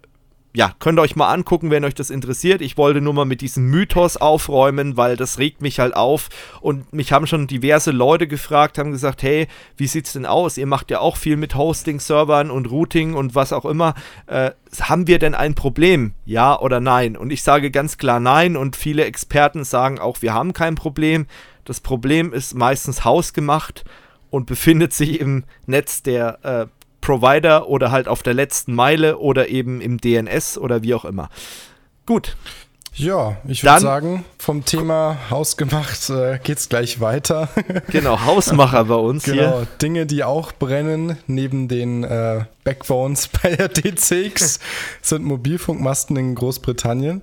ja, 0.58 0.72
könnt 0.80 0.98
ihr 0.98 1.02
euch 1.02 1.14
mal 1.14 1.32
angucken, 1.32 1.70
wenn 1.70 1.84
euch 1.84 1.94
das 1.94 2.10
interessiert. 2.10 2.62
Ich 2.62 2.76
wollte 2.76 3.00
nur 3.00 3.14
mal 3.14 3.24
mit 3.24 3.42
diesem 3.42 3.70
Mythos 3.70 4.16
aufräumen, 4.16 4.96
weil 4.96 5.16
das 5.16 5.38
regt 5.38 5.62
mich 5.62 5.78
halt 5.78 5.94
auf. 5.94 6.30
Und 6.60 6.92
mich 6.92 7.12
haben 7.12 7.28
schon 7.28 7.46
diverse 7.46 7.92
Leute 7.92 8.26
gefragt, 8.26 8.76
haben 8.76 8.90
gesagt, 8.90 9.22
hey, 9.22 9.46
wie 9.76 9.86
sieht's 9.86 10.14
denn 10.14 10.26
aus? 10.26 10.58
Ihr 10.58 10.66
macht 10.66 10.90
ja 10.90 10.98
auch 10.98 11.16
viel 11.16 11.36
mit 11.36 11.54
Hosting-Servern 11.54 12.50
und 12.50 12.72
Routing 12.72 13.14
und 13.14 13.36
was 13.36 13.52
auch 13.52 13.66
immer. 13.66 13.94
Äh, 14.26 14.50
haben 14.80 15.06
wir 15.06 15.20
denn 15.20 15.36
ein 15.36 15.54
Problem? 15.54 16.14
Ja 16.24 16.58
oder 16.58 16.80
nein? 16.80 17.16
Und 17.16 17.30
ich 17.30 17.44
sage 17.44 17.70
ganz 17.70 17.96
klar 17.96 18.18
nein 18.18 18.56
und 18.56 18.74
viele 18.74 19.04
Experten 19.04 19.62
sagen 19.62 20.00
auch, 20.00 20.22
wir 20.22 20.34
haben 20.34 20.54
kein 20.54 20.74
Problem. 20.74 21.26
Das 21.66 21.78
Problem 21.78 22.32
ist 22.32 22.56
meistens 22.56 23.04
hausgemacht 23.04 23.84
und 24.30 24.46
befindet 24.46 24.92
sich 24.92 25.20
im 25.20 25.44
Netz 25.66 26.02
der 26.02 26.38
äh, 26.42 26.66
Provider 27.08 27.70
oder 27.70 27.90
halt 27.90 28.06
auf 28.06 28.22
der 28.22 28.34
letzten 28.34 28.74
Meile 28.74 29.16
oder 29.16 29.48
eben 29.48 29.80
im 29.80 29.96
DNS 29.96 30.58
oder 30.58 30.82
wie 30.82 30.92
auch 30.92 31.06
immer. 31.06 31.30
Gut. 32.04 32.36
Ja, 32.92 33.38
ich 33.46 33.64
würde 33.64 33.80
sagen, 33.80 34.24
vom 34.38 34.66
Thema 34.66 35.16
Hausgemacht 35.30 36.10
äh, 36.10 36.38
es 36.46 36.68
gleich 36.68 37.00
weiter. 37.00 37.48
genau, 37.90 38.20
Hausmacher 38.26 38.84
bei 38.84 38.96
uns 38.96 39.24
genau, 39.24 39.60
hier. 39.60 39.66
Dinge, 39.80 40.04
die 40.04 40.22
auch 40.22 40.52
brennen, 40.52 41.16
neben 41.26 41.68
den 41.68 42.04
äh, 42.04 42.44
Backbones 42.64 43.28
bei 43.42 43.56
der 43.56 43.68
DCX, 43.68 44.58
sind 45.00 45.24
Mobilfunkmasten 45.24 46.14
in 46.18 46.34
Großbritannien. 46.34 47.22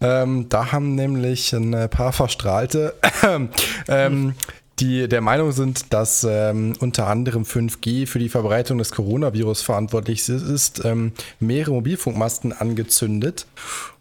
Ähm, 0.00 0.48
da 0.48 0.70
haben 0.70 0.94
nämlich 0.94 1.52
ein 1.54 1.88
paar 1.90 2.12
Verstrahlte 2.12 2.94
ähm, 3.88 4.34
die 4.80 5.08
der 5.08 5.20
Meinung 5.20 5.52
sind, 5.52 5.92
dass 5.92 6.26
ähm, 6.28 6.74
unter 6.80 7.06
anderem 7.06 7.44
5G 7.44 8.06
für 8.06 8.18
die 8.18 8.28
Verbreitung 8.28 8.78
des 8.78 8.90
Coronavirus 8.90 9.62
verantwortlich 9.62 10.28
ist, 10.28 10.84
ähm, 10.84 11.12
mehrere 11.38 11.72
Mobilfunkmasten 11.72 12.52
angezündet 12.52 13.46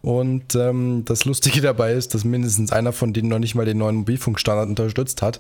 und 0.03 0.53
ähm, 0.55 1.03
das 1.05 1.23
Lustige 1.23 1.61
dabei 1.61 1.93
ist, 1.93 2.13
dass 2.13 2.25
mindestens 2.25 2.73
einer 2.73 2.91
von 2.91 3.13
denen 3.13 3.29
noch 3.29 3.39
nicht 3.39 3.55
mal 3.55 3.63
den 3.63 3.77
neuen 3.77 3.95
Mobilfunkstandard 3.95 4.67
unterstützt 4.67 5.21
hat. 5.21 5.39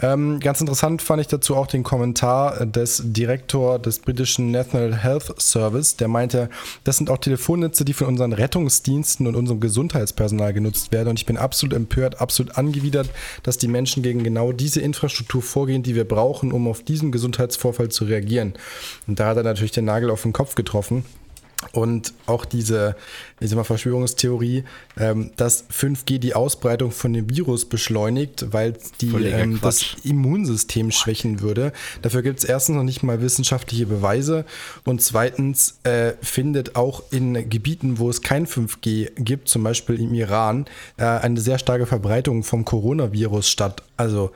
Ähm, 0.00 0.38
ganz 0.38 0.60
interessant 0.60 1.02
fand 1.02 1.20
ich 1.20 1.26
dazu 1.26 1.56
auch 1.56 1.66
den 1.66 1.82
Kommentar 1.82 2.66
des 2.66 3.02
Direktor 3.04 3.80
des 3.80 3.98
britischen 3.98 4.52
National 4.52 4.96
Health 4.96 5.34
Service, 5.40 5.96
der 5.96 6.06
meinte, 6.06 6.50
das 6.84 6.98
sind 6.98 7.10
auch 7.10 7.18
Telefonnetze, 7.18 7.84
die 7.84 7.94
von 7.94 8.06
unseren 8.06 8.32
Rettungsdiensten 8.32 9.26
und 9.26 9.34
unserem 9.34 9.58
Gesundheitspersonal 9.58 10.52
genutzt 10.52 10.92
werden. 10.92 11.08
Und 11.08 11.18
ich 11.18 11.26
bin 11.26 11.36
absolut 11.36 11.74
empört, 11.74 12.20
absolut 12.20 12.56
angewidert, 12.56 13.10
dass 13.42 13.58
die 13.58 13.66
Menschen 13.66 14.04
gegen 14.04 14.22
genau 14.22 14.52
diese 14.52 14.80
Infrastruktur 14.80 15.42
vorgehen, 15.42 15.82
die 15.82 15.96
wir 15.96 16.06
brauchen, 16.06 16.52
um 16.52 16.68
auf 16.68 16.84
diesen 16.84 17.10
Gesundheitsvorfall 17.10 17.88
zu 17.88 18.04
reagieren. 18.04 18.54
Und 19.08 19.18
da 19.18 19.26
hat 19.26 19.36
er 19.36 19.42
natürlich 19.42 19.72
den 19.72 19.84
Nagel 19.84 20.10
auf 20.10 20.22
den 20.22 20.32
Kopf 20.32 20.54
getroffen. 20.54 21.04
Und 21.72 22.12
auch 22.26 22.44
diese, 22.44 22.96
ich 23.40 23.48
sag 23.48 23.56
mal, 23.56 23.64
Verschwörungstheorie, 23.64 24.64
ähm, 24.98 25.30
dass 25.36 25.64
5G 25.70 26.18
die 26.18 26.34
Ausbreitung 26.34 26.90
von 26.90 27.14
dem 27.14 27.30
Virus 27.30 27.64
beschleunigt, 27.64 28.52
weil 28.52 28.74
die 29.00 29.14
ähm, 29.24 29.58
das 29.62 29.96
Immunsystem 30.04 30.90
schwächen 30.90 31.40
würde. 31.40 31.72
Dafür 32.02 32.20
gibt 32.20 32.40
es 32.40 32.44
erstens 32.44 32.76
noch 32.76 32.82
nicht 32.82 33.02
mal 33.02 33.22
wissenschaftliche 33.22 33.86
Beweise 33.86 34.44
und 34.84 35.00
zweitens 35.00 35.78
äh, 35.84 36.12
findet 36.20 36.76
auch 36.76 37.02
in 37.10 37.48
Gebieten, 37.48 37.98
wo 37.98 38.10
es 38.10 38.20
kein 38.20 38.46
5G 38.46 39.12
gibt, 39.16 39.48
zum 39.48 39.62
Beispiel 39.62 39.98
im 39.98 40.12
Iran, 40.12 40.66
äh, 40.98 41.04
eine 41.04 41.40
sehr 41.40 41.58
starke 41.58 41.86
Verbreitung 41.86 42.42
vom 42.42 42.66
Coronavirus 42.66 43.48
statt. 43.48 43.82
Also 43.96 44.30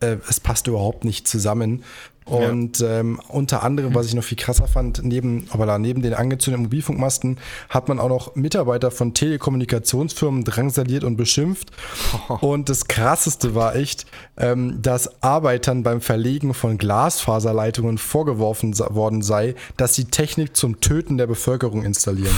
äh, 0.00 0.16
es 0.28 0.40
passt 0.40 0.66
überhaupt 0.66 1.04
nicht 1.04 1.28
zusammen. 1.28 1.84
Und 2.26 2.80
ja. 2.80 2.98
ähm, 2.98 3.20
unter 3.28 3.62
anderem, 3.62 3.94
was 3.94 4.06
ich 4.06 4.14
noch 4.14 4.24
viel 4.24 4.36
krasser 4.36 4.66
fand, 4.66 5.04
neben, 5.04 5.46
aber 5.52 5.78
neben 5.78 6.02
den 6.02 6.12
angezündeten 6.12 6.64
Mobilfunkmasten 6.64 7.38
hat 7.68 7.88
man 7.88 8.00
auch 8.00 8.08
noch 8.08 8.34
Mitarbeiter 8.34 8.90
von 8.90 9.14
Telekommunikationsfirmen 9.14 10.42
drangsaliert 10.42 11.04
und 11.04 11.16
beschimpft. 11.16 11.70
Und 12.40 12.68
das 12.68 12.88
krasseste 12.88 13.54
war 13.54 13.76
echt, 13.76 14.06
ähm, 14.36 14.82
dass 14.82 15.22
Arbeitern 15.22 15.84
beim 15.84 16.00
Verlegen 16.00 16.52
von 16.52 16.78
Glasfaserleitungen 16.78 17.96
vorgeworfen 17.96 18.76
worden 18.76 19.22
sei, 19.22 19.54
dass 19.76 19.94
sie 19.94 20.06
Technik 20.06 20.56
zum 20.56 20.80
Töten 20.80 21.18
der 21.18 21.28
Bevölkerung 21.28 21.84
installieren. 21.84 22.34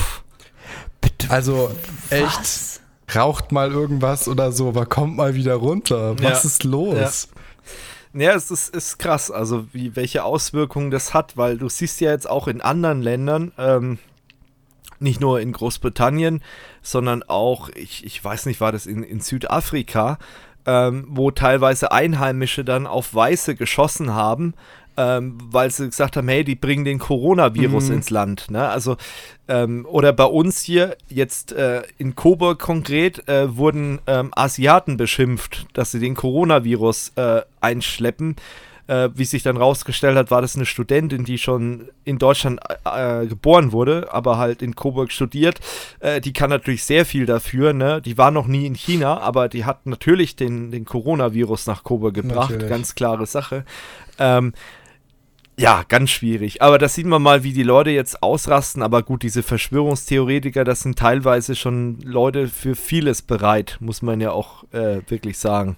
Bitte. 1.00 1.30
Also 1.30 1.70
echt. 2.10 2.40
Was? 2.40 2.80
Raucht 3.14 3.52
mal 3.52 3.72
irgendwas 3.72 4.28
oder 4.28 4.52
so, 4.52 4.68
aber 4.68 4.84
kommt 4.84 5.16
mal 5.16 5.34
wieder 5.34 5.54
runter. 5.54 6.16
Was 6.18 6.42
ja. 6.42 6.48
ist 6.48 6.64
los? 6.64 7.28
Ja. 8.12 8.34
Es 8.34 8.50
ist, 8.50 8.74
ist 8.74 8.98
krass, 8.98 9.30
also 9.30 9.66
wie, 9.72 9.96
welche 9.96 10.24
Auswirkungen 10.24 10.90
das 10.90 11.14
hat, 11.14 11.36
weil 11.36 11.58
du 11.58 11.68
siehst 11.68 12.00
ja 12.00 12.10
jetzt 12.10 12.28
auch 12.28 12.48
in 12.48 12.60
anderen 12.60 13.02
Ländern, 13.02 13.52
ähm, 13.58 13.98
nicht 15.00 15.20
nur 15.20 15.40
in 15.40 15.52
Großbritannien, 15.52 16.42
sondern 16.82 17.22
auch, 17.22 17.68
ich, 17.70 18.04
ich 18.04 18.22
weiß 18.22 18.46
nicht, 18.46 18.60
war 18.60 18.72
das 18.72 18.86
in, 18.86 19.02
in 19.02 19.20
Südafrika, 19.20 20.18
ähm, 20.66 21.06
wo 21.08 21.30
teilweise 21.30 21.92
Einheimische 21.92 22.64
dann 22.64 22.86
auf 22.86 23.14
Weiße 23.14 23.54
geschossen 23.54 24.14
haben, 24.14 24.54
ähm, 24.98 25.38
weil 25.44 25.70
sie 25.70 25.86
gesagt 25.88 26.16
haben, 26.16 26.26
hey, 26.26 26.42
die 26.42 26.56
bringen 26.56 26.84
den 26.84 26.98
Coronavirus 26.98 27.88
mhm. 27.88 27.94
ins 27.94 28.10
Land. 28.10 28.50
Ne? 28.50 28.68
Also, 28.68 28.96
ähm, 29.46 29.86
oder 29.88 30.12
bei 30.12 30.24
uns 30.24 30.60
hier, 30.60 30.96
jetzt 31.08 31.52
äh, 31.52 31.82
in 31.98 32.16
Coburg 32.16 32.58
konkret, 32.58 33.26
äh, 33.28 33.56
wurden 33.56 34.00
ähm, 34.08 34.32
Asiaten 34.34 34.96
beschimpft, 34.96 35.66
dass 35.72 35.92
sie 35.92 36.00
den 36.00 36.14
Coronavirus 36.14 37.12
äh, 37.14 37.42
einschleppen. 37.60 38.34
Äh, 38.88 39.10
wie 39.14 39.26
sich 39.26 39.42
dann 39.42 39.58
rausgestellt 39.58 40.16
hat, 40.16 40.30
war 40.30 40.40
das 40.40 40.56
eine 40.56 40.64
Studentin, 40.64 41.24
die 41.24 41.36
schon 41.36 41.90
in 42.04 42.18
Deutschland 42.18 42.58
äh, 42.86 43.26
geboren 43.26 43.70
wurde, 43.70 44.08
aber 44.10 44.38
halt 44.38 44.62
in 44.62 44.74
Coburg 44.74 45.12
studiert. 45.12 45.60
Äh, 46.00 46.22
die 46.22 46.32
kann 46.32 46.48
natürlich 46.48 46.84
sehr 46.84 47.04
viel 47.04 47.26
dafür. 47.26 47.74
Ne? 47.74 48.00
Die 48.00 48.16
war 48.16 48.30
noch 48.30 48.46
nie 48.46 48.64
in 48.64 48.74
China, 48.74 49.18
aber 49.20 49.50
die 49.50 49.66
hat 49.66 49.84
natürlich 49.84 50.36
den, 50.36 50.70
den 50.70 50.86
Coronavirus 50.86 51.66
nach 51.66 51.84
Coburg 51.84 52.14
gebracht. 52.14 52.50
Natürlich. 52.50 52.70
Ganz 52.70 52.94
klare 52.94 53.26
Sache. 53.26 53.66
Ähm, 54.18 54.54
ja, 55.58 55.84
ganz 55.88 56.10
schwierig. 56.10 56.62
Aber 56.62 56.78
das 56.78 56.94
sieht 56.94 57.06
man 57.06 57.22
mal, 57.22 57.42
wie 57.44 57.52
die 57.52 57.62
Leute 57.62 57.90
jetzt 57.90 58.22
ausrasten. 58.22 58.82
Aber 58.82 59.02
gut, 59.02 59.22
diese 59.22 59.42
Verschwörungstheoretiker, 59.42 60.64
das 60.64 60.80
sind 60.80 60.98
teilweise 60.98 61.54
schon 61.56 61.98
Leute 62.02 62.48
für 62.48 62.74
vieles 62.74 63.22
bereit, 63.22 63.76
muss 63.80 64.02
man 64.02 64.20
ja 64.20 64.30
auch 64.30 64.64
äh, 64.72 65.00
wirklich 65.08 65.38
sagen. 65.38 65.76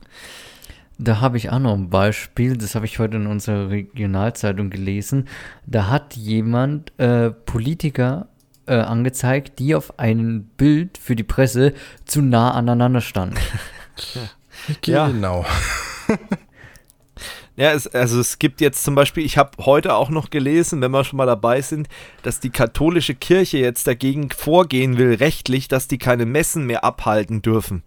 Da 0.99 1.21
habe 1.21 1.39
ich 1.39 1.51
auch 1.51 1.59
noch 1.59 1.75
ein 1.75 1.89
Beispiel, 1.89 2.59
das 2.59 2.75
habe 2.75 2.85
ich 2.85 2.99
heute 2.99 3.17
in 3.17 3.27
unserer 3.27 3.71
Regionalzeitung 3.71 4.69
gelesen. 4.69 5.29
Da 5.67 5.89
hat 5.89 6.15
jemand 6.15 6.93
äh, 6.99 7.31
Politiker 7.31 8.29
äh, 8.67 8.75
angezeigt, 8.75 9.59
die 9.59 9.75
auf 9.75 9.99
einem 9.99 10.45
Bild 10.59 10.99
für 10.99 11.17
die 11.17 11.25
Presse 11.25 11.73
zu 12.05 12.21
nah 12.21 12.51
aneinander 12.51 13.01
standen. 13.01 13.37
ja. 14.85 15.09
Genau. 15.09 15.45
Ja, 17.57 17.73
es, 17.73 17.87
also 17.89 18.21
es 18.21 18.39
gibt 18.39 18.61
jetzt 18.61 18.85
zum 18.85 18.95
Beispiel, 18.95 19.25
ich 19.25 19.37
habe 19.37 19.51
heute 19.65 19.95
auch 19.95 20.09
noch 20.09 20.31
gelesen, 20.31 20.81
wenn 20.81 20.93
wir 20.93 21.05
schon 21.05 21.19
mal 21.19 21.27
dabei 21.27 21.61
sind, 21.61 21.89
dass 22.23 22.41
die 22.41 22.51
katholische 22.51 23.15
Kirche 23.15 23.59
jetzt 23.59 23.87
dagegen 23.87 24.31
vorgehen 24.31 24.99
will, 24.99 25.15
rechtlich, 25.15 25.69
dass 25.69 25.89
die 25.89 25.99
keine 25.99 26.27
Messen 26.27 26.67
mehr 26.67 26.85
abhalten 26.85 27.43
dürfen. 27.43 27.83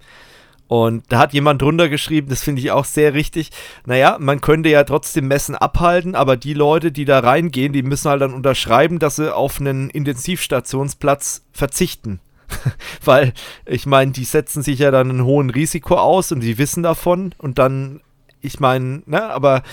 Und 0.68 1.03
da 1.09 1.20
hat 1.20 1.34
jemand 1.34 1.61
drunter 1.61 1.89
geschrieben, 1.89 2.30
das 2.30 2.44
finde 2.44 2.61
ich 2.61 2.72
auch 2.72 2.85
sehr 2.85 3.14
richtig. 3.14 3.52
Naja, 3.85 4.18
man 4.19 4.41
könnte 4.41 4.69
ja 4.69 4.84
trotzdem 4.84 5.27
Messen 5.27 5.56
abhalten, 5.56 6.15
aber 6.15 6.38
die 6.38 6.53
Leute, 6.53 6.91
die 6.91 7.06
da 7.06 7.19
reingehen, 7.19 7.73
die 7.73 7.84
müssen 7.84 8.10
halt 8.10 8.22
dann 8.22 8.34
unterschreiben, 8.34 8.98
dass 8.99 9.18
sie 9.18 9.35
auf 9.35 9.60
einen 9.60 9.90
Intensivstationsplatz 9.90 11.45
verzichten. 11.52 12.22
Weil, 13.06 13.34
ich 13.65 13.85
meine, 13.85 14.11
die 14.14 14.23
setzen 14.23 14.64
sich 14.64 14.80
ja 14.80 14.90
dann 14.90 15.10
ein 15.10 15.26
hohen 15.26 15.49
Risiko 15.49 15.95
aus 15.95 16.31
und 16.31 16.40
die 16.40 16.57
wissen 16.57 16.84
davon 16.84 17.35
und 17.38 17.60
dann 17.60 18.02
ich 18.44 18.60
meine, 18.60 19.02
ne, 19.06 19.24
aber 19.24 19.64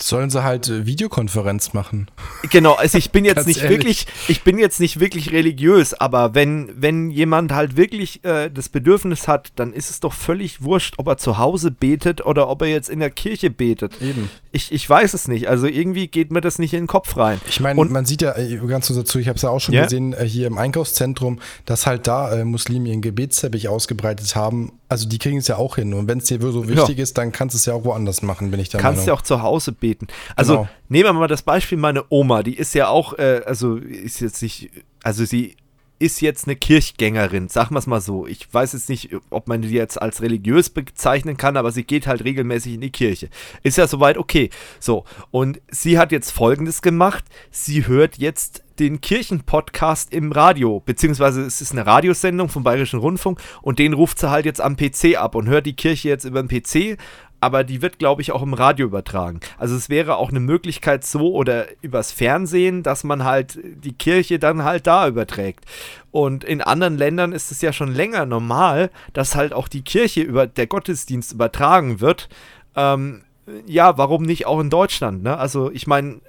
Sollen 0.00 0.30
sie 0.30 0.44
halt 0.44 0.68
äh, 0.68 0.86
Videokonferenz 0.86 1.72
machen? 1.72 2.08
Genau, 2.50 2.74
also 2.74 2.98
ich 2.98 3.10
bin 3.10 3.24
jetzt 3.24 3.46
nicht 3.48 3.62
ehrlich. 3.62 3.78
wirklich, 3.78 4.06
ich 4.28 4.42
bin 4.44 4.58
jetzt 4.58 4.78
nicht 4.78 5.00
wirklich 5.00 5.32
religiös, 5.32 5.92
aber 5.94 6.34
wenn, 6.34 6.70
wenn 6.76 7.10
jemand 7.10 7.52
halt 7.52 7.76
wirklich 7.76 8.24
äh, 8.24 8.48
das 8.48 8.68
Bedürfnis 8.68 9.26
hat, 9.26 9.50
dann 9.56 9.72
ist 9.72 9.90
es 9.90 9.98
doch 10.00 10.12
völlig 10.12 10.62
wurscht, 10.62 10.94
ob 10.98 11.08
er 11.08 11.16
zu 11.16 11.38
Hause 11.38 11.70
betet 11.72 12.24
oder 12.24 12.48
ob 12.48 12.62
er 12.62 12.68
jetzt 12.68 12.88
in 12.88 13.00
der 13.00 13.10
Kirche 13.10 13.50
betet. 13.50 14.00
Eben. 14.00 14.30
Ich, 14.52 14.70
ich 14.72 14.88
weiß 14.88 15.14
es 15.14 15.26
nicht. 15.26 15.48
Also 15.48 15.66
irgendwie 15.66 16.06
geht 16.06 16.30
mir 16.30 16.40
das 16.40 16.58
nicht 16.58 16.74
in 16.74 16.82
den 16.82 16.86
Kopf 16.86 17.16
rein. 17.16 17.40
Ich 17.48 17.60
meine, 17.60 17.84
man 17.84 18.04
sieht 18.04 18.22
ja 18.22 18.36
äh, 18.36 18.56
ganz 18.68 18.86
kurz 18.86 18.98
dazu, 18.98 19.18
ich 19.18 19.28
habe 19.28 19.36
es 19.36 19.42
ja 19.42 19.50
auch 19.50 19.60
schon 19.60 19.74
Ja. 19.74 19.84
gesehen, 19.84 20.12
äh, 20.12 20.24
hier 20.24 20.46
im 20.46 20.58
Einkaufszentrum, 20.58 21.40
dass 21.66 21.86
halt 21.86 22.06
da 22.06 22.32
äh, 22.32 22.44
Muslime 22.44 22.88
ihren 22.88 23.02
Gebetsteppich 23.02 23.68
ausgebreitet 23.68 24.36
haben. 24.36 24.72
Also 24.88 25.08
die 25.08 25.18
kriegen 25.18 25.38
es 25.38 25.48
ja 25.48 25.56
auch 25.56 25.76
hin. 25.76 25.92
Und 25.92 26.08
wenn 26.08 26.18
es 26.18 26.24
dir 26.24 26.40
so 26.40 26.68
wichtig 26.68 26.98
ist, 26.98 27.18
dann 27.18 27.32
kannst 27.32 27.54
du 27.54 27.58
es 27.58 27.66
ja 27.66 27.74
auch 27.74 27.84
woanders 27.84 28.07
machen, 28.22 28.50
bin 28.50 28.60
ich 28.60 28.68
der 28.68 28.80
kannst 28.80 29.00
ja 29.06 29.12
Meinung. 29.12 29.18
auch 29.18 29.22
zu 29.22 29.42
Hause 29.42 29.72
beten. 29.72 30.06
Also 30.36 30.52
Genau. 30.58 30.68
nehmen 30.88 31.04
wir 31.04 31.12
mal 31.14 31.28
das 31.28 31.42
Beispiel 31.42 31.78
meine 31.78 32.04
Oma, 32.08 32.42
die 32.42 32.54
ist 32.56 32.74
ja 32.74 32.88
auch, 32.88 33.18
äh, 33.18 33.42
also 33.46 33.76
ist 33.76 34.20
jetzt 34.20 34.42
nicht, 34.42 34.70
also 35.02 35.24
sie 35.24 35.56
ist 36.00 36.20
jetzt 36.20 36.46
eine 36.46 36.54
Kirchgängerin, 36.54 37.48
sagen 37.48 37.74
wir 37.74 37.80
es 37.80 37.88
mal 37.88 38.00
so. 38.00 38.24
Ich 38.24 38.46
weiß 38.54 38.72
jetzt 38.74 38.88
nicht, 38.88 39.10
ob 39.30 39.48
man 39.48 39.62
die 39.62 39.70
jetzt 39.70 40.00
als 40.00 40.22
religiös 40.22 40.70
bezeichnen 40.70 41.36
kann, 41.36 41.56
aber 41.56 41.72
sie 41.72 41.82
geht 41.82 42.06
halt 42.06 42.22
regelmäßig 42.22 42.74
in 42.74 42.80
die 42.82 42.90
Kirche. 42.90 43.28
Ist 43.64 43.78
ja 43.78 43.88
soweit 43.88 44.16
okay. 44.16 44.50
So, 44.78 45.04
und 45.32 45.60
sie 45.72 45.98
hat 45.98 46.12
jetzt 46.12 46.30
Folgendes 46.30 46.82
gemacht. 46.82 47.24
Sie 47.50 47.88
hört 47.88 48.16
jetzt 48.18 48.62
den 48.78 49.00
Kirchenpodcast 49.00 50.12
im 50.14 50.30
Radio, 50.30 50.80
beziehungsweise 50.86 51.42
es 51.42 51.60
ist 51.60 51.72
eine 51.72 51.84
Radiosendung 51.84 52.48
vom 52.48 52.62
Bayerischen 52.62 53.00
Rundfunk 53.00 53.40
und 53.60 53.80
den 53.80 53.92
ruft 53.92 54.20
sie 54.20 54.30
halt 54.30 54.46
jetzt 54.46 54.60
am 54.60 54.76
PC 54.76 55.16
ab 55.16 55.34
und 55.34 55.48
hört 55.48 55.66
die 55.66 55.74
Kirche 55.74 56.08
jetzt 56.08 56.24
über 56.24 56.40
den 56.42 56.48
PC 56.48 56.96
aber 57.40 57.64
die 57.64 57.82
wird, 57.82 57.98
glaube 57.98 58.22
ich, 58.22 58.32
auch 58.32 58.42
im 58.42 58.54
Radio 58.54 58.86
übertragen. 58.86 59.40
Also 59.58 59.76
es 59.76 59.88
wäre 59.88 60.16
auch 60.16 60.30
eine 60.30 60.40
Möglichkeit 60.40 61.04
so 61.04 61.32
oder 61.32 61.66
übers 61.82 62.10
Fernsehen, 62.12 62.82
dass 62.82 63.04
man 63.04 63.24
halt 63.24 63.58
die 63.62 63.92
Kirche 63.92 64.38
dann 64.38 64.64
halt 64.64 64.86
da 64.86 65.06
überträgt. 65.06 65.64
Und 66.10 66.42
in 66.44 66.60
anderen 66.60 66.96
Ländern 66.96 67.32
ist 67.32 67.52
es 67.52 67.60
ja 67.60 67.72
schon 67.72 67.92
länger 67.92 68.26
normal, 68.26 68.90
dass 69.12 69.36
halt 69.36 69.52
auch 69.52 69.68
die 69.68 69.82
Kirche 69.82 70.22
über 70.22 70.46
der 70.46 70.66
Gottesdienst 70.66 71.32
übertragen 71.32 72.00
wird. 72.00 72.28
Ähm, 72.74 73.22
ja, 73.66 73.96
warum 73.96 74.22
nicht 74.24 74.46
auch 74.46 74.60
in 74.60 74.70
Deutschland? 74.70 75.22
Ne? 75.22 75.36
Also 75.36 75.70
ich 75.70 75.86
meine, 75.86 76.20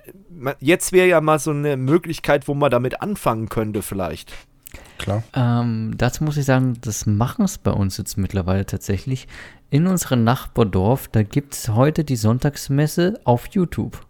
jetzt 0.60 0.92
wäre 0.92 1.08
ja 1.08 1.22
mal 1.22 1.40
so 1.40 1.52
eine 1.52 1.76
Möglichkeit, 1.78 2.48
wo 2.48 2.54
man 2.54 2.72
damit 2.72 3.02
anfangen 3.02 3.50
könnte 3.50 3.82
vielleicht. 3.82 4.34
Klar. 4.98 5.24
Ähm, 5.34 5.94
dazu 5.98 6.24
muss 6.24 6.38
ich 6.38 6.46
sagen, 6.46 6.78
das 6.82 7.06
machen 7.06 7.46
es 7.46 7.58
bei 7.58 7.72
uns 7.72 7.98
jetzt 7.98 8.18
mittlerweile 8.18 8.66
tatsächlich. 8.66 9.28
In 9.70 9.88
unserem 9.88 10.24
Nachbardorf, 10.24 11.08
da 11.08 11.24
gibt 11.24 11.54
es 11.54 11.70
heute 11.70 12.04
die 12.04 12.16
Sonntagsmesse 12.16 13.20
auf 13.24 13.48
YouTube. 13.48 14.06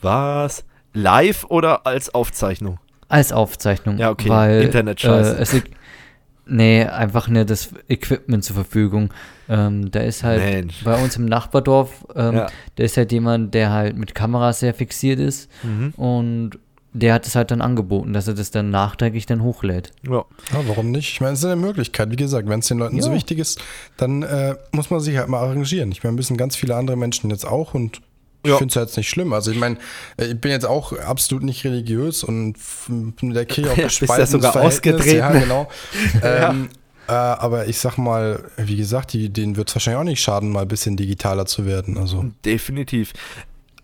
Was? 0.00 0.64
Live 0.94 1.44
oder 1.48 1.86
als 1.86 2.14
Aufzeichnung? 2.14 2.78
Als 3.08 3.32
Aufzeichnung. 3.32 3.98
Ja, 3.98 4.10
okay. 4.10 4.28
Weil, 4.28 4.62
Internet-Scheiße. 4.62 5.36
Äh, 5.36 5.40
es, 5.42 5.56
nee, 6.46 6.84
einfach 6.84 7.28
nur 7.28 7.44
das 7.44 7.70
Equipment 7.88 8.42
zur 8.44 8.54
Verfügung. 8.56 9.12
Ähm, 9.48 9.90
da 9.90 10.00
ist 10.00 10.22
halt 10.24 10.40
Mensch. 10.42 10.82
bei 10.82 11.00
uns 11.02 11.16
im 11.16 11.26
Nachbardorf, 11.26 12.06
ähm, 12.16 12.34
Ja. 12.36 12.46
da 12.76 12.82
ist 12.84 12.96
halt 12.96 13.12
jemand, 13.12 13.54
der 13.54 13.70
halt 13.70 13.96
mit 13.96 14.14
Kameras 14.14 14.60
sehr 14.60 14.74
fixiert 14.74 15.18
ist 15.20 15.50
Mhm. 15.62 15.90
und 15.96 16.50
der 16.94 17.14
hat 17.14 17.26
es 17.26 17.34
halt 17.34 17.50
dann 17.50 17.60
angeboten, 17.62 18.12
dass 18.12 18.28
er 18.28 18.34
das 18.34 18.50
dann 18.50 18.70
nachträglich 18.70 19.26
dann 19.26 19.42
hochlädt. 19.42 19.92
Ja. 20.02 20.24
Ja, 20.52 20.60
warum 20.66 20.90
nicht? 20.90 21.08
Ich 21.12 21.20
meine, 21.20 21.32
es 21.34 21.38
ist 21.40 21.44
eine 21.46 21.56
Möglichkeit. 21.56 22.10
Wie 22.10 22.16
gesagt, 22.16 22.48
wenn 22.48 22.60
es 22.60 22.68
den 22.68 22.78
Leuten 22.78 23.00
so 23.00 23.08
Ja. 23.08 23.14
wichtig 23.14 23.38
ist, 23.38 23.60
dann 23.96 24.22
äh, 24.22 24.54
muss 24.72 24.90
man 24.90 25.00
sich 25.00 25.16
halt 25.16 25.28
mal 25.28 25.40
arrangieren. 25.40 25.90
Ich 25.92 26.02
meine, 26.04 26.14
müssen 26.16 26.36
ganz 26.36 26.54
viele 26.56 26.76
andere 26.76 26.96
Menschen 26.96 27.30
jetzt 27.30 27.46
auch 27.46 27.74
und 27.74 28.00
ich 28.44 28.50
Ja. 28.50 28.56
finde 28.58 28.72
es 28.72 28.74
jetzt 28.74 28.96
nicht 28.96 29.08
schlimm. 29.08 29.32
Also 29.32 29.52
ich 29.52 29.58
meine, 29.58 29.76
äh, 30.18 30.26
ich 30.26 30.40
bin 30.40 30.50
jetzt 30.50 30.66
auch 30.66 30.92
absolut 30.98 31.44
nicht 31.44 31.64
religiös 31.64 32.24
und 32.24 32.56
mit 32.88 33.36
der 33.36 33.46
Kirche 33.46 33.70
auch 33.70 33.76
bist 33.76 34.00
ja 34.00 34.06
gespaltenes 34.06 34.30
sogar 34.30 34.56
ausgetreten. 34.56 35.16
Ja, 35.18 35.30
genau. 35.32 35.68
ähm, 36.22 36.68
äh, 37.08 37.12
aber 37.12 37.68
ich 37.68 37.78
sag 37.78 37.96
mal, 37.98 38.44
wie 38.58 38.76
gesagt, 38.76 39.12
die, 39.12 39.28
denen 39.30 39.56
wird 39.56 39.68
es 39.68 39.76
wahrscheinlich 39.76 40.00
auch 40.00 40.04
nicht 40.04 40.20
schaden, 40.22 40.50
mal 40.50 40.62
ein 40.62 40.68
bisschen 40.68 40.96
digitaler 40.96 41.46
zu 41.46 41.64
werden. 41.66 41.96
Also 41.96 42.26
Definitiv. 42.44 43.12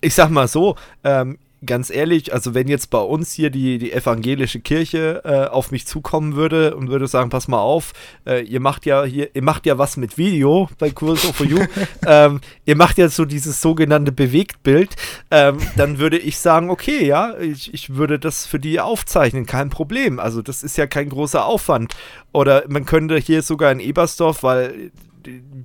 Ich 0.00 0.14
sag 0.14 0.30
mal 0.30 0.46
so, 0.46 0.76
ähm, 1.04 1.38
ganz 1.64 1.90
ehrlich, 1.90 2.32
also 2.32 2.54
wenn 2.54 2.68
jetzt 2.68 2.90
bei 2.90 3.00
uns 3.00 3.32
hier 3.32 3.50
die, 3.50 3.78
die 3.78 3.92
evangelische 3.92 4.60
Kirche 4.60 5.22
äh, 5.24 5.46
auf 5.46 5.70
mich 5.70 5.86
zukommen 5.86 6.36
würde 6.36 6.76
und 6.76 6.88
würde 6.88 7.06
sagen, 7.08 7.30
pass 7.30 7.48
mal 7.48 7.60
auf, 7.60 7.92
äh, 8.26 8.42
ihr 8.44 8.60
macht 8.60 8.86
ja 8.86 9.04
hier, 9.04 9.34
ihr 9.34 9.42
macht 9.42 9.66
ja 9.66 9.78
was 9.78 9.96
mit 9.96 10.18
Video 10.18 10.68
bei 10.78 10.92
So 10.96 11.16
For 11.16 11.46
You, 11.46 11.58
ähm, 12.06 12.40
ihr 12.64 12.76
macht 12.76 12.98
ja 12.98 13.08
so 13.08 13.24
dieses 13.24 13.60
sogenannte 13.60 14.12
Bewegtbild, 14.12 14.94
ähm, 15.30 15.58
dann 15.76 15.98
würde 15.98 16.18
ich 16.18 16.38
sagen, 16.38 16.70
okay, 16.70 17.04
ja, 17.04 17.36
ich, 17.38 17.74
ich 17.74 17.94
würde 17.94 18.18
das 18.18 18.46
für 18.46 18.58
die 18.58 18.80
aufzeichnen, 18.80 19.46
kein 19.46 19.70
Problem. 19.70 20.20
Also 20.20 20.42
das 20.42 20.62
ist 20.62 20.76
ja 20.76 20.86
kein 20.86 21.08
großer 21.08 21.44
Aufwand. 21.44 21.94
Oder 22.32 22.64
man 22.68 22.84
könnte 22.84 23.16
hier 23.16 23.42
sogar 23.42 23.72
in 23.72 23.80
Ebersdorf, 23.80 24.42
weil 24.42 24.90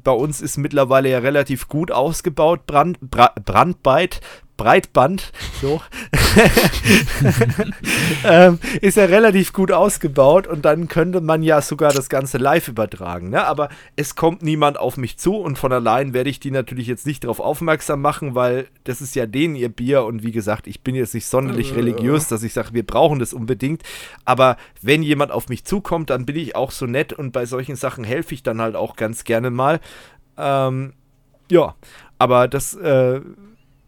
bei 0.03 0.11
uns 0.11 0.41
ist 0.41 0.57
mittlerweile 0.57 1.09
ja 1.09 1.19
relativ 1.19 1.67
gut 1.67 1.91
ausgebaut, 1.91 2.65
Brand, 2.65 2.99
Bra 2.99 3.33
Brandbeit, 3.45 4.21
Breitband, 4.57 5.31
so, 5.61 5.81
ähm, 8.23 8.59
ist 8.81 8.97
ja 8.97 9.05
relativ 9.05 9.51
gut 9.51 9.71
ausgebaut 9.71 10.45
und 10.45 10.63
dann 10.63 10.87
könnte 10.87 11.21
man 11.21 11.41
ja 11.41 11.61
sogar 11.61 11.91
das 11.91 12.07
Ganze 12.07 12.37
live 12.37 12.67
übertragen. 12.67 13.29
Ne? 13.29 13.45
Aber 13.45 13.69
es 13.95 14.15
kommt 14.15 14.43
niemand 14.43 14.77
auf 14.77 14.97
mich 14.97 15.17
zu 15.17 15.37
und 15.37 15.57
von 15.57 15.73
allein 15.73 16.13
werde 16.13 16.29
ich 16.29 16.39
die 16.39 16.51
natürlich 16.51 16.87
jetzt 16.87 17.07
nicht 17.07 17.23
darauf 17.23 17.39
aufmerksam 17.39 18.01
machen, 18.01 18.35
weil 18.35 18.67
das 18.83 19.01
ist 19.01 19.15
ja 19.15 19.25
denen 19.25 19.55
ihr 19.55 19.69
Bier 19.69 20.05
und 20.05 20.23
wie 20.23 20.31
gesagt, 20.31 20.67
ich 20.67 20.81
bin 20.81 20.93
jetzt 20.93 21.15
nicht 21.15 21.25
sonderlich 21.25 21.75
religiös, 21.75 22.27
dass 22.27 22.43
ich 22.43 22.53
sage, 22.53 22.73
wir 22.73 22.85
brauchen 22.85 23.19
das 23.19 23.33
unbedingt. 23.33 23.81
Aber 24.23 24.57
wenn 24.81 25.01
jemand 25.01 25.31
auf 25.31 25.49
mich 25.49 25.65
zukommt, 25.65 26.11
dann 26.11 26.25
bin 26.25 26.35
ich 26.35 26.55
auch 26.55 26.71
so 26.71 26.85
nett 26.85 27.11
und 27.11 27.31
bei 27.31 27.47
solchen 27.47 27.75
Sachen 27.75 28.03
helfe 28.03 28.35
ich 28.35 28.43
dann 28.43 28.61
halt 28.61 28.75
auch 28.75 28.95
ganz 28.95 29.23
gerne 29.23 29.49
mal. 29.49 29.79
Ähm, 30.37 30.93
ja, 31.49 31.75
aber 32.19 32.47
das, 32.47 32.75
äh, 32.75 33.21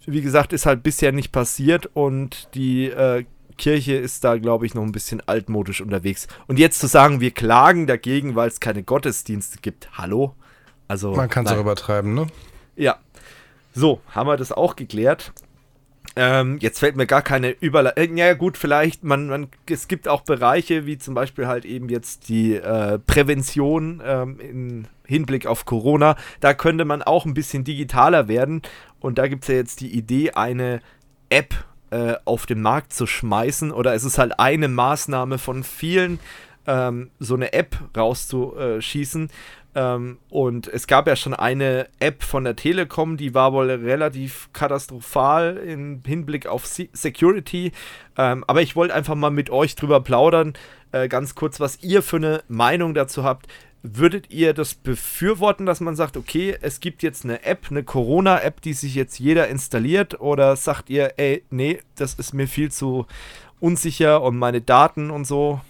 wie 0.07 0.21
gesagt, 0.21 0.53
ist 0.53 0.65
halt 0.65 0.83
bisher 0.83 1.11
nicht 1.11 1.31
passiert 1.31 1.89
und 1.93 2.49
die 2.53 2.85
äh, 2.85 3.25
Kirche 3.57 3.95
ist 3.95 4.23
da, 4.23 4.37
glaube 4.37 4.65
ich, 4.65 4.73
noch 4.73 4.83
ein 4.83 4.91
bisschen 4.91 5.21
altmodisch 5.25 5.81
unterwegs. 5.81 6.27
Und 6.47 6.59
jetzt 6.59 6.79
zu 6.79 6.87
sagen, 6.87 7.21
wir 7.21 7.31
klagen 7.31 7.87
dagegen, 7.87 8.35
weil 8.35 8.47
es 8.47 8.59
keine 8.59 8.83
Gottesdienste 8.83 9.59
gibt. 9.61 9.89
Hallo? 9.97 10.35
Also, 10.87 11.15
man 11.15 11.29
kann 11.29 11.45
es 11.45 11.51
auch 11.51 11.59
übertreiben, 11.59 12.13
ne? 12.13 12.27
Ja. 12.75 12.97
So, 13.73 14.01
haben 14.11 14.27
wir 14.27 14.37
das 14.37 14.51
auch 14.51 14.75
geklärt. 14.75 15.33
Ähm, 16.15 16.59
jetzt 16.61 16.79
fällt 16.79 16.95
mir 16.95 17.07
gar 17.07 17.21
keine 17.21 17.51
Überleitung. 17.51 18.15
Ja, 18.17 18.33
gut, 18.33 18.57
vielleicht, 18.57 19.03
man, 19.03 19.27
man, 19.27 19.47
es 19.69 19.87
gibt 19.87 20.07
auch 20.07 20.21
Bereiche, 20.21 20.85
wie 20.85 20.97
zum 20.97 21.13
Beispiel 21.13 21.47
halt 21.47 21.65
eben 21.65 21.89
jetzt 21.89 22.29
die 22.29 22.55
äh, 22.55 22.99
Prävention 22.99 24.01
ähm, 24.05 24.39
im 24.39 24.85
Hinblick 25.07 25.47
auf 25.47 25.65
Corona. 25.65 26.15
Da 26.39 26.53
könnte 26.53 26.85
man 26.85 27.01
auch 27.01 27.25
ein 27.25 27.33
bisschen 27.33 27.63
digitaler 27.63 28.27
werden. 28.27 28.61
Und 28.99 29.17
da 29.17 29.27
gibt 29.27 29.43
es 29.43 29.47
ja 29.49 29.55
jetzt 29.55 29.81
die 29.81 29.95
Idee, 29.95 30.31
eine 30.31 30.81
App 31.29 31.53
äh, 31.91 32.15
auf 32.25 32.45
den 32.45 32.61
Markt 32.61 32.93
zu 32.93 33.07
schmeißen. 33.07 33.71
Oder 33.71 33.93
es 33.93 34.03
ist 34.03 34.17
halt 34.17 34.39
eine 34.39 34.67
Maßnahme 34.67 35.37
von 35.37 35.63
vielen, 35.63 36.19
ähm, 36.67 37.11
so 37.19 37.35
eine 37.35 37.53
App 37.53 37.77
rauszuschießen. 37.95 39.29
Ähm, 39.75 40.19
und 40.29 40.67
es 40.69 40.87
gab 40.87 41.05
ja 41.05 41.17
schon 41.17 41.33
eine 41.33 41.87
App 41.99 42.23
von 42.23 42.45
der 42.45 42.55
Telekom, 42.55 43.17
die 43.17 43.33
war 43.33 43.51
wohl 43.51 43.69
relativ 43.69 44.49
katastrophal 44.53 45.57
im 45.57 46.01
Hinblick 46.05 46.47
auf 46.47 46.65
Se 46.65 46.87
Security. 46.93 47.73
Ähm, 48.17 48.45
aber 48.47 48.61
ich 48.61 48.77
wollte 48.77 48.93
einfach 48.93 49.15
mal 49.15 49.31
mit 49.31 49.49
euch 49.49 49.75
drüber 49.75 49.99
plaudern, 49.99 50.53
äh, 50.93 51.09
ganz 51.09 51.35
kurz, 51.35 51.59
was 51.59 51.83
ihr 51.83 52.01
für 52.01 52.15
eine 52.15 52.43
Meinung 52.47 52.93
dazu 52.93 53.25
habt. 53.25 53.47
Würdet 53.93 54.31
ihr 54.31 54.53
das 54.53 54.73
befürworten, 54.73 55.65
dass 55.67 55.79
man 55.79 55.95
sagt, 55.95 56.17
okay, 56.17 56.57
es 56.61 56.79
gibt 56.79 57.03
jetzt 57.03 57.23
eine 57.23 57.43
App, 57.43 57.67
eine 57.69 57.83
Corona-App, 57.83 58.61
die 58.61 58.73
sich 58.73 58.95
jetzt 58.95 59.19
jeder 59.19 59.47
installiert? 59.47 60.19
Oder 60.19 60.55
sagt 60.55 60.89
ihr, 60.89 61.13
ey, 61.17 61.43
nee, 61.51 61.79
das 61.95 62.15
ist 62.15 62.33
mir 62.33 62.47
viel 62.47 62.71
zu 62.71 63.05
unsicher 63.59 64.23
und 64.23 64.37
meine 64.37 64.61
Daten 64.61 65.11
und 65.11 65.25
so? 65.25 65.61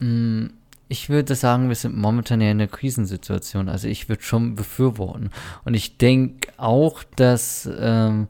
Mm, 0.00 0.46
Ich 0.88 1.08
würde 1.08 1.34
sagen, 1.34 1.68
wir 1.68 1.76
sind 1.76 1.96
momentan 1.96 2.40
ja 2.40 2.50
in 2.50 2.58
einer 2.60 2.68
Krisensituation. 2.68 3.68
Also 3.68 3.88
ich 3.88 4.08
würde 4.08 4.22
schon 4.22 4.54
befürworten. 4.54 5.30
Und 5.64 5.74
ich 5.74 5.96
denke 5.96 6.52
auch, 6.56 7.02
dass 7.16 7.68
ähm, 7.78 8.28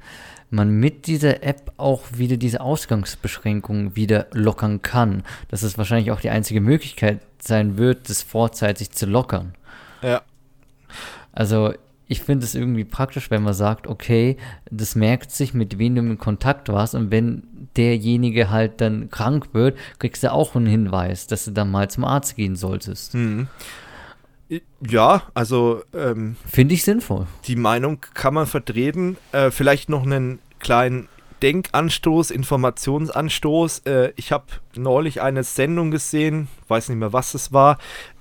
man 0.51 0.71
mit 0.71 1.07
dieser 1.07 1.43
App 1.43 1.73
auch 1.77 2.03
wieder 2.15 2.37
diese 2.37 2.61
Ausgangsbeschränkungen 2.61 3.97
wieder 3.97 4.27
lockern 4.33 4.83
kann. 4.83 5.23
Dass 5.49 5.63
es 5.63 5.79
wahrscheinlich 5.79 6.11
auch 6.11 6.21
die 6.21 6.31
einzige 6.31 6.61
Möglichkeit 6.61 7.21
sein 7.41 7.77
wird, 7.77 8.09
das 8.09 8.23
vorzeitig 8.23 8.91
zu 8.91 9.07
lockern. 9.07 9.55
Ja. 10.03 10.23
Also 11.33 11.75
ich 12.07 12.21
finde 12.21 12.45
es 12.45 12.55
irgendwie 12.55 12.85
praktisch, 12.85 13.31
wenn 13.31 13.43
man 13.43 13.55
sagt, 13.55 13.87
okay, 13.87 14.37
das 14.71 14.95
merkt 14.95 15.31
sich, 15.31 15.55
mit 15.55 15.79
wem 15.79 15.95
du 15.95 16.03
in 16.03 16.19
Kontakt 16.19 16.69
warst 16.69 16.95
und 16.95 17.11
wenn 17.11 17.43
derjenige 17.77 18.51
halt 18.51 18.81
dann 18.81 19.11
krank 19.11 19.49
wird, 19.53 19.77
kriegst 19.99 20.23
du 20.23 20.33
auch 20.33 20.55
einen 20.55 20.67
Hinweis, 20.67 21.27
dass 21.27 21.47
du 21.47 21.51
dann 21.51 21.71
mal 21.71 21.91
zum 21.91 22.05
Arzt 22.05 22.37
gehen 22.37 22.57
solltest. 22.57 23.15
Mhm. 23.15 23.49
Ja, 24.81 25.23
also 25.35 25.83
ähm, 25.95 26.37
finde 26.47 26.75
ich 26.75 26.85
sinnvoll. 26.85 27.27
Die 27.47 27.57
Meinung 27.57 28.01
kann 28.15 28.35
man 28.35 28.47
vertreten. 28.47 29.17
Äh, 29.33 29.51
vielleicht 29.51 29.89
noch 29.89 30.03
einen 30.03 30.39
kleinen 30.59 31.09
Denkanstoß, 31.43 32.31
Informationsanstoß. 32.31 33.81
Äh, 33.81 34.13
ich 34.17 34.33
habe 34.33 34.47
neulich 34.75 35.23
eine 35.23 35.45
Sendung 35.45 35.91
gesehen, 35.91 36.49
weiß 36.69 36.89
nicht 36.89 36.99
mehr, 36.99 37.13
was 37.13 37.35
es 37.35 37.53
war. 37.53 37.79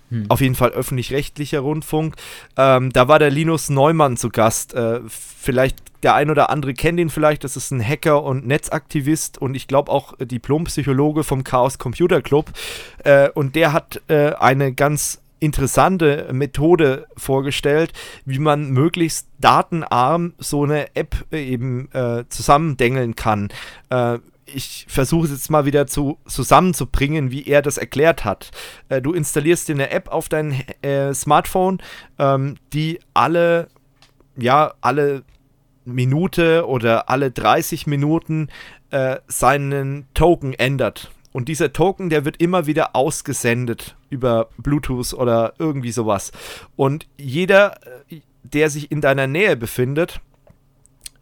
Hm. 0.09 0.25
Auf 0.29 0.41
jeden 0.41 0.55
Fall 0.55 0.71
öffentlich-rechtlicher 0.71 1.59
Rundfunk. 1.59 2.15
Ähm, 2.57 2.91
da 2.91 3.07
war 3.07 3.19
der 3.19 3.31
Linus 3.31 3.69
Neumann 3.69 4.17
zu 4.17 4.29
Gast. 4.29 4.73
Äh, 4.73 5.01
vielleicht 5.07 5.81
der 6.03 6.15
ein 6.15 6.29
oder 6.29 6.49
andere 6.49 6.73
kennt 6.73 6.99
ihn 6.99 7.09
vielleicht. 7.09 7.43
Das 7.43 7.55
ist 7.55 7.71
ein 7.71 7.85
Hacker 7.85 8.23
und 8.23 8.45
Netzaktivist 8.45 9.37
und 9.37 9.55
ich 9.55 9.67
glaube 9.67 9.91
auch 9.91 10.13
Diplompsychologe 10.19 11.23
vom 11.23 11.43
Chaos 11.43 11.77
Computer 11.79 12.21
Club. 12.21 12.51
Äh, 13.03 13.29
und 13.29 13.55
der 13.55 13.73
hat 13.73 14.01
äh, 14.09 14.33
eine 14.33 14.73
ganz 14.73 15.22
interessante 15.43 16.29
Methode 16.31 17.05
vorgestellt, 17.17 17.91
wie 18.23 18.39
man 18.39 18.71
möglichst 18.71 19.27
datenarm 19.39 20.33
so 20.37 20.63
eine 20.63 20.95
App 20.95 21.25
eben 21.33 21.91
äh, 21.91 22.23
zusammendengeln 22.29 23.15
kann. 23.15 23.49
Äh, 23.89 24.19
ich 24.45 24.85
versuche 24.87 25.25
es 25.25 25.31
jetzt 25.31 25.49
mal 25.49 25.65
wieder 25.65 25.85
zu, 25.87 26.17
zusammenzubringen, 26.25 27.31
wie 27.31 27.45
er 27.45 27.61
das 27.61 27.77
erklärt 27.77 28.23
hat. 28.23 28.51
Äh, 28.87 29.01
du 29.01 29.11
installierst 29.11 29.67
dir 29.67 29.75
eine 29.75 29.91
App 29.91 30.09
auf 30.09 30.29
dein 30.29 30.63
äh, 30.81 31.13
Smartphone, 31.13 31.79
ähm, 32.19 32.55
die 32.71 32.99
alle, 33.13 33.67
ja, 34.37 34.73
alle 34.79 35.23
Minute 35.83 36.65
oder 36.67 37.09
alle 37.09 37.31
30 37.31 37.85
Minuten 37.87 38.47
äh, 38.91 39.17
seinen 39.27 40.07
Token 40.13 40.53
ändert. 40.53 41.11
Und 41.33 41.49
dieser 41.49 41.73
Token, 41.73 42.09
der 42.09 42.23
wird 42.23 42.37
immer 42.37 42.67
wieder 42.67 42.95
ausgesendet 42.95 43.97
über 44.13 44.49
Bluetooth 44.57 45.13
oder 45.13 45.53
irgendwie 45.59 45.91
sowas. 45.91 46.31
Und 46.75 47.07
jeder, 47.17 47.75
äh, 48.09 48.21
der 48.43 48.69
sich 48.69 48.91
in 48.91 49.01
deiner 49.01 49.27
Nähe 49.27 49.57
befindet, 49.57 50.21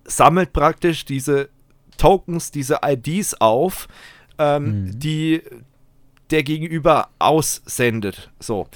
sammelt 0.05 0.53
praktisch 0.53 1.05
diese 1.05 1.49
Tokens, 1.97 2.51
diese 2.51 2.79
IDs 2.83 3.35
auf, 3.35 3.87
ähm, 4.37 4.63
mhm. 4.63 4.99
die 4.99 5.41
der 6.29 6.43
Gegenüber 6.43 7.09
aussendet. 7.19 8.31
So. 8.39 8.67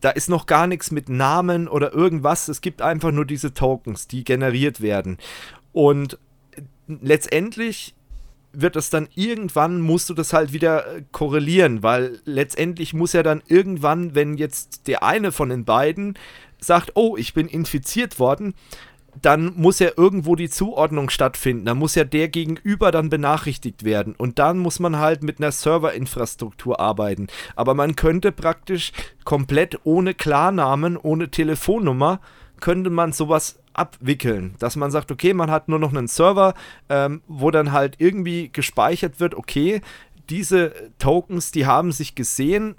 Da 0.00 0.10
ist 0.10 0.28
noch 0.28 0.46
gar 0.46 0.68
nichts 0.68 0.92
mit 0.92 1.08
Namen 1.08 1.66
oder 1.66 1.92
irgendwas. 1.92 2.46
Es 2.48 2.60
gibt 2.60 2.82
einfach 2.82 3.10
nur 3.10 3.24
diese 3.24 3.52
Tokens, 3.52 4.06
die 4.06 4.22
generiert 4.22 4.80
werden. 4.80 5.18
Und 5.72 6.18
letztendlich 6.86 7.94
wird 8.52 8.76
das 8.76 8.90
dann 8.90 9.08
irgendwann, 9.14 9.80
musst 9.80 10.08
du 10.10 10.14
das 10.14 10.32
halt 10.32 10.52
wieder 10.52 10.96
äh, 10.96 11.02
korrelieren, 11.12 11.82
weil 11.82 12.20
letztendlich 12.24 12.94
muss 12.94 13.12
ja 13.12 13.22
dann 13.22 13.42
irgendwann, 13.46 14.14
wenn 14.14 14.36
jetzt 14.36 14.86
der 14.86 15.02
eine 15.02 15.32
von 15.32 15.48
den 15.48 15.64
beiden 15.64 16.14
sagt, 16.60 16.92
oh, 16.94 17.16
ich 17.16 17.34
bin 17.34 17.46
infiziert 17.46 18.18
worden, 18.18 18.54
dann 19.22 19.52
muss 19.56 19.78
ja 19.78 19.90
irgendwo 19.96 20.36
die 20.36 20.50
Zuordnung 20.50 21.10
stattfinden. 21.10 21.64
Dann 21.64 21.78
muss 21.78 21.94
ja 21.94 22.04
der 22.04 22.28
Gegenüber 22.28 22.90
dann 22.90 23.10
benachrichtigt 23.10 23.84
werden. 23.84 24.14
Und 24.16 24.38
dann 24.38 24.58
muss 24.58 24.78
man 24.78 24.98
halt 24.98 25.22
mit 25.22 25.38
einer 25.38 25.52
Serverinfrastruktur 25.52 26.78
arbeiten. 26.78 27.26
Aber 27.56 27.74
man 27.74 27.96
könnte 27.96 28.32
praktisch 28.32 28.92
komplett 29.24 29.80
ohne 29.84 30.14
Klarnamen, 30.14 30.96
ohne 30.96 31.30
Telefonnummer, 31.30 32.20
könnte 32.60 32.90
man 32.90 33.12
sowas 33.12 33.58
abwickeln. 33.72 34.54
Dass 34.58 34.76
man 34.76 34.90
sagt, 34.90 35.10
okay, 35.10 35.34
man 35.34 35.50
hat 35.50 35.68
nur 35.68 35.78
noch 35.78 35.92
einen 35.92 36.08
Server, 36.08 36.54
ähm, 36.88 37.22
wo 37.26 37.50
dann 37.50 37.72
halt 37.72 37.96
irgendwie 37.98 38.50
gespeichert 38.52 39.20
wird, 39.20 39.34
okay, 39.34 39.80
diese 40.28 40.72
Tokens, 40.98 41.52
die 41.52 41.66
haben 41.66 41.92
sich 41.92 42.14
gesehen 42.14 42.76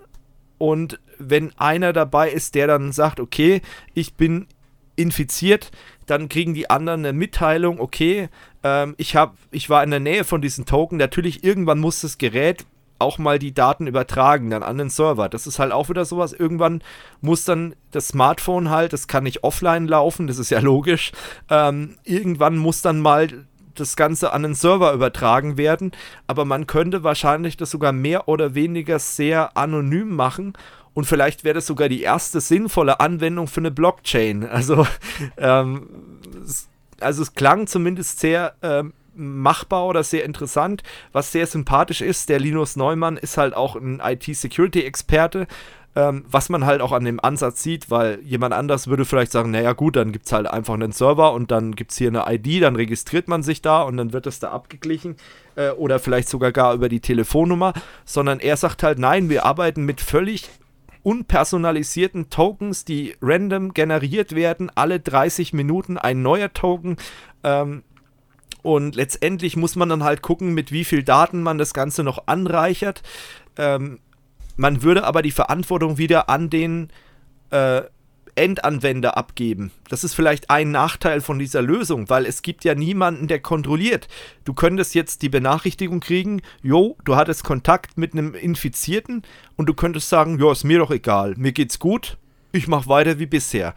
und 0.57 0.99
wenn 1.17 1.57
einer 1.57 1.93
dabei 1.93 2.29
ist, 2.29 2.55
der 2.55 2.67
dann 2.67 2.91
sagt, 2.91 3.19
okay, 3.19 3.61
ich 3.93 4.15
bin 4.15 4.47
infiziert, 4.95 5.71
dann 6.05 6.29
kriegen 6.29 6.53
die 6.53 6.69
anderen 6.69 7.05
eine 7.05 7.13
Mitteilung, 7.13 7.79
okay, 7.79 8.29
ähm, 8.63 8.95
ich, 8.97 9.15
hab, 9.15 9.37
ich 9.51 9.69
war 9.69 9.83
in 9.83 9.91
der 9.91 9.99
Nähe 9.99 10.23
von 10.23 10.41
diesen 10.41 10.65
Token. 10.65 10.97
Natürlich, 10.97 11.43
irgendwann 11.43 11.79
muss 11.79 12.01
das 12.01 12.17
Gerät 12.17 12.65
auch 12.99 13.17
mal 13.17 13.39
die 13.39 13.53
Daten 13.53 13.87
übertragen 13.87 14.49
dann 14.49 14.63
an 14.63 14.77
den 14.77 14.89
Server. 14.89 15.29
Das 15.29 15.47
ist 15.47 15.59
halt 15.59 15.71
auch 15.71 15.89
wieder 15.89 16.05
sowas. 16.05 16.33
Irgendwann 16.33 16.83
muss 17.21 17.45
dann 17.45 17.75
das 17.91 18.09
Smartphone 18.09 18.69
halt, 18.69 18.93
das 18.93 19.07
kann 19.07 19.23
nicht 19.23 19.43
offline 19.43 19.87
laufen, 19.87 20.27
das 20.27 20.37
ist 20.37 20.49
ja 20.49 20.59
logisch. 20.61 21.11
Ähm, 21.49 21.97
irgendwann 22.03 22.57
muss 22.57 22.81
dann 22.81 22.99
mal 22.99 23.27
das 23.75 23.95
Ganze 23.95 24.33
an 24.33 24.43
den 24.43 24.55
Server 24.55 24.93
übertragen 24.93 25.57
werden. 25.57 25.91
Aber 26.27 26.45
man 26.45 26.67
könnte 26.67 27.03
wahrscheinlich 27.03 27.57
das 27.57 27.71
sogar 27.71 27.91
mehr 27.91 28.27
oder 28.27 28.55
weniger 28.55 28.99
sehr 28.99 29.57
anonym 29.57 30.15
machen. 30.15 30.53
Und 30.93 31.05
vielleicht 31.05 31.43
wäre 31.43 31.55
das 31.55 31.67
sogar 31.67 31.87
die 31.87 32.01
erste 32.01 32.41
sinnvolle 32.41 32.99
Anwendung 32.99 33.47
für 33.47 33.61
eine 33.61 33.71
Blockchain. 33.71 34.43
Also, 34.49 34.85
ähm, 35.37 35.87
also 36.99 37.21
es 37.21 37.33
klang 37.33 37.67
zumindest 37.67 38.19
sehr 38.19 38.55
ähm, 38.61 38.93
machbar 39.19 39.85
oder 39.85 40.03
sehr 40.03 40.25
interessant. 40.25 40.83
Was 41.11 41.31
sehr 41.31 41.45
sympathisch 41.45 42.01
ist, 42.01 42.29
der 42.29 42.39
Linus 42.39 42.75
Neumann 42.75 43.17
ist 43.17 43.37
halt 43.37 43.53
auch 43.53 43.75
ein 43.75 44.01
IT-Security-Experte, 44.03 45.47
ähm, 45.95 46.23
was 46.29 46.49
man 46.49 46.65
halt 46.65 46.81
auch 46.81 46.91
an 46.91 47.03
dem 47.03 47.19
Ansatz 47.19 47.63
sieht, 47.63 47.89
weil 47.89 48.19
jemand 48.23 48.53
anders 48.53 48.87
würde 48.87 49.05
vielleicht 49.05 49.31
sagen, 49.31 49.51
naja 49.51 49.73
gut, 49.73 49.95
dann 49.95 50.11
gibt 50.11 50.27
es 50.27 50.31
halt 50.31 50.47
einfach 50.47 50.75
einen 50.75 50.91
Server 50.91 51.33
und 51.33 51.51
dann 51.51 51.75
gibt 51.75 51.91
es 51.91 51.97
hier 51.97 52.09
eine 52.09 52.25
ID, 52.27 52.63
dann 52.63 52.75
registriert 52.75 53.27
man 53.27 53.43
sich 53.43 53.61
da 53.61 53.81
und 53.81 53.97
dann 53.97 54.13
wird 54.13 54.25
das 54.25 54.39
da 54.39 54.51
abgeglichen 54.51 55.15
äh, 55.55 55.71
oder 55.71 55.99
vielleicht 55.99 56.29
sogar 56.29 56.51
gar 56.51 56.73
über 56.73 56.89
die 56.89 57.01
Telefonnummer, 57.01 57.73
sondern 58.05 58.39
er 58.39 58.55
sagt 58.55 58.83
halt, 58.83 58.99
nein, 58.99 59.29
wir 59.29 59.45
arbeiten 59.45 59.83
mit 59.83 59.99
völlig 59.99 60.49
unpersonalisierten 61.03 62.29
Tokens, 62.29 62.85
die 62.85 63.15
random 63.21 63.73
generiert 63.73 64.35
werden, 64.35 64.71
alle 64.75 64.99
30 64.99 65.53
Minuten 65.53 65.97
ein 65.97 66.21
neuer 66.21 66.53
Token. 66.53 66.97
Ähm, 67.43 67.83
und 68.61 68.95
letztendlich 68.95 69.55
muss 69.55 69.75
man 69.75 69.89
dann 69.89 70.03
halt 70.03 70.21
gucken, 70.21 70.53
mit 70.53 70.71
wie 70.71 70.85
viel 70.85 71.03
Daten 71.03 71.41
man 71.41 71.57
das 71.57 71.73
Ganze 71.73 72.03
noch 72.03 72.27
anreichert. 72.27 73.01
Ähm, 73.57 73.99
man 74.57 74.83
würde 74.83 75.05
aber 75.05 75.21
die 75.21 75.31
Verantwortung 75.31 75.97
wieder 75.97 76.29
an 76.29 76.49
den 76.49 76.89
äh, 77.51 77.83
Endanwender 78.35 79.17
abgeben. 79.17 79.71
Das 79.89 80.03
ist 80.03 80.13
vielleicht 80.13 80.49
ein 80.49 80.71
Nachteil 80.71 81.19
von 81.21 81.39
dieser 81.39 81.61
Lösung, 81.61 82.09
weil 82.09 82.25
es 82.25 82.41
gibt 82.41 82.63
ja 82.63 82.73
niemanden, 82.73 83.27
der 83.27 83.39
kontrolliert. 83.39 84.07
Du 84.45 84.53
könntest 84.53 84.95
jetzt 84.95 85.21
die 85.21 85.29
Benachrichtigung 85.29 85.99
kriegen, 85.99 86.41
jo, 86.61 86.95
du 87.03 87.15
hattest 87.15 87.43
Kontakt 87.43 87.97
mit 87.97 88.13
einem 88.13 88.33
Infizierten 88.33 89.23
und 89.57 89.67
du 89.67 89.73
könntest 89.73 90.09
sagen, 90.09 90.39
jo, 90.39 90.51
ist 90.51 90.63
mir 90.63 90.79
doch 90.79 90.91
egal, 90.91 91.35
mir 91.37 91.51
geht's 91.51 91.79
gut, 91.79 92.17
ich 92.51 92.67
mache 92.67 92.87
weiter 92.87 93.19
wie 93.19 93.25
bisher. 93.25 93.75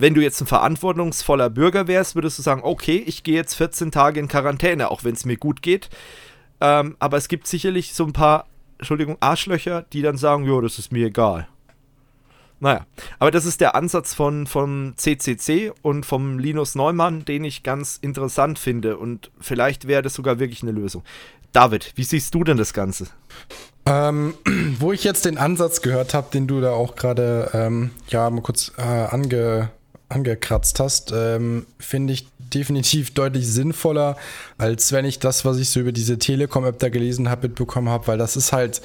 Wenn 0.00 0.14
du 0.14 0.22
jetzt 0.22 0.40
ein 0.40 0.46
verantwortungsvoller 0.46 1.50
Bürger 1.50 1.86
wärst, 1.86 2.14
würdest 2.14 2.38
du 2.38 2.42
sagen, 2.42 2.62
okay, 2.64 3.04
ich 3.06 3.22
gehe 3.22 3.34
jetzt 3.34 3.52
14 3.54 3.90
Tage 3.90 4.18
in 4.18 4.28
Quarantäne, 4.28 4.90
auch 4.90 5.04
wenn 5.04 5.12
es 5.12 5.26
mir 5.26 5.36
gut 5.36 5.60
geht. 5.60 5.90
Ähm, 6.62 6.96
aber 6.98 7.18
es 7.18 7.28
gibt 7.28 7.46
sicherlich 7.46 7.92
so 7.92 8.04
ein 8.04 8.14
paar, 8.14 8.46
Entschuldigung, 8.78 9.18
Arschlöcher, 9.20 9.82
die 9.92 10.00
dann 10.00 10.16
sagen, 10.16 10.44
jo, 10.44 10.62
das 10.62 10.78
ist 10.78 10.90
mir 10.90 11.08
egal. 11.08 11.48
Naja, 12.60 12.86
aber 13.18 13.30
das 13.30 13.44
ist 13.44 13.60
der 13.60 13.74
Ansatz 13.74 14.14
von, 14.14 14.46
vom 14.46 14.94
CCC 14.96 15.70
und 15.82 16.06
vom 16.06 16.38
Linus 16.38 16.74
Neumann, 16.74 17.26
den 17.26 17.44
ich 17.44 17.62
ganz 17.62 17.98
interessant 18.00 18.58
finde 18.58 18.96
und 18.96 19.30
vielleicht 19.38 19.86
wäre 19.86 20.00
das 20.00 20.14
sogar 20.14 20.38
wirklich 20.38 20.62
eine 20.62 20.72
Lösung. 20.72 21.02
David, 21.52 21.92
wie 21.96 22.04
siehst 22.04 22.34
du 22.34 22.42
denn 22.42 22.56
das 22.56 22.72
Ganze? 22.72 23.08
Ähm, 23.84 24.32
wo 24.78 24.92
ich 24.92 25.04
jetzt 25.04 25.26
den 25.26 25.36
Ansatz 25.36 25.82
gehört 25.82 26.14
habe, 26.14 26.28
den 26.32 26.46
du 26.46 26.62
da 26.62 26.70
auch 26.70 26.96
gerade 26.96 27.50
ähm, 27.52 27.90
ja 28.08 28.30
mal 28.30 28.40
kurz 28.40 28.72
äh, 28.78 28.82
ange, 28.82 29.70
angekratzt 30.10 30.80
hast, 30.80 31.12
ähm, 31.14 31.66
finde 31.78 32.12
ich 32.12 32.26
definitiv 32.38 33.14
deutlich 33.14 33.46
sinnvoller, 33.46 34.16
als 34.58 34.92
wenn 34.92 35.04
ich 35.04 35.18
das, 35.18 35.44
was 35.44 35.58
ich 35.58 35.70
so 35.70 35.80
über 35.80 35.92
diese 35.92 36.18
Telekom-App 36.18 36.78
da 36.78 36.88
gelesen 36.88 37.30
habe, 37.30 37.48
mitbekommen 37.48 37.88
habe, 37.88 38.08
weil 38.08 38.18
das 38.18 38.36
ist 38.36 38.52
halt, 38.52 38.82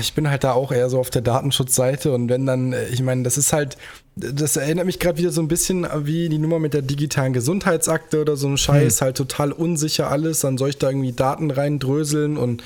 ich 0.00 0.14
bin 0.14 0.30
halt 0.30 0.44
da 0.44 0.52
auch 0.52 0.72
eher 0.72 0.88
so 0.88 0.98
auf 0.98 1.10
der 1.10 1.22
Datenschutzseite 1.22 2.12
und 2.12 2.28
wenn 2.28 2.46
dann, 2.46 2.72
äh, 2.72 2.88
ich 2.88 3.02
meine, 3.02 3.22
das 3.22 3.38
ist 3.38 3.52
halt, 3.52 3.76
das 4.16 4.56
erinnert 4.56 4.86
mich 4.86 4.98
gerade 4.98 5.18
wieder 5.18 5.30
so 5.30 5.40
ein 5.40 5.48
bisschen 5.48 5.86
wie 6.04 6.28
die 6.28 6.38
Nummer 6.38 6.58
mit 6.58 6.74
der 6.74 6.82
digitalen 6.82 7.32
Gesundheitsakte 7.32 8.20
oder 8.20 8.36
so 8.36 8.48
ein 8.48 8.56
Scheiß, 8.56 9.00
hm. 9.00 9.04
halt 9.04 9.16
total 9.16 9.52
unsicher 9.52 10.10
alles, 10.10 10.40
dann 10.40 10.58
soll 10.58 10.70
ich 10.70 10.78
da 10.78 10.88
irgendwie 10.88 11.12
Daten 11.12 11.50
reindröseln 11.50 12.36
und 12.36 12.62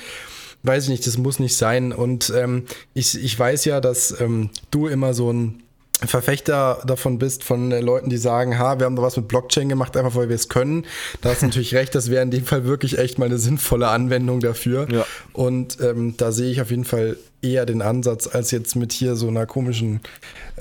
weiß 0.63 0.85
ich 0.85 0.89
nicht, 0.89 1.07
das 1.07 1.17
muss 1.17 1.39
nicht 1.39 1.55
sein. 1.55 1.93
Und 1.93 2.33
ähm, 2.35 2.63
ich, 2.93 3.21
ich 3.21 3.37
weiß 3.37 3.65
ja, 3.65 3.81
dass 3.81 4.19
ähm, 4.19 4.49
du 4.71 4.87
immer 4.87 5.13
so 5.13 5.31
ein 5.31 5.61
Verfechter 6.03 6.81
davon 6.85 7.19
bist, 7.19 7.43
von 7.43 7.71
Leuten, 7.71 8.09
die 8.09 8.17
sagen, 8.17 8.59
ha, 8.59 8.79
wir 8.79 8.85
haben 8.85 8.95
da 8.95 9.01
was 9.01 9.15
mit 9.15 9.27
Blockchain 9.27 9.69
gemacht, 9.69 9.95
einfach 9.95 10.15
weil 10.15 10.27
wir 10.27 10.35
es 10.35 10.49
können. 10.49 10.85
Da 11.21 11.29
hast 11.29 11.41
du 11.41 11.47
natürlich 11.47 11.73
recht, 11.75 11.95
das 11.95 12.09
wäre 12.09 12.21
in 12.21 12.31
dem 12.31 12.45
Fall 12.45 12.65
wirklich 12.65 12.97
echt 12.97 13.17
mal 13.17 13.25
eine 13.25 13.37
sinnvolle 13.37 13.87
Anwendung 13.87 14.41
dafür. 14.41 14.87
Ja. 14.91 15.05
Und 15.31 15.79
ähm, 15.81 16.15
da 16.17 16.31
sehe 16.31 16.51
ich 16.51 16.61
auf 16.61 16.69
jeden 16.69 16.85
Fall 16.85 17.17
eher 17.41 17.65
den 17.65 17.81
Ansatz, 17.81 18.27
als 18.27 18.51
jetzt 18.51 18.75
mit 18.75 18.91
hier 18.91 19.15
so 19.15 19.27
einer 19.27 19.45
komischen 19.45 20.01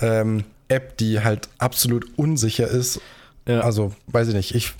ähm, 0.00 0.44
App, 0.68 0.96
die 0.98 1.20
halt 1.20 1.48
absolut 1.58 2.06
unsicher 2.16 2.68
ist. 2.68 3.00
Ja. 3.46 3.60
Also, 3.60 3.92
weiß 4.06 4.28
ich 4.28 4.34
nicht. 4.34 4.54
Ich, 4.54 4.72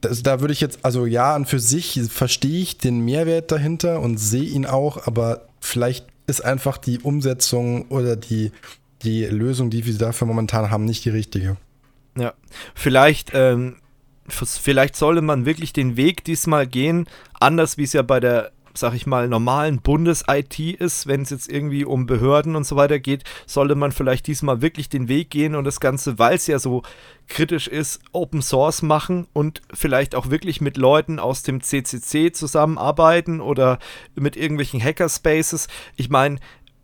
das, 0.00 0.22
da 0.22 0.40
würde 0.40 0.52
ich 0.52 0.60
jetzt, 0.60 0.84
also 0.84 1.06
ja, 1.06 1.34
und 1.34 1.48
für 1.48 1.58
sich 1.58 2.00
verstehe 2.08 2.60
ich 2.60 2.78
den 2.78 3.00
Mehrwert 3.00 3.50
dahinter 3.50 4.00
und 4.00 4.18
sehe 4.18 4.44
ihn 4.44 4.64
auch, 4.64 5.06
aber 5.06 5.48
vielleicht 5.60 6.06
ist 6.28 6.44
einfach 6.44 6.78
die 6.78 7.00
Umsetzung 7.00 7.88
oder 7.88 8.14
die 8.14 8.52
die 9.02 9.24
Lösung, 9.24 9.70
die 9.70 9.86
wir 9.86 9.96
dafür 9.96 10.26
momentan 10.26 10.70
haben, 10.70 10.84
nicht 10.84 11.04
die 11.04 11.10
richtige. 11.10 11.56
Ja, 12.16 12.34
vielleicht, 12.74 13.30
ähm, 13.34 13.76
vielleicht 14.28 14.96
sollte 14.96 15.22
man 15.22 15.46
wirklich 15.46 15.72
den 15.72 15.96
Weg 15.96 16.24
diesmal 16.24 16.66
gehen, 16.66 17.08
anders 17.40 17.78
wie 17.78 17.84
es 17.84 17.92
ja 17.92 18.02
bei 18.02 18.20
der 18.20 18.52
sag 18.78 18.94
ich 18.94 19.06
mal, 19.06 19.28
normalen 19.28 19.80
Bundes-IT 19.80 20.58
ist, 20.58 21.06
wenn 21.06 21.22
es 21.22 21.30
jetzt 21.30 21.50
irgendwie 21.50 21.84
um 21.84 22.06
Behörden 22.06 22.56
und 22.56 22.64
so 22.64 22.76
weiter 22.76 22.98
geht, 22.98 23.24
sollte 23.46 23.74
man 23.74 23.92
vielleicht 23.92 24.26
diesmal 24.26 24.62
wirklich 24.62 24.88
den 24.88 25.08
Weg 25.08 25.30
gehen 25.30 25.54
und 25.54 25.64
das 25.64 25.80
Ganze, 25.80 26.18
weil 26.18 26.36
es 26.36 26.46
ja 26.46 26.58
so 26.58 26.82
kritisch 27.26 27.68
ist, 27.68 28.00
Open 28.12 28.40
Source 28.40 28.82
machen 28.82 29.26
und 29.32 29.60
vielleicht 29.74 30.14
auch 30.14 30.30
wirklich 30.30 30.60
mit 30.60 30.76
Leuten 30.76 31.18
aus 31.18 31.42
dem 31.42 31.60
CCC 31.60 32.32
zusammenarbeiten 32.32 33.40
oder 33.40 33.78
mit 34.14 34.36
irgendwelchen 34.36 34.82
Hackerspaces. 34.82 35.68
Ich 35.96 36.08
meine, 36.08 36.38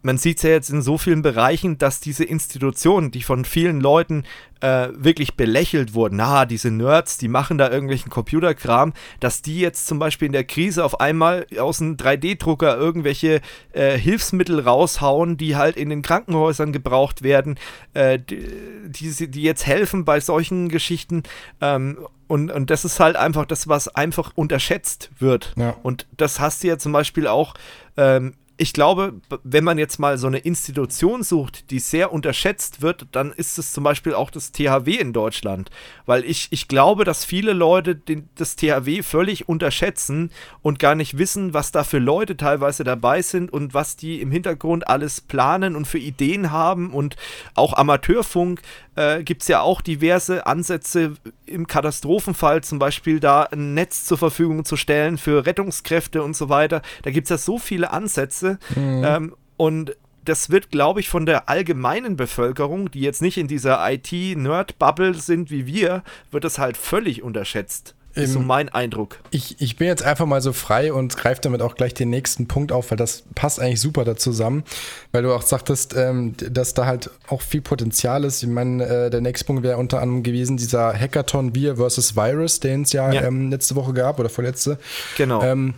man 0.05 0.18
sieht 0.18 0.36
es 0.36 0.43
ja 0.43 0.51
jetzt 0.51 0.68
in 0.68 0.82
so 0.82 0.98
vielen 0.98 1.22
Bereichen, 1.22 1.78
dass 1.78 1.98
diese 1.98 2.24
Institutionen, 2.24 3.10
die 3.10 3.22
von 3.22 3.47
vielen 3.47 3.81
Leuten 3.81 4.24
äh, 4.60 4.89
wirklich 4.93 5.35
belächelt 5.35 5.94
wurden, 5.94 6.16
na, 6.16 6.44
diese 6.44 6.70
Nerds, 6.70 7.16
die 7.16 7.28
machen 7.28 7.56
da 7.56 7.70
irgendwelchen 7.70 8.10
Computerkram, 8.10 8.93
dass 9.20 9.40
die 9.40 9.59
jetzt 9.59 9.86
zum 9.86 9.98
Beispiel 9.98 10.26
in 10.26 10.32
der 10.32 10.44
Krise 10.44 10.85
auf 10.85 11.01
einmal 11.01 11.47
aus 11.59 11.81
einem 11.81 11.97
3D-Drucker 11.97 12.76
irgendwelche 12.76 13.40
äh, 13.72 13.97
Hilfsmittel 13.97 14.60
raushauen, 14.60 15.39
die 15.39 15.56
halt 15.56 15.78
in 15.78 15.89
den 15.89 16.02
Krankenhäusern 16.02 16.72
gebraucht 16.72 17.22
werden, 17.22 17.59
äh, 17.94 18.18
die, 18.18 19.31
die, 19.31 19.43
jetzt 19.43 19.66
helfen 19.66 20.05
bei 20.05 20.20
solchen 20.20 20.68
Geschichten. 20.68 21.22
Ähm, 21.62 21.97
und, 22.26 22.51
und 22.51 22.68
das 22.68 22.85
ist 22.85 23.01
halt 23.01 23.16
einfach 23.16 23.47
das, 23.47 23.68
was 23.68 23.89
einfach 23.89 24.32
unterschätzt 24.35 25.10
wird. 25.18 25.55
Ja. 25.56 25.76
Und 25.82 26.06
das 26.16 26.40
hast 26.40 26.62
du 26.62 26.68
ja 26.68 26.78
zum 26.78 26.93
Beispiel 26.93 27.26
auch 27.26 27.55
ähm, 27.97 28.35
ich 28.56 28.72
glaube, 28.72 29.14
wenn 29.43 29.64
man 29.64 29.78
jetzt 29.78 29.98
mal 29.98 30.16
so 30.16 30.28
eine 30.28 30.39
Institution 30.39 31.24
sucht, 31.24 31.70
die 31.70 31.81
sehr 31.81 32.12
unterschätzt 32.12 32.82
wird, 32.82 33.06
dann 33.10 33.32
ist 33.32 33.59
es 33.59 33.72
zum 33.72 33.82
Beispiel 33.82 34.14
auch 34.14 34.31
das 34.31 34.52
THW 34.52 34.94
in 34.94 35.12
Deutschland. 35.12 35.70
Weil 36.06 36.24
ich, 36.24 36.48
ich 36.51 36.68
glaube, 36.68 37.05
dass 37.05 37.24
viele 37.24 37.52
Leute 37.52 37.97
den, 37.97 38.28
das 38.36 38.55
THW 38.55 39.02
völlig 39.02 39.48
unterschätzen 39.48 40.31
und 40.62 40.78
gar 40.78 40.94
nicht 40.94 41.18
wissen, 41.18 41.52
was 41.52 41.72
da 41.72 41.82
für 41.82 41.98
Leute 41.98 42.36
teilweise 42.36 42.85
dabei 42.85 43.22
sind 43.22 43.52
und 43.52 43.74
was 43.74 43.97
die 43.97 44.20
im 44.20 44.31
Hintergrund 44.31 44.86
alles 44.86 45.20
planen 45.20 45.74
und 45.74 45.86
für 45.86 45.98
Ideen 45.98 46.52
haben. 46.52 46.93
Und 46.93 47.16
auch 47.55 47.72
Amateurfunk 47.72 48.62
äh, 48.94 49.24
gibt 49.24 49.43
es 49.43 49.48
ja 49.48 49.62
auch 49.62 49.81
diverse 49.81 50.47
Ansätze 50.47 51.14
im 51.47 51.66
Katastrophenfall, 51.66 52.62
zum 52.62 52.78
Beispiel 52.78 53.18
da 53.18 53.43
ein 53.43 53.74
Netz 53.74 54.05
zur 54.05 54.18
Verfügung 54.18 54.64
zu 54.64 54.76
stellen 54.76 55.18
für 55.18 55.44
Rettungskräfte 55.44 56.22
und 56.22 56.36
so 56.36 56.48
weiter. 56.48 56.82
Da 57.02 57.10
gibt 57.10 57.26
es 57.26 57.31
ja 57.31 57.39
so 57.39 57.59
viele 57.59 57.90
Ansätze 57.90 58.44
Ansätze. 58.45 58.59
Mhm. 58.77 59.05
Ähm, 59.05 59.37
und 59.57 59.97
das 60.25 60.51
wird, 60.51 60.71
glaube 60.71 61.01
ich, 61.01 61.09
von 61.09 61.27
der 61.27 61.49
allgemeinen 61.49 62.16
Bevölkerung, 62.16 62.91
die 62.91 63.01
jetzt 63.01 63.21
nicht 63.21 63.37
in 63.37 63.47
dieser 63.47 63.81
IT-Nerd-Bubble 63.91 65.15
sind 65.15 65.51
wie 65.51 65.66
wir, 65.66 66.03
wird 66.31 66.45
das 66.45 66.59
halt 66.59 66.77
völlig 66.77 67.23
unterschätzt. 67.23 67.95
Ist 68.15 68.35
so 68.35 68.39
mein 68.39 68.69
Eindruck. 68.69 69.19
Ich, 69.33 69.61
ich 69.61 69.77
bin 69.77 69.89
jetzt 69.89 70.05
einfach 70.05 70.25
mal 70.25 70.41
so 70.41 70.53
frei 70.53 70.93
und 70.93 71.16
greife 71.16 71.41
damit 71.41 71.61
auch 71.61 71.75
gleich 71.75 71.95
den 71.95 72.11
nächsten 72.11 72.47
Punkt 72.47 72.71
auf, 72.71 72.93
weil 72.93 72.97
das 72.97 73.25
passt 73.35 73.59
eigentlich 73.59 73.81
super 73.81 74.05
da 74.05 74.15
zusammen. 74.15 74.62
Weil 75.11 75.25
du 75.25 75.35
auch 75.35 75.43
sagtest, 75.43 75.97
ähm, 75.97 76.35
dass 76.37 76.75
da 76.75 76.87
halt 76.87 77.11
auch 77.27 77.43
viel 77.43 77.61
Potenzial 77.61 78.23
ist. 78.23 78.41
Ich 78.41 78.49
meine, 78.49 78.85
äh, 78.87 79.11
der 79.11 79.21
nächste 79.21 79.47
Punkt 79.47 79.65
wäre 79.65 79.79
unter 79.79 80.01
anderem 80.01 80.23
gewesen, 80.23 80.57
dieser 80.57 80.97
Hackathon 80.97 81.57
Wir 81.57 81.75
versus 81.75 82.15
Virus, 82.15 82.61
den 82.61 82.83
es 82.83 82.93
ja, 82.93 83.12
ja. 83.12 83.23
Ähm, 83.23 83.51
letzte 83.51 83.75
Woche 83.75 83.93
gab 83.93 84.21
oder 84.21 84.29
vorletzte. 84.29 84.79
Genau. 85.16 85.43
Ähm, 85.43 85.75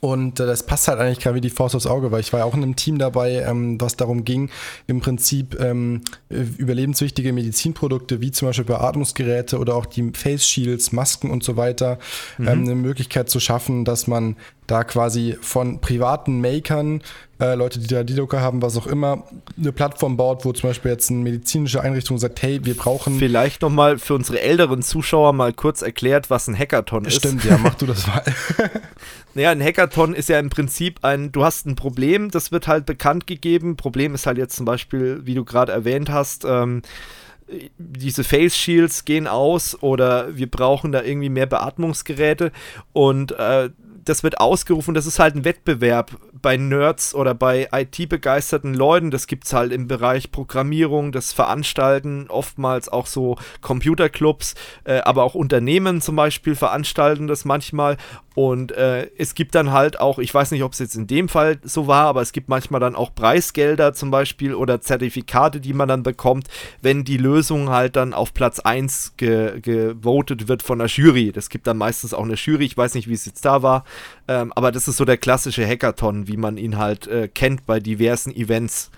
und 0.00 0.40
äh, 0.40 0.46
das 0.46 0.64
passt 0.64 0.88
halt 0.88 0.98
eigentlich 0.98 1.20
gerade 1.20 1.36
wie 1.36 1.40
die 1.40 1.50
Faust 1.50 1.74
aufs 1.74 1.86
Auge, 1.86 2.10
weil 2.12 2.20
ich 2.20 2.32
war 2.32 2.40
ja 2.40 2.46
auch 2.46 2.54
in 2.54 2.62
einem 2.62 2.76
Team 2.76 2.98
dabei, 2.98 3.42
ähm, 3.42 3.80
was 3.80 3.96
darum 3.96 4.24
ging, 4.24 4.50
im 4.86 5.00
Prinzip 5.00 5.58
ähm, 5.60 6.02
überlebenswichtige 6.28 7.32
Medizinprodukte 7.32 8.20
wie 8.20 8.30
zum 8.30 8.48
Beispiel 8.48 8.64
Beatmungsgeräte 8.64 9.58
oder 9.58 9.74
auch 9.74 9.86
die 9.86 10.12
Face 10.12 10.46
Shields, 10.46 10.92
Masken 10.92 11.30
und 11.30 11.42
so 11.42 11.56
weiter, 11.56 11.98
mhm. 12.38 12.48
ähm, 12.48 12.64
eine 12.64 12.74
Möglichkeit 12.74 13.30
zu 13.30 13.40
schaffen, 13.40 13.84
dass 13.84 14.06
man 14.06 14.36
da 14.66 14.84
quasi 14.84 15.36
von 15.40 15.80
privaten 15.80 16.40
Makern, 16.40 17.02
äh, 17.38 17.54
Leute, 17.54 17.78
die 17.78 17.86
da 17.86 18.02
D-Drucker 18.02 18.40
haben, 18.40 18.62
was 18.62 18.76
auch 18.76 18.86
immer, 18.86 19.24
eine 19.58 19.72
Plattform 19.72 20.16
baut, 20.16 20.44
wo 20.44 20.52
zum 20.52 20.70
Beispiel 20.70 20.90
jetzt 20.90 21.10
eine 21.10 21.20
medizinische 21.20 21.82
Einrichtung 21.82 22.18
sagt, 22.18 22.42
hey, 22.42 22.64
wir 22.64 22.74
brauchen... 22.74 23.18
Vielleicht 23.18 23.62
nochmal 23.62 23.98
für 23.98 24.14
unsere 24.14 24.40
älteren 24.40 24.82
Zuschauer 24.82 25.32
mal 25.32 25.52
kurz 25.52 25.82
erklärt, 25.82 26.30
was 26.30 26.48
ein 26.48 26.58
Hackathon 26.58 27.04
ist. 27.04 27.16
Stimmt, 27.16 27.44
ja, 27.44 27.58
mach 27.58 27.74
du 27.74 27.86
das 27.86 28.06
mal. 28.06 28.22
naja, 29.34 29.50
ein 29.50 29.62
Hackathon 29.62 30.14
ist 30.14 30.28
ja 30.28 30.38
im 30.38 30.48
Prinzip 30.48 31.00
ein, 31.02 31.30
du 31.30 31.44
hast 31.44 31.66
ein 31.66 31.76
Problem, 31.76 32.30
das 32.30 32.52
wird 32.52 32.68
halt 32.68 32.86
bekannt 32.86 33.26
gegeben. 33.26 33.76
Problem 33.76 34.14
ist 34.14 34.26
halt 34.26 34.38
jetzt 34.38 34.56
zum 34.56 34.64
Beispiel, 34.64 35.20
wie 35.24 35.34
du 35.34 35.44
gerade 35.44 35.72
erwähnt 35.72 36.10
hast, 36.10 36.44
ähm, 36.46 36.82
diese 37.78 38.24
Face 38.24 38.56
Shields 38.56 39.04
gehen 39.04 39.26
aus 39.26 39.80
oder 39.80 40.36
wir 40.36 40.50
brauchen 40.50 40.90
da 40.90 41.02
irgendwie 41.02 41.28
mehr 41.28 41.46
Beatmungsgeräte 41.46 42.50
und 42.92 43.32
äh, 43.32 43.70
das 44.06 44.22
wird 44.22 44.40
ausgerufen, 44.40 44.94
das 44.94 45.04
ist 45.06 45.18
halt 45.18 45.34
ein 45.34 45.44
Wettbewerb 45.44 46.12
bei 46.40 46.56
Nerds 46.56 47.14
oder 47.14 47.34
bei 47.34 47.68
IT-begeisterten 47.72 48.72
Leuten. 48.72 49.10
Das 49.10 49.26
gibt 49.26 49.46
es 49.46 49.52
halt 49.52 49.72
im 49.72 49.88
Bereich 49.88 50.30
Programmierung, 50.30 51.12
das 51.12 51.32
veranstalten 51.32 52.26
oftmals 52.28 52.88
auch 52.88 53.06
so 53.06 53.36
Computerclubs, 53.60 54.54
äh, 54.84 55.00
aber 55.00 55.24
auch 55.24 55.34
Unternehmen 55.34 56.00
zum 56.00 56.16
Beispiel 56.16 56.54
veranstalten 56.54 57.26
das 57.26 57.44
manchmal. 57.44 57.96
Und 58.36 58.72
äh, 58.72 59.08
es 59.16 59.34
gibt 59.34 59.54
dann 59.54 59.72
halt 59.72 59.98
auch, 59.98 60.18
ich 60.18 60.32
weiß 60.32 60.50
nicht, 60.50 60.62
ob 60.62 60.74
es 60.74 60.78
jetzt 60.78 60.94
in 60.94 61.06
dem 61.06 61.30
Fall 61.30 61.58
so 61.62 61.86
war, 61.86 62.04
aber 62.04 62.20
es 62.20 62.32
gibt 62.32 62.50
manchmal 62.50 62.80
dann 62.80 62.94
auch 62.94 63.14
Preisgelder 63.14 63.94
zum 63.94 64.10
Beispiel 64.10 64.54
oder 64.54 64.82
Zertifikate, 64.82 65.58
die 65.58 65.72
man 65.72 65.88
dann 65.88 66.02
bekommt, 66.02 66.48
wenn 66.82 67.02
die 67.02 67.16
Lösung 67.16 67.70
halt 67.70 67.96
dann 67.96 68.12
auf 68.12 68.34
Platz 68.34 68.60
1 68.60 69.14
ge 69.16 69.58
gewotet 69.62 70.48
wird 70.48 70.62
von 70.62 70.78
der 70.78 70.88
Jury. 70.88 71.32
Das 71.32 71.48
gibt 71.48 71.66
dann 71.66 71.78
meistens 71.78 72.12
auch 72.12 72.24
eine 72.24 72.34
Jury, 72.34 72.66
ich 72.66 72.76
weiß 72.76 72.94
nicht, 72.94 73.08
wie 73.08 73.14
es 73.14 73.24
jetzt 73.24 73.46
da 73.46 73.62
war, 73.62 73.84
ähm, 74.28 74.52
aber 74.54 74.72
das 74.72 74.88
ist 74.88 74.96
so 74.96 75.04
der 75.04 75.16
klassische 75.16 75.66
Hackathon, 75.66 76.28
wie 76.28 76.36
man 76.36 76.56
ihn 76.56 76.78
halt 76.78 77.06
äh, 77.06 77.28
kennt 77.28 77.66
bei 77.66 77.80
diversen 77.80 78.34
Events. 78.34 78.90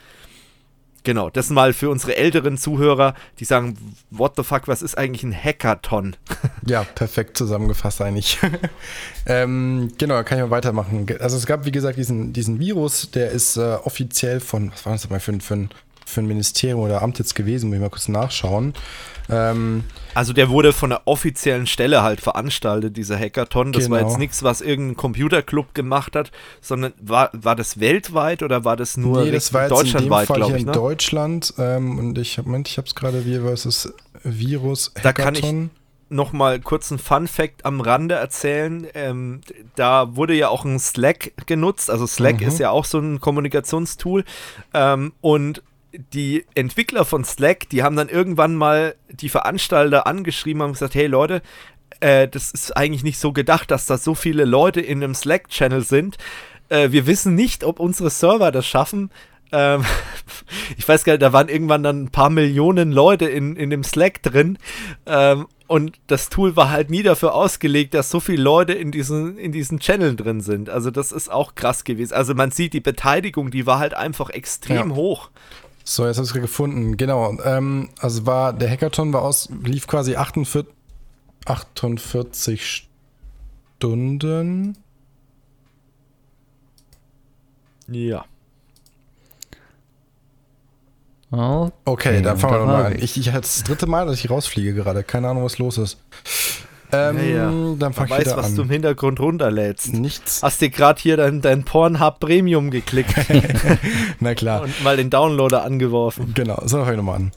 Genau, 1.04 1.30
das 1.30 1.48
mal 1.48 1.72
für 1.72 1.88
unsere 1.88 2.16
älteren 2.16 2.58
Zuhörer, 2.58 3.14
die 3.38 3.44
sagen, 3.44 3.78
what 4.10 4.34
the 4.36 4.42
fuck, 4.42 4.68
was 4.68 4.82
ist 4.82 4.98
eigentlich 4.98 5.22
ein 5.22 5.32
Hackathon? 5.32 6.16
ja, 6.66 6.84
perfekt 6.84 7.38
zusammengefasst 7.38 8.02
eigentlich. 8.02 8.38
ähm, 9.26 9.92
genau, 9.96 10.22
kann 10.24 10.38
ich 10.38 10.44
mal 10.44 10.50
weitermachen. 10.50 11.06
Also 11.20 11.36
es 11.36 11.46
gab, 11.46 11.64
wie 11.64 11.72
gesagt, 11.72 11.98
diesen, 11.98 12.32
diesen 12.32 12.58
Virus, 12.58 13.10
der 13.10 13.30
ist 13.30 13.56
äh, 13.56 13.78
offiziell 13.84 14.40
von, 14.40 14.70
was 14.72 14.84
war 14.84 14.92
das 14.92 15.08
mal 15.08 15.20
für, 15.20 15.40
für, 15.40 15.68
für 16.08 16.20
ein 16.20 16.26
Ministerium 16.26 16.80
oder 16.80 17.02
Amt 17.02 17.18
jetzt 17.18 17.34
gewesen, 17.34 17.68
muss 17.68 17.76
ich 17.76 17.80
mal 17.80 17.90
kurz 17.90 18.08
nachschauen. 18.08 18.74
Ähm, 19.30 19.84
also 20.14 20.32
der 20.32 20.48
wurde 20.48 20.72
von 20.72 20.90
der 20.90 21.02
offiziellen 21.04 21.66
Stelle 21.66 22.02
halt 22.02 22.20
veranstaltet, 22.20 22.96
dieser 22.96 23.18
Hackathon. 23.18 23.72
Das 23.72 23.84
genau. 23.84 23.94
war 23.94 24.00
jetzt 24.00 24.08
genau. 24.08 24.18
nichts, 24.18 24.42
was 24.42 24.60
irgendein 24.60 24.96
Computerclub 24.96 25.74
gemacht 25.74 26.16
hat, 26.16 26.32
sondern 26.60 26.92
war, 27.00 27.30
war 27.32 27.54
das 27.54 27.78
weltweit 27.78 28.42
oder 28.42 28.64
war 28.64 28.76
das 28.76 28.96
nur 28.96 29.24
nee, 29.24 29.30
das 29.30 29.52
war 29.52 29.68
deutschlandweit, 29.68 30.28
glaube 30.28 30.56
ich? 30.56 30.62
In 30.62 30.66
ne? 30.66 30.72
Deutschland 30.72 31.54
ähm, 31.58 31.98
und 31.98 32.18
ich, 32.18 32.38
Moment, 32.38 32.68
ich 32.68 32.78
habe 32.78 32.88
es 32.88 32.94
gerade 32.94 33.26
wie 33.26 33.38
versus 33.38 33.92
Virus 34.22 34.92
Hackathon. 34.96 35.02
Da 35.02 35.12
kann 35.12 35.34
ich 35.34 35.70
noch 36.10 36.32
mal 36.32 36.58
kurz 36.60 36.90
einen 36.90 36.98
Fun 36.98 37.28
Fact 37.28 37.64
am 37.64 37.80
Rande 37.80 38.14
erzählen. 38.14 38.86
Ähm, 38.94 39.40
da 39.76 40.16
wurde 40.16 40.34
ja 40.34 40.48
auch 40.48 40.64
ein 40.64 40.78
Slack 40.78 41.32
genutzt. 41.46 41.90
Also 41.90 42.06
Slack 42.06 42.40
mhm. 42.40 42.48
ist 42.48 42.58
ja 42.58 42.70
auch 42.70 42.84
so 42.84 42.98
ein 42.98 43.20
Kommunikationstool. 43.20 44.24
Ähm, 44.72 45.12
und 45.20 45.62
die 45.92 46.44
Entwickler 46.54 47.04
von 47.04 47.24
Slack, 47.24 47.68
die 47.70 47.82
haben 47.82 47.96
dann 47.96 48.08
irgendwann 48.08 48.54
mal 48.56 48.94
die 49.10 49.28
Veranstalter 49.28 50.06
angeschrieben 50.06 50.62
und 50.62 50.72
gesagt, 50.72 50.94
hey 50.94 51.06
Leute, 51.06 51.42
äh, 52.00 52.28
das 52.28 52.50
ist 52.50 52.76
eigentlich 52.76 53.02
nicht 53.02 53.18
so 53.18 53.32
gedacht, 53.32 53.70
dass 53.70 53.86
da 53.86 53.98
so 53.98 54.14
viele 54.14 54.44
Leute 54.44 54.80
in 54.80 55.02
einem 55.02 55.14
Slack-Channel 55.14 55.82
sind. 55.82 56.16
Äh, 56.68 56.92
wir 56.92 57.06
wissen 57.06 57.34
nicht, 57.34 57.64
ob 57.64 57.80
unsere 57.80 58.10
Server 58.10 58.52
das 58.52 58.66
schaffen. 58.66 59.10
Ähm, 59.50 59.84
ich 60.76 60.86
weiß 60.86 61.04
gar 61.04 61.14
nicht, 61.14 61.22
da 61.22 61.32
waren 61.32 61.48
irgendwann 61.48 61.82
dann 61.82 62.04
ein 62.04 62.10
paar 62.10 62.30
Millionen 62.30 62.92
Leute 62.92 63.26
in, 63.26 63.56
in 63.56 63.70
dem 63.70 63.82
Slack 63.82 64.22
drin. 64.22 64.58
Ähm, 65.06 65.46
und 65.66 65.98
das 66.06 66.28
Tool 66.30 66.56
war 66.56 66.70
halt 66.70 66.90
nie 66.90 67.02
dafür 67.02 67.34
ausgelegt, 67.34 67.94
dass 67.94 68.10
so 68.10 68.20
viele 68.20 68.42
Leute 68.42 68.72
in 68.72 68.90
diesen, 68.90 69.36
in 69.36 69.52
diesen 69.52 69.80
Channel 69.80 70.16
drin 70.16 70.40
sind. 70.40 70.70
Also 70.70 70.90
das 70.90 71.12
ist 71.12 71.30
auch 71.30 71.54
krass 71.54 71.84
gewesen. 71.84 72.14
Also 72.14 72.34
man 72.34 72.50
sieht, 72.50 72.72
die 72.72 72.80
Beteiligung, 72.80 73.50
die 73.50 73.66
war 73.66 73.78
halt 73.78 73.94
einfach 73.94 74.30
extrem 74.30 74.90
ja. 74.90 74.96
hoch. 74.96 75.30
So, 75.90 76.06
jetzt 76.06 76.18
habe 76.18 76.26
ich 76.26 76.34
es 76.34 76.38
gefunden. 76.38 76.98
Genau. 76.98 77.38
Ähm, 77.44 77.88
also 77.98 78.26
war 78.26 78.52
der 78.52 78.68
Hackathon 78.70 79.10
war 79.14 79.22
aus, 79.22 79.48
lief 79.64 79.86
quasi 79.86 80.16
48, 80.16 80.70
48 81.46 82.86
Stunden. 83.78 84.76
Ja. 87.86 88.26
Okay, 91.30 91.72
okay 91.86 92.20
dann 92.22 92.36
fangen 92.36 92.52
wir 92.52 92.58
nochmal 92.58 92.92
an. 92.92 92.98
Ich, 93.00 93.16
ich 93.16 93.32
das 93.32 93.64
dritte 93.64 93.86
Mal, 93.86 94.04
dass 94.04 94.16
ich 94.22 94.28
rausfliege 94.28 94.74
gerade. 94.74 95.02
Keine 95.02 95.30
Ahnung, 95.30 95.44
was 95.44 95.56
los 95.56 95.78
ist. 95.78 95.96
Ähm, 96.92 97.18
Ja, 97.18 97.24
ja. 97.50 97.74
Dann 97.78 97.92
fang 97.92 98.06
ich 98.06 98.10
weiß, 98.12 98.36
was 98.36 98.46
an. 98.46 98.56
du 98.56 98.62
im 98.62 98.70
Hintergrund 98.70 99.20
runterlädst. 99.20 99.92
Nichts. 99.92 100.42
Hast 100.42 100.60
dir 100.60 100.70
gerade 100.70 101.00
hier 101.00 101.16
dein, 101.16 101.40
dein 101.40 101.64
Pornhub 101.64 102.18
Premium 102.20 102.70
geklickt 102.70 103.14
Na 104.20 104.34
klar. 104.34 104.62
und 104.62 104.82
mal 104.82 104.96
den 104.96 105.10
Downloader 105.10 105.64
angeworfen. 105.64 106.32
Genau, 106.34 106.60
so 106.64 106.78
fange 106.78 106.92
ich 106.92 106.96
nochmal 106.96 107.16
an. 107.16 107.32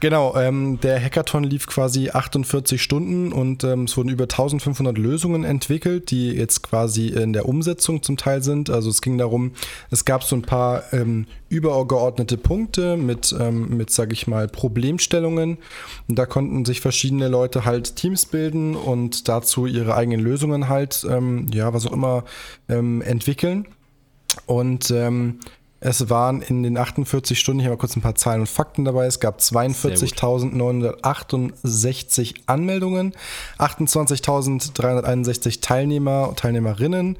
Genau, 0.00 0.36
ähm, 0.36 0.78
der 0.80 1.02
Hackathon 1.02 1.44
lief 1.44 1.66
quasi 1.66 2.10
48 2.10 2.82
Stunden 2.82 3.32
und 3.32 3.64
ähm, 3.64 3.84
es 3.84 3.96
wurden 3.96 4.10
über 4.10 4.24
1500 4.24 4.98
Lösungen 4.98 5.44
entwickelt, 5.44 6.10
die 6.10 6.32
jetzt 6.32 6.62
quasi 6.62 7.08
in 7.08 7.32
der 7.32 7.48
Umsetzung 7.48 8.02
zum 8.02 8.18
Teil 8.18 8.42
sind. 8.42 8.68
Also 8.68 8.90
es 8.90 9.00
ging 9.00 9.16
darum, 9.16 9.52
es 9.90 10.04
gab 10.04 10.22
so 10.22 10.36
ein 10.36 10.42
paar 10.42 10.92
ähm, 10.92 11.26
übergeordnete 11.48 12.36
Punkte 12.36 12.98
mit, 12.98 13.34
ähm, 13.38 13.76
mit 13.76 13.90
sage 13.90 14.12
ich 14.12 14.26
mal, 14.26 14.46
Problemstellungen. 14.46 15.56
Und 16.08 16.18
da 16.18 16.26
konnten 16.26 16.66
sich 16.66 16.82
verschiedene 16.82 17.28
Leute 17.28 17.64
halt 17.64 17.96
Teams 17.96 18.26
bilden 18.26 18.76
und 18.76 19.28
dazu 19.28 19.64
ihre 19.64 19.94
eigenen 19.94 20.20
Lösungen 20.20 20.68
halt, 20.68 21.06
ähm, 21.08 21.46
ja, 21.52 21.72
was 21.72 21.86
auch 21.86 21.92
immer, 21.92 22.24
ähm, 22.68 23.00
entwickeln. 23.00 23.66
Und 24.46 24.92
es 25.84 26.08
waren 26.08 26.40
in 26.40 26.62
den 26.62 26.78
48 26.78 27.38
Stunden, 27.38 27.60
hier 27.60 27.68
mal 27.68 27.76
kurz 27.76 27.94
ein 27.94 28.00
paar 28.00 28.14
Zahlen 28.14 28.40
und 28.40 28.48
Fakten 28.48 28.86
dabei, 28.86 29.04
es 29.04 29.20
gab 29.20 29.40
42.968 29.40 32.36
Anmeldungen, 32.46 33.12
28.361 33.58 35.60
Teilnehmer 35.60 36.30
und 36.30 36.38
Teilnehmerinnen. 36.38 37.18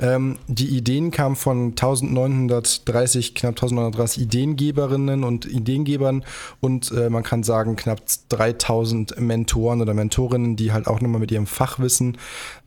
Ähm, 0.00 0.38
die 0.46 0.68
Ideen 0.68 1.10
kamen 1.10 1.36
von 1.36 1.72
1930, 1.72 3.34
knapp 3.34 3.50
1930 3.50 4.22
Ideengeberinnen 4.22 5.22
und 5.22 5.44
Ideengebern 5.44 6.24
und 6.60 6.90
äh, 6.92 7.10
man 7.10 7.22
kann 7.22 7.42
sagen 7.42 7.76
knapp 7.76 8.00
3000 8.30 9.20
Mentoren 9.20 9.82
oder 9.82 9.92
Mentorinnen, 9.92 10.56
die 10.56 10.72
halt 10.72 10.86
auch 10.86 11.02
nochmal 11.02 11.20
mit 11.20 11.30
ihrem 11.30 11.46
Fachwissen 11.46 12.16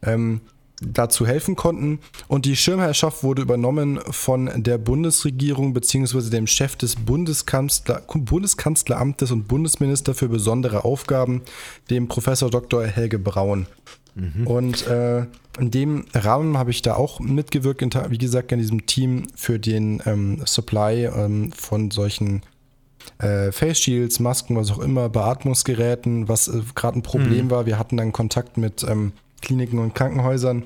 ähm, 0.03 0.41
dazu 0.82 1.26
helfen 1.26 1.56
konnten. 1.56 1.99
Und 2.28 2.45
die 2.45 2.56
Schirmherrschaft 2.56 3.24
wurde 3.24 3.44
übernommen 3.44 3.99
von 4.10 4.49
der 4.56 4.78
Bundesregierung 4.78 5.74
bzw. 5.74 6.30
dem 6.30 6.48
Chef 6.48 6.76
des 6.76 6.95
Bundeskanzler, 6.95 8.03
Bundeskanzleramtes 8.14 9.32
und 9.32 9.48
Bundesminister 9.48 10.14
für 10.14 10.28
besondere 10.28 10.84
Aufgaben, 10.84 11.41
dem 11.90 12.08
Professor 12.08 12.49
Dr. 12.49 12.86
Helge 12.86 13.20
Braun. 13.20 13.68
Und 14.45 14.88
äh, 14.88 15.26
in 15.60 15.72
dem 15.72 16.06
Rahmen 16.14 16.58
habe 16.58 16.72
ich 16.72 16.82
da 16.82 16.95
auch 16.95 17.20
mitgewirkt, 17.20 17.82
wie 18.10 18.18
gesagt, 18.18 18.52
in 18.52 18.60
diesem 18.60 18.86
Team 18.86 19.28
für 19.36 19.58
den 19.58 20.02
ähm, 20.06 20.41
Supply 20.45 21.06
ähm, 21.06 21.52
von 21.53 21.91
solchen 21.91 22.41
äh, 23.20 23.52
Face 23.52 23.80
Shields, 23.80 24.20
Masken, 24.20 24.56
was 24.56 24.72
auch 24.72 24.80
immer, 24.80 25.10
Beatmungsgeräten, 25.10 26.28
was 26.28 26.48
äh, 26.49 26.62
gerade 26.76 26.99
ein 26.99 27.03
Problem 27.03 27.49
war. 27.49 27.66
Wir 27.66 27.80
hatten 27.80 27.98
dann 27.98 28.12
Kontakt 28.12 28.58
mit 28.58 28.84
ähm, 28.84 29.14
Kliniken 29.41 29.80
und 29.80 29.95
Krankenhäusern, 29.95 30.63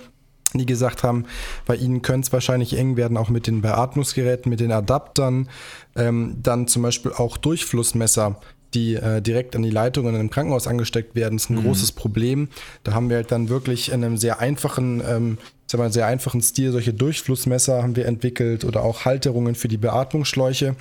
die 0.53 0.65
gesagt 0.65 1.03
haben, 1.03 1.25
bei 1.65 1.75
ihnen 1.75 2.01
könnte 2.01 2.27
es 2.27 2.33
wahrscheinlich 2.33 2.77
eng 2.77 2.97
werden, 2.97 3.17
auch 3.17 3.29
mit 3.29 3.47
den 3.47 3.61
Beatmungsgeräten, 3.61 4.49
mit 4.49 4.59
den 4.59 4.71
Adaptern, 4.71 5.49
ähm, 5.95 6.37
dann 6.41 6.67
zum 6.67 6.83
Beispiel 6.83 7.11
auch 7.11 7.37
Durchflussmesser, 7.37 8.39
die 8.73 8.95
äh, 8.95 9.21
direkt 9.21 9.55
an 9.55 9.63
die 9.63 9.69
Leitungen 9.69 10.15
im 10.19 10.29
Krankenhaus 10.29 10.67
angesteckt 10.67 11.15
werden, 11.15 11.37
ist 11.37 11.49
ein 11.49 11.63
großes 11.63 11.93
Problem. 11.93 12.49
Da 12.83 12.93
haben 12.93 13.09
wir 13.09 13.17
halt 13.17 13.31
dann 13.31 13.49
wirklich 13.49 13.91
in 13.91 14.03
einem 14.03 14.17
sehr 14.17 14.39
einfachen, 14.39 15.01
ähm, 15.07 15.37
ich 15.65 15.71
sag 15.71 15.79
mal, 15.79 15.91
sehr 15.91 16.05
einfachen 16.05 16.41
Stil 16.41 16.71
solche 16.71 16.93
Durchflussmesser 16.93 17.81
haben 17.81 17.95
wir 17.95 18.05
entwickelt 18.05 18.65
oder 18.65 18.83
auch 18.83 19.05
Halterungen 19.05 19.55
für 19.55 19.67
die 19.67 19.77
Beatmungsschläuche. 19.77 20.75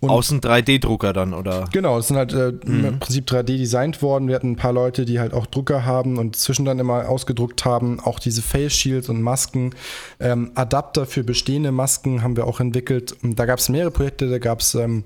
Und 0.00 0.10
Außen 0.10 0.40
3D-Drucker 0.40 1.12
dann, 1.12 1.32
oder? 1.32 1.64
Genau, 1.72 1.96
das 1.96 2.08
sind 2.08 2.16
halt 2.16 2.32
äh, 2.34 2.48
im 2.48 2.98
Prinzip 2.98 3.26
3D 3.30 3.56
designt 3.56 4.02
worden. 4.02 4.28
Wir 4.28 4.34
hatten 4.34 4.52
ein 4.52 4.56
paar 4.56 4.72
Leute, 4.72 5.04
die 5.04 5.20
halt 5.20 5.32
auch 5.32 5.46
Drucker 5.46 5.86
haben 5.86 6.18
und 6.18 6.36
zwischen 6.36 6.64
dann 6.64 6.78
immer 6.78 7.08
ausgedruckt 7.08 7.64
haben. 7.64 8.00
Auch 8.00 8.18
diese 8.18 8.42
Face 8.42 8.74
Shields 8.74 9.08
und 9.08 9.22
Masken. 9.22 9.74
Ähm, 10.20 10.50
Adapter 10.54 11.06
für 11.06 11.24
bestehende 11.24 11.72
Masken 11.72 12.22
haben 12.22 12.36
wir 12.36 12.46
auch 12.46 12.60
entwickelt. 12.60 13.16
Und 13.22 13.38
da 13.38 13.46
gab 13.46 13.58
es 13.58 13.68
mehrere 13.68 13.90
Projekte, 13.90 14.28
da 14.28 14.38
gab 14.38 14.60
es 14.60 14.74
ähm, 14.74 15.04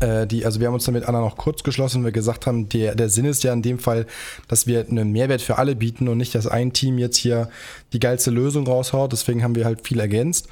äh, 0.00 0.26
die, 0.26 0.44
also 0.44 0.60
wir 0.60 0.68
haben 0.68 0.74
uns 0.74 0.84
dann 0.84 0.94
mit 0.94 1.04
Anna 1.04 1.20
noch 1.20 1.36
kurz 1.36 1.62
geschlossen, 1.62 1.98
weil 1.98 2.06
wir 2.06 2.12
gesagt 2.12 2.46
haben, 2.46 2.68
der, 2.68 2.94
der 2.94 3.08
Sinn 3.08 3.24
ist 3.24 3.42
ja 3.42 3.52
in 3.52 3.62
dem 3.62 3.78
Fall, 3.78 4.06
dass 4.46 4.66
wir 4.66 4.86
einen 4.88 5.12
Mehrwert 5.12 5.42
für 5.42 5.58
alle 5.58 5.74
bieten 5.74 6.08
und 6.08 6.18
nicht, 6.18 6.34
dass 6.34 6.46
ein 6.46 6.72
Team 6.72 6.98
jetzt 6.98 7.16
hier 7.16 7.48
die 7.92 8.00
geilste 8.00 8.30
Lösung 8.30 8.66
raushaut. 8.66 9.12
Deswegen 9.12 9.42
haben 9.42 9.54
wir 9.54 9.64
halt 9.64 9.86
viel 9.86 10.00
ergänzt. 10.00 10.48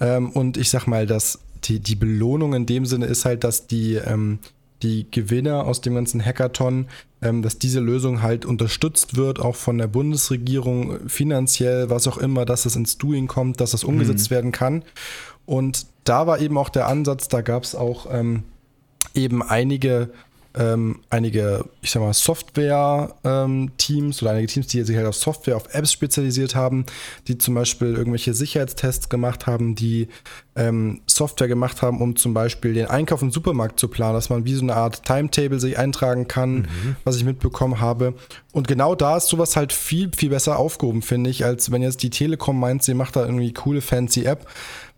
Ähm, 0.00 0.30
und 0.30 0.56
ich 0.56 0.70
sag 0.70 0.86
mal, 0.86 1.06
dass 1.06 1.38
die, 1.64 1.80
die 1.80 1.94
Belohnung 1.94 2.54
in 2.54 2.66
dem 2.66 2.86
Sinne 2.86 3.06
ist 3.06 3.24
halt, 3.24 3.44
dass 3.44 3.66
die, 3.66 3.94
ähm, 3.94 4.40
die 4.82 5.06
Gewinner 5.10 5.64
aus 5.64 5.80
dem 5.80 5.94
ganzen 5.94 6.24
Hackathon, 6.24 6.86
ähm, 7.22 7.42
dass 7.42 7.58
diese 7.58 7.80
Lösung 7.80 8.20
halt 8.20 8.44
unterstützt 8.44 9.16
wird, 9.16 9.38
auch 9.38 9.56
von 9.56 9.78
der 9.78 9.86
Bundesregierung 9.86 11.08
finanziell, 11.08 11.88
was 11.88 12.08
auch 12.08 12.18
immer, 12.18 12.44
dass 12.44 12.66
es 12.66 12.76
ins 12.76 12.98
Doing 12.98 13.28
kommt, 13.28 13.60
dass 13.60 13.70
das 13.70 13.84
umgesetzt 13.84 14.30
werden 14.30 14.52
kann. 14.52 14.82
Und 15.46 15.86
da 16.04 16.26
war 16.26 16.40
eben 16.40 16.58
auch 16.58 16.68
der 16.68 16.88
Ansatz, 16.88 17.28
da 17.28 17.42
gab 17.42 17.62
es 17.62 17.74
auch 17.74 18.06
ähm, 18.10 18.42
eben 19.14 19.42
einige, 19.42 20.10
ähm, 20.54 21.00
einige, 21.08 21.64
ich 21.80 21.90
sag 21.90 22.02
mal, 22.02 22.12
Software-Teams 22.12 24.22
oder 24.22 24.32
einige 24.32 24.48
Teams, 24.48 24.66
die 24.66 24.82
sich 24.82 24.96
halt 24.96 25.06
auf 25.06 25.16
Software, 25.16 25.56
auf 25.56 25.74
Apps 25.74 25.92
spezialisiert 25.92 26.54
haben, 26.54 26.84
die 27.26 27.38
zum 27.38 27.54
Beispiel 27.54 27.94
irgendwelche 27.94 28.34
Sicherheitstests 28.34 29.08
gemacht 29.08 29.46
haben, 29.46 29.74
die 29.74 30.08
ähm, 30.54 31.00
Software 31.06 31.48
gemacht 31.48 31.80
haben, 31.80 32.02
um 32.02 32.16
zum 32.16 32.34
Beispiel 32.34 32.74
den 32.74 32.86
Einkauf 32.86 33.22
im 33.22 33.30
Supermarkt 33.30 33.80
zu 33.80 33.88
planen, 33.88 34.14
dass 34.14 34.28
man 34.28 34.44
wie 34.44 34.54
so 34.54 34.62
eine 34.62 34.76
Art 34.76 35.04
Timetable 35.04 35.58
sich 35.58 35.78
eintragen 35.78 36.28
kann, 36.28 36.68
was 37.04 37.16
ich 37.16 37.24
mitbekommen 37.24 37.80
habe. 37.80 38.12
Und 38.52 38.68
genau 38.68 38.94
da 38.94 39.16
ist 39.16 39.28
sowas 39.28 39.56
halt 39.56 39.72
viel, 39.72 40.10
viel 40.14 40.28
besser 40.28 40.58
aufgehoben, 40.58 41.00
finde 41.00 41.30
ich, 41.30 41.46
als 41.46 41.72
wenn 41.72 41.80
jetzt 41.80 42.02
die 42.02 42.10
Telekom 42.10 42.60
meint, 42.60 42.82
sie 42.82 42.92
macht 42.92 43.16
da 43.16 43.24
irgendwie 43.24 43.54
coole, 43.54 43.80
fancy 43.80 44.24
App. 44.24 44.46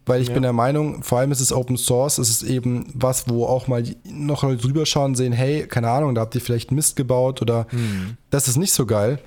Weil 0.07 0.21
ich 0.21 0.33
bin 0.33 0.43
der 0.43 0.53
Meinung, 0.53 1.03
vor 1.03 1.19
allem 1.19 1.33
ist 1.33 1.41
es 1.41 1.51
Open 1.53 1.79
Source, 1.79 2.19
es 2.19 2.29
ist 2.29 2.43
eben 2.43 2.87
was, 2.95 3.27
wo 3.29 3.47
auch 3.47 3.69
mal 3.69 3.83
noch 4.05 4.43
drüber 4.57 4.85
schauen, 4.85 5.15
sehen, 5.15 5.33
hey, 5.33 5.67
keine 5.67 5.89
Ahnung, 5.89 6.15
da 6.15 6.21
habt 6.21 6.35
ihr 6.35 6.43
vielleicht 6.43 6.73
Mist 6.73 6.97
gebaut 6.97 7.41
oder 7.41 7.67
das 8.31 8.47
ist 8.49 8.57
nicht 8.59 8.73
so 8.73 8.85
geil. 8.85 9.19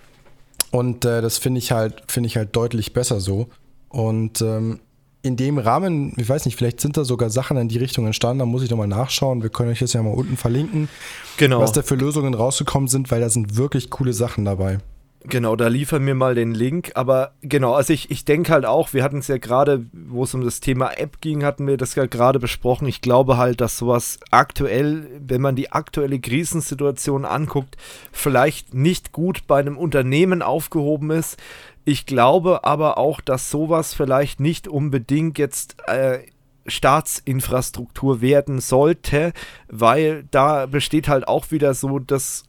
Und 0.69 1.05
äh, 1.05 1.21
das 1.21 1.37
finde 1.37 1.59
ich 1.59 1.71
halt, 1.71 2.03
finde 2.07 2.27
ich 2.27 2.37
halt 2.37 2.55
deutlich 2.55 2.93
besser 2.93 3.19
so. 3.19 3.47
Und 3.89 4.41
ähm, 4.41 4.79
in 5.23 5.35
dem 5.35 5.57
Rahmen, 5.57 6.13
ich 6.17 6.29
weiß 6.29 6.45
nicht, 6.45 6.55
vielleicht 6.57 6.79
sind 6.79 6.95
da 6.95 7.03
sogar 7.05 7.29
Sachen 7.29 7.57
in 7.57 7.67
die 7.69 7.77
Richtung 7.77 8.05
entstanden, 8.05 8.39
da 8.39 8.45
muss 8.45 8.63
ich 8.63 8.69
nochmal 8.69 8.87
nachschauen. 8.87 9.41
Wir 9.41 9.49
können 9.49 9.71
euch 9.71 9.79
das 9.79 9.93
ja 9.93 10.03
mal 10.03 10.13
unten 10.13 10.37
verlinken, 10.37 10.89
Genau. 11.37 11.59
was 11.59 11.71
da 11.71 11.81
für 11.81 11.95
Lösungen 11.95 12.33
rausgekommen 12.33 12.87
sind, 12.87 13.09
weil 13.11 13.21
da 13.21 13.29
sind 13.29 13.57
wirklich 13.57 13.89
coole 13.89 14.13
Sachen 14.13 14.45
dabei. 14.45 14.77
Genau, 15.23 15.55
da 15.55 15.67
liefern 15.67 16.05
wir 16.05 16.15
mal 16.15 16.35
den 16.35 16.53
Link. 16.53 16.91
Aber 16.95 17.33
genau, 17.41 17.73
also 17.73 17.91
ich, 17.91 18.11
ich 18.11 18.23
denke 18.23 18.51
halt 18.53 18.65
auch, 18.65 18.93
wir 18.93 19.03
hatten 19.03 19.17
es 19.17 19.27
ja 19.27 19.37
gerade, 19.37 19.85
wo 19.91 20.23
es 20.23 20.33
um 20.33 20.43
das 20.43 20.59
Thema 20.59 20.91
App 20.97 21.21
ging, 21.21 21.43
hatten 21.43 21.67
wir 21.67 21.75
das 21.75 21.95
ja 21.95 22.05
gerade 22.05 22.39
besprochen. 22.39 22.87
Ich 22.87 23.01
glaube 23.01 23.37
halt, 23.37 23.59
dass 23.59 23.77
sowas 23.77 24.19
aktuell, 24.31 25.07
wenn 25.19 25.41
man 25.41 25.55
die 25.55 25.71
aktuelle 25.71 26.19
Krisensituation 26.19 27.25
anguckt, 27.25 27.77
vielleicht 28.11 28.73
nicht 28.73 29.11
gut 29.11 29.47
bei 29.47 29.59
einem 29.59 29.77
Unternehmen 29.77 30.41
aufgehoben 30.41 31.11
ist. 31.11 31.37
Ich 31.83 32.05
glaube 32.05 32.63
aber 32.63 32.97
auch, 32.97 33.19
dass 33.19 33.49
sowas 33.49 33.93
vielleicht 33.93 34.39
nicht 34.39 34.67
unbedingt 34.67 35.39
jetzt 35.39 35.77
äh, 35.87 36.19
Staatsinfrastruktur 36.67 38.21
werden 38.21 38.59
sollte, 38.59 39.33
weil 39.67 40.25
da 40.31 40.65
besteht 40.65 41.07
halt 41.07 41.27
auch 41.27 41.51
wieder 41.51 41.73
so 41.73 41.99
das 41.99 42.43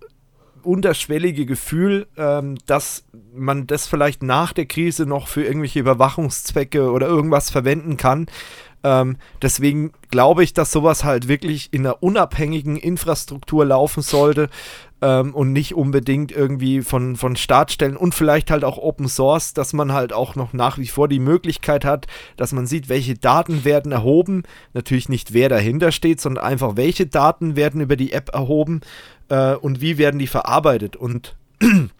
unterschwellige 0.62 1.46
Gefühl, 1.46 2.06
ähm, 2.16 2.56
dass 2.66 3.04
man 3.34 3.66
das 3.66 3.86
vielleicht 3.86 4.22
nach 4.22 4.52
der 4.52 4.66
Krise 4.66 5.06
noch 5.06 5.28
für 5.28 5.44
irgendwelche 5.44 5.80
Überwachungszwecke 5.80 6.90
oder 6.90 7.06
irgendwas 7.06 7.50
verwenden 7.50 7.96
kann. 7.96 8.26
Ähm, 8.84 9.16
deswegen 9.42 9.92
glaube 10.10 10.44
ich, 10.44 10.54
dass 10.54 10.72
sowas 10.72 11.04
halt 11.04 11.28
wirklich 11.28 11.68
in 11.72 11.86
einer 11.86 12.02
unabhängigen 12.02 12.76
Infrastruktur 12.76 13.64
laufen 13.64 14.02
sollte 14.02 14.48
ähm, 15.02 15.34
und 15.34 15.52
nicht 15.52 15.74
unbedingt 15.74 16.32
irgendwie 16.32 16.82
von, 16.82 17.16
von 17.16 17.36
Startstellen 17.36 17.96
und 17.96 18.14
vielleicht 18.14 18.50
halt 18.50 18.64
auch 18.64 18.78
Open 18.78 19.08
Source, 19.08 19.52
dass 19.54 19.72
man 19.72 19.92
halt 19.92 20.12
auch 20.12 20.36
noch 20.36 20.52
nach 20.52 20.78
wie 20.78 20.86
vor 20.86 21.08
die 21.08 21.18
Möglichkeit 21.18 21.84
hat, 21.84 22.06
dass 22.36 22.52
man 22.52 22.66
sieht, 22.66 22.88
welche 22.88 23.14
Daten 23.14 23.64
werden 23.64 23.92
erhoben. 23.92 24.44
Natürlich 24.74 25.08
nicht, 25.08 25.32
wer 25.32 25.48
dahinter 25.48 25.92
steht, 25.92 26.20
sondern 26.20 26.44
einfach, 26.44 26.76
welche 26.76 27.06
Daten 27.06 27.56
werden 27.56 27.80
über 27.80 27.96
die 27.96 28.12
App 28.12 28.30
erhoben 28.32 28.80
äh, 29.28 29.54
und 29.54 29.80
wie 29.80 29.98
werden 29.98 30.18
die 30.18 30.26
verarbeitet. 30.26 30.96
Und 30.96 31.36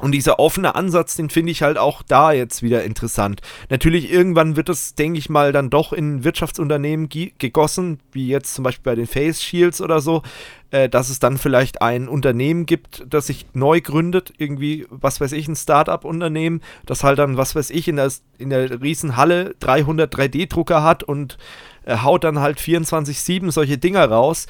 und 0.00 0.12
dieser 0.12 0.38
offene 0.38 0.74
Ansatz, 0.74 1.16
den 1.16 1.30
finde 1.30 1.52
ich 1.52 1.62
halt 1.62 1.78
auch 1.78 2.02
da 2.02 2.32
jetzt 2.32 2.62
wieder 2.62 2.84
interessant. 2.84 3.40
Natürlich, 3.68 4.10
irgendwann 4.10 4.56
wird 4.56 4.68
es, 4.68 4.94
denke 4.94 5.18
ich 5.18 5.28
mal, 5.28 5.52
dann 5.52 5.70
doch 5.70 5.92
in 5.92 6.24
Wirtschaftsunternehmen 6.24 7.08
gegossen, 7.08 8.00
wie 8.12 8.28
jetzt 8.28 8.54
zum 8.54 8.64
Beispiel 8.64 8.92
bei 8.92 8.94
den 8.94 9.06
Face 9.06 9.42
Shields 9.42 9.80
oder 9.80 10.00
so, 10.00 10.22
äh, 10.70 10.88
dass 10.88 11.10
es 11.10 11.18
dann 11.18 11.38
vielleicht 11.38 11.82
ein 11.82 12.08
Unternehmen 12.08 12.66
gibt, 12.66 13.04
das 13.08 13.26
sich 13.26 13.46
neu 13.52 13.80
gründet, 13.80 14.32
irgendwie, 14.38 14.86
was 14.90 15.20
weiß 15.20 15.32
ich, 15.32 15.48
ein 15.48 15.56
Start-up-Unternehmen, 15.56 16.62
das 16.86 17.04
halt 17.04 17.18
dann, 17.18 17.36
was 17.36 17.54
weiß 17.54 17.70
ich, 17.70 17.88
in 17.88 17.96
der, 17.96 18.10
in 18.38 18.50
der 18.50 18.80
Riesenhalle 18.80 19.54
300 19.60 20.14
3D-Drucker 20.14 20.82
hat 20.82 21.02
und 21.02 21.38
äh, 21.84 21.98
haut 21.98 22.24
dann 22.24 22.40
halt 22.40 22.58
24-7 22.58 23.50
solche 23.50 23.78
Dinger 23.78 24.06
raus. 24.06 24.46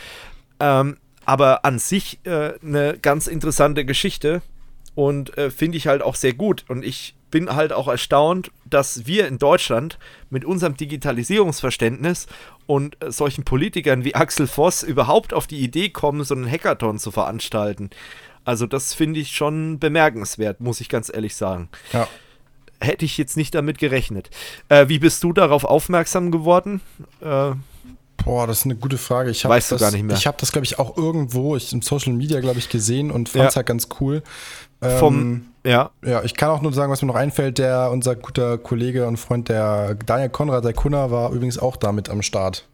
Ähm, 0.61 0.97
aber 1.25 1.65
an 1.65 1.79
sich 1.79 2.19
äh, 2.25 2.55
eine 2.63 2.99
ganz 3.01 3.27
interessante 3.27 3.85
Geschichte. 3.85 4.43
Und 4.95 5.37
äh, 5.39 5.51
finde 5.51 5.79
ich 5.79 5.87
halt 5.87 6.03
auch 6.03 6.15
sehr 6.15 6.33
gut. 6.35 6.65
Und 6.69 6.85
ich 6.85 7.15
bin 7.31 7.55
halt 7.55 7.73
auch 7.73 7.87
erstaunt, 7.89 8.51
dass 8.65 9.07
wir 9.07 9.29
in 9.29 9.39
Deutschland 9.39 9.99
mit 10.31 10.45
unserem 10.45 10.77
Digitalisierungsverständnis 10.77 12.27
und 12.67 13.03
äh, 13.03 13.11
solchen 13.11 13.45
Politikern 13.45 14.05
wie 14.05 14.15
Axel 14.15 14.47
Voss 14.47 14.83
überhaupt 14.83 15.33
auf 15.33 15.47
die 15.47 15.61
Idee 15.61 15.91
kommen, 15.91 16.25
so 16.25 16.35
einen 16.35 16.51
Hackathon 16.51 16.99
zu 16.99 17.11
veranstalten. 17.11 17.91
Also 18.45 18.67
das 18.67 18.95
finde 18.95 19.21
ich 19.21 19.31
schon 19.33 19.79
bemerkenswert, 19.79 20.61
muss 20.61 20.81
ich 20.81 20.89
ganz 20.89 21.11
ehrlich 21.13 21.37
sagen. 21.37 21.69
Ja. 21.93 22.09
Hätte 22.81 23.05
ich 23.05 23.19
jetzt 23.19 23.37
nicht 23.37 23.55
damit 23.55 23.79
gerechnet. 23.79 24.31
Äh, 24.69 24.89
wie 24.89 24.99
bist 24.99 25.23
du 25.23 25.33
darauf 25.33 25.65
aufmerksam 25.65 26.31
geworden? 26.31 26.81
Äh, 27.21 27.53
Boah, 28.25 28.47
das 28.47 28.61
ist 28.61 28.65
eine 28.67 28.77
gute 28.77 28.99
Frage. 28.99 29.31
Ich 29.31 29.45
weißt 29.45 29.73
das, 29.73 29.79
du 29.79 29.85
gar 29.85 29.93
nicht 29.93 30.03
mehr. 30.03 30.17
Ich 30.17 30.27
habe 30.27 30.37
das, 30.39 30.53
glaube 30.53 30.67
ich, 30.67 30.79
auch 30.79 30.97
irgendwo 30.97 31.57
ich, 31.57 31.73
im 31.73 31.81
Social 31.81 32.13
Media, 32.13 32.41
glaube 32.41 32.59
ich, 32.59 32.69
gesehen 32.69 33.11
und 33.11 33.29
fand 33.31 33.49
es 33.49 33.55
Ja. 33.55 33.57
halt 33.57 33.67
ganz 33.67 33.89
cool. 34.01 34.23
Ähm, 34.83 34.99
vom, 34.99 35.47
ja, 35.65 35.91
ja, 36.05 36.23
ich 36.23 36.35
kann 36.35 36.51
auch 36.51 36.63
nur 36.63 36.73
sagen, 36.73 36.91
was 36.91 37.03
mir 37.03 37.09
noch 37.09 37.15
einfällt, 37.15 37.59
der, 37.59 37.91
unser 37.91 38.17
guter 38.17 38.57
Kollege 38.59 39.07
und 39.07 39.19
Freund, 39.19 39.49
der 39.49 39.95
Daniel 39.95 40.31
Konrad, 40.31 40.65
der 40.65 40.73
Kunner, 40.73 41.11
war 41.11 41.33
übrigens 41.33 41.59
auch 41.59 41.77
damit 41.77 42.09
am 42.09 42.23
Start. 42.23 42.67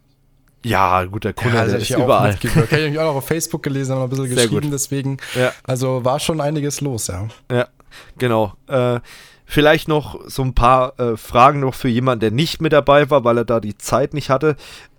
ja, 0.64 1.04
gut, 1.04 1.24
der 1.24 1.32
Kunde 1.32 1.56
der 1.56 1.72
hab 1.72 1.80
ist 1.80 1.90
überall. 1.90 2.34
Kann 2.36 2.64
ich 2.64 2.70
nämlich 2.72 2.98
auch 2.98 3.04
noch 3.06 3.16
auf 3.16 3.26
Facebook 3.26 3.62
gelesen, 3.62 3.92
haben 3.92 3.98
noch 4.00 4.06
ein 4.06 4.10
bisschen 4.10 4.26
Sehr 4.26 4.36
geschrieben, 4.36 4.62
gut. 4.62 4.72
deswegen. 4.72 5.16
Ja. 5.34 5.52
Also 5.64 6.04
war 6.04 6.20
schon 6.20 6.40
einiges 6.40 6.80
los, 6.80 7.08
ja. 7.08 7.28
Ja, 7.50 7.68
genau. 8.18 8.52
Äh, 8.68 9.00
vielleicht 9.44 9.88
noch 9.88 10.20
so 10.26 10.42
ein 10.42 10.54
paar 10.54 10.98
äh, 10.98 11.16
Fragen 11.16 11.60
noch 11.60 11.74
für 11.74 11.88
jemanden, 11.88 12.20
der 12.20 12.30
nicht 12.32 12.60
mit 12.60 12.72
dabei 12.72 13.10
war, 13.10 13.24
weil 13.24 13.38
er 13.38 13.44
da 13.44 13.60
die 13.60 13.78
Zeit 13.78 14.12
nicht 14.12 14.28
hatte. 14.30 14.56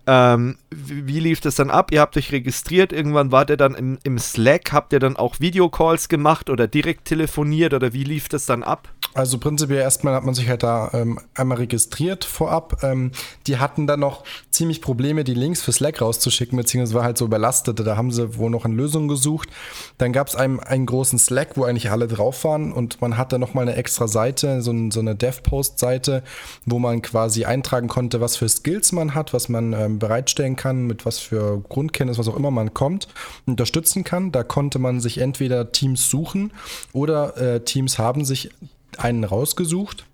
Ähm, 0.08 0.58
wie, 0.70 1.06
wie 1.06 1.20
lief 1.20 1.42
das 1.42 1.56
dann 1.56 1.70
ab? 1.70 1.92
Ihr 1.92 2.00
habt 2.00 2.16
euch 2.16 2.32
registriert, 2.32 2.94
irgendwann 2.94 3.32
wart 3.34 3.50
ihr 3.50 3.58
dann 3.58 3.76
im, 3.76 4.00
im 4.04 4.18
Slack, 4.18 4.72
habt 4.72 4.94
ihr 4.94 5.00
dann 5.00 5.18
auch 5.18 5.42
Videocalls 5.42 6.08
gemacht 6.08 6.50
oder 6.50 6.68
direkt 6.68 7.06
telefoniert 7.06 7.74
oder 7.74 7.92
wie 7.92 8.06
lief 8.06 8.30
das 8.30 8.46
dann 8.46 8.64
ab? 8.64 8.88
Also 9.14 9.38
prinzipiell 9.40 9.82
erstmal 9.82 10.14
hat 10.14 10.24
man 10.24 10.36
sich 10.36 10.48
halt 10.48 10.64
da 10.64 10.92
ähm, 10.94 11.20
einmal 11.36 11.58
registriert 11.58 12.24
vorab. 12.24 12.84
Ähm, 12.84 13.12
die 13.48 13.58
hatten 13.58 13.88
dann 13.88 14.00
noch 14.00 14.24
ziemlich 14.52 14.82
Probleme, 14.82 15.24
die 15.24 15.34
Links 15.34 15.62
für 15.62 15.72
Slack 15.72 16.02
rauszuschicken, 16.02 16.56
beziehungsweise 16.58 16.96
war 16.96 17.04
halt 17.04 17.18
so 17.18 17.26
überlastet. 17.26 17.80
Da 17.80 17.98
haben 17.98 18.12
sie 18.12 18.38
wohl 18.38 18.52
noch 18.52 18.64
eine 18.64 18.76
Lösung 18.76 19.08
gesucht. 19.08 19.50
Dann 19.98 20.14
gab 20.14 20.28
es 20.28 20.36
einen, 20.36 20.60
einen 20.60 20.86
großen 20.86 21.18
Slack, 21.18 21.58
wo 21.58 21.64
eigentlich 21.64 21.90
alle 21.90 22.08
drauf 22.08 22.44
waren 22.44 22.72
und 22.72 23.02
man 23.02 23.18
hatte 23.18 23.40
nochmal 23.40 23.64
eine 23.68 23.76
extra 23.76 24.08
Seite, 24.08 24.62
so, 24.62 24.72
ein, 24.72 24.92
so 24.92 25.00
eine 25.00 25.16
Dev-Post-Seite, 25.16 26.24
wo 26.66 26.78
man 26.78 27.02
quasi 27.02 27.46
eintragen 27.46 27.88
konnte, 27.88 28.22
was 28.22 28.38
für 28.38 28.48
Skills 28.48 28.92
man 28.92 29.16
hat, 29.16 29.34
was 29.34 29.50
man 29.50 29.74
ähm, 29.74 29.97
bereitstellen 29.98 30.56
kann, 30.56 30.86
mit 30.86 31.06
was 31.06 31.20
für 31.20 31.62
Grundkenntnis, 31.70 32.18
was 32.18 32.28
auch 32.28 32.36
immer 32.36 32.52
man 32.52 32.74
kommt, 32.74 33.08
unterstützen 33.46 34.04
kann. 34.04 34.32
Da 34.32 34.44
konnte 34.44 34.80
man 34.80 35.00
sich 35.00 35.20
entweder 35.20 35.72
Teams 35.72 36.10
suchen 36.10 36.52
oder 36.94 37.38
äh, 37.38 37.60
Teams 37.62 37.98
haben 37.98 38.26
sich 38.26 38.50
einen 38.98 39.24
rausgesucht. 39.24 40.06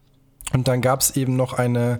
Und 0.53 0.67
dann 0.67 0.81
gab 0.81 1.01
es 1.01 1.15
eben 1.17 1.35
noch 1.35 1.53
eine 1.53 1.99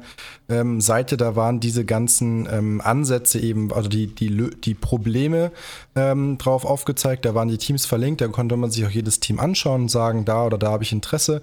ähm, 0.49 0.81
Seite, 0.81 1.17
da 1.17 1.35
waren 1.35 1.59
diese 1.59 1.85
ganzen 1.85 2.47
ähm, 2.51 2.81
Ansätze 2.81 3.39
eben, 3.39 3.71
also 3.73 3.89
die, 3.89 4.07
die, 4.07 4.49
die 4.63 4.73
Probleme 4.73 5.51
ähm, 5.95 6.37
drauf 6.37 6.65
aufgezeigt, 6.65 7.25
da 7.25 7.33
waren 7.33 7.47
die 7.47 7.57
Teams 7.57 7.85
verlinkt, 7.85 8.21
da 8.21 8.27
konnte 8.27 8.57
man 8.57 8.71
sich 8.71 8.85
auch 8.85 8.89
jedes 8.89 9.19
Team 9.19 9.39
anschauen 9.39 9.83
und 9.83 9.91
sagen, 9.91 10.25
da 10.25 10.45
oder 10.45 10.57
da 10.57 10.71
habe 10.71 10.83
ich 10.83 10.91
Interesse. 10.91 11.41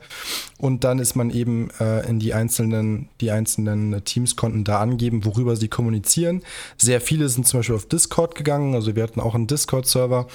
Und 0.58 0.84
dann 0.84 0.98
ist 0.98 1.16
man 1.16 1.30
eben 1.30 1.70
äh, 1.80 2.06
in 2.08 2.18
die 2.18 2.34
einzelnen, 2.34 3.08
die 3.20 3.30
einzelnen 3.30 4.04
Teams 4.04 4.36
konnten 4.36 4.64
da 4.64 4.78
angeben, 4.78 5.24
worüber 5.24 5.56
sie 5.56 5.68
kommunizieren. 5.68 6.42
Sehr 6.76 7.00
viele 7.00 7.28
sind 7.28 7.46
zum 7.46 7.60
Beispiel 7.60 7.76
auf 7.76 7.86
Discord 7.86 8.34
gegangen, 8.34 8.74
also 8.74 8.94
wir 8.94 9.02
hatten 9.02 9.20
auch 9.20 9.34
einen 9.34 9.46
Discord-Server 9.46 10.26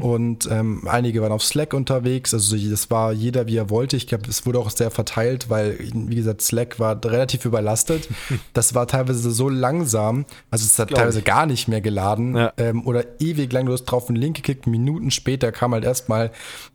und 0.00 0.48
ähm, 0.50 0.88
einige 0.88 1.22
waren 1.22 1.32
auf 1.32 1.44
Slack 1.44 1.74
unterwegs. 1.74 2.32
Also 2.32 2.56
das 2.56 2.90
war 2.90 3.12
jeder, 3.12 3.46
wie 3.46 3.56
er 3.56 3.70
wollte. 3.70 3.96
Ich 3.96 4.06
glaube, 4.06 4.24
es 4.28 4.46
wurde 4.46 4.58
auch 4.58 4.70
sehr 4.70 4.90
verteilt, 4.90 5.50
weil, 5.50 5.78
wie 6.10 6.16
gesagt, 6.16 6.42
Slack 6.42 6.78
war 6.80 6.98
relativ 7.04 7.44
überlastet. 7.44 8.08
Das 8.54 8.74
war 8.74 8.86
teilweise 8.86 9.30
so 9.30 9.48
langsam, 9.48 10.24
also 10.50 10.64
es 10.64 10.78
hat 10.78 10.88
Glaub 10.88 10.98
teilweise 11.00 11.18
ich. 11.20 11.24
gar 11.24 11.46
nicht 11.46 11.68
mehr 11.68 11.80
geladen 11.80 12.34
Ja. 12.36 12.52
ähm, 12.56 12.86
oder 12.86 13.04
ewig 13.20 13.52
lang. 13.52 13.66
Du 13.66 13.72
hast 13.72 13.84
drauf 13.84 14.08
einen 14.08 14.16
Link 14.16 14.36
geklickt, 14.36 14.66
Minuten 14.66 15.10
später 15.10 15.52
kam 15.52 15.72
halt 15.74 15.84
erstmal 15.84 16.30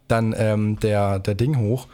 dann 0.08 0.34
ähm, 0.38 0.80
der, 0.80 1.20
der 1.20 1.36
Ding 1.36 1.58
hoch. 1.58 1.88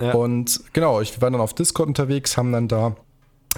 Ja. 0.00 0.12
Und 0.12 0.60
genau, 0.72 1.00
ich 1.00 1.14
wir 1.16 1.22
waren 1.22 1.32
dann 1.34 1.42
auf 1.42 1.54
Discord 1.54 1.88
unterwegs, 1.88 2.36
haben 2.36 2.52
dann 2.52 2.68
da 2.68 2.96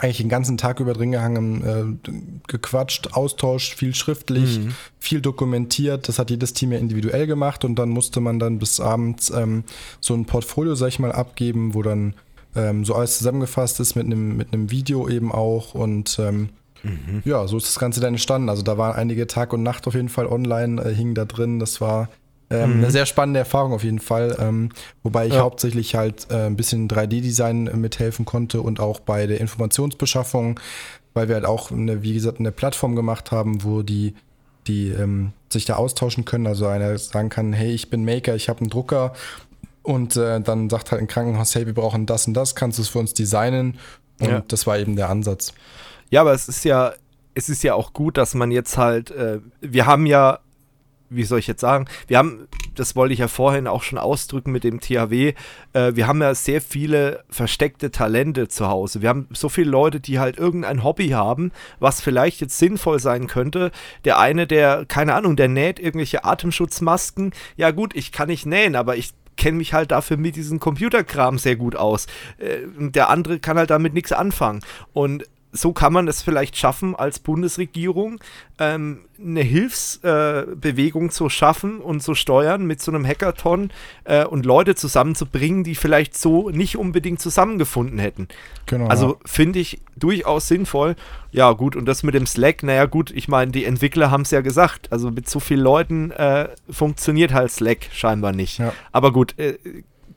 eigentlich 0.00 0.18
den 0.18 0.28
ganzen 0.30 0.56
Tag 0.56 0.80
über 0.80 0.94
drin 0.94 1.12
gehangen, 1.12 2.00
äh, 2.02 2.10
gequatscht, 2.48 3.12
Austausch, 3.12 3.74
viel 3.74 3.94
schriftlich, 3.94 4.58
Mhm. 4.58 4.74
viel 4.98 5.20
dokumentiert. 5.20 6.08
Das 6.08 6.18
hat 6.18 6.30
jedes 6.30 6.54
Team 6.54 6.72
ja 6.72 6.78
individuell 6.78 7.26
gemacht 7.26 7.64
und 7.64 7.74
dann 7.78 7.90
musste 7.90 8.20
man 8.20 8.38
dann 8.38 8.58
bis 8.58 8.80
abends 8.80 9.30
ähm, 9.30 9.64
so 10.00 10.14
ein 10.14 10.24
Portfolio, 10.24 10.74
sag 10.74 10.88
ich 10.88 10.98
mal, 10.98 11.12
abgeben, 11.12 11.74
wo 11.74 11.82
dann 11.82 12.14
ähm, 12.56 12.84
so 12.84 12.94
alles 12.94 13.18
zusammengefasst 13.18 13.80
ist 13.80 13.94
mit 13.94 14.06
einem 14.06 14.36
mit 14.36 14.52
einem 14.52 14.70
Video 14.70 15.08
eben 15.08 15.32
auch 15.32 15.74
und 15.74 16.18
ähm, 16.18 16.50
Mhm. 16.84 17.22
ja, 17.24 17.46
so 17.46 17.56
ist 17.58 17.68
das 17.68 17.78
Ganze 17.78 18.00
dann 18.00 18.14
entstanden. 18.14 18.48
Also 18.48 18.62
da 18.62 18.76
waren 18.76 18.96
einige 18.96 19.28
Tag 19.28 19.52
und 19.52 19.62
Nacht 19.62 19.86
auf 19.86 19.94
jeden 19.94 20.08
Fall 20.08 20.26
online, 20.26 20.82
äh, 20.82 20.92
hingen 20.92 21.14
da 21.14 21.24
drin. 21.24 21.60
Das 21.60 21.80
war 21.80 22.08
ähm, 22.50 22.78
eine 22.78 22.90
sehr 22.90 23.06
spannende 23.06 23.38
Erfahrung 23.38 23.72
auf 23.72 23.84
jeden 23.84 24.00
Fall. 24.00 24.36
Ähm, 24.40 24.70
wobei 25.04 25.26
ich 25.26 25.30
Mhm. 25.32 25.36
Ja. 25.36 25.42
hauptsächlich 25.44 25.94
halt 25.94 26.26
äh, 26.32 26.46
ein 26.46 26.56
bisschen 26.56 26.88
3D-Design 26.88 27.68
äh, 27.68 27.76
mithelfen 27.76 28.24
konnte 28.24 28.62
und 28.62 28.80
auch 28.80 28.98
bei 28.98 29.28
der 29.28 29.40
Informationsbeschaffung, 29.40 30.58
weil 31.14 31.28
wir 31.28 31.36
halt 31.36 31.44
auch, 31.44 31.70
eine, 31.70 32.02
wie 32.02 32.14
gesagt, 32.14 32.40
eine 32.40 32.50
Plattform 32.50 32.96
gemacht 32.96 33.30
haben, 33.30 33.62
wo 33.62 33.82
die, 33.82 34.14
die 34.66 34.88
ähm, 34.88 35.32
sich 35.52 35.64
da 35.64 35.76
austauschen 35.76 36.24
können. 36.24 36.48
Also 36.48 36.66
einer 36.66 36.98
sagen 36.98 37.28
kann, 37.28 37.52
hey, 37.52 37.70
ich 37.72 37.90
bin 37.90 38.04
Maker, 38.04 38.34
ich 38.34 38.48
habe 38.48 38.60
einen 38.60 38.70
Drucker. 38.70 39.12
Und 39.82 40.16
äh, 40.16 40.40
dann 40.40 40.70
sagt 40.70 40.92
halt 40.92 41.00
ein 41.00 41.08
Krankenhaus, 41.08 41.54
hey, 41.54 41.66
wir 41.66 41.74
brauchen 41.74 42.06
das 42.06 42.26
und 42.26 42.34
das, 42.34 42.54
kannst 42.54 42.78
du 42.78 42.82
es 42.82 42.88
für 42.88 42.98
uns 43.00 43.14
designen? 43.14 43.78
Und 44.20 44.28
Ja. 44.28 44.42
das 44.46 44.66
war 44.66 44.78
eben 44.78 44.94
der 44.96 45.08
Ansatz. 45.08 45.52
Ja, 46.10 46.20
aber 46.20 46.32
es 46.34 46.48
ist 46.48 46.64
ja, 46.64 46.92
es 47.34 47.48
ist 47.48 47.62
ja 47.64 47.74
auch 47.74 47.92
gut, 47.92 48.16
dass 48.16 48.34
man 48.34 48.50
jetzt 48.50 48.78
halt, 48.78 49.10
äh, 49.10 49.40
wir 49.60 49.86
haben 49.86 50.06
ja, 50.06 50.38
wie 51.10 51.24
soll 51.24 51.40
ich 51.40 51.46
jetzt 51.46 51.60
sagen, 51.60 51.86
wir 52.06 52.16
haben, 52.18 52.46
das 52.74 52.94
wollte 52.96 53.12
ich 53.12 53.20
ja 53.20 53.28
vorhin 53.28 53.66
auch 53.66 53.82
schon 53.82 53.98
ausdrücken 53.98 54.52
mit 54.52 54.64
dem 54.64 54.80
THW, 54.80 55.34
äh, 55.72 55.92
wir 55.94 56.06
haben 56.06 56.22
ja 56.22 56.34
sehr 56.34 56.60
viele 56.62 57.24
versteckte 57.28 57.90
Talente 57.90 58.48
zu 58.48 58.68
Hause. 58.68 59.02
Wir 59.02 59.08
haben 59.08 59.26
so 59.32 59.48
viele 59.48 59.70
Leute, 59.70 60.00
die 60.00 60.18
halt 60.18 60.38
irgendein 60.38 60.84
Hobby 60.84 61.08
haben, 61.08 61.50
was 61.80 62.00
vielleicht 62.00 62.40
jetzt 62.40 62.58
sinnvoll 62.58 62.98
sein 63.00 63.26
könnte. 63.26 63.72
Der 64.04 64.18
eine, 64.18 64.46
der, 64.46 64.84
keine 64.86 65.14
Ahnung, 65.14 65.36
der 65.36 65.48
näht 65.48 65.80
irgendwelche 65.80 66.24
Atemschutzmasken. 66.24 67.32
Ja 67.56 67.72
gut, 67.72 67.94
ich 67.96 68.12
kann 68.12 68.28
nicht 68.28 68.46
nähen, 68.46 68.76
aber 68.76 68.96
ich 68.96 69.12
kenne 69.36 69.58
mich 69.58 69.72
halt 69.72 69.90
dafür 69.90 70.16
mit 70.16 70.36
diesem 70.36 70.60
Computerkram 70.60 71.38
sehr 71.38 71.56
gut 71.56 71.76
aus. 71.76 72.06
Äh, 72.38 72.58
der 72.78 73.10
andere 73.10 73.38
kann 73.38 73.58
halt 73.58 73.70
damit 73.70 73.94
nichts 73.94 74.12
anfangen. 74.12 74.60
Und 74.92 75.24
so 75.52 75.72
kann 75.72 75.92
man 75.92 76.08
es 76.08 76.22
vielleicht 76.22 76.56
schaffen, 76.56 76.96
als 76.96 77.18
Bundesregierung 77.18 78.20
ähm, 78.58 79.00
eine 79.20 79.42
Hilfsbewegung 79.42 81.06
äh, 81.06 81.10
zu 81.10 81.28
schaffen 81.28 81.80
und 81.80 82.02
zu 82.02 82.14
steuern 82.14 82.64
mit 82.66 82.80
so 82.80 82.90
einem 82.90 83.06
Hackathon 83.06 83.70
äh, 84.04 84.24
und 84.24 84.46
Leute 84.46 84.74
zusammenzubringen, 84.74 85.62
die 85.62 85.74
vielleicht 85.74 86.16
so 86.16 86.48
nicht 86.48 86.78
unbedingt 86.78 87.20
zusammengefunden 87.20 87.98
hätten. 87.98 88.28
Genau. 88.64 88.86
Also 88.86 89.18
finde 89.26 89.58
ich 89.58 89.80
durchaus 89.94 90.48
sinnvoll. 90.48 90.96
Ja, 91.32 91.52
gut, 91.52 91.76
und 91.76 91.84
das 91.84 92.02
mit 92.02 92.14
dem 92.14 92.26
Slack, 92.26 92.62
naja, 92.62 92.86
gut, 92.86 93.10
ich 93.10 93.28
meine, 93.28 93.52
die 93.52 93.64
Entwickler 93.64 94.10
haben 94.10 94.22
es 94.22 94.30
ja 94.30 94.40
gesagt. 94.40 94.90
Also 94.90 95.10
mit 95.10 95.28
so 95.28 95.38
vielen 95.38 95.60
Leuten 95.60 96.10
äh, 96.12 96.48
funktioniert 96.70 97.32
halt 97.32 97.50
Slack 97.50 97.88
scheinbar 97.92 98.32
nicht. 98.32 98.58
Ja. 98.58 98.72
Aber 98.90 99.12
gut, 99.12 99.38
äh, 99.38 99.58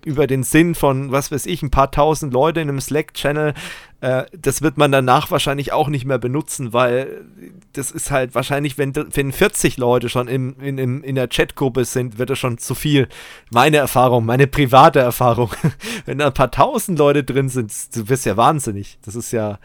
über 0.05 0.27
den 0.27 0.43
Sinn 0.43 0.75
von, 0.75 1.11
was 1.11 1.31
weiß 1.31 1.45
ich, 1.47 1.61
ein 1.61 1.71
paar 1.71 1.91
tausend 1.91 2.31
Leute 2.31 2.61
in 2.61 2.69
einem 2.69 2.79
Slack-Channel, 2.79 3.53
äh, 4.01 4.25
das 4.37 4.61
wird 4.61 4.77
man 4.77 4.91
danach 4.91 5.31
wahrscheinlich 5.31 5.73
auch 5.73 5.87
nicht 5.87 6.05
mehr 6.05 6.19
benutzen, 6.19 6.73
weil 6.73 7.25
das 7.73 7.89
ist 7.91 8.11
halt 8.11 8.35
wahrscheinlich, 8.35 8.77
wenn, 8.77 8.93
wenn 8.95 9.31
40 9.31 9.77
Leute 9.77 10.09
schon 10.09 10.27
im, 10.27 10.55
in, 10.59 10.77
im, 10.77 11.03
in 11.03 11.15
der 11.15 11.27
Chatgruppe 11.27 11.85
sind, 11.85 12.19
wird 12.19 12.29
das 12.29 12.39
schon 12.39 12.59
zu 12.59 12.75
viel. 12.75 13.07
Meine 13.51 13.77
Erfahrung, 13.77 14.25
meine 14.25 14.47
private 14.47 14.99
Erfahrung. 14.99 15.49
wenn 16.05 16.19
da 16.19 16.27
ein 16.27 16.33
paar 16.33 16.51
tausend 16.51 16.99
Leute 16.99 17.23
drin 17.23 17.49
sind, 17.49 17.73
du 17.95 18.07
wirst 18.07 18.25
ja 18.25 18.37
wahnsinnig. 18.37 18.99
Das 19.03 19.15
ist 19.15 19.31
ja, 19.31 19.59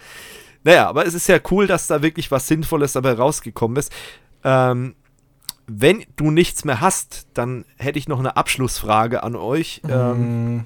naja, 0.64 0.88
aber 0.88 1.06
es 1.06 1.14
ist 1.14 1.28
ja 1.28 1.38
cool, 1.50 1.66
dass 1.66 1.86
da 1.86 2.02
wirklich 2.02 2.30
was 2.30 2.48
Sinnvolles 2.48 2.94
dabei 2.94 3.12
rausgekommen 3.12 3.76
ist. 3.76 3.92
Ähm, 4.42 4.94
wenn 5.72 6.04
du 6.16 6.30
nichts 6.30 6.64
mehr 6.64 6.80
hast, 6.80 7.26
dann 7.34 7.64
hätte 7.76 7.98
ich 7.98 8.08
noch 8.08 8.18
eine 8.18 8.36
Abschlussfrage 8.36 9.22
an 9.22 9.36
euch 9.36 9.80
ähm, 9.88 10.56
Mm, 10.56 10.64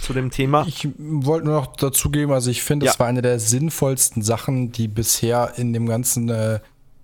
zu 0.00 0.12
dem 0.12 0.30
Thema. 0.30 0.64
Ich 0.68 0.88
wollte 0.98 1.46
nur 1.46 1.56
noch 1.60 1.74
dazugeben, 1.76 2.32
also 2.32 2.50
ich 2.50 2.62
finde, 2.62 2.86
Ja. 2.86 2.92
es 2.92 3.00
war 3.00 3.08
eine 3.08 3.20
der 3.22 3.40
sinnvollsten 3.40 4.22
Sachen, 4.22 4.70
die 4.70 4.86
bisher 4.88 5.54
in 5.56 5.72
dem 5.72 5.86
ganzen, 5.86 6.28
äh, 6.28 6.60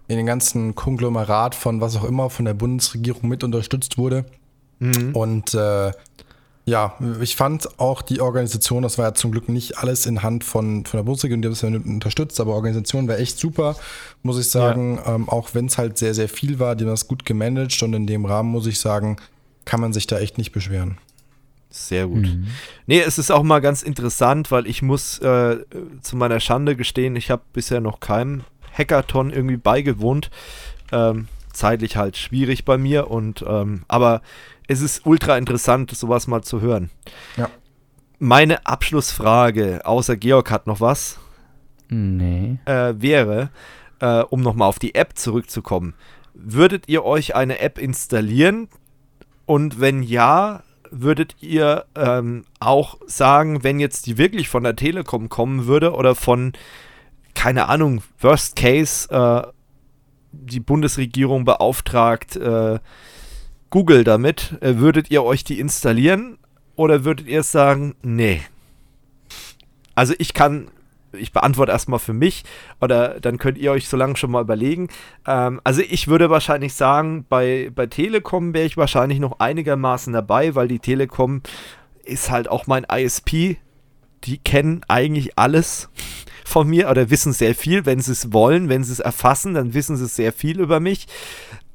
in 0.07 0.17
dem 0.17 0.27
ganzen 0.27 0.75
Konglomerat 0.75 1.55
von 1.55 1.81
was 1.81 1.97
auch 1.97 2.05
immer 2.05 2.31
von 2.31 2.45
der 2.45 2.55
Bundesregierung 2.55 3.29
mit 3.29 3.43
unterstützt 3.43 3.99
wurde. 3.99 4.25
Mhm. 4.79 5.15
Und 5.15 5.55
äh, 5.55 5.91
ja, 6.69 6.95
ich 7.21 7.35
fand 7.35 7.81
auch 7.81 8.03
die 8.03 8.21
Organisation, 8.21 8.83
das 8.83 8.99
war 8.99 9.07
ja 9.07 9.15
zum 9.15 9.33
Glück 9.33 9.49
nicht 9.49 9.79
alles 9.79 10.05
in 10.05 10.23
Hand 10.23 10.45
von, 10.45 10.85
von 10.85 10.99
der 10.99 11.05
Bundesregierung, 11.05 11.41
die 11.41 11.49
das 11.49 11.63
ja 11.63 11.69
unterstützt, 11.69 12.41
aber 12.41 12.55
Organisation 12.55 13.09
war 13.09 13.19
echt 13.19 13.39
super, 13.39 13.75
muss 14.23 14.39
ich 14.39 14.51
sagen. 14.51 15.01
Ähm, 15.07 15.29
auch 15.29 15.55
wenn 15.55 15.67
es 15.67 15.79
halt 15.79 15.97
sehr, 15.97 16.13
sehr 16.15 16.29
viel 16.29 16.59
war, 16.59 16.77
die 16.77 16.85
haben 16.85 16.91
das 16.91 17.09
gut 17.09 17.25
gemanagt 17.25 17.83
und 17.83 17.95
in 17.95 18.07
dem 18.07 18.27
Rahmen, 18.27 18.51
muss 18.51 18.67
ich 18.67 18.81
sagen, 18.81 19.17
kann 19.65 19.81
man 19.81 19.95
sich 19.95 20.07
da 20.07 20.19
echt 20.19 20.37
nicht 20.37 20.53
beschweren. 20.53 20.99
Sehr 21.71 22.07
gut. 22.07 22.27
Mhm. 22.27 22.49
Nee, 22.87 23.01
es 23.01 23.19
ist 23.19 23.31
auch 23.31 23.43
mal 23.43 23.61
ganz 23.61 23.83
interessant, 23.83 24.51
weil 24.51 24.67
ich 24.67 24.83
muss 24.83 25.19
äh, 25.21 25.59
zu 26.03 26.17
meiner 26.17 26.41
Schande 26.41 26.77
gestehen, 26.77 27.17
ich 27.17 27.31
habe 27.31 27.43
bisher 27.53 27.81
noch 27.81 28.01
keinem 28.01 28.45
Hackathon 28.77 29.31
irgendwie 29.31 29.57
beigewohnt. 29.57 30.31
Ähm, 30.93 31.29
zeitlich 31.59 31.97
halt 31.97 32.17
schwierig 32.17 32.65
bei 32.65 32.79
mir 32.79 33.11
und 33.11 33.45
ähm, 33.47 33.83
aber 33.89 34.23
es 34.69 34.81
ist 34.81 35.07
ultra 35.07 35.37
interessant, 35.37 35.91
sowas 35.91 36.27
mal 36.27 36.43
zu 36.43 36.61
hören. 36.61 36.91
Ja. 37.37 37.51
Meine 38.19 38.67
Abschlussfrage, 38.67 39.81
außer 39.85 40.17
Georg 40.17 40.51
hat 40.51 40.67
noch 40.67 40.81
was, 40.81 41.19
nee. 41.89 42.59
äh, 42.65 42.95
wäre, 42.99 43.51
äh, 44.01 44.21
um 44.23 44.43
nochmal 44.43 44.69
auf 44.69 44.79
die 44.79 44.95
App 44.95 45.17
zurückzukommen. 45.17 45.95
Würdet 46.35 46.89
ihr 46.89 47.05
euch 47.05 47.35
eine 47.35 47.61
App 47.61 47.79
installieren? 47.79 48.69
Und 49.47 49.81
wenn 49.81 50.03
ja, 50.03 50.63
würdet 50.91 51.37
ihr 51.41 51.87
ähm, 51.95 52.45
auch 52.61 52.99
sagen, 53.07 53.65
wenn 53.65 53.81
jetzt 53.81 54.07
die 54.07 54.19
wirklich 54.19 54.49
von 54.49 54.63
der 54.65 54.77
Telekom 54.77 55.29
kommen 55.29 55.67
würde 55.67 55.95
oder 55.95 56.15
von, 56.15 56.53
keine 57.35 57.69
Ahnung, 57.69 58.03
Worst 58.21 58.57
Case, 58.57 59.09
äh, 59.11 59.51
die 60.33 60.61
Bundesregierung 60.61 61.45
beauftragt 61.45 62.37
äh, 62.37 62.79
Google 63.71 64.05
damit, 64.05 64.57
äh, 64.61 64.77
würdet 64.77 65.11
ihr 65.11 65.23
euch 65.23 65.45
die 65.45 65.61
installieren 65.61 66.39
oder 66.77 67.05
würdet 67.05 67.27
ihr 67.27 67.43
sagen, 67.43 67.95
nee? 68.03 68.41
Also 69.95 70.15
ich 70.19 70.33
kann 70.33 70.71
ich 71.13 71.33
beantworte 71.33 71.73
erstmal 71.73 71.99
für 71.99 72.13
mich 72.13 72.45
oder 72.81 73.21
dann 73.21 73.39
könnt 73.39 73.59
ihr 73.59 73.73
euch 73.73 73.89
so 73.89 73.97
lange 73.97 74.17
schon 74.17 74.31
mal 74.31 74.43
überlegen. 74.43 74.89
Ähm, 75.27 75.61
also 75.65 75.81
ich 75.83 76.09
würde 76.09 76.31
wahrscheinlich 76.31 76.75
sagen, 76.75 77.25
bei, 77.29 77.71
bei 77.75 77.87
Telekom 77.87 78.55
wäre 78.55 78.67
ich 78.67 78.77
wahrscheinlich 78.77 79.19
noch 79.19 79.41
einigermaßen 79.41 80.13
dabei, 80.13 80.55
weil 80.55 80.69
die 80.69 80.79
Telekom 80.79 81.43
ist 82.05 82.31
halt 82.31 82.49
auch 82.49 82.67
mein 82.67 82.85
ISP. 82.85 83.57
Die 84.25 84.39
kennen 84.39 84.83
eigentlich 84.89 85.39
alles 85.39 85.89
von 86.49 86.67
mir 86.67 86.91
oder 86.91 87.11
wissen 87.11 87.33
sehr 87.33 87.55
viel, 87.55 87.85
wenn 87.85 88.01
sie 88.01 88.13
es 88.13 88.33
wollen, 88.33 88.69
wenn 88.69 88.83
sie 88.83 88.93
es 88.93 89.01
erfassen, 89.01 89.55
dann 89.55 89.75
wissen 89.75 89.97
sie 89.97 90.07
sehr 90.07 90.33
viel 90.33 90.61
über 90.61 90.81
mich. 90.81 91.07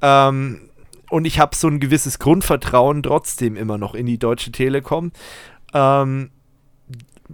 Ähm, 0.01 0.69
und 1.09 1.25
ich 1.25 1.39
habe 1.39 1.55
so 1.55 1.67
ein 1.67 1.79
gewisses 1.79 2.17
Grundvertrauen 2.17 3.03
trotzdem 3.03 3.55
immer 3.55 3.77
noch 3.77 3.93
in 3.93 4.07
die 4.07 4.17
Deutsche 4.17 4.51
Telekom. 4.51 5.11
Ähm, 5.73 6.31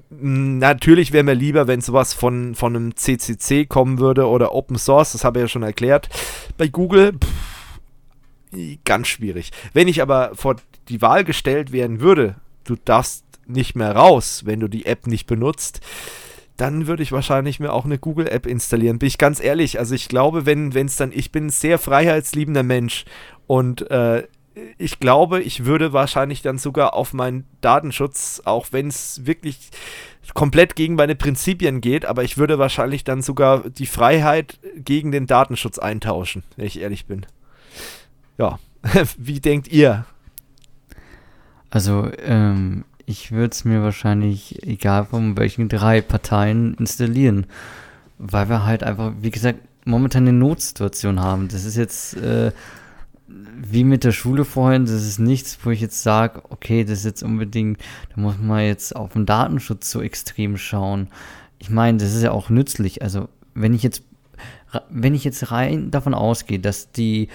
natürlich 0.09 1.13
wäre 1.13 1.23
mir 1.23 1.33
lieber, 1.33 1.67
wenn 1.67 1.79
sowas 1.79 2.13
von, 2.13 2.55
von 2.55 2.75
einem 2.75 2.95
CCC 2.97 3.65
kommen 3.65 3.99
würde 3.99 4.27
oder 4.27 4.53
Open 4.53 4.77
Source, 4.77 5.13
das 5.13 5.23
habe 5.23 5.39
ich 5.39 5.43
ja 5.43 5.47
schon 5.47 5.63
erklärt. 5.63 6.09
Bei 6.57 6.67
Google, 6.67 7.13
pff, 7.13 8.79
ganz 8.83 9.07
schwierig. 9.07 9.51
Wenn 9.73 9.87
ich 9.87 10.01
aber 10.01 10.31
vor 10.33 10.57
die 10.89 11.01
Wahl 11.01 11.23
gestellt 11.23 11.71
werden 11.71 12.01
würde, 12.01 12.35
du 12.65 12.75
darfst 12.75 13.23
nicht 13.45 13.75
mehr 13.75 13.95
raus, 13.95 14.41
wenn 14.45 14.59
du 14.59 14.67
die 14.67 14.85
App 14.85 15.07
nicht 15.07 15.25
benutzt, 15.25 15.79
dann 16.59 16.87
würde 16.87 17.03
ich 17.03 17.11
wahrscheinlich 17.11 17.59
mir 17.59 17.71
auch 17.71 17.85
eine 17.85 17.97
Google-App 17.97 18.45
installieren. 18.45 18.99
Bin 18.99 19.07
ich 19.07 19.17
ganz 19.17 19.41
ehrlich. 19.41 19.79
Also 19.79 19.95
ich 19.95 20.09
glaube, 20.09 20.45
wenn 20.45 20.71
es 20.73 20.97
dann, 20.97 21.11
ich 21.13 21.31
bin 21.31 21.47
ein 21.47 21.49
sehr 21.49 21.79
freiheitsliebender 21.79 22.63
Mensch 22.63 23.05
und 23.47 23.89
äh, 23.89 24.23
ich 24.77 24.99
glaube, 24.99 25.41
ich 25.41 25.65
würde 25.65 25.93
wahrscheinlich 25.93 26.41
dann 26.41 26.57
sogar 26.57 26.93
auf 26.93 27.13
meinen 27.13 27.45
Datenschutz, 27.61 28.41
auch 28.43 28.67
wenn 28.71 28.87
es 28.87 29.25
wirklich 29.25 29.69
komplett 30.33 30.75
gegen 30.75 30.95
meine 30.95 31.15
Prinzipien 31.15 31.79
geht, 31.79 32.05
aber 32.05 32.23
ich 32.23 32.37
würde 32.37 32.59
wahrscheinlich 32.59 33.05
dann 33.05 33.21
sogar 33.21 33.69
die 33.69 33.85
Freiheit 33.85 34.59
gegen 34.75 35.11
den 35.11 35.27
Datenschutz 35.27 35.79
eintauschen, 35.79 36.43
wenn 36.57 36.65
ich 36.65 36.81
ehrlich 36.81 37.05
bin. 37.05 37.25
Ja, 38.37 38.59
wie 39.17 39.39
denkt 39.39 39.69
ihr? 39.69 40.05
Also, 41.69 42.09
ähm, 42.17 42.83
ich 43.09 43.31
würde 43.31 43.51
es 43.51 43.65
mir 43.65 43.81
wahrscheinlich, 43.81 44.61
egal 44.61 45.05
von 45.05 45.35
welchen 45.35 45.67
drei 45.67 45.99
Parteien, 45.99 46.75
installieren. 46.75 47.47
Weil 48.19 48.49
wir 48.49 48.65
halt 48.65 48.83
einfach, 48.83 49.13
wie 49.19 49.31
gesagt, 49.31 49.59
momentan 49.83 50.27
eine 50.27 50.37
Notsituation 50.37 51.19
haben. 51.19 51.47
Das 51.47 51.65
ist 51.65 51.75
jetzt 51.75 52.15
äh, 52.17 52.51
wie 53.27 53.83
mit 53.83 54.03
der 54.03 54.11
Schule 54.11 54.45
vorhin, 54.45 54.85
das 54.85 55.03
ist 55.03 55.17
nichts, 55.17 55.57
wo 55.63 55.71
ich 55.71 55.81
jetzt 55.81 56.03
sage, 56.03 56.43
okay, 56.49 56.83
das 56.83 56.99
ist 56.99 57.05
jetzt 57.05 57.23
unbedingt, 57.23 57.81
da 58.13 58.21
muss 58.21 58.37
man 58.37 58.63
jetzt 58.63 58.95
auf 58.95 59.13
den 59.13 59.25
Datenschutz 59.25 59.89
so 59.89 60.01
extrem 60.01 60.57
schauen. 60.57 61.07
Ich 61.57 61.71
meine, 61.71 61.97
das 61.97 62.13
ist 62.13 62.21
ja 62.21 62.31
auch 62.31 62.51
nützlich. 62.51 63.01
Also, 63.01 63.27
wenn 63.55 63.73
ich 63.73 63.81
jetzt, 63.81 64.03
wenn 64.91 65.15
ich 65.15 65.23
jetzt 65.23 65.51
rein 65.51 65.89
davon 65.89 66.13
ausgehe, 66.13 66.59
dass 66.59 66.91
die 66.91 67.29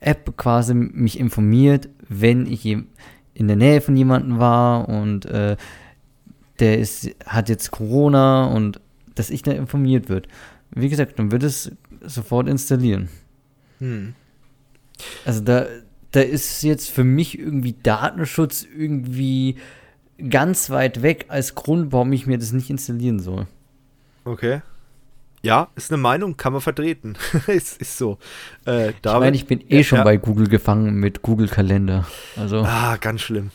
App 0.00 0.38
quasi 0.38 0.72
mich 0.72 1.20
informiert, 1.20 1.90
wenn 2.08 2.46
ich 2.46 2.64
in 3.38 3.46
der 3.46 3.56
Nähe 3.56 3.80
von 3.80 3.96
jemandem 3.96 4.38
war 4.38 4.88
und 4.88 5.26
äh, 5.26 5.56
der 6.58 6.78
ist, 6.78 7.08
hat 7.24 7.48
jetzt 7.48 7.70
Corona 7.70 8.46
und 8.46 8.80
dass 9.14 9.30
ich 9.30 9.42
da 9.42 9.52
informiert 9.52 10.08
wird. 10.08 10.26
Wie 10.70 10.88
gesagt, 10.88 11.18
dann 11.18 11.30
wird 11.30 11.44
es 11.44 11.70
sofort 12.04 12.48
installieren. 12.48 13.08
Hm. 13.78 14.14
Also 15.24 15.40
da, 15.40 15.66
da 16.10 16.20
ist 16.20 16.62
jetzt 16.62 16.90
für 16.90 17.04
mich 17.04 17.38
irgendwie 17.38 17.76
Datenschutz 17.80 18.66
irgendwie 18.76 19.56
ganz 20.28 20.70
weit 20.70 21.02
weg 21.02 21.26
als 21.28 21.54
Grund, 21.54 21.92
warum 21.92 22.12
ich 22.12 22.26
mir 22.26 22.38
das 22.38 22.52
nicht 22.52 22.70
installieren 22.70 23.20
soll. 23.20 23.46
Okay. 24.24 24.62
Ja, 25.42 25.68
ist 25.76 25.92
eine 25.92 26.00
Meinung, 26.02 26.36
kann 26.36 26.52
man 26.52 26.62
vertreten. 26.62 27.16
ist, 27.46 27.80
ist 27.80 27.96
so. 27.96 28.18
Äh, 28.66 28.90
ich 28.90 28.96
meine, 29.04 29.36
ich 29.36 29.46
bin 29.46 29.60
eh 29.60 29.78
ja, 29.78 29.84
schon 29.84 29.98
ja. 29.98 30.04
bei 30.04 30.16
Google 30.16 30.48
gefangen 30.48 30.94
mit 30.94 31.22
Google 31.22 31.48
Kalender. 31.48 32.06
Also. 32.36 32.62
Ah, 32.62 32.96
ganz 32.96 33.22
schlimm. 33.22 33.50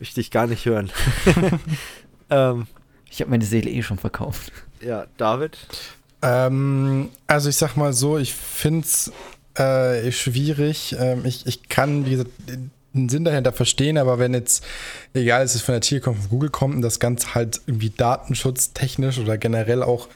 Möchte 0.00 0.20
ich 0.20 0.30
gar 0.30 0.46
nicht 0.46 0.66
hören. 0.66 0.90
ähm, 2.30 2.66
ich 3.10 3.20
habe 3.20 3.30
meine 3.30 3.44
Seele 3.44 3.70
eh 3.70 3.82
schon 3.82 3.98
verkauft. 3.98 4.52
Ja, 4.80 5.06
David? 5.16 5.56
Ähm, 6.20 7.10
also 7.26 7.48
ich 7.48 7.56
sag 7.56 7.76
mal 7.76 7.92
so, 7.92 8.18
ich 8.18 8.34
finde 8.34 8.86
es 8.86 9.12
äh, 9.54 10.10
schwierig. 10.10 10.96
Ähm, 10.98 11.24
ich, 11.24 11.46
ich 11.46 11.68
kann, 11.68 12.06
wie 12.06 12.10
gesagt, 12.10 12.30
den 12.94 13.08
Sinn 13.08 13.24
dahinter 13.24 13.52
verstehen, 13.52 13.98
aber 13.98 14.18
wenn 14.18 14.34
jetzt, 14.34 14.64
egal, 15.12 15.42
es 15.42 15.54
ist 15.54 15.62
von 15.62 15.74
der 15.74 15.80
Telekom 15.80 16.16
von 16.16 16.30
Google 16.30 16.50
kommt 16.50 16.76
und 16.76 16.82
das 16.82 17.00
Ganze 17.00 17.34
halt 17.34 17.60
irgendwie 17.66 17.90
datenschutztechnisch 17.90 19.18
oder 19.18 19.36
generell 19.36 19.82
auch 19.82 20.08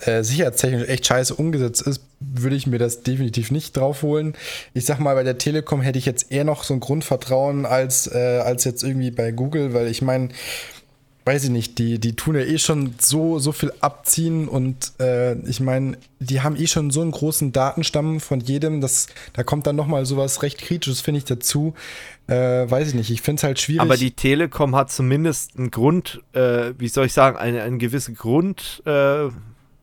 äh, 0.00 0.22
sicherheitstechnisch 0.22 0.88
echt 0.88 1.06
scheiße 1.06 1.34
umgesetzt 1.34 1.82
ist, 1.82 2.00
würde 2.20 2.56
ich 2.56 2.66
mir 2.66 2.78
das 2.78 3.02
definitiv 3.02 3.50
nicht 3.50 3.76
drauf 3.76 4.02
holen. 4.02 4.34
Ich 4.74 4.86
sag 4.86 4.98
mal, 4.98 5.14
bei 5.14 5.24
der 5.24 5.38
Telekom 5.38 5.82
hätte 5.82 5.98
ich 5.98 6.06
jetzt 6.06 6.32
eher 6.32 6.44
noch 6.44 6.64
so 6.64 6.74
ein 6.74 6.80
Grundvertrauen 6.80 7.66
als, 7.66 8.06
äh, 8.06 8.40
als 8.44 8.64
jetzt 8.64 8.82
irgendwie 8.82 9.10
bei 9.10 9.30
Google, 9.32 9.74
weil 9.74 9.88
ich 9.88 10.02
meine, 10.02 10.30
weiß 11.24 11.44
ich 11.44 11.50
nicht, 11.50 11.78
die, 11.78 11.98
die 11.98 12.16
tun 12.16 12.34
ja 12.34 12.42
eh 12.42 12.58
schon 12.58 12.94
so, 13.00 13.38
so 13.38 13.52
viel 13.52 13.72
abziehen 13.80 14.48
und 14.48 14.92
äh, 14.98 15.34
ich 15.48 15.60
meine, 15.60 15.96
die 16.18 16.40
haben 16.40 16.56
eh 16.56 16.66
schon 16.66 16.90
so 16.90 17.00
einen 17.00 17.12
großen 17.12 17.52
Datenstamm 17.52 18.18
von 18.18 18.40
jedem, 18.40 18.80
das, 18.80 19.06
da 19.32 19.44
kommt 19.44 19.66
dann 19.66 19.76
nochmal 19.76 20.04
sowas 20.04 20.42
recht 20.42 20.60
Kritisches, 20.60 21.00
finde 21.00 21.18
ich, 21.18 21.24
dazu. 21.24 21.74
Äh, 22.28 22.70
weiß 22.70 22.88
ich 22.88 22.94
nicht, 22.94 23.10
ich 23.10 23.20
finde 23.20 23.40
es 23.40 23.44
halt 23.44 23.58
schwierig. 23.58 23.80
Aber 23.80 23.96
die 23.96 24.12
Telekom 24.12 24.76
hat 24.76 24.90
zumindest 24.90 25.58
einen 25.58 25.70
Grund, 25.70 26.22
äh, 26.32 26.72
wie 26.78 26.88
soll 26.88 27.06
ich 27.06 27.12
sagen, 27.12 27.36
eine, 27.36 27.62
einen 27.62 27.78
gewissen 27.78 28.14
Grund, 28.14 28.82
äh, 28.86 29.28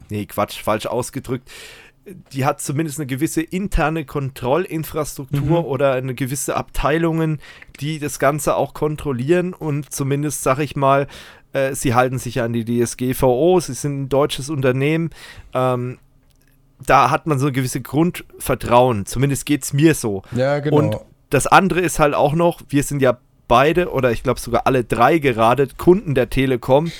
nee, 0.09 0.25
Quatsch, 0.25 0.61
falsch 0.61 0.85
ausgedrückt, 0.85 1.49
die 2.33 2.45
hat 2.45 2.61
zumindest 2.61 2.99
eine 2.99 3.07
gewisse 3.07 3.41
interne 3.41 4.05
Kontrollinfrastruktur 4.05 5.61
mhm. 5.61 5.65
oder 5.65 5.93
eine 5.93 6.15
gewisse 6.15 6.55
Abteilungen, 6.55 7.39
die 7.79 7.99
das 7.99 8.19
Ganze 8.19 8.55
auch 8.55 8.73
kontrollieren 8.73 9.53
und 9.53 9.93
zumindest, 9.93 10.41
sag 10.41 10.59
ich 10.59 10.75
mal, 10.75 11.07
äh, 11.53 11.73
sie 11.75 11.93
halten 11.93 12.19
sich 12.19 12.41
an 12.41 12.53
die 12.53 12.65
DSGVO, 12.65 13.59
sie 13.59 13.73
sind 13.73 14.03
ein 14.03 14.09
deutsches 14.09 14.49
Unternehmen. 14.49 15.11
Ähm, 15.53 15.99
da 16.85 17.11
hat 17.11 17.27
man 17.27 17.39
so 17.39 17.47
ein 17.47 17.53
gewisses 17.53 17.83
Grundvertrauen, 17.83 19.05
zumindest 19.05 19.45
geht 19.45 19.63
es 19.63 19.73
mir 19.73 19.93
so. 19.95 20.23
Ja, 20.31 20.59
genau. 20.59 20.77
Und 20.77 20.97
das 21.30 21.47
andere 21.47 21.81
ist 21.81 21.99
halt 21.99 22.14
auch 22.14 22.34
noch, 22.34 22.61
wir 22.69 22.84
sind 22.84 23.01
ja 23.01 23.19
beide 23.47 23.91
oder 23.91 24.11
ich 24.11 24.23
glaube 24.23 24.39
sogar 24.39 24.68
alle 24.68 24.84
drei 24.84 25.19
gerade 25.19 25.68
Kunden 25.77 26.15
der 26.15 26.30
Telekom 26.30 26.91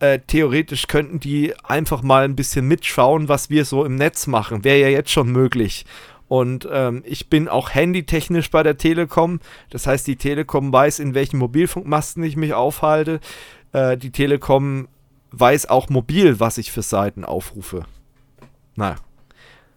äh, 0.00 0.18
theoretisch 0.26 0.86
könnten 0.86 1.20
die 1.20 1.54
einfach 1.62 2.02
mal 2.02 2.24
ein 2.24 2.34
bisschen 2.34 2.66
mitschauen, 2.66 3.28
was 3.28 3.50
wir 3.50 3.64
so 3.64 3.84
im 3.84 3.94
Netz 3.96 4.26
machen. 4.26 4.64
Wäre 4.64 4.80
ja 4.80 4.88
jetzt 4.88 5.10
schon 5.10 5.30
möglich. 5.30 5.84
Und 6.26 6.66
ähm, 6.72 7.02
ich 7.04 7.28
bin 7.28 7.48
auch 7.48 7.74
handytechnisch 7.74 8.50
bei 8.50 8.62
der 8.62 8.78
Telekom. 8.78 9.40
Das 9.68 9.86
heißt, 9.86 10.06
die 10.06 10.16
Telekom 10.16 10.72
weiß, 10.72 10.98
in 11.00 11.14
welchen 11.14 11.38
Mobilfunkmasten 11.38 12.22
ich 12.22 12.36
mich 12.36 12.54
aufhalte. 12.54 13.20
Äh, 13.72 13.96
die 13.96 14.10
Telekom 14.10 14.88
weiß 15.32 15.68
auch 15.68 15.88
mobil, 15.88 16.40
was 16.40 16.56
ich 16.58 16.72
für 16.72 16.82
Seiten 16.82 17.24
aufrufe. 17.24 17.84
Naja. 18.76 18.96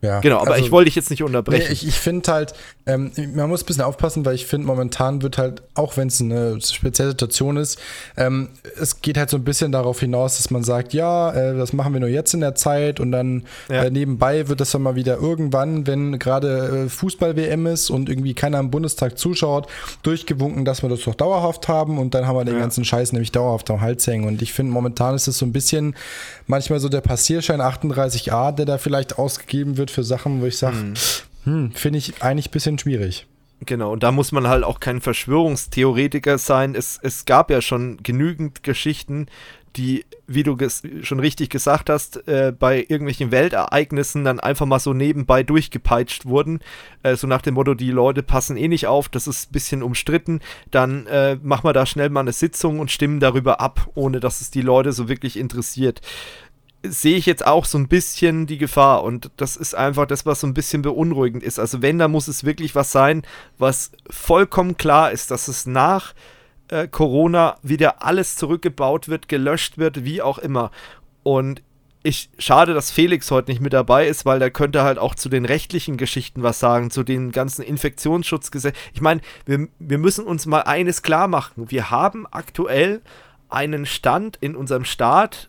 Ja, 0.04 0.20
genau, 0.20 0.40
aber 0.40 0.52
also- 0.54 0.66
ich 0.66 0.72
wollte 0.72 0.86
dich 0.90 0.96
jetzt 0.96 1.10
nicht 1.10 1.24
unterbrechen. 1.24 1.66
Nee, 1.68 1.74
ich 1.74 1.88
ich 1.88 1.96
finde 1.98 2.32
halt, 2.32 2.54
ähm, 2.86 3.12
man 3.34 3.48
muss 3.50 3.64
ein 3.64 3.66
bisschen 3.66 3.84
aufpassen, 3.86 4.26
weil 4.26 4.36
ich 4.36 4.46
finde, 4.46 4.68
momentan 4.68 5.22
wird 5.22 5.38
halt, 5.38 5.64
auch 5.76 5.96
wenn 5.96 6.10
es 6.10 6.20
eine 6.20 6.60
spezielle 6.62 7.12
Situation 7.12 7.56
ist, 7.58 7.80
ähm, 8.18 8.50
es 8.80 9.02
geht 9.02 9.18
halt 9.18 9.30
so 9.30 9.38
ein 9.38 9.46
bisschen 9.46 9.72
darauf 9.72 10.02
hinaus, 10.02 10.36
dass 10.38 10.52
man 10.52 10.64
sagt, 10.66 10.94
ja, 10.94 11.32
äh, 11.32 11.58
das 11.58 11.72
machen 11.72 11.94
wir 11.94 12.02
nur 12.02 12.10
jetzt 12.10 12.34
in 12.34 12.42
der 12.42 12.54
Zeit 12.54 13.00
und 13.00 13.14
dann 13.14 13.44
Ja. 13.70 13.84
äh, 13.86 13.90
nebenbei 13.92 14.50
wird 14.50 14.60
das 14.60 14.72
dann 14.72 14.82
mal 14.82 14.96
wieder 14.96 15.16
irgendwann, 15.18 15.88
wenn 15.88 16.20
gerade 16.20 16.84
äh, 16.86 16.90
Fußball-WM 16.90 17.66
ist 17.68 17.90
und 17.90 18.10
irgendwie 18.10 18.34
keiner 18.34 18.60
im 18.60 18.70
Bundestag 18.72 19.18
zuschaut, 19.18 19.68
durchgewunken, 20.04 20.66
dass 20.66 20.82
wir 20.84 20.90
das 20.90 21.02
doch 21.02 21.16
dauerhaft 21.16 21.70
haben 21.70 21.98
und 21.98 22.14
dann 22.14 22.28
haben 22.28 22.36
wir 22.36 22.44
den 22.44 22.56
Ja. 22.56 22.60
ganzen 22.60 22.84
Scheiß 22.84 23.14
nämlich 23.14 23.32
dauerhaft 23.32 23.70
am 23.72 23.80
Hals 23.80 24.06
hängen. 24.08 24.26
Und 24.28 24.42
ich 24.42 24.52
finde, 24.52 24.74
momentan 24.74 25.16
ist 25.16 25.28
es 25.28 25.38
so 25.38 25.46
ein 25.46 25.54
bisschen 25.54 25.96
manchmal 26.48 26.82
so 26.82 26.90
der 26.90 27.00
Passierschein 27.02 27.62
38a, 27.62 28.52
der 28.52 28.66
da 28.66 28.78
vielleicht 28.78 29.18
ausgegeben 29.18 29.78
wird 29.78 29.93
für 29.94 30.04
Sachen, 30.04 30.42
wo 30.42 30.46
ich 30.46 30.58
sage, 30.58 30.94
hm, 31.44 31.72
finde 31.74 32.00
ich 32.00 32.22
eigentlich 32.22 32.50
ein 32.50 32.52
bisschen 32.52 32.80
schwierig. 32.80 33.28
Genau, 33.66 33.94
und 33.94 34.04
da 34.04 34.12
muss 34.12 34.32
man 34.32 34.48
halt 34.48 34.64
auch 34.64 34.80
kein 34.80 35.00
Verschwörungstheoretiker 35.00 36.38
sein. 36.38 36.76
Es, 36.76 37.00
es 37.02 37.26
gab 37.26 37.50
ja 37.50 37.62
schon 37.62 37.98
genügend 38.04 38.64
Geschichten, 38.64 39.28
die, 39.76 40.06
wie 40.28 40.44
du 40.44 40.56
schon 41.02 41.20
richtig 41.20 41.50
gesagt 41.50 41.90
hast, 41.90 42.28
äh, 42.28 42.54
bei 42.58 42.80
irgendwelchen 42.80 43.32
Weltereignissen 43.32 44.24
dann 44.24 44.40
einfach 44.40 44.66
mal 44.66 44.80
so 44.80 44.94
nebenbei 44.94 45.44
durchgepeitscht 45.44 46.26
wurden. 46.26 46.60
Äh, 47.02 47.16
so 47.16 47.26
nach 47.28 47.42
dem 47.42 47.56
Motto, 47.56 47.74
die 47.74 47.92
Leute 47.92 48.22
passen 48.22 48.58
eh 48.58 48.68
nicht 48.68 48.88
auf, 48.88 49.10
das 49.10 49.28
ist 49.28 49.50
ein 49.50 49.54
bisschen 49.54 49.84
umstritten. 49.84 50.42
Dann 50.70 51.08
äh, 51.08 51.38
machen 51.42 51.64
wir 51.64 51.74
da 51.74 51.86
schnell 51.86 52.10
mal 52.10 52.20
eine 52.20 52.34
Sitzung 52.34 52.80
und 52.80 52.92
stimmen 52.92 53.20
darüber 53.20 53.62
ab, 53.62 53.90
ohne 53.96 54.20
dass 54.20 54.42
es 54.42 54.52
die 54.52 54.62
Leute 54.62 54.92
so 54.92 55.10
wirklich 55.10 55.38
interessiert 55.38 56.02
sehe 56.86 57.16
ich 57.16 57.26
jetzt 57.26 57.46
auch 57.46 57.66
so 57.66 57.78
ein 57.78 57.88
bisschen 57.88 58.46
die 58.46 58.58
Gefahr 58.58 59.04
und 59.04 59.32
das 59.38 59.56
ist 59.56 59.74
einfach 59.74 60.06
das, 60.06 60.26
was 60.26 60.42
so 60.42 60.48
ein 60.48 60.54
bisschen 60.54 60.82
beunruhigend 60.82 61.42
ist. 61.42 61.60
Also 61.60 61.82
wenn, 61.82 61.98
da 61.98 62.08
muss 62.08 62.28
es 62.28 62.44
wirklich 62.44 62.76
was 62.76 62.92
sein, 62.92 63.24
was 63.58 63.92
vollkommen 64.10 64.78
klar 64.78 65.12
ist, 65.12 65.32
dass 65.32 65.48
es 65.48 65.66
nach 65.66 66.14
äh, 66.68 66.88
Corona 66.88 67.58
wieder 67.62 68.04
alles 68.04 68.36
zurückgebaut 68.36 69.08
wird, 69.08 69.30
gelöscht 69.30 69.78
wird, 69.78 70.04
wie 70.04 70.22
auch 70.22 70.38
immer. 70.38 70.72
Und 71.24 71.62
ich 72.04 72.30
schade, 72.38 72.74
dass 72.74 72.92
Felix 72.92 73.32
heute 73.32 73.50
nicht 73.50 73.62
mit 73.62 73.72
dabei 73.72 74.08
ist, 74.08 74.26
weil 74.26 74.40
der 74.40 74.52
könnte 74.52 74.84
halt 74.84 75.00
auch 75.00 75.16
zu 75.16 75.30
den 75.30 75.46
rechtlichen 75.46 75.96
Geschichten 75.96 76.44
was 76.44 76.60
sagen, 76.60 76.92
zu 76.92 77.04
den 77.04 77.32
ganzen 77.32 77.64
Infektionsschutzgesetzen. 77.64 78.78
Ich 78.94 79.00
meine, 79.00 79.22
wir, 79.46 79.70
wir 79.80 79.98
müssen 79.98 80.26
uns 80.26 80.46
mal 80.46 80.64
eines 80.64 81.02
klar 81.02 81.30
machen. 81.30 81.72
Wir 81.72 81.92
haben 81.92 82.28
aktuell 82.30 83.02
einen 83.48 83.86
Stand 83.86 84.38
in 84.42 84.56
unserem 84.56 84.84
Staat, 84.84 85.48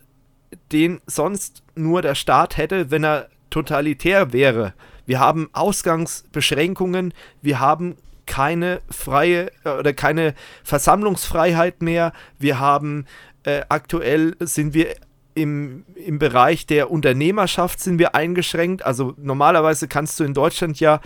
den 0.71 1.01
sonst 1.05 1.63
nur 1.75 2.01
der 2.01 2.15
Staat 2.15 2.57
hätte, 2.57 2.91
wenn 2.91 3.03
er 3.03 3.29
totalitär 3.49 4.33
wäre. 4.33 4.73
Wir 5.05 5.19
haben 5.19 5.49
Ausgangsbeschränkungen, 5.53 7.13
wir 7.41 7.59
haben 7.59 7.95
keine 8.25 8.81
freie 8.89 9.51
äh, 9.63 9.69
oder 9.69 9.93
keine 9.93 10.33
Versammlungsfreiheit 10.63 11.81
mehr. 11.81 12.11
Wir 12.39 12.59
haben 12.59 13.05
äh, 13.43 13.61
aktuell 13.69 14.35
sind 14.39 14.73
wir 14.73 14.95
im, 15.35 15.85
im 15.95 16.17
Bereich 16.17 16.65
der 16.65 16.89
Unternehmerschaft 16.89 17.79
sind 17.79 17.99
wir 17.99 18.15
eingeschränkt. 18.15 18.85
Also 18.85 19.13
normalerweise 19.17 19.87
kannst 19.87 20.19
du 20.19 20.23
in 20.23 20.33
Deutschland 20.33 20.79
ja 20.79 21.01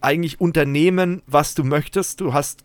eigentlich 0.00 0.40
unternehmen, 0.40 1.22
was 1.26 1.54
du 1.54 1.64
möchtest. 1.64 2.20
Du 2.20 2.34
hast 2.34 2.64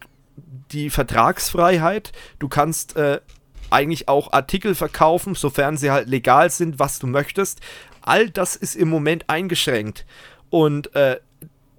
die 0.71 0.89
Vertragsfreiheit, 0.89 2.11
du 2.39 2.49
kannst 2.49 2.95
äh, 2.97 3.21
eigentlich 3.69 4.07
auch 4.07 4.33
Artikel 4.33 4.75
verkaufen, 4.75 5.35
sofern 5.35 5.77
sie 5.77 5.91
halt 5.91 6.07
legal 6.07 6.49
sind, 6.49 6.79
was 6.79 6.99
du 6.99 7.07
möchtest. 7.07 7.61
All 8.01 8.29
das 8.29 8.55
ist 8.55 8.75
im 8.75 8.89
Moment 8.89 9.29
eingeschränkt. 9.29 10.05
Und 10.49 10.93
äh, 10.95 11.19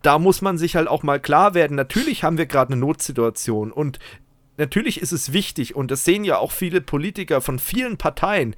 da 0.02 0.18
muss 0.18 0.42
man 0.42 0.58
sich 0.58 0.76
halt 0.76 0.88
auch 0.88 1.02
mal 1.02 1.20
klar 1.20 1.54
werden. 1.54 1.76
Natürlich 1.76 2.24
haben 2.24 2.38
wir 2.38 2.46
gerade 2.46 2.72
eine 2.72 2.80
Notsituation 2.80 3.72
und 3.72 3.98
natürlich 4.56 5.00
ist 5.00 5.12
es 5.12 5.32
wichtig, 5.32 5.74
und 5.74 5.90
das 5.90 6.04
sehen 6.04 6.24
ja 6.24 6.38
auch 6.38 6.52
viele 6.52 6.80
Politiker 6.80 7.40
von 7.40 7.58
vielen 7.58 7.96
Parteien, 7.96 8.54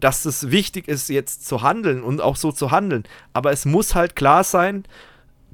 dass 0.00 0.24
es 0.24 0.50
wichtig 0.50 0.88
ist, 0.88 1.08
jetzt 1.08 1.46
zu 1.46 1.62
handeln 1.62 2.02
und 2.02 2.20
auch 2.20 2.36
so 2.36 2.50
zu 2.50 2.70
handeln. 2.70 3.04
Aber 3.32 3.52
es 3.52 3.64
muss 3.64 3.94
halt 3.94 4.16
klar 4.16 4.42
sein, 4.44 4.84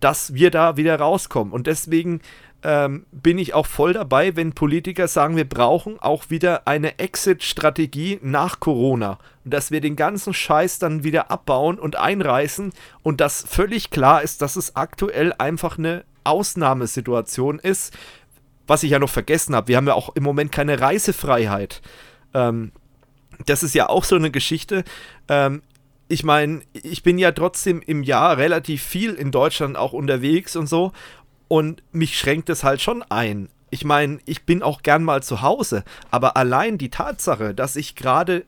dass 0.00 0.34
wir 0.34 0.50
da 0.50 0.76
wieder 0.76 0.98
rauskommen. 0.98 1.52
Und 1.52 1.66
deswegen 1.66 2.20
ähm, 2.62 3.06
bin 3.12 3.38
ich 3.38 3.54
auch 3.54 3.66
voll 3.66 3.92
dabei, 3.92 4.34
wenn 4.34 4.52
Politiker 4.52 5.06
sagen, 5.06 5.36
wir 5.36 5.48
brauchen 5.48 5.98
auch 6.00 6.28
wieder 6.28 6.66
eine 6.66 6.98
Exit-Strategie 6.98 8.18
nach 8.22 8.58
Corona. 8.58 9.18
Und 9.44 9.54
dass 9.54 9.70
wir 9.70 9.80
den 9.80 9.96
ganzen 9.96 10.34
Scheiß 10.34 10.78
dann 10.78 11.04
wieder 11.04 11.30
abbauen 11.30 11.78
und 11.78 11.96
einreißen 11.96 12.72
und 13.02 13.20
dass 13.20 13.44
völlig 13.48 13.90
klar 13.90 14.22
ist, 14.22 14.42
dass 14.42 14.56
es 14.56 14.74
aktuell 14.74 15.32
einfach 15.38 15.78
eine 15.78 16.04
Ausnahmesituation 16.24 17.58
ist. 17.58 17.96
Was 18.66 18.82
ich 18.82 18.90
ja 18.90 18.98
noch 18.98 19.08
vergessen 19.08 19.54
habe, 19.54 19.68
wir 19.68 19.76
haben 19.76 19.86
ja 19.86 19.94
auch 19.94 20.14
im 20.14 20.24
Moment 20.24 20.52
keine 20.52 20.80
Reisefreiheit. 20.80 21.80
Ähm, 22.34 22.72
das 23.46 23.62
ist 23.62 23.74
ja 23.74 23.88
auch 23.88 24.04
so 24.04 24.16
eine 24.16 24.30
Geschichte. 24.30 24.84
Ähm, 25.28 25.62
ich 26.08 26.24
meine, 26.24 26.62
ich 26.72 27.02
bin 27.02 27.18
ja 27.18 27.32
trotzdem 27.32 27.82
im 27.82 28.02
Jahr 28.02 28.38
relativ 28.38 28.82
viel 28.82 29.12
in 29.12 29.30
Deutschland 29.30 29.76
auch 29.76 29.92
unterwegs 29.92 30.56
und 30.56 30.66
so. 30.66 30.92
Und 31.48 31.82
mich 31.92 32.18
schränkt 32.18 32.48
es 32.50 32.62
halt 32.64 32.80
schon 32.82 33.02
ein. 33.02 33.48
Ich 33.70 33.84
meine, 33.84 34.18
ich 34.24 34.42
bin 34.44 34.62
auch 34.62 34.82
gern 34.82 35.02
mal 35.04 35.22
zu 35.22 35.42
Hause, 35.42 35.84
aber 36.10 36.36
allein 36.36 36.78
die 36.78 36.88
Tatsache, 36.90 37.54
dass 37.54 37.76
ich 37.76 37.94
gerade, 37.94 38.44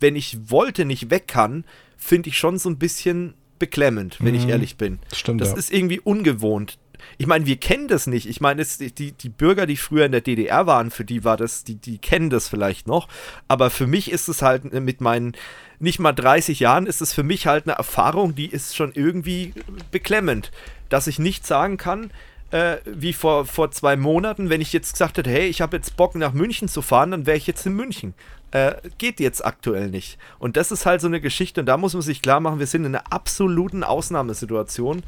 wenn 0.00 0.16
ich 0.16 0.50
wollte, 0.50 0.84
nicht 0.84 1.10
weg 1.10 1.28
kann, 1.28 1.64
finde 1.96 2.28
ich 2.30 2.38
schon 2.38 2.58
so 2.58 2.68
ein 2.68 2.78
bisschen 2.78 3.34
beklemmend, 3.58 4.18
wenn 4.20 4.34
ich 4.34 4.44
Mhm. 4.44 4.50
ehrlich 4.50 4.76
bin. 4.76 4.98
Stimmt, 5.12 5.40
Das 5.40 5.50
ja. 5.50 5.56
ist 5.56 5.72
irgendwie 5.72 6.00
ungewohnt. 6.00 6.78
Ich 7.16 7.26
meine, 7.28 7.46
wir 7.46 7.56
kennen 7.56 7.86
das 7.86 8.08
nicht. 8.08 8.28
Ich 8.28 8.40
meine, 8.40 8.64
die, 8.64 9.12
die 9.12 9.28
Bürger, 9.28 9.66
die 9.66 9.76
früher 9.76 10.04
in 10.06 10.12
der 10.12 10.20
DDR 10.20 10.66
waren, 10.66 10.90
für 10.90 11.04
die 11.04 11.22
war 11.24 11.36
das, 11.36 11.62
die, 11.62 11.76
die 11.76 11.98
kennen 11.98 12.28
das 12.28 12.48
vielleicht 12.48 12.88
noch. 12.88 13.08
Aber 13.46 13.70
für 13.70 13.86
mich 13.86 14.10
ist 14.10 14.28
es 14.28 14.42
halt 14.42 14.72
mit 14.72 15.00
meinen 15.00 15.32
nicht 15.78 16.00
mal 16.00 16.12
30 16.12 16.58
Jahren, 16.58 16.86
ist 16.86 17.00
es 17.00 17.12
für 17.12 17.22
mich 17.22 17.46
halt 17.46 17.66
eine 17.68 17.76
Erfahrung, 17.76 18.34
die 18.34 18.46
ist 18.46 18.74
schon 18.74 18.90
irgendwie 18.94 19.54
beklemmend. 19.92 20.50
Dass 20.88 21.06
ich 21.06 21.18
nicht 21.18 21.46
sagen 21.46 21.76
kann, 21.76 22.10
äh, 22.50 22.76
wie 22.86 23.12
vor, 23.12 23.44
vor 23.44 23.70
zwei 23.70 23.96
Monaten, 23.96 24.48
wenn 24.50 24.60
ich 24.60 24.72
jetzt 24.72 24.92
gesagt 24.92 25.18
hätte, 25.18 25.30
hey, 25.30 25.46
ich 25.48 25.60
habe 25.60 25.76
jetzt 25.76 25.96
Bock 25.96 26.14
nach 26.14 26.32
München 26.32 26.68
zu 26.68 26.80
fahren, 26.82 27.10
dann 27.10 27.26
wäre 27.26 27.36
ich 27.36 27.46
jetzt 27.46 27.66
in 27.66 27.74
München. 27.74 28.14
Äh, 28.50 28.76
geht 28.96 29.20
jetzt 29.20 29.44
aktuell 29.44 29.88
nicht. 29.90 30.16
Und 30.38 30.56
das 30.56 30.72
ist 30.72 30.86
halt 30.86 31.02
so 31.02 31.06
eine 31.06 31.20
Geschichte 31.20 31.60
und 31.60 31.66
da 31.66 31.76
muss 31.76 31.92
man 31.92 32.00
sich 32.00 32.22
klar 32.22 32.40
machen, 32.40 32.58
wir 32.58 32.66
sind 32.66 32.86
in 32.86 32.94
einer 32.94 33.12
absoluten 33.12 33.84
Ausnahmesituation. 33.84 35.02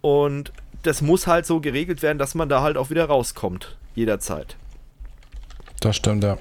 Und 0.00 0.52
das 0.82 1.02
muss 1.02 1.26
halt 1.28 1.46
so 1.46 1.60
geregelt 1.60 2.02
werden, 2.02 2.18
dass 2.18 2.34
man 2.34 2.48
da 2.48 2.62
halt 2.62 2.76
auch 2.76 2.90
wieder 2.90 3.04
rauskommt. 3.06 3.76
Jederzeit. 3.94 4.56
Das 5.80 5.94
stimmt, 5.96 6.24
ja. 6.24 6.38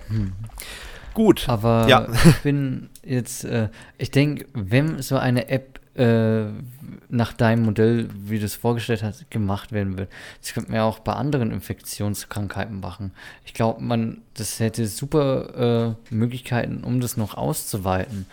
Gut. 1.14 1.48
Aber 1.48 1.88
Ja. 1.88 2.08
ich 2.26 2.38
bin 2.42 2.90
jetzt, 3.04 3.44
äh, 3.46 3.70
ich 4.00 4.10
denke, 4.12 4.46
wenn 4.54 5.02
so 5.02 5.18
eine 5.18 5.50
App 5.50 5.80
äh, 5.95 6.45
nach 7.09 7.34
deinem 7.34 7.63
Modell, 7.63 8.09
wie 8.13 8.39
du 8.39 8.45
es 8.45 8.55
vorgestellt 8.55 9.03
hast, 9.03 9.30
gemacht 9.31 9.72
werden 9.72 9.97
wird, 9.97 10.11
das 10.41 10.53
könnte 10.53 10.72
man 10.72 10.77
ja 10.77 10.84
auch 10.84 10.99
bei 10.99 11.13
anderen 11.13 11.51
Infektionskrankheiten 11.51 12.80
machen. 12.80 13.11
Ich 13.45 13.53
glaube, 13.53 13.81
man, 13.81 14.22
das 14.34 14.59
hätte 14.59 14.88
super 14.88 15.95
äh, 16.11 16.13
Möglichkeiten, 16.13 16.84
um 16.84 16.99
das 16.99 17.17
noch 17.17 17.35
auszuweiten. 17.35 18.26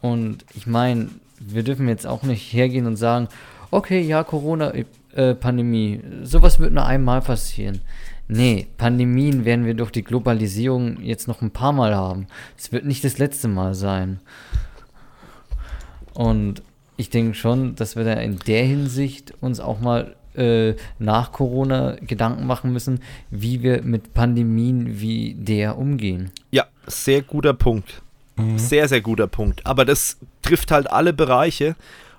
Und 0.00 0.44
ich 0.54 0.66
meine, 0.66 1.08
wir 1.38 1.62
dürfen 1.62 1.88
jetzt 1.88 2.06
auch 2.06 2.22
nicht 2.22 2.52
hergehen 2.52 2.86
und 2.86 2.96
sagen, 2.96 3.28
okay, 3.70 4.00
ja, 4.00 4.24
Corona-Pandemie, 4.24 6.00
sowas 6.22 6.60
wird 6.60 6.72
nur 6.72 6.86
einmal 6.86 7.20
passieren. 7.20 7.80
Nee, 8.28 8.68
Pandemien 8.78 9.44
werden 9.44 9.66
wir 9.66 9.74
durch 9.74 9.90
die 9.90 10.04
Globalisierung 10.04 11.02
jetzt 11.02 11.28
noch 11.28 11.42
ein 11.42 11.50
paar 11.50 11.72
Mal 11.72 11.94
haben. 11.94 12.26
Es 12.56 12.72
wird 12.72 12.86
nicht 12.86 13.04
das 13.04 13.18
letzte 13.18 13.48
Mal 13.48 13.74
sein. 13.74 14.20
Und 16.14 16.62
ich 16.96 17.10
denke 17.10 17.34
schon, 17.34 17.74
dass 17.74 17.96
wir 17.96 18.04
da 18.04 18.14
in 18.14 18.38
der 18.38 18.64
Hinsicht 18.64 19.34
uns 19.40 19.60
auch 19.60 19.80
mal 19.80 20.14
äh, 20.34 20.74
nach 20.98 21.32
Corona 21.32 21.96
Gedanken 22.00 22.46
machen 22.46 22.72
müssen, 22.72 23.00
wie 23.30 23.62
wir 23.62 23.82
mit 23.82 24.14
Pandemien 24.14 25.00
wie 25.00 25.34
der 25.34 25.78
umgehen. 25.78 26.30
Ja, 26.50 26.66
sehr 26.86 27.22
guter 27.22 27.54
Punkt. 27.54 28.02
Sehr, 28.56 28.88
sehr 28.88 29.02
guter 29.02 29.26
Punkt. 29.26 29.66
Aber 29.66 29.84
das 29.84 30.16
trifft 30.40 30.70
halt 30.70 30.90
alle 30.90 31.12
Bereiche 31.12 31.76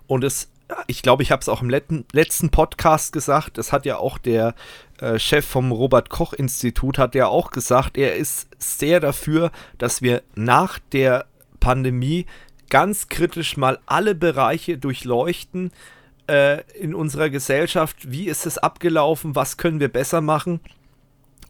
und 0.08 0.24
es, 0.24 0.50
ich 0.88 1.02
glaube, 1.02 1.24
ich 1.24 1.32
habe 1.32 1.42
es 1.42 1.50
auch 1.50 1.62
im 1.62 1.70
letzten, 1.70 2.06
letzten 2.12 2.50
Podcast 2.50 3.14
gesagt, 3.14 3.58
das 3.58 3.72
hat 3.72 3.86
ja 3.86 3.98
auch 3.98 4.18
der 4.20 4.54
äh, 5.00 5.18
Chef 5.18 5.46
vom 5.46 5.72
Robert 5.72 6.10
Koch 6.10 6.34
Institut 6.34 6.98
hat 6.98 7.16
ja 7.16 7.28
auch 7.28 7.52
gesagt, 7.52 7.98
er 7.98 8.16
ist 8.16 8.48
sehr 8.60 9.00
dafür, 9.00 9.52
dass 9.80 10.02
wir 10.02 10.22
nach 10.36 10.80
der 10.92 11.26
Pandemie 11.60 12.26
ganz 12.74 13.08
kritisch 13.08 13.56
mal 13.56 13.78
alle 13.86 14.16
Bereiche 14.16 14.80
durchleuchten 14.80 15.72
äh, 16.28 16.64
in 16.74 16.96
unserer 16.96 17.30
Gesellschaft. 17.30 18.12
Wie 18.12 18.26
ist 18.26 18.48
es 18.48 18.58
abgelaufen? 18.58 19.36
Was 19.36 19.58
können 19.58 19.80
wir 19.80 19.90
besser 19.90 20.22
machen? 20.22 20.60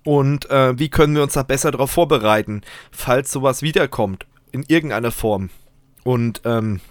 Und 0.03 0.49
äh, 0.49 0.77
wie 0.77 0.89
können 0.89 1.15
wir 1.15 1.23
uns 1.23 1.31
da 1.31 1.43
besser 1.43 1.71
darauf 1.71 1.91
vorbereiten, 1.91 2.61
falls 2.91 3.31
sowas 3.31 3.61
wiederkommt, 3.61 4.25
in 4.51 4.65
irgendeiner 4.67 5.11
Form. 5.11 5.49
Und 6.03 6.41
ähm, 6.43 6.81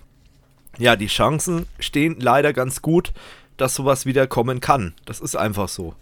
ja, 0.78 0.96
die 0.96 1.08
Chancen 1.08 1.66
stehen 1.78 2.16
leider 2.18 2.54
ganz 2.54 2.80
gut, 2.80 3.12
dass 3.58 3.74
sowas 3.74 4.06
wieder 4.06 4.26
kommen 4.26 4.60
kann. 4.60 4.94
Das 5.04 5.20
ist 5.20 5.36
einfach 5.36 5.68
so. 5.68 5.94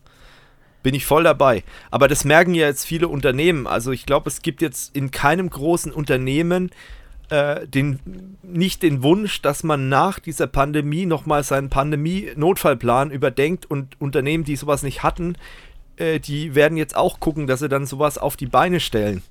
Bin 0.85 0.95
ich 0.95 1.05
voll 1.05 1.25
dabei. 1.25 1.65
Aber 1.91 2.07
das 2.07 2.25
merken 2.25 2.55
ja 2.55 2.69
jetzt 2.69 2.87
viele 2.87 3.09
Unternehmen. 3.09 3.67
Also 3.67 3.91
ich 3.91 4.07
glaube, 4.07 4.31
es 4.31 4.41
gibt 4.41 4.63
jetzt 4.63 4.95
in 4.95 5.11
keinem 5.11 5.51
großen 5.51 5.91
Unternehmen 5.91 6.71
äh, 7.31 7.67
den, 7.67 8.37
nicht 8.43 8.83
den 8.83 9.03
Wunsch, 9.03 9.41
dass 9.43 9.63
man 9.63 9.89
nach 9.89 10.19
dieser 10.19 10.47
Pandemie 10.47 11.07
nochmal 11.07 11.45
seinen 11.45 11.71
Pandemie-Notfallplan 11.71 13.11
überdenkt 13.11 13.67
und 13.67 14.01
Unternehmen, 14.01 14.45
die 14.45 14.57
sowas 14.57 14.83
nicht 14.83 15.03
hatten, 15.03 15.37
äh, 15.97 16.21
die 16.21 16.55
werden 16.55 16.77
jetzt 16.77 16.97
auch 16.97 17.21
gucken, 17.21 17.47
dass 17.47 17.61
sie 17.61 17.69
dann 17.69 17.87
sowas 17.87 18.19
auf 18.19 18.37
die 18.37 18.47
Beine 18.47 18.81
stellen. 18.81 19.23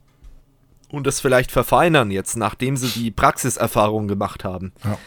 Und 0.89 1.05
das 1.05 1.19
vielleicht 1.19 1.51
verfeinern 1.51 2.09
jetzt, 2.09 2.35
nachdem 2.35 2.75
sie 2.75 2.87
die 2.87 3.11
Praxiserfahrung 3.11 4.07
gemacht 4.07 4.43
haben. 4.43 4.71
Ja. 4.83 4.97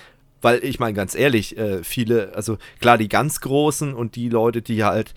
Weil 0.41 0.63
ich 0.65 0.79
meine, 0.79 0.95
ganz 0.95 1.15
ehrlich, 1.15 1.57
äh, 1.57 1.83
viele, 1.83 2.35
also 2.35 2.59
klar, 2.81 2.99
die 2.99 3.09
ganz 3.09 3.41
Großen 3.41 3.95
und 3.95 4.17
die 4.17 4.29
Leute, 4.29 4.61
die 4.61 4.85
halt 4.85 5.15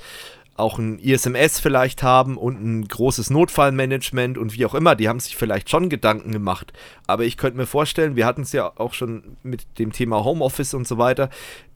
auch 0.55 0.79
ein 0.79 0.99
ISMS 0.99 1.59
vielleicht 1.59 2.01
haben 2.01 2.37
und 2.37 2.63
ein 2.63 2.87
großes 2.87 3.29
Notfallmanagement 3.29 4.37
und 4.37 4.53
wie 4.57 4.65
auch 4.65 4.73
immer, 4.73 4.95
die 4.95 5.09
haben 5.09 5.19
sich 5.19 5.35
vielleicht 5.35 5.69
schon 5.69 5.89
Gedanken 5.89 6.31
gemacht. 6.31 6.71
Aber 7.07 7.25
ich 7.25 7.37
könnte 7.37 7.57
mir 7.57 7.65
vorstellen, 7.65 8.15
wir 8.15 8.25
hatten 8.25 8.43
es 8.43 8.53
ja 8.53 8.71
auch 8.77 8.93
schon 8.93 9.37
mit 9.43 9.79
dem 9.79 9.91
Thema 9.91 10.23
Homeoffice 10.23 10.73
und 10.73 10.87
so 10.87 10.97
weiter, 10.97 11.29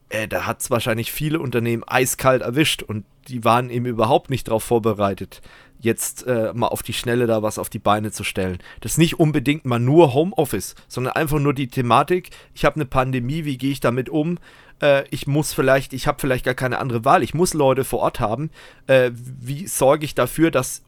äh, 0.08 0.26
da 0.26 0.46
hat 0.46 0.60
es 0.60 0.70
wahrscheinlich 0.70 1.12
viele 1.12 1.40
Unternehmen 1.40 1.84
eiskalt 1.86 2.42
erwischt 2.42 2.82
und 2.82 3.04
die 3.28 3.44
waren 3.44 3.70
eben 3.70 3.86
überhaupt 3.86 4.30
nicht 4.30 4.48
darauf 4.48 4.64
vorbereitet, 4.64 5.42
jetzt 5.80 6.26
äh, 6.26 6.52
mal 6.54 6.68
auf 6.68 6.82
die 6.82 6.92
Schnelle 6.92 7.26
da 7.26 7.42
was 7.42 7.58
auf 7.58 7.68
die 7.68 7.78
Beine 7.78 8.12
zu 8.12 8.24
stellen. 8.24 8.58
Das 8.80 8.92
ist 8.92 8.98
nicht 8.98 9.18
unbedingt 9.18 9.64
mal 9.64 9.78
nur 9.78 10.14
Homeoffice, 10.14 10.74
sondern 10.88 11.14
einfach 11.14 11.38
nur 11.38 11.54
die 11.54 11.68
Thematik, 11.68 12.30
ich 12.54 12.64
habe 12.64 12.76
eine 12.76 12.86
Pandemie, 12.86 13.44
wie 13.44 13.58
gehe 13.58 13.72
ich 13.72 13.80
damit 13.80 14.08
um? 14.08 14.38
äh, 14.80 15.04
ich 15.10 15.26
muss 15.26 15.52
vielleicht, 15.52 15.92
ich 15.92 16.06
habe 16.06 16.20
vielleicht 16.20 16.44
gar 16.44 16.54
keine 16.54 16.78
andere 16.78 17.04
Wahl, 17.04 17.22
ich 17.22 17.34
muss 17.34 17.54
Leute 17.54 17.84
vor 17.84 18.00
Ort 18.00 18.20
haben. 18.20 18.50
Äh, 18.86 19.10
wie 19.14 19.66
sorge 19.66 20.04
ich 20.04 20.14
dafür, 20.14 20.50
dass 20.50 20.82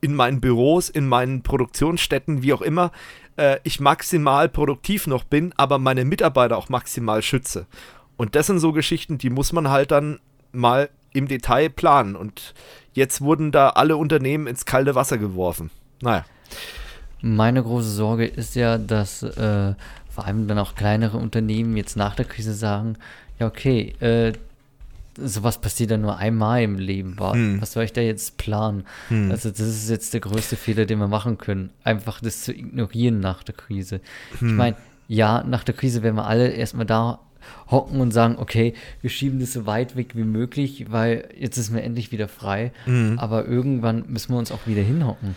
in 0.00 0.14
meinen 0.14 0.40
Büros, 0.40 0.88
in 0.88 1.06
meinen 1.06 1.42
Produktionsstätten, 1.42 2.42
wie 2.42 2.52
auch 2.52 2.62
immer, 2.62 2.90
äh, 3.36 3.58
ich 3.64 3.80
maximal 3.80 4.48
produktiv 4.48 5.06
noch 5.06 5.24
bin, 5.24 5.52
aber 5.56 5.78
meine 5.78 6.04
Mitarbeiter 6.04 6.56
auch 6.56 6.68
maximal 6.68 7.22
schütze. 7.22 7.66
Und 8.16 8.34
das 8.34 8.46
sind 8.46 8.58
so 8.58 8.72
Geschichten, 8.72 9.18
die 9.18 9.30
muss 9.30 9.52
man 9.52 9.68
halt 9.68 9.90
dann 9.90 10.20
mal 10.52 10.90
im 11.12 11.28
Detail 11.28 11.70
planen. 11.70 12.16
Und 12.16 12.54
jetzt 12.92 13.20
wurden 13.20 13.52
da 13.52 13.70
alle 13.70 13.96
Unternehmen 13.96 14.46
ins 14.46 14.64
kalte 14.64 14.94
Wasser 14.94 15.18
geworfen. 15.18 15.70
Naja. 16.00 16.24
Meine 17.22 17.62
große 17.62 17.90
Sorge 17.90 18.26
ist 18.26 18.54
ja, 18.54 18.78
dass 18.78 19.22
äh, 19.22 19.74
vor 20.08 20.24
allem 20.24 20.48
dann 20.48 20.58
auch 20.58 20.74
kleinere 20.74 21.18
Unternehmen 21.18 21.76
jetzt 21.76 21.96
nach 21.96 22.14
der 22.14 22.24
Krise 22.24 22.54
sagen, 22.54 22.96
ja 23.38 23.46
okay, 23.46 23.94
äh, 24.00 24.32
sowas 25.16 25.58
passiert 25.60 25.90
dann 25.90 26.00
nur 26.00 26.16
einmal 26.16 26.62
im 26.62 26.78
Leben. 26.78 27.16
Hm. 27.18 27.60
Was 27.60 27.72
soll 27.72 27.84
ich 27.84 27.92
da 27.92 28.00
jetzt 28.00 28.38
planen? 28.38 28.84
Hm. 29.08 29.30
Also 29.30 29.50
das 29.50 29.60
ist 29.60 29.90
jetzt 29.90 30.14
der 30.14 30.20
größte 30.20 30.56
Fehler, 30.56 30.86
den 30.86 30.98
wir 30.98 31.08
machen 31.08 31.38
können. 31.38 31.70
Einfach 31.84 32.20
das 32.20 32.42
zu 32.42 32.54
ignorieren 32.54 33.20
nach 33.20 33.42
der 33.42 33.54
Krise. 33.54 34.00
Hm. 34.38 34.48
Ich 34.48 34.54
meine, 34.54 34.76
ja, 35.08 35.42
nach 35.42 35.64
der 35.64 35.74
Krise 35.74 36.02
werden 36.02 36.16
wir 36.16 36.26
alle 36.26 36.48
erstmal 36.48 36.86
da 36.86 37.18
hocken 37.70 38.00
und 38.00 38.12
sagen, 38.12 38.36
okay, 38.38 38.74
wir 39.00 39.10
schieben 39.10 39.40
das 39.40 39.52
so 39.52 39.66
weit 39.66 39.96
weg 39.96 40.16
wie 40.16 40.24
möglich, 40.24 40.86
weil 40.90 41.28
jetzt 41.38 41.58
ist 41.58 41.70
mir 41.70 41.82
endlich 41.82 42.12
wieder 42.12 42.28
frei. 42.28 42.72
Mhm. 42.86 43.18
Aber 43.18 43.46
irgendwann 43.46 44.04
müssen 44.08 44.32
wir 44.32 44.38
uns 44.38 44.52
auch 44.52 44.66
wieder 44.66 44.82
hinhocken. 44.82 45.36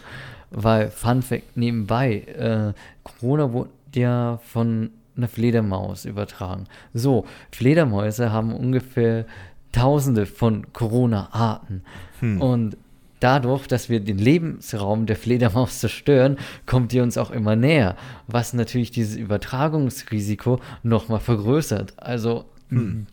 Weil, 0.52 0.92
Fun 0.92 1.22
Fact 1.22 1.58
nebenbei, 1.58 2.20
äh, 2.38 2.74
Corona 3.04 3.52
wurde 3.54 3.70
ja 3.96 4.40
von 4.44 4.92
einer 5.16 5.28
Fledermaus 5.28 6.06
übertragen. 6.06 6.66
So, 6.94 7.26
Fledermäuse 7.52 8.32
haben 8.32 8.54
ungefähr 8.54 9.26
tausende 9.72 10.26
von 10.26 10.72
Corona-Arten. 10.74 11.84
Hm. 12.20 12.42
Und 12.42 12.78
dadurch, 13.24 13.68
dass 13.68 13.90
wir 13.90 14.00
den 14.00 14.18
Lebensraum 14.18 15.06
der 15.06 15.16
Fledermaus 15.16 15.80
zerstören, 15.80 16.38
kommt 16.66 16.92
die 16.92 17.00
uns 17.00 17.18
auch 17.18 17.32
immer 17.32 17.56
näher, 17.56 17.96
was 18.28 18.54
natürlich 18.54 18.92
dieses 18.92 19.16
Übertragungsrisiko 19.16 20.60
nochmal 20.84 21.20
vergrößert. 21.20 21.94
Also. 21.98 22.46
Hm. 22.70 23.08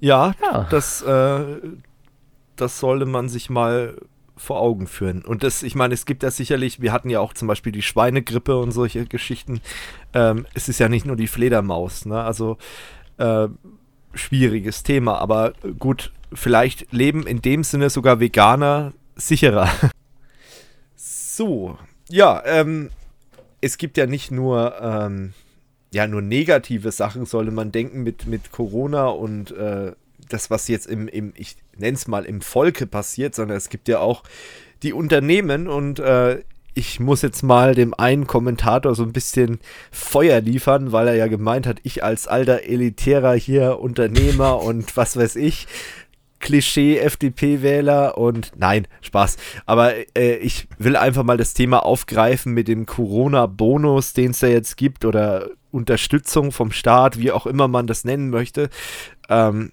Ja, 0.00 0.32
ja, 0.40 0.66
Das, 0.70 1.02
äh, 1.02 1.44
das 2.56 2.78
sollte 2.78 3.04
man 3.04 3.28
sich 3.28 3.50
mal 3.50 3.96
vor 4.36 4.60
Augen 4.60 4.86
führen. 4.86 5.24
Und 5.24 5.42
das, 5.42 5.64
ich 5.64 5.74
meine, 5.74 5.94
es 5.94 6.06
gibt 6.06 6.22
ja 6.22 6.30
sicherlich, 6.30 6.80
wir 6.80 6.92
hatten 6.92 7.10
ja 7.10 7.18
auch 7.20 7.34
zum 7.34 7.48
Beispiel 7.48 7.72
die 7.72 7.82
Schweinegrippe 7.82 8.56
und 8.56 8.70
solche 8.70 9.04
Geschichten. 9.06 9.60
Ähm, 10.14 10.46
es 10.54 10.68
ist 10.68 10.78
ja 10.78 10.88
nicht 10.88 11.04
nur 11.04 11.16
die 11.16 11.26
Fledermaus, 11.26 12.06
ne? 12.06 12.22
Also 12.22 12.56
äh, 13.18 13.48
schwieriges 14.14 14.84
Thema, 14.84 15.18
aber 15.18 15.52
gut, 15.78 16.12
vielleicht 16.32 16.92
leben 16.92 17.26
in 17.26 17.42
dem 17.42 17.64
Sinne 17.64 17.90
sogar 17.90 18.20
Veganer 18.20 18.92
sicherer. 19.16 19.70
so, 20.96 21.78
ja, 22.08 22.42
ähm, 22.44 22.90
es 23.60 23.78
gibt 23.78 23.96
ja 23.96 24.06
nicht 24.06 24.30
nur, 24.30 24.74
ähm, 24.80 25.32
ja, 25.92 26.06
nur 26.06 26.22
negative 26.22 26.92
Sachen, 26.92 27.26
sollte 27.26 27.50
man 27.50 27.72
denken, 27.72 28.02
mit, 28.02 28.26
mit 28.26 28.52
Corona 28.52 29.06
und 29.06 29.50
äh, 29.52 29.92
das, 30.28 30.50
was 30.50 30.68
jetzt 30.68 30.86
im, 30.86 31.08
im 31.08 31.32
ich 31.36 31.56
nenne 31.76 31.96
es 31.96 32.06
mal, 32.06 32.24
im 32.24 32.40
Volke 32.40 32.86
passiert, 32.86 33.34
sondern 33.34 33.56
es 33.56 33.68
gibt 33.70 33.88
ja 33.88 34.00
auch 34.00 34.22
die 34.82 34.92
Unternehmen 34.92 35.68
und 35.68 35.98
äh, 35.98 36.42
ich 36.74 37.00
muss 37.00 37.22
jetzt 37.22 37.42
mal 37.42 37.74
dem 37.74 37.92
einen 37.94 38.28
Kommentator 38.28 38.94
so 38.94 39.02
ein 39.02 39.12
bisschen 39.12 39.58
Feuer 39.90 40.40
liefern, 40.40 40.92
weil 40.92 41.08
er 41.08 41.14
ja 41.14 41.26
gemeint 41.26 41.66
hat, 41.66 41.80
ich 41.82 42.04
als 42.04 42.28
alter 42.28 42.62
elitärer 42.62 43.34
hier 43.34 43.80
Unternehmer 43.80 44.62
und 44.62 44.96
was 44.96 45.16
weiß 45.16 45.36
ich, 45.36 45.66
Klischee 46.40 46.98
FDP-Wähler 46.98 48.18
und 48.18 48.52
nein, 48.56 48.86
Spaß. 49.00 49.36
Aber 49.66 49.94
äh, 50.16 50.36
ich 50.36 50.68
will 50.78 50.96
einfach 50.96 51.24
mal 51.24 51.36
das 51.36 51.54
Thema 51.54 51.84
aufgreifen 51.84 52.52
mit 52.54 52.68
dem 52.68 52.86
Corona-Bonus, 52.86 54.12
den 54.12 54.30
es 54.30 54.40
da 54.40 54.46
jetzt 54.46 54.76
gibt 54.76 55.04
oder 55.04 55.50
Unterstützung 55.70 56.52
vom 56.52 56.72
Staat, 56.72 57.18
wie 57.18 57.32
auch 57.32 57.46
immer 57.46 57.68
man 57.68 57.86
das 57.86 58.04
nennen 58.04 58.30
möchte. 58.30 58.70
Ähm, 59.28 59.72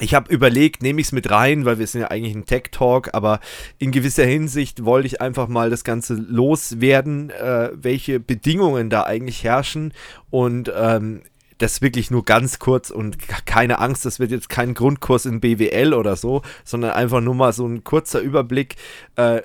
ich 0.00 0.14
habe 0.14 0.32
überlegt, 0.32 0.82
nehme 0.82 1.00
ich 1.00 1.08
es 1.08 1.12
mit 1.12 1.30
rein, 1.30 1.64
weil 1.64 1.78
wir 1.78 1.86
sind 1.86 2.00
ja 2.00 2.08
eigentlich 2.08 2.34
ein 2.34 2.46
Tech-Talk, 2.46 3.10
aber 3.12 3.40
in 3.78 3.92
gewisser 3.92 4.24
Hinsicht 4.24 4.84
wollte 4.84 5.06
ich 5.06 5.20
einfach 5.20 5.48
mal 5.48 5.70
das 5.70 5.84
Ganze 5.84 6.14
loswerden, 6.14 7.30
äh, 7.30 7.70
welche 7.74 8.18
Bedingungen 8.18 8.90
da 8.90 9.04
eigentlich 9.04 9.44
herrschen 9.44 9.92
und 10.30 10.72
ähm, 10.74 11.22
das 11.62 11.80
wirklich 11.80 12.10
nur 12.10 12.24
ganz 12.24 12.58
kurz 12.58 12.90
und 12.90 13.16
keine 13.46 13.78
Angst, 13.78 14.04
das 14.04 14.18
wird 14.18 14.30
jetzt 14.30 14.48
kein 14.48 14.74
Grundkurs 14.74 15.26
in 15.26 15.40
BWL 15.40 15.94
oder 15.94 16.16
so, 16.16 16.42
sondern 16.64 16.92
einfach 16.92 17.20
nur 17.20 17.34
mal 17.34 17.52
so 17.52 17.66
ein 17.66 17.84
kurzer 17.84 18.20
Überblick, 18.20 18.76
äh, 19.16 19.42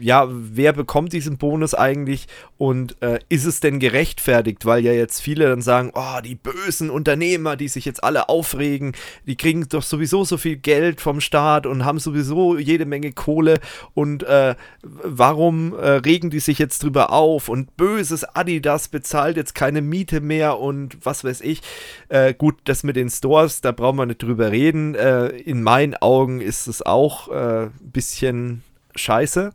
ja, 0.00 0.28
wer 0.30 0.72
bekommt 0.72 1.12
diesen 1.12 1.38
Bonus 1.38 1.74
eigentlich 1.74 2.26
und 2.56 3.00
äh, 3.02 3.18
ist 3.28 3.44
es 3.44 3.60
denn 3.60 3.78
gerechtfertigt? 3.78 4.64
Weil 4.64 4.84
ja 4.84 4.92
jetzt 4.92 5.20
viele 5.20 5.48
dann 5.48 5.62
sagen, 5.62 5.92
oh, 5.94 6.20
die 6.24 6.34
bösen 6.34 6.90
Unternehmer, 6.90 7.56
die 7.56 7.68
sich 7.68 7.84
jetzt 7.84 8.02
alle 8.04 8.28
aufregen, 8.28 8.92
die 9.26 9.36
kriegen 9.36 9.66
doch 9.68 9.82
sowieso 9.82 10.24
so 10.24 10.36
viel 10.36 10.56
Geld 10.56 11.00
vom 11.00 11.20
Staat 11.20 11.66
und 11.66 11.84
haben 11.84 11.98
sowieso 11.98 12.58
jede 12.58 12.86
Menge 12.86 13.12
Kohle 13.12 13.60
und 13.94 14.22
äh, 14.22 14.54
warum 14.82 15.74
äh, 15.74 15.90
regen 15.90 16.30
die 16.30 16.40
sich 16.40 16.58
jetzt 16.58 16.82
drüber 16.82 17.12
auf 17.12 17.48
und 17.48 17.76
böses 17.76 18.24
Adidas 18.24 18.88
bezahlt 18.88 19.36
jetzt 19.36 19.54
keine 19.54 19.82
Miete 19.82 20.20
mehr 20.20 20.58
und 20.58 20.98
was 21.04 21.24
weiß 21.24 21.40
ich. 21.40 21.62
Äh, 22.08 22.34
gut, 22.34 22.56
das 22.64 22.84
mit 22.84 22.96
den 22.96 23.10
Stores, 23.10 23.60
da 23.60 23.72
brauchen 23.72 23.98
wir 23.98 24.06
nicht 24.06 24.22
drüber 24.22 24.52
reden. 24.52 24.94
Äh, 24.94 25.28
in 25.28 25.62
meinen 25.62 25.94
Augen 25.94 26.40
ist 26.40 26.66
es 26.66 26.84
auch 26.84 27.28
ein 27.28 27.66
äh, 27.66 27.70
bisschen 27.80 28.62
scheiße, 28.98 29.52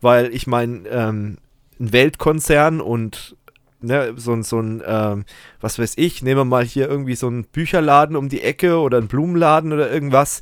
weil 0.00 0.34
ich 0.34 0.46
meine, 0.46 0.88
ähm, 0.88 1.38
ein 1.78 1.92
Weltkonzern 1.92 2.80
und 2.80 3.36
ne, 3.84 4.14
so, 4.16 4.40
so 4.42 4.60
ein, 4.60 4.82
ähm, 4.86 5.24
was 5.60 5.78
weiß 5.78 5.94
ich, 5.96 6.22
nehmen 6.22 6.40
wir 6.40 6.44
mal 6.44 6.64
hier 6.64 6.88
irgendwie 6.88 7.14
so 7.14 7.26
einen 7.26 7.44
Bücherladen 7.44 8.16
um 8.16 8.28
die 8.28 8.42
Ecke 8.42 8.78
oder 8.78 8.98
einen 8.98 9.08
Blumenladen 9.08 9.72
oder 9.72 9.90
irgendwas, 9.90 10.40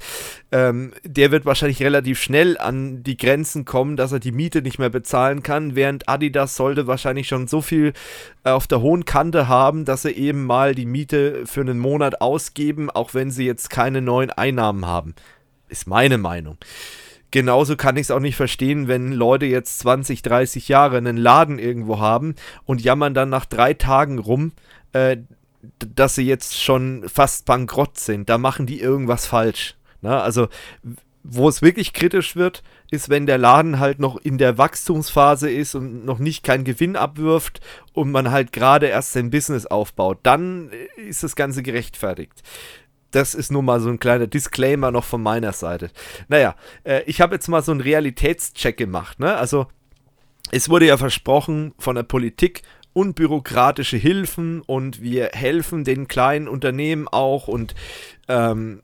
ähm, 0.50 0.92
der 1.04 1.30
wird 1.30 1.44
wahrscheinlich 1.44 1.82
relativ 1.82 2.20
schnell 2.20 2.56
an 2.56 3.02
die 3.02 3.16
Grenzen 3.16 3.64
kommen, 3.64 3.96
dass 3.96 4.12
er 4.12 4.20
die 4.20 4.32
Miete 4.32 4.62
nicht 4.62 4.78
mehr 4.78 4.90
bezahlen 4.90 5.42
kann, 5.42 5.74
während 5.74 6.08
Adidas 6.08 6.56
sollte 6.56 6.86
wahrscheinlich 6.86 7.28
schon 7.28 7.48
so 7.48 7.60
viel 7.60 7.92
äh, 8.44 8.50
auf 8.50 8.66
der 8.66 8.80
hohen 8.80 9.04
Kante 9.04 9.48
haben, 9.48 9.84
dass 9.84 10.02
sie 10.02 10.12
eben 10.12 10.46
mal 10.46 10.74
die 10.74 10.86
Miete 10.86 11.46
für 11.46 11.60
einen 11.60 11.78
Monat 11.78 12.20
ausgeben, 12.20 12.90
auch 12.90 13.14
wenn 13.14 13.30
sie 13.30 13.44
jetzt 13.44 13.70
keine 13.70 14.00
neuen 14.00 14.30
Einnahmen 14.30 14.86
haben. 14.86 15.14
Ist 15.68 15.86
meine 15.86 16.18
Meinung 16.18 16.58
genauso 17.32 17.76
kann 17.76 17.96
ich 17.96 18.02
es 18.02 18.10
auch 18.12 18.20
nicht 18.20 18.36
verstehen, 18.36 18.86
wenn 18.86 19.10
Leute 19.10 19.46
jetzt 19.46 19.80
20, 19.80 20.22
30 20.22 20.68
Jahre 20.68 20.98
einen 20.98 21.16
Laden 21.16 21.58
irgendwo 21.58 21.98
haben 21.98 22.36
und 22.64 22.80
jammern 22.80 23.14
dann 23.14 23.30
nach 23.30 23.46
drei 23.46 23.74
Tagen 23.74 24.20
rum, 24.20 24.52
äh, 24.92 25.16
dass 25.78 26.14
sie 26.14 26.26
jetzt 26.26 26.60
schon 26.60 27.08
fast 27.08 27.46
bankrott 27.46 27.98
sind. 27.98 28.28
Da 28.28 28.38
machen 28.38 28.66
die 28.66 28.80
irgendwas 28.80 29.26
falsch. 29.26 29.76
Na, 30.00 30.10
ne? 30.10 30.22
also 30.22 30.48
wo 31.24 31.48
es 31.48 31.62
wirklich 31.62 31.92
kritisch 31.92 32.34
wird, 32.34 32.62
ist, 32.90 33.08
wenn 33.08 33.26
der 33.26 33.38
Laden 33.38 33.78
halt 33.78 34.00
noch 34.00 34.16
in 34.16 34.38
der 34.38 34.58
Wachstumsphase 34.58 35.50
ist 35.50 35.74
und 35.74 36.04
noch 36.04 36.18
nicht 36.18 36.42
keinen 36.42 36.64
Gewinn 36.64 36.96
abwirft 36.96 37.60
und 37.92 38.10
man 38.10 38.32
halt 38.32 38.52
gerade 38.52 38.86
erst 38.86 39.12
sein 39.12 39.30
Business 39.30 39.66
aufbaut. 39.66 40.18
Dann 40.24 40.70
ist 40.96 41.22
das 41.22 41.36
Ganze 41.36 41.62
gerechtfertigt. 41.62 42.42
Das 43.12 43.34
ist 43.34 43.52
nur 43.52 43.62
mal 43.62 43.80
so 43.80 43.88
ein 43.88 44.00
kleiner 44.00 44.26
Disclaimer 44.26 44.90
noch 44.90 45.04
von 45.04 45.22
meiner 45.22 45.52
Seite. 45.52 45.90
Naja, 46.28 46.56
äh, 46.84 47.02
ich 47.06 47.20
habe 47.20 47.34
jetzt 47.34 47.48
mal 47.48 47.62
so 47.62 47.72
einen 47.72 47.80
Realitätscheck 47.80 48.76
gemacht. 48.76 49.20
Ne? 49.20 49.36
Also, 49.36 49.66
es 50.50 50.68
wurde 50.68 50.86
ja 50.86 50.96
versprochen 50.96 51.74
von 51.78 51.94
der 51.94 52.02
Politik, 52.02 52.62
unbürokratische 52.94 53.96
Hilfen 53.96 54.60
und 54.62 55.00
wir 55.00 55.30
helfen 55.32 55.84
den 55.84 56.08
kleinen 56.08 56.48
Unternehmen 56.48 57.08
auch 57.08 57.48
und 57.48 57.74
ähm, 58.28 58.82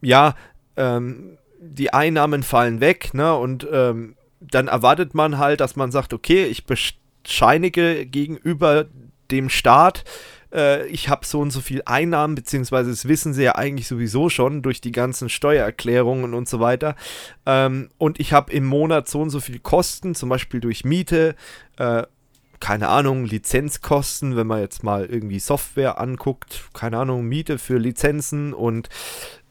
ja, 0.00 0.34
ähm, 0.76 1.38
die 1.60 1.92
Einnahmen 1.92 2.42
fallen 2.42 2.80
weg, 2.80 3.14
ne? 3.14 3.34
Und 3.36 3.66
ähm, 3.70 4.16
dann 4.40 4.68
erwartet 4.68 5.14
man 5.14 5.38
halt, 5.38 5.60
dass 5.60 5.76
man 5.76 5.92
sagt, 5.92 6.12
okay, 6.12 6.44
ich 6.46 6.64
bescheinige 6.66 8.04
gegenüber 8.06 8.86
dem 9.30 9.48
Staat, 9.48 10.04
äh, 10.52 10.86
ich 10.86 11.08
habe 11.08 11.26
so 11.26 11.40
und 11.40 11.50
so 11.50 11.60
viel 11.60 11.82
Einnahmen, 11.84 12.34
beziehungsweise 12.34 12.90
das 12.90 13.08
wissen 13.08 13.34
sie 13.34 13.42
ja 13.42 13.54
eigentlich 13.54 13.88
sowieso 13.88 14.28
schon 14.28 14.62
durch 14.62 14.80
die 14.80 14.92
ganzen 14.92 15.28
Steuererklärungen 15.28 16.34
und 16.34 16.48
so 16.48 16.60
weiter. 16.60 16.96
Ähm, 17.46 17.90
und 17.98 18.20
ich 18.20 18.32
habe 18.32 18.52
im 18.52 18.66
Monat 18.66 19.08
so 19.08 19.20
und 19.20 19.30
so 19.30 19.40
viel 19.40 19.58
Kosten, 19.58 20.14
zum 20.14 20.28
Beispiel 20.28 20.60
durch 20.60 20.84
Miete, 20.84 21.34
äh, 21.78 22.04
keine 22.60 22.88
Ahnung, 22.88 23.24
Lizenzkosten, 23.24 24.36
wenn 24.36 24.46
man 24.46 24.60
jetzt 24.60 24.84
mal 24.84 25.06
irgendwie 25.06 25.40
Software 25.40 26.00
anguckt, 26.00 26.68
keine 26.74 26.98
Ahnung, 26.98 27.26
Miete 27.26 27.58
für 27.58 27.76
Lizenzen 27.76 28.54
und 28.54 28.88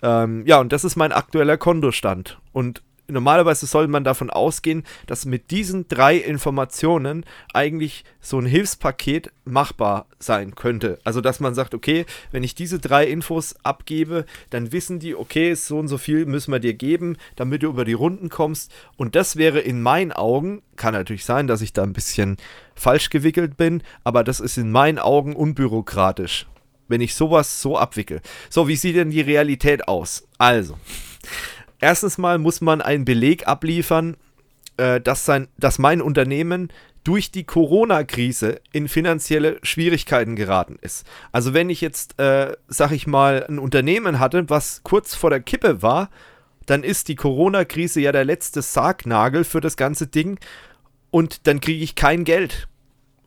ähm, 0.01 0.43
ja, 0.45 0.59
und 0.59 0.71
das 0.71 0.83
ist 0.83 0.95
mein 0.95 1.11
aktueller 1.11 1.57
Kontostand. 1.57 2.39
Und 2.53 2.81
normalerweise 3.11 3.65
soll 3.65 3.87
man 3.87 4.03
davon 4.03 4.29
ausgehen, 4.29 4.83
dass 5.07 5.25
mit 5.25 5.51
diesen 5.51 5.87
drei 5.87 6.17
Informationen 6.17 7.25
eigentlich 7.53 8.03
so 8.19 8.39
ein 8.39 8.45
Hilfspaket 8.45 9.31
machbar 9.45 10.07
sein 10.19 10.55
könnte. 10.55 10.99
Also, 11.03 11.21
dass 11.21 11.39
man 11.39 11.53
sagt, 11.53 11.73
okay, 11.73 12.05
wenn 12.31 12.43
ich 12.43 12.55
diese 12.55 12.79
drei 12.79 13.05
Infos 13.05 13.55
abgebe, 13.63 14.25
dann 14.49 14.71
wissen 14.71 14.99
die, 14.99 15.15
okay, 15.15 15.53
so 15.53 15.79
und 15.79 15.87
so 15.87 15.97
viel 15.97 16.25
müssen 16.25 16.51
wir 16.51 16.59
dir 16.59 16.73
geben, 16.73 17.17
damit 17.35 17.63
du 17.63 17.67
über 17.67 17.85
die 17.85 17.93
Runden 17.93 18.29
kommst. 18.29 18.71
Und 18.97 19.15
das 19.15 19.35
wäre 19.35 19.59
in 19.59 19.81
meinen 19.81 20.11
Augen, 20.11 20.61
kann 20.75 20.93
natürlich 20.93 21.25
sein, 21.25 21.47
dass 21.47 21.61
ich 21.61 21.73
da 21.73 21.83
ein 21.83 21.93
bisschen 21.93 22.37
falsch 22.75 23.09
gewickelt 23.09 23.57
bin, 23.57 23.83
aber 24.03 24.23
das 24.23 24.39
ist 24.39 24.57
in 24.57 24.71
meinen 24.71 24.99
Augen 24.99 25.35
unbürokratisch 25.35 26.47
wenn 26.91 27.01
ich 27.01 27.15
sowas 27.15 27.61
so 27.61 27.77
abwickel. 27.77 28.21
So, 28.49 28.67
wie 28.67 28.75
sieht 28.75 28.97
denn 28.97 29.09
die 29.09 29.21
Realität 29.21 29.87
aus? 29.87 30.27
Also, 30.37 30.77
erstens 31.81 32.17
mal 32.17 32.37
muss 32.37 32.61
man 32.61 32.81
einen 32.81 33.05
Beleg 33.05 33.47
abliefern, 33.47 34.15
äh, 34.77 35.01
dass, 35.01 35.25
sein, 35.25 35.47
dass 35.57 35.79
mein 35.79 36.01
Unternehmen 36.01 36.71
durch 37.03 37.31
die 37.31 37.43
Corona-Krise 37.43 38.61
in 38.71 38.87
finanzielle 38.87 39.59
Schwierigkeiten 39.63 40.35
geraten 40.35 40.77
ist. 40.81 41.05
Also 41.31 41.53
wenn 41.53 41.69
ich 41.69 41.81
jetzt, 41.81 42.19
äh, 42.19 42.53
sag 42.67 42.91
ich 42.91 43.07
mal, 43.07 43.45
ein 43.47 43.59
Unternehmen 43.59 44.19
hatte, 44.19 44.49
was 44.49 44.81
kurz 44.83 45.15
vor 45.15 45.31
der 45.31 45.41
Kippe 45.41 45.81
war, 45.81 46.09
dann 46.67 46.83
ist 46.83 47.07
die 47.07 47.15
Corona-Krise 47.15 48.01
ja 48.01 48.11
der 48.11 48.23
letzte 48.23 48.61
Sargnagel 48.61 49.43
für 49.43 49.61
das 49.61 49.77
ganze 49.77 50.07
Ding 50.07 50.39
und 51.09 51.47
dann 51.47 51.59
kriege 51.59 51.83
ich 51.83 51.95
kein 51.95 52.23
Geld. 52.23 52.67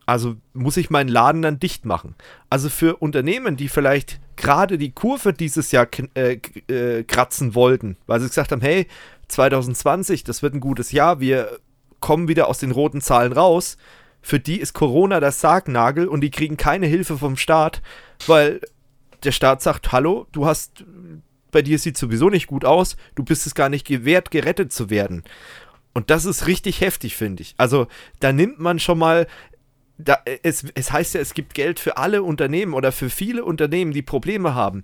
Also 0.05 0.35
muss 0.53 0.77
ich 0.77 0.89
meinen 0.89 1.09
Laden 1.09 1.41
dann 1.41 1.59
dicht 1.59 1.85
machen. 1.85 2.15
Also 2.49 2.69
für 2.69 2.97
Unternehmen, 2.97 3.57
die 3.57 3.69
vielleicht 3.69 4.19
gerade 4.35 4.77
die 4.77 4.91
Kurve 4.91 5.33
dieses 5.33 5.71
Jahr 5.71 5.87
äh, 6.13 6.39
äh, 6.67 7.03
kratzen 7.03 7.55
wollten, 7.55 7.97
weil 8.05 8.19
sie 8.19 8.27
gesagt 8.27 8.51
haben, 8.51 8.61
hey, 8.61 8.87
2020, 9.29 10.23
das 10.23 10.43
wird 10.43 10.53
ein 10.53 10.59
gutes 10.59 10.91
Jahr, 10.91 11.19
wir 11.19 11.59
kommen 11.99 12.27
wieder 12.27 12.47
aus 12.47 12.59
den 12.59 12.71
roten 12.71 13.01
Zahlen 13.01 13.33
raus. 13.33 13.77
Für 14.21 14.39
die 14.39 14.59
ist 14.59 14.73
Corona 14.73 15.19
der 15.19 15.31
Sargnagel 15.31 16.07
und 16.07 16.21
die 16.21 16.31
kriegen 16.31 16.57
keine 16.57 16.87
Hilfe 16.87 17.17
vom 17.17 17.37
Staat, 17.37 17.81
weil 18.27 18.61
der 19.23 19.31
Staat 19.31 19.61
sagt, 19.61 19.91
hallo, 19.91 20.27
du 20.31 20.45
hast, 20.45 20.83
bei 21.51 21.61
dir 21.61 21.79
sieht 21.79 21.97
sowieso 21.97 22.29
nicht 22.29 22.47
gut 22.47 22.65
aus, 22.65 22.95
du 23.15 23.23
bist 23.23 23.47
es 23.47 23.55
gar 23.55 23.69
nicht 23.69 23.87
gewährt, 23.87 24.29
gerettet 24.29 24.71
zu 24.71 24.89
werden. 24.89 25.23
Und 25.93 26.09
das 26.09 26.25
ist 26.25 26.47
richtig 26.47 26.81
heftig, 26.81 27.15
finde 27.15 27.41
ich. 27.41 27.55
Also 27.57 27.87
da 28.19 28.33
nimmt 28.33 28.59
man 28.59 28.79
schon 28.79 28.99
mal 28.99 29.27
da, 29.97 30.19
es, 30.43 30.65
es 30.75 30.91
heißt 30.91 31.15
ja, 31.15 31.21
es 31.21 31.33
gibt 31.33 31.53
Geld 31.53 31.79
für 31.79 31.97
alle 31.97 32.23
Unternehmen 32.23 32.73
oder 32.73 32.91
für 32.91 33.09
viele 33.09 33.45
Unternehmen, 33.45 33.91
die 33.91 34.01
Probleme 34.01 34.53
haben. 34.55 34.83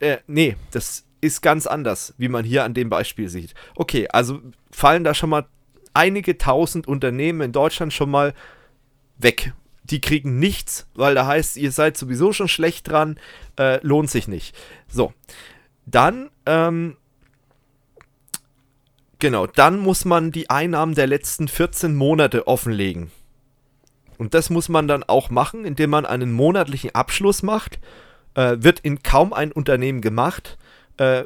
Äh, 0.00 0.18
nee, 0.26 0.56
das 0.72 1.04
ist 1.20 1.40
ganz 1.42 1.66
anders, 1.66 2.14
wie 2.18 2.28
man 2.28 2.44
hier 2.44 2.64
an 2.64 2.74
dem 2.74 2.90
Beispiel 2.90 3.28
sieht. 3.28 3.54
Okay, 3.76 4.08
also 4.08 4.40
fallen 4.70 5.04
da 5.04 5.14
schon 5.14 5.30
mal 5.30 5.46
einige 5.94 6.36
tausend 6.38 6.88
Unternehmen 6.88 7.40
in 7.40 7.52
Deutschland 7.52 7.92
schon 7.92 8.10
mal 8.10 8.34
weg. 9.18 9.52
Die 9.84 10.00
kriegen 10.00 10.38
nichts, 10.38 10.86
weil 10.94 11.14
da 11.14 11.26
heißt, 11.26 11.56
ihr 11.56 11.70
seid 11.70 11.96
sowieso 11.96 12.32
schon 12.32 12.48
schlecht 12.48 12.88
dran, 12.88 13.18
äh, 13.58 13.84
lohnt 13.86 14.10
sich 14.10 14.26
nicht. 14.26 14.56
So, 14.88 15.12
dann, 15.86 16.30
ähm, 16.46 16.96
genau, 19.18 19.46
dann 19.46 19.78
muss 19.78 20.04
man 20.04 20.32
die 20.32 20.50
Einnahmen 20.50 20.94
der 20.94 21.06
letzten 21.06 21.46
14 21.46 21.94
Monate 21.94 22.46
offenlegen. 22.46 23.10
Und 24.22 24.34
das 24.34 24.50
muss 24.50 24.68
man 24.68 24.86
dann 24.86 25.02
auch 25.02 25.30
machen, 25.30 25.64
indem 25.64 25.90
man 25.90 26.06
einen 26.06 26.30
monatlichen 26.30 26.94
Abschluss 26.94 27.42
macht. 27.42 27.80
Äh, 28.34 28.58
wird 28.60 28.78
in 28.78 29.02
kaum 29.02 29.32
ein 29.32 29.50
Unternehmen 29.50 30.00
gemacht. 30.00 30.58
Äh, 30.96 31.24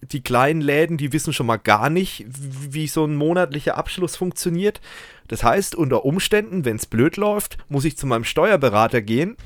die 0.00 0.22
kleinen 0.22 0.60
Läden, 0.60 0.96
die 0.96 1.12
wissen 1.12 1.32
schon 1.32 1.48
mal 1.48 1.56
gar 1.56 1.90
nicht, 1.90 2.24
wie 2.28 2.86
so 2.86 3.04
ein 3.04 3.16
monatlicher 3.16 3.76
Abschluss 3.76 4.14
funktioniert. 4.14 4.80
Das 5.26 5.42
heißt, 5.42 5.74
unter 5.74 6.04
Umständen, 6.04 6.64
wenn 6.64 6.76
es 6.76 6.86
blöd 6.86 7.16
läuft, 7.16 7.58
muss 7.68 7.84
ich 7.84 7.96
zu 7.96 8.06
meinem 8.06 8.22
Steuerberater 8.22 9.02
gehen 9.02 9.36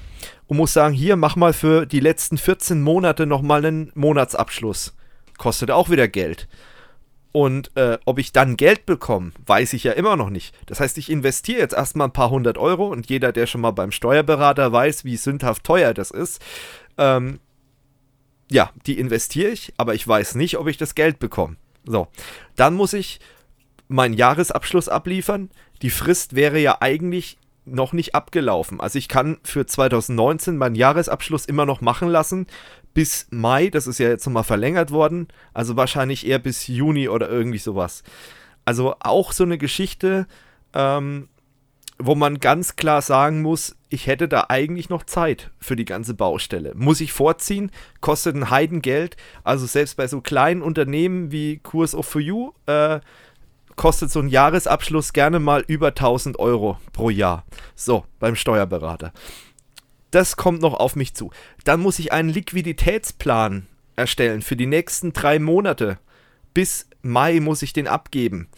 und 0.47 0.59
muss 0.59 0.75
sagen, 0.75 0.93
hier, 0.93 1.17
mach 1.17 1.37
mal 1.37 1.55
für 1.55 1.87
die 1.87 2.01
letzten 2.01 2.37
14 2.37 2.83
Monate 2.83 3.25
nochmal 3.25 3.65
einen 3.65 3.93
Monatsabschluss. 3.95 4.95
Kostet 5.39 5.71
auch 5.71 5.89
wieder 5.89 6.07
Geld. 6.07 6.49
Und 7.33 7.77
äh, 7.77 7.99
ob 8.07 8.19
ich 8.19 8.33
dann 8.33 8.57
Geld 8.57 8.87
bekomme, 8.87 9.33
weiß 9.47 9.73
ich 9.75 9.85
ja 9.85 9.93
immer 9.93 10.17
noch 10.17 10.31
nicht. 10.31 10.55
Das 10.67 10.81
heißt, 10.81 10.99
ich 10.99 11.11
investiere 11.11 11.61
jetzt 11.61 11.75
erstmal 11.75 12.09
ein 12.09 12.13
paar 12.13 12.31
hundert 12.31 12.59
Euro 12.59 12.89
und 12.89 13.09
jeder, 13.09 13.31
der 13.33 13.47
schon 13.47 13.61
mal 13.61 13.71
beim 13.71 13.93
Steuerberater 13.93 14.73
weiß, 14.73 15.05
wie 15.05 15.17
sündhaft 15.17 15.63
teuer 15.63 15.95
das 15.95 16.11
ist, 16.11 16.43
ähm, 16.99 17.39
ja, 18.51 18.71
die 18.87 18.99
investiere 18.99 19.51
ich, 19.51 19.73
aber 19.77 19.95
ich 19.95 20.07
weiß 20.07 20.35
nicht, 20.35 20.59
ob 20.59 20.67
ich 20.67 20.77
das 20.77 20.97
Geld 20.97 21.21
bekomme. 21.21 21.57
So, 21.85 22.09
dann 22.57 22.75
muss 22.75 22.93
ich 22.93 23.21
meinen 23.87 24.15
Jahresabschluss 24.15 24.89
abliefern. 24.89 25.51
Die 25.83 25.91
Frist 25.91 26.35
wäre 26.35 26.59
ja 26.59 26.79
eigentlich 26.81 27.39
noch 27.65 27.93
nicht 27.93 28.15
abgelaufen. 28.15 28.81
Also 28.81 28.99
ich 28.99 29.09
kann 29.09 29.39
für 29.45 29.67
2019 29.67 30.57
meinen 30.57 30.75
Jahresabschluss 30.75 31.45
immer 31.47 31.67
noch 31.67 31.81
machen 31.81 32.09
lassen 32.09 32.47
bis 32.95 33.27
Mai. 33.31 33.69
Das 33.69 33.87
ist 33.87 33.99
ja 33.99 34.09
jetzt 34.09 34.27
nochmal 34.27 34.45
verlängert 34.45 34.91
worden. 34.91 35.29
Also 35.55 35.77
wahrscheinlich 35.77 36.27
eher 36.27 36.39
bis 36.39 36.67
Juni 36.67 37.09
oder 37.09 37.29
irgendwie 37.29 37.59
sowas. 37.59 38.03
Also 38.65 38.95
auch 39.01 39.33
so 39.33 39.45
eine 39.45 39.59
Geschichte, 39.59 40.27
ähm, 40.75 41.29
wo 41.99 42.15
man 42.15 42.39
ganz 42.39 42.77
klar 42.77 43.03
sagen 43.03 43.43
muss, 43.43 43.77
ich 43.89 44.07
hätte 44.07 44.29
da 44.29 44.47
eigentlich 44.49 44.89
noch 44.89 45.05
Zeit 45.05 45.51
für 45.59 45.77
die 45.77 45.85
ganze 45.85 46.15
Baustelle. 46.15 46.73
Muss 46.75 47.01
ich 47.01 47.13
vorziehen, 47.13 47.71
kostet 48.01 48.37
ein 48.37 48.51
Heidengeld. 48.51 49.17
Also 49.45 49.67
selbst 49.67 49.97
bei 49.97 50.07
so 50.07 50.21
kleinen 50.21 50.63
Unternehmen 50.63 51.33
wie 51.33 51.59
Kurs 51.59 51.95
of 51.95 52.07
For 52.07 52.21
You 52.21 52.53
äh, 52.67 53.01
kostet 53.77 54.11
so 54.11 54.21
ein 54.21 54.29
Jahresabschluss 54.29 55.13
gerne 55.13 55.41
mal 55.41 55.65
über 55.67 55.89
1000 55.89 56.39
Euro 56.39 56.79
pro 56.93 57.11
Jahr. 57.11 57.45
So, 57.75 58.05
beim 58.19 58.37
Steuerberater. 58.37 59.13
Das 60.11 60.37
kommt 60.37 60.61
noch 60.61 60.75
auf 60.75 60.97
mich 60.97 61.15
zu. 61.15 61.31
Dann 61.65 61.81
muss 61.81 61.99
ich 61.99 62.13
einen 62.13 62.29
Liquiditätsplan 62.29 63.67
erstellen 63.97 64.43
für 64.43 64.57
die 64.57 64.67
nächsten 64.67 65.13
drei 65.13 65.39
Monate. 65.39 65.99
Bis 66.55 66.89
Mai 67.03 67.41
muss 67.41 67.63
ich 67.63 67.73
den 67.73 67.87
abgeben. 67.87 68.49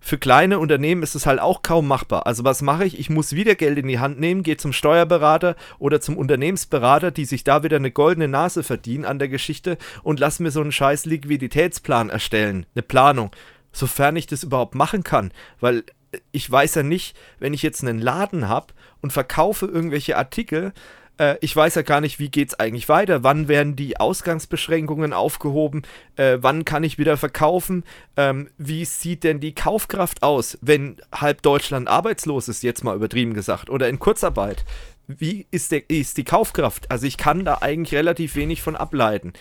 Für 0.00 0.18
kleine 0.18 0.60
Unternehmen 0.60 1.02
ist 1.02 1.16
es 1.16 1.26
halt 1.26 1.40
auch 1.40 1.62
kaum 1.62 1.88
machbar. 1.88 2.26
Also 2.26 2.44
was 2.44 2.62
mache 2.62 2.84
ich? 2.84 3.00
Ich 3.00 3.10
muss 3.10 3.32
wieder 3.32 3.56
Geld 3.56 3.78
in 3.78 3.88
die 3.88 3.98
Hand 3.98 4.20
nehmen, 4.20 4.44
gehe 4.44 4.56
zum 4.56 4.72
Steuerberater 4.72 5.56
oder 5.80 6.00
zum 6.00 6.16
Unternehmensberater, 6.16 7.10
die 7.10 7.24
sich 7.24 7.42
da 7.42 7.64
wieder 7.64 7.76
eine 7.76 7.90
goldene 7.90 8.28
Nase 8.28 8.62
verdienen 8.62 9.04
an 9.04 9.18
der 9.18 9.28
Geschichte 9.28 9.76
und 10.04 10.20
lass 10.20 10.38
mir 10.38 10.52
so 10.52 10.60
einen 10.60 10.70
scheiß 10.70 11.04
Liquiditätsplan 11.06 12.10
erstellen, 12.10 12.64
eine 12.74 12.82
Planung 12.82 13.32
sofern 13.72 14.16
ich 14.16 14.26
das 14.26 14.42
überhaupt 14.42 14.74
machen 14.74 15.04
kann, 15.04 15.32
weil 15.60 15.84
ich 16.32 16.50
weiß 16.50 16.76
ja 16.76 16.82
nicht, 16.82 17.16
wenn 17.38 17.54
ich 17.54 17.62
jetzt 17.62 17.82
einen 17.82 17.98
Laden 17.98 18.48
habe 18.48 18.72
und 19.00 19.12
verkaufe 19.12 19.66
irgendwelche 19.66 20.16
Artikel, 20.16 20.72
äh, 21.18 21.36
ich 21.40 21.54
weiß 21.54 21.74
ja 21.74 21.82
gar 21.82 22.00
nicht, 22.00 22.18
wie 22.18 22.30
geht 22.30 22.48
es 22.48 22.58
eigentlich 22.58 22.88
weiter, 22.88 23.22
wann 23.22 23.48
werden 23.48 23.76
die 23.76 23.98
Ausgangsbeschränkungen 23.98 25.12
aufgehoben, 25.12 25.82
äh, 26.16 26.38
wann 26.40 26.64
kann 26.64 26.84
ich 26.84 26.98
wieder 26.98 27.16
verkaufen, 27.16 27.84
ähm, 28.16 28.48
wie 28.56 28.84
sieht 28.84 29.24
denn 29.24 29.40
die 29.40 29.54
Kaufkraft 29.54 30.22
aus, 30.22 30.58
wenn 30.62 30.96
halb 31.12 31.42
Deutschland 31.42 31.88
arbeitslos 31.88 32.48
ist, 32.48 32.62
jetzt 32.62 32.84
mal 32.84 32.96
übertrieben 32.96 33.34
gesagt, 33.34 33.68
oder 33.68 33.88
in 33.88 33.98
Kurzarbeit. 33.98 34.64
Wie 35.06 35.46
ist, 35.50 35.72
der, 35.72 35.88
ist 35.88 36.18
die 36.18 36.24
Kaufkraft? 36.24 36.90
Also 36.90 37.06
ich 37.06 37.16
kann 37.16 37.44
da 37.44 37.58
eigentlich 37.60 37.94
relativ 37.94 38.36
wenig 38.36 38.62
von 38.62 38.76
ableiten. 38.76 39.32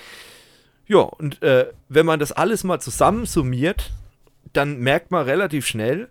Ja, 0.88 1.00
und 1.00 1.42
äh, 1.44 1.68
wenn 1.90 2.06
man 2.06 2.20
das 2.20 2.32
alles 2.32 2.64
mal 2.64 2.80
zusammensummiert, 2.80 3.92
dann 4.54 4.80
merkt 4.80 5.12
man 5.12 5.26
relativ 5.26 5.68
schnell, 5.68 6.08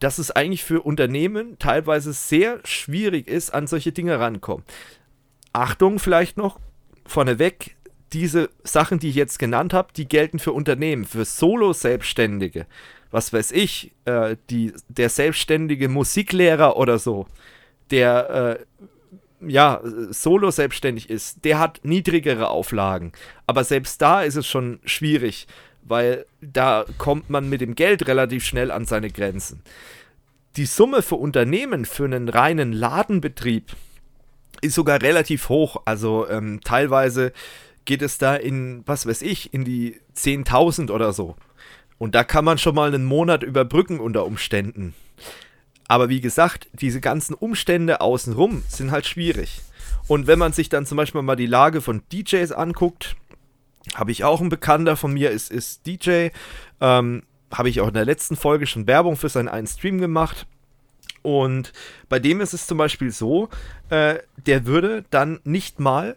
dass 0.00 0.18
es 0.18 0.30
eigentlich 0.30 0.64
für 0.64 0.82
Unternehmen 0.82 1.58
teilweise 1.58 2.12
sehr 2.12 2.60
schwierig 2.64 3.28
ist, 3.28 3.54
an 3.54 3.66
solche 3.66 3.92
Dinge 3.92 4.18
rankommen. 4.18 4.64
Achtung 5.52 5.98
vielleicht 5.98 6.36
noch 6.36 6.58
vorneweg, 7.06 7.76
diese 8.12 8.50
Sachen, 8.64 8.98
die 8.98 9.10
ich 9.10 9.14
jetzt 9.14 9.38
genannt 9.38 9.72
habe, 9.72 9.92
die 9.96 10.08
gelten 10.08 10.38
für 10.38 10.52
Unternehmen, 10.52 11.04
für 11.04 11.24
Solo-Selbstständige. 11.24 12.66
Was 13.10 13.32
weiß 13.32 13.52
ich, 13.52 13.92
äh, 14.04 14.36
die, 14.50 14.72
der 14.88 15.08
selbstständige 15.08 15.88
Musiklehrer 15.88 16.76
oder 16.76 16.98
so, 16.98 17.26
der 17.90 18.58
äh, 19.40 19.46
ja 19.46 19.80
solo 20.10 20.50
selbstständig 20.50 21.08
ist, 21.10 21.44
der 21.44 21.58
hat 21.58 21.80
niedrigere 21.82 22.48
Auflagen. 22.48 23.12
Aber 23.46 23.64
selbst 23.64 24.00
da 24.02 24.22
ist 24.22 24.36
es 24.36 24.46
schon 24.46 24.80
schwierig, 24.84 25.46
weil 25.82 26.26
da 26.40 26.84
kommt 26.98 27.30
man 27.30 27.48
mit 27.48 27.60
dem 27.60 27.74
Geld 27.74 28.06
relativ 28.06 28.44
schnell 28.44 28.70
an 28.70 28.84
seine 28.84 29.10
Grenzen. 29.10 29.62
Die 30.56 30.66
Summe 30.66 31.02
für 31.02 31.16
Unternehmen 31.16 31.84
für 31.84 32.04
einen 32.04 32.28
reinen 32.28 32.72
Ladenbetrieb 32.72 33.76
ist 34.62 34.74
sogar 34.74 35.00
relativ 35.00 35.48
hoch. 35.48 35.82
Also 35.84 36.28
ähm, 36.28 36.60
teilweise 36.62 37.32
geht 37.84 38.02
es 38.02 38.18
da 38.18 38.36
in, 38.36 38.82
was 38.86 39.06
weiß 39.06 39.22
ich, 39.22 39.54
in 39.54 39.64
die 39.64 40.00
10.000 40.16 40.90
oder 40.90 41.12
so. 41.12 41.36
Und 41.98 42.14
da 42.14 42.24
kann 42.24 42.44
man 42.44 42.58
schon 42.58 42.74
mal 42.74 42.88
einen 42.88 43.04
Monat 43.04 43.42
überbrücken 43.42 44.00
unter 44.00 44.24
Umständen. 44.24 44.94
Aber 45.86 46.08
wie 46.08 46.20
gesagt, 46.20 46.68
diese 46.72 47.00
ganzen 47.00 47.34
Umstände 47.34 48.00
außenrum 48.00 48.62
sind 48.68 48.90
halt 48.90 49.06
schwierig. 49.06 49.60
Und 50.06 50.26
wenn 50.26 50.38
man 50.38 50.52
sich 50.52 50.68
dann 50.68 50.86
zum 50.86 50.96
Beispiel 50.96 51.22
mal 51.22 51.36
die 51.36 51.46
Lage 51.46 51.80
von 51.80 52.02
DJs 52.12 52.52
anguckt, 52.52 53.16
habe 53.94 54.12
ich 54.12 54.24
auch 54.24 54.40
einen 54.40 54.50
Bekannter 54.50 54.96
von 54.96 55.12
mir, 55.12 55.30
ist, 55.30 55.50
ist 55.50 55.86
DJ. 55.86 56.28
Ähm, 56.80 57.22
habe 57.52 57.68
ich 57.68 57.80
auch 57.80 57.88
in 57.88 57.94
der 57.94 58.04
letzten 58.04 58.36
Folge 58.36 58.66
schon 58.66 58.86
Werbung 58.86 59.16
für 59.16 59.28
seinen 59.28 59.48
einen 59.48 59.66
Stream 59.66 59.98
gemacht. 59.98 60.46
Und 61.22 61.72
bei 62.08 62.18
dem 62.18 62.40
ist 62.40 62.54
es 62.54 62.66
zum 62.66 62.78
Beispiel 62.78 63.10
so, 63.10 63.48
äh, 63.90 64.18
der 64.46 64.66
würde 64.66 65.04
dann 65.10 65.40
nicht 65.44 65.80
mal, 65.80 66.16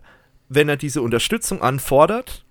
wenn 0.49 0.69
er 0.69 0.77
diese 0.77 1.01
Unterstützung 1.01 1.61
anfordert, 1.61 2.45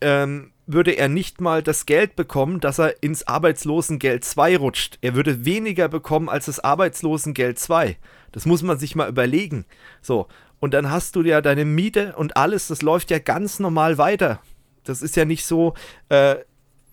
ähm, 0.00 0.52
würde 0.66 0.92
er 0.92 1.08
nicht 1.08 1.40
mal 1.40 1.62
das 1.62 1.84
Geld 1.84 2.16
bekommen, 2.16 2.60
dass 2.60 2.78
er 2.78 3.02
ins 3.02 3.26
Arbeitslosengeld 3.26 4.24
2 4.24 4.56
rutscht. 4.56 4.98
Er 5.02 5.14
würde 5.14 5.44
weniger 5.44 5.88
bekommen 5.88 6.30
als 6.30 6.46
das 6.46 6.60
Arbeitslosengeld 6.60 7.58
2. 7.58 7.98
Das 8.32 8.46
muss 8.46 8.62
man 8.62 8.78
sich 8.78 8.96
mal 8.96 9.08
überlegen. 9.08 9.66
So, 10.00 10.26
und 10.60 10.74
dann 10.74 10.90
hast 10.90 11.16
du 11.16 11.22
ja 11.22 11.40
deine 11.40 11.64
Miete 11.64 12.14
und 12.16 12.36
alles, 12.36 12.68
das 12.68 12.82
läuft 12.82 13.10
ja 13.10 13.18
ganz 13.18 13.58
normal 13.58 13.98
weiter. 13.98 14.40
Das 14.84 15.02
ist 15.02 15.16
ja 15.16 15.24
nicht 15.24 15.44
so, 15.44 15.74
äh, 16.08 16.36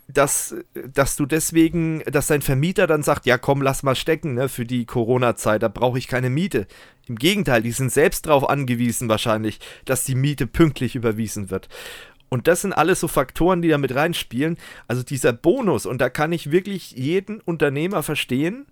dass, 0.07 0.55
dass 0.73 1.15
du 1.15 1.25
deswegen, 1.25 2.03
dass 2.05 2.27
dein 2.27 2.41
Vermieter 2.41 2.88
dann 2.88 3.03
sagt, 3.03 3.25
ja 3.25 3.38
komm, 3.38 3.61
lass 3.61 3.83
mal 3.83 3.95
stecken, 3.95 4.33
ne, 4.33 4.49
für 4.49 4.65
die 4.65 4.85
Corona-Zeit, 4.85 5.63
da 5.63 5.67
brauche 5.67 5.97
ich 5.97 6.07
keine 6.07 6.29
Miete. 6.29 6.67
Im 7.07 7.15
Gegenteil, 7.15 7.61
die 7.61 7.71
sind 7.71 7.91
selbst 7.91 8.25
darauf 8.25 8.49
angewiesen 8.49 9.09
wahrscheinlich, 9.09 9.59
dass 9.85 10.03
die 10.03 10.15
Miete 10.15 10.47
pünktlich 10.47 10.95
überwiesen 10.95 11.49
wird. 11.49 11.69
Und 12.29 12.47
das 12.47 12.61
sind 12.61 12.73
alles 12.73 13.01
so 13.01 13.09
Faktoren, 13.09 13.61
die 13.61 13.67
da 13.67 13.77
mit 13.77 13.93
reinspielen. 13.93 14.57
Also 14.88 15.03
dieser 15.03 15.33
Bonus, 15.33 15.85
und 15.85 15.99
da 15.99 16.09
kann 16.09 16.31
ich 16.31 16.51
wirklich 16.51 16.91
jeden 16.91 17.41
Unternehmer 17.41 18.03
verstehen, 18.03 18.67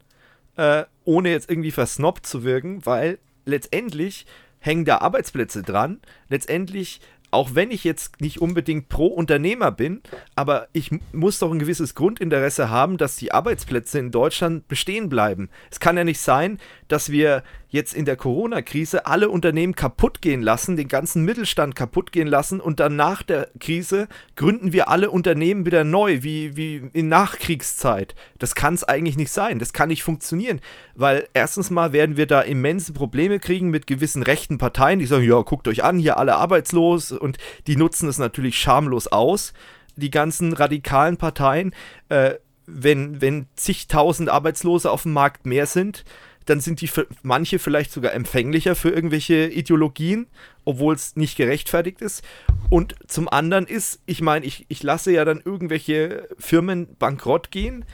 äh, 0.55 0.85
ohne 1.03 1.31
jetzt 1.31 1.49
irgendwie 1.49 1.71
versnobbt 1.71 2.25
zu 2.25 2.43
wirken, 2.43 2.85
weil 2.85 3.19
letztendlich 3.45 4.25
hängen 4.59 4.85
da 4.85 4.99
Arbeitsplätze 4.99 5.63
dran. 5.63 5.99
Letztendlich 6.29 7.01
auch 7.31 7.53
wenn 7.53 7.71
ich 7.71 7.83
jetzt 7.83 8.21
nicht 8.21 8.41
unbedingt 8.41 8.89
pro 8.89 9.07
Unternehmer 9.07 9.71
bin, 9.71 10.01
aber 10.35 10.67
ich 10.73 10.91
muss 11.13 11.39
doch 11.39 11.51
ein 11.51 11.59
gewisses 11.59 11.95
Grundinteresse 11.95 12.69
haben, 12.69 12.97
dass 12.97 13.17
die 13.17 13.31
Arbeitsplätze 13.31 13.99
in 13.99 14.11
Deutschland 14.11 14.67
bestehen 14.67 15.09
bleiben. 15.09 15.49
Es 15.69 15.79
kann 15.79 15.97
ja 15.97 16.03
nicht 16.03 16.19
sein, 16.19 16.59
dass 16.89 17.11
wir 17.11 17.43
jetzt 17.69 17.93
in 17.93 18.03
der 18.03 18.17
Corona-Krise 18.17 19.05
alle 19.05 19.29
Unternehmen 19.29 19.75
kaputt 19.75 20.21
gehen 20.21 20.41
lassen, 20.41 20.75
den 20.75 20.87
ganzen 20.87 21.23
Mittelstand 21.23 21.75
kaputt 21.75 22.11
gehen 22.11 22.27
lassen 22.27 22.59
und 22.59 22.79
dann 22.79 22.95
nach 22.95 23.21
der 23.21 23.49
Krise 23.59 24.07
gründen 24.35 24.73
wir 24.73 24.89
alle 24.89 25.11
Unternehmen 25.11 25.65
wieder 25.65 25.83
neu, 25.83 26.23
wie, 26.23 26.57
wie 26.57 26.89
in 26.93 27.07
Nachkriegszeit. 27.07 28.15
Das 28.39 28.55
kann 28.55 28.73
es 28.73 28.83
eigentlich 28.83 29.17
nicht 29.17 29.31
sein. 29.31 29.59
Das 29.59 29.71
kann 29.71 29.89
nicht 29.89 30.03
funktionieren, 30.03 30.59
weil 30.95 31.27
erstens 31.33 31.69
mal 31.69 31.93
werden 31.93 32.17
wir 32.17 32.25
da 32.25 32.41
immense 32.41 32.91
Probleme 32.91 33.39
kriegen 33.39 33.69
mit 33.69 33.85
gewissen 33.85 34.23
rechten 34.23 34.57
Parteien, 34.57 34.99
die 34.99 35.05
sagen, 35.05 35.23
ja, 35.23 35.39
guckt 35.41 35.67
euch 35.67 35.83
an, 35.83 35.99
hier 35.99 36.17
alle 36.17 36.35
arbeitslos 36.35 37.11
und 37.11 37.37
die 37.67 37.75
nutzen 37.75 38.09
es 38.09 38.17
natürlich 38.17 38.57
schamlos 38.57 39.07
aus, 39.07 39.53
die 39.95 40.09
ganzen 40.09 40.53
radikalen 40.53 41.17
Parteien. 41.17 41.73
Äh, 42.09 42.35
wenn, 42.71 43.21
wenn 43.21 43.47
zigtausend 43.55 44.29
Arbeitslose 44.29 44.91
auf 44.91 45.03
dem 45.03 45.13
Markt 45.13 45.45
mehr 45.45 45.65
sind, 45.65 46.03
dann 46.49 46.61
sind 46.61 46.81
die 46.81 46.89
manche 47.21 47.59
vielleicht 47.59 47.91
sogar 47.91 48.13
empfänglicher 48.13 48.75
für 48.75 48.89
irgendwelche 48.89 49.47
Ideologien, 49.47 50.27
obwohl 50.65 50.95
es 50.95 51.15
nicht 51.15 51.37
gerechtfertigt 51.37 52.01
ist. 52.01 52.23
Und 52.69 52.95
zum 53.07 53.29
anderen 53.29 53.67
ist, 53.67 54.01
ich 54.05 54.21
meine, 54.21 54.45
ich, 54.45 54.65
ich 54.67 54.81
lasse 54.81 55.11
ja 55.11 55.25
dann 55.25 55.41
irgendwelche 55.43 56.27
Firmen 56.39 56.95
bankrott 56.97 57.51
gehen, 57.51 57.85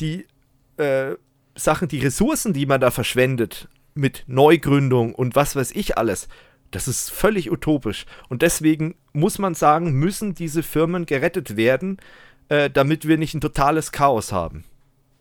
die 0.00 0.26
äh, 0.78 1.14
Sachen, 1.54 1.88
die 1.88 2.00
Ressourcen, 2.00 2.52
die 2.52 2.66
man 2.66 2.80
da 2.80 2.90
verschwendet, 2.90 3.68
mit 3.94 4.24
Neugründung 4.26 5.14
und 5.14 5.36
was 5.36 5.54
weiß 5.54 5.72
ich 5.72 5.98
alles, 5.98 6.28
das 6.70 6.88
ist 6.88 7.10
völlig 7.10 7.52
utopisch. 7.52 8.06
Und 8.28 8.42
deswegen 8.42 8.94
muss 9.12 9.38
man 9.38 9.54
sagen, 9.54 9.92
müssen 9.92 10.34
diese 10.34 10.62
Firmen 10.62 11.06
gerettet 11.06 11.56
werden, 11.56 11.98
äh, 12.48 12.70
damit 12.70 13.06
wir 13.06 13.18
nicht 13.18 13.34
ein 13.34 13.40
totales 13.42 13.92
Chaos 13.92 14.32
haben. 14.32 14.64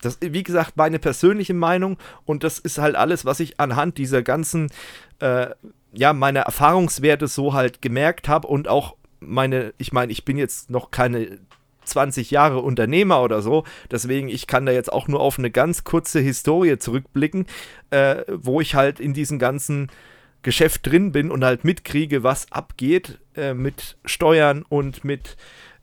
Das, 0.02 0.18
wie 0.22 0.44
gesagt, 0.44 0.78
meine 0.78 1.00
persönliche 1.00 1.54
Meinung 1.54 1.98
und 2.26 2.44
das 2.44 2.60
ist 2.60 2.78
halt 2.78 2.96
alles, 2.96 3.26
was 3.26 3.40
ich 3.40 3.60
anhand 3.60 3.98
dieser 3.98 4.22
ganzen, 4.22 4.72
äh, 5.20 5.48
ja, 5.94 6.14
meiner 6.14 6.42
Erfahrungswerte 6.42 7.28
so 7.28 7.54
halt 7.54 7.82
gemerkt 7.82 8.28
habe 8.28 8.48
und 8.48 8.68
auch 8.68 8.96
meine, 9.20 9.74
ich 9.78 9.94
meine, 9.94 10.12
ich 10.12 10.26
bin 10.26 10.38
jetzt 10.38 10.70
noch 10.70 10.92
keine 10.92 11.40
20 11.86 12.32
Jahre 12.32 12.60
Unternehmer 12.60 13.22
oder 13.22 13.42
so, 13.42 13.64
deswegen 13.90 14.30
ich 14.30 14.48
kann 14.48 14.66
da 14.66 14.72
jetzt 14.72 14.92
auch 14.92 15.08
nur 15.08 15.20
auf 15.20 15.38
eine 15.38 15.52
ganz 15.52 15.84
kurze 15.84 16.20
Historie 16.20 16.78
zurückblicken, 16.78 17.46
äh, 17.92 18.24
wo 18.28 18.62
ich 18.62 18.76
halt 18.76 19.00
in 19.00 19.14
diesem 19.14 19.40
ganzen 19.40 19.90
Geschäft 20.44 20.88
drin 20.88 21.12
bin 21.12 21.30
und 21.30 21.44
halt 21.44 21.64
mitkriege, 21.64 22.24
was 22.24 22.52
abgeht 22.52 23.20
äh, 23.36 23.54
mit 23.54 23.98
Steuern 24.06 24.64
und 24.68 25.04
mit 25.04 25.38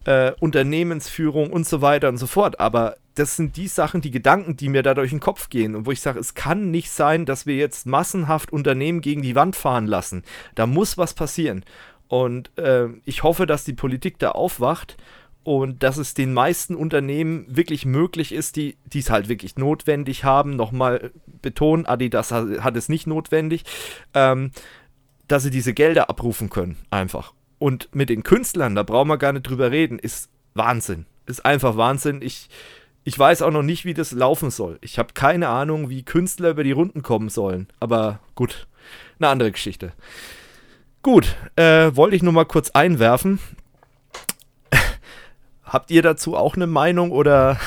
äh, 0.08 0.32
Unternehmensführung 0.40 1.52
und 1.52 1.68
so 1.68 1.82
weiter 1.82 2.08
und 2.08 2.16
so 2.16 2.26
fort. 2.26 2.60
Aber 2.60 2.96
das 3.14 3.36
sind 3.36 3.58
die 3.58 3.68
Sachen, 3.68 4.00
die 4.00 4.10
Gedanken, 4.10 4.56
die 4.56 4.70
mir 4.70 4.82
da 4.82 4.94
durch 4.94 5.10
den 5.10 5.20
Kopf 5.20 5.50
gehen 5.50 5.76
und 5.76 5.84
wo 5.84 5.90
ich 5.90 6.00
sage, 6.00 6.18
es 6.18 6.32
kann 6.32 6.70
nicht 6.70 6.90
sein, 6.90 7.26
dass 7.26 7.44
wir 7.44 7.56
jetzt 7.56 7.84
massenhaft 7.84 8.50
Unternehmen 8.50 9.02
gegen 9.02 9.20
die 9.20 9.34
Wand 9.34 9.54
fahren 9.54 9.86
lassen. 9.86 10.22
Da 10.54 10.66
muss 10.66 10.96
was 10.96 11.12
passieren. 11.12 11.62
Und 12.06 12.56
äh, 12.56 12.86
ich 13.04 13.22
hoffe, 13.22 13.44
dass 13.44 13.64
die 13.64 13.74
Politik 13.74 14.18
da 14.18 14.30
aufwacht 14.30 14.96
und 15.44 15.82
dass 15.82 15.98
es 15.98 16.14
den 16.14 16.32
meisten 16.32 16.74
Unternehmen 16.74 17.44
wirklich 17.46 17.84
möglich 17.84 18.32
ist, 18.32 18.56
die 18.56 18.78
es 18.94 19.10
halt 19.10 19.28
wirklich 19.28 19.56
notwendig 19.56 20.24
haben. 20.24 20.56
Nochmal 20.56 21.10
betonen, 21.42 21.84
Adidas 21.84 22.32
hat, 22.32 22.60
hat 22.60 22.76
es 22.78 22.88
nicht 22.88 23.06
notwendig, 23.06 23.64
ähm, 24.14 24.52
dass 25.26 25.42
sie 25.42 25.50
diese 25.50 25.74
Gelder 25.74 26.08
abrufen 26.08 26.48
können, 26.48 26.78
einfach. 26.88 27.34
Und 27.58 27.88
mit 27.94 28.08
den 28.08 28.22
Künstlern, 28.22 28.74
da 28.74 28.82
brauchen 28.82 29.08
wir 29.08 29.18
gar 29.18 29.32
nicht 29.32 29.48
drüber 29.48 29.70
reden, 29.70 29.98
ist 29.98 30.30
Wahnsinn. 30.54 31.06
Ist 31.26 31.44
einfach 31.44 31.76
Wahnsinn. 31.76 32.22
Ich, 32.22 32.48
ich 33.04 33.18
weiß 33.18 33.42
auch 33.42 33.50
noch 33.50 33.62
nicht, 33.62 33.84
wie 33.84 33.94
das 33.94 34.12
laufen 34.12 34.50
soll. 34.50 34.78
Ich 34.80 34.98
habe 34.98 35.14
keine 35.14 35.48
Ahnung, 35.48 35.90
wie 35.90 36.04
Künstler 36.04 36.50
über 36.50 36.64
die 36.64 36.72
Runden 36.72 37.02
kommen 37.02 37.28
sollen. 37.28 37.68
Aber 37.80 38.20
gut, 38.34 38.66
eine 39.18 39.28
andere 39.28 39.52
Geschichte. 39.52 39.92
Gut, 41.02 41.36
äh, 41.56 41.94
wollte 41.94 42.16
ich 42.16 42.22
nur 42.22 42.32
mal 42.32 42.44
kurz 42.44 42.70
einwerfen. 42.70 43.38
Habt 45.64 45.90
ihr 45.90 46.02
dazu 46.02 46.36
auch 46.36 46.56
eine 46.56 46.66
Meinung 46.66 47.10
oder. 47.10 47.58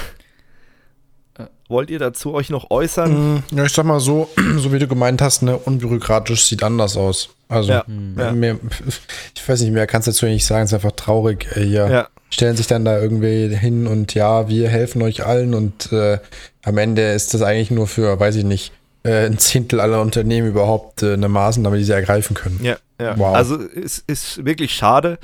Wollt 1.72 1.90
ihr 1.90 2.00
dazu 2.00 2.34
euch 2.34 2.50
noch 2.50 2.70
äußern? 2.70 3.36
Mm, 3.36 3.44
ja, 3.56 3.66
ich 3.66 3.74
sag 3.74 3.86
mal 3.86 4.00
so, 4.00 4.30
so 4.58 4.72
wie 4.72 4.80
du 4.80 4.88
gemeint 4.88 5.22
hast, 5.22 5.42
ne, 5.42 5.58
unbürokratisch 5.58 6.46
sieht 6.46 6.64
anders 6.64 6.98
aus. 6.98 7.30
Also, 7.50 7.72
ja, 7.72 7.84
mehr, 7.88 8.58
ich 9.36 9.50
weiß 9.50 9.62
nicht 9.62 9.72
mehr, 9.72 9.88
kannst 9.88 10.08
du 10.08 10.12
dazu 10.12 10.26
nicht 10.26 10.46
sagen, 10.46 10.64
es 10.64 10.72
ist 10.72 10.76
einfach 10.76 10.92
traurig. 10.92 11.48
Hier 11.54 11.90
ja. 11.90 12.08
stellen 12.30 12.56
sich 12.56 12.68
dann 12.68 12.86
da 12.86 13.00
irgendwie 13.00 13.56
hin 13.56 13.88
und 13.88 14.14
ja, 14.14 14.48
wir 14.48 14.70
helfen 14.70 15.02
euch 15.02 15.26
allen 15.26 15.54
und 15.54 15.92
äh, 15.92 16.20
am 16.64 16.78
Ende 16.78 17.12
ist 17.14 17.34
das 17.34 17.42
eigentlich 17.42 17.72
nur 17.72 17.88
für, 17.88 18.20
weiß 18.20 18.36
ich 18.36 18.46
nicht, 18.46 18.72
äh, 19.04 19.26
ein 19.26 19.40
Zehntel 19.40 19.80
aller 19.80 20.02
Unternehmen 20.02 20.48
überhaupt 20.48 21.02
äh, 21.04 21.14
eine 21.14 21.28
Maßnahme, 21.28 21.78
die 21.78 21.84
sie 21.84 21.94
ergreifen 21.94 22.36
können. 22.36 22.60
Ja, 22.62 22.78
ja. 23.00 23.18
Wow. 23.18 23.36
Also 23.36 23.58
es 23.58 24.04
ist 24.06 24.46
wirklich 24.46 24.74
schade 24.74 25.18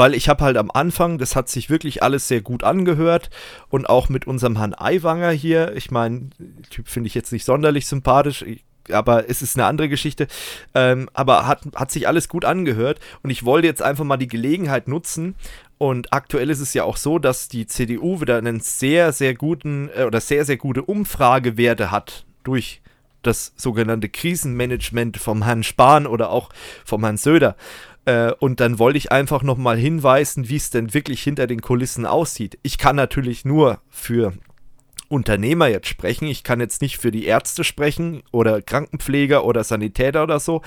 weil 0.00 0.14
ich 0.14 0.30
habe 0.30 0.42
halt 0.42 0.56
am 0.56 0.70
Anfang, 0.70 1.18
das 1.18 1.36
hat 1.36 1.50
sich 1.50 1.68
wirklich 1.68 2.02
alles 2.02 2.26
sehr 2.26 2.40
gut 2.40 2.64
angehört 2.64 3.28
und 3.68 3.90
auch 3.90 4.08
mit 4.08 4.26
unserem 4.26 4.56
Herrn 4.56 4.72
Aiwanger 4.72 5.30
hier, 5.30 5.76
ich 5.76 5.90
meine, 5.90 6.30
Typ 6.70 6.88
finde 6.88 7.08
ich 7.08 7.14
jetzt 7.14 7.32
nicht 7.32 7.44
sonderlich 7.44 7.84
sympathisch, 7.84 8.42
aber 8.90 9.28
es 9.28 9.42
ist 9.42 9.58
eine 9.58 9.66
andere 9.66 9.90
Geschichte. 9.90 10.26
Ähm, 10.74 11.10
aber 11.12 11.46
hat, 11.46 11.64
hat 11.74 11.90
sich 11.90 12.08
alles 12.08 12.30
gut 12.30 12.46
angehört 12.46 12.98
und 13.22 13.28
ich 13.28 13.44
wollte 13.44 13.66
jetzt 13.66 13.82
einfach 13.82 14.04
mal 14.04 14.16
die 14.16 14.26
Gelegenheit 14.26 14.88
nutzen 14.88 15.34
Und 15.76 16.14
aktuell 16.14 16.48
ist 16.48 16.60
es 16.60 16.72
ja 16.72 16.84
auch 16.84 16.96
so, 16.96 17.18
dass 17.18 17.48
die 17.48 17.66
CDU 17.66 18.22
wieder 18.22 18.38
einen 18.38 18.60
sehr, 18.60 19.12
sehr 19.12 19.34
guten 19.34 19.90
äh, 19.94 20.04
oder 20.04 20.22
sehr, 20.22 20.46
sehr 20.46 20.56
gute 20.56 20.80
Umfragewerte 20.80 21.90
hat 21.90 22.24
durch 22.42 22.80
das 23.22 23.52
sogenannte 23.56 24.08
Krisenmanagement 24.08 25.18
vom 25.18 25.44
Herrn 25.44 25.62
Spahn 25.62 26.06
oder 26.06 26.30
auch 26.30 26.48
vom 26.84 27.04
Herrn 27.04 27.18
Söder. 27.18 27.56
Äh, 28.04 28.32
und 28.38 28.60
dann 28.60 28.78
wollte 28.78 28.98
ich 28.98 29.12
einfach 29.12 29.42
nochmal 29.42 29.76
hinweisen, 29.76 30.48
wie 30.48 30.56
es 30.56 30.70
denn 30.70 30.94
wirklich 30.94 31.22
hinter 31.22 31.46
den 31.46 31.60
Kulissen 31.60 32.06
aussieht. 32.06 32.58
Ich 32.62 32.78
kann 32.78 32.96
natürlich 32.96 33.44
nur 33.44 33.80
für 33.88 34.32
Unternehmer 35.10 35.66
jetzt 35.66 35.88
sprechen. 35.88 36.28
Ich 36.28 36.44
kann 36.44 36.60
jetzt 36.60 36.80
nicht 36.82 36.98
für 36.98 37.10
die 37.10 37.24
Ärzte 37.24 37.64
sprechen 37.64 38.22
oder 38.30 38.62
Krankenpfleger 38.62 39.44
oder 39.44 39.64
Sanitäter 39.64 40.22
oder 40.22 40.38
so, 40.38 40.62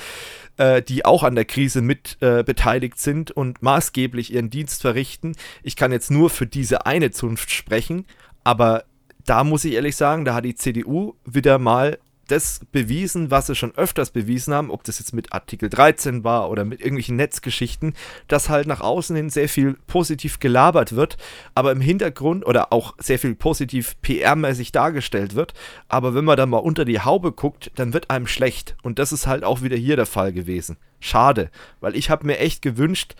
äh, 0.58 0.82
die 0.82 1.06
auch 1.06 1.24
an 1.24 1.36
der 1.36 1.46
Krise 1.46 1.82
mit 1.82 2.18
äh, 2.20 2.44
beteiligt 2.44 3.00
sind 3.00 3.32
und 3.32 3.64
maßgeblich 3.64 4.34
ihren 4.34 4.50
Dienst 4.50 4.82
verrichten. 4.82 5.36
Ich 5.64 5.78
kann 5.78 5.94
jetzt 5.94 6.12
nur 6.12 6.30
für 6.30 6.46
diese 6.46 6.86
eine 6.86 7.12
Zunft 7.12 7.52
sprechen, 7.52 8.06
aber 8.44 8.84
da 9.26 9.46
muss 9.46 9.64
ich 9.64 9.74
ehrlich 9.74 9.96
sagen, 9.96 10.26
da 10.26 10.36
hat 10.36 10.44
die 10.44 10.56
CDU 10.56 11.14
wieder 11.26 11.58
mal 11.58 11.98
das 12.28 12.62
bewiesen, 12.72 13.32
was 13.32 13.48
sie 13.48 13.56
schon 13.56 13.76
öfters 13.76 14.12
bewiesen 14.12 14.54
haben, 14.54 14.72
ob 14.72 14.84
das 14.84 15.00
jetzt 15.00 15.14
mit 15.14 15.34
Artikel 15.34 15.70
13 15.70 16.24
war 16.24 16.50
oder 16.50 16.64
mit 16.64 16.80
irgendwelchen 16.80 17.16
Netzgeschichten, 17.16 17.94
dass 18.28 18.50
halt 18.50 18.68
nach 18.68 18.82
außen 18.82 19.16
hin 19.16 19.30
sehr 19.30 19.50
viel 19.50 19.78
positiv 19.88 20.40
gelabert 20.40 20.96
wird, 20.96 21.18
aber 21.54 21.72
im 21.72 21.82
Hintergrund 21.82 22.46
oder 22.46 22.72
auch 22.72 22.96
sehr 22.98 23.20
viel 23.20 23.36
positiv 23.36 23.96
PR-mäßig 24.04 24.72
dargestellt 24.72 25.36
wird. 25.36 25.54
Aber 25.88 26.16
wenn 26.16 26.26
man 26.26 26.38
dann 26.38 26.50
mal 26.50 26.58
unter 26.58 26.86
die 26.86 27.02
Haube 27.02 27.32
guckt, 27.32 27.72
dann 27.76 27.94
wird 27.94 28.10
einem 28.10 28.28
schlecht. 28.28 28.76
Und 28.84 29.00
das 29.00 29.12
ist 29.12 29.28
halt 29.28 29.44
auch 29.44 29.62
wieder 29.62 29.78
hier 29.78 29.96
der 29.96 30.06
Fall 30.06 30.32
gewesen. 30.34 30.78
Schade, 31.00 31.50
weil 31.82 31.96
ich 31.96 32.10
habe 32.10 32.26
mir 32.26 32.40
echt 32.40 32.62
gewünscht, 32.62 33.16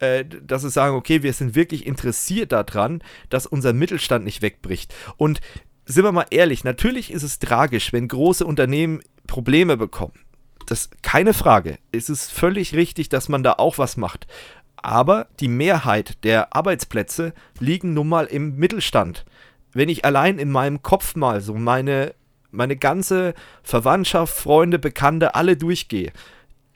äh, 0.00 0.24
dass 0.24 0.62
sie 0.62 0.70
sagen, 0.70 0.94
okay, 0.94 1.22
wir 1.22 1.32
sind 1.32 1.54
wirklich 1.54 1.86
interessiert 1.86 2.52
daran, 2.52 3.02
dass 3.30 3.46
unser 3.46 3.72
Mittelstand 3.72 4.24
nicht 4.24 4.42
wegbricht. 4.42 4.94
Und 5.16 5.40
sind 5.88 6.04
wir 6.04 6.12
mal 6.12 6.26
ehrlich, 6.30 6.64
natürlich 6.64 7.10
ist 7.10 7.22
es 7.22 7.38
tragisch, 7.38 7.92
wenn 7.92 8.08
große 8.08 8.44
Unternehmen 8.44 9.00
Probleme 9.26 9.76
bekommen. 9.76 10.12
Das 10.66 10.90
keine 11.00 11.32
Frage. 11.32 11.78
Es 11.92 12.10
ist 12.10 12.30
völlig 12.30 12.74
richtig, 12.74 13.08
dass 13.08 13.30
man 13.30 13.42
da 13.42 13.54
auch 13.54 13.78
was 13.78 13.96
macht. 13.96 14.26
Aber 14.76 15.28
die 15.40 15.48
Mehrheit 15.48 16.22
der 16.24 16.54
Arbeitsplätze 16.54 17.32
liegen 17.58 17.94
nun 17.94 18.08
mal 18.08 18.26
im 18.26 18.56
Mittelstand. 18.56 19.24
Wenn 19.72 19.88
ich 19.88 20.04
allein 20.04 20.38
in 20.38 20.50
meinem 20.50 20.82
Kopf 20.82 21.16
mal 21.16 21.40
so 21.40 21.54
meine, 21.54 22.14
meine 22.50 22.76
ganze 22.76 23.34
Verwandtschaft, 23.62 24.36
Freunde, 24.36 24.78
Bekannte 24.78 25.34
alle 25.34 25.56
durchgehe, 25.56 26.12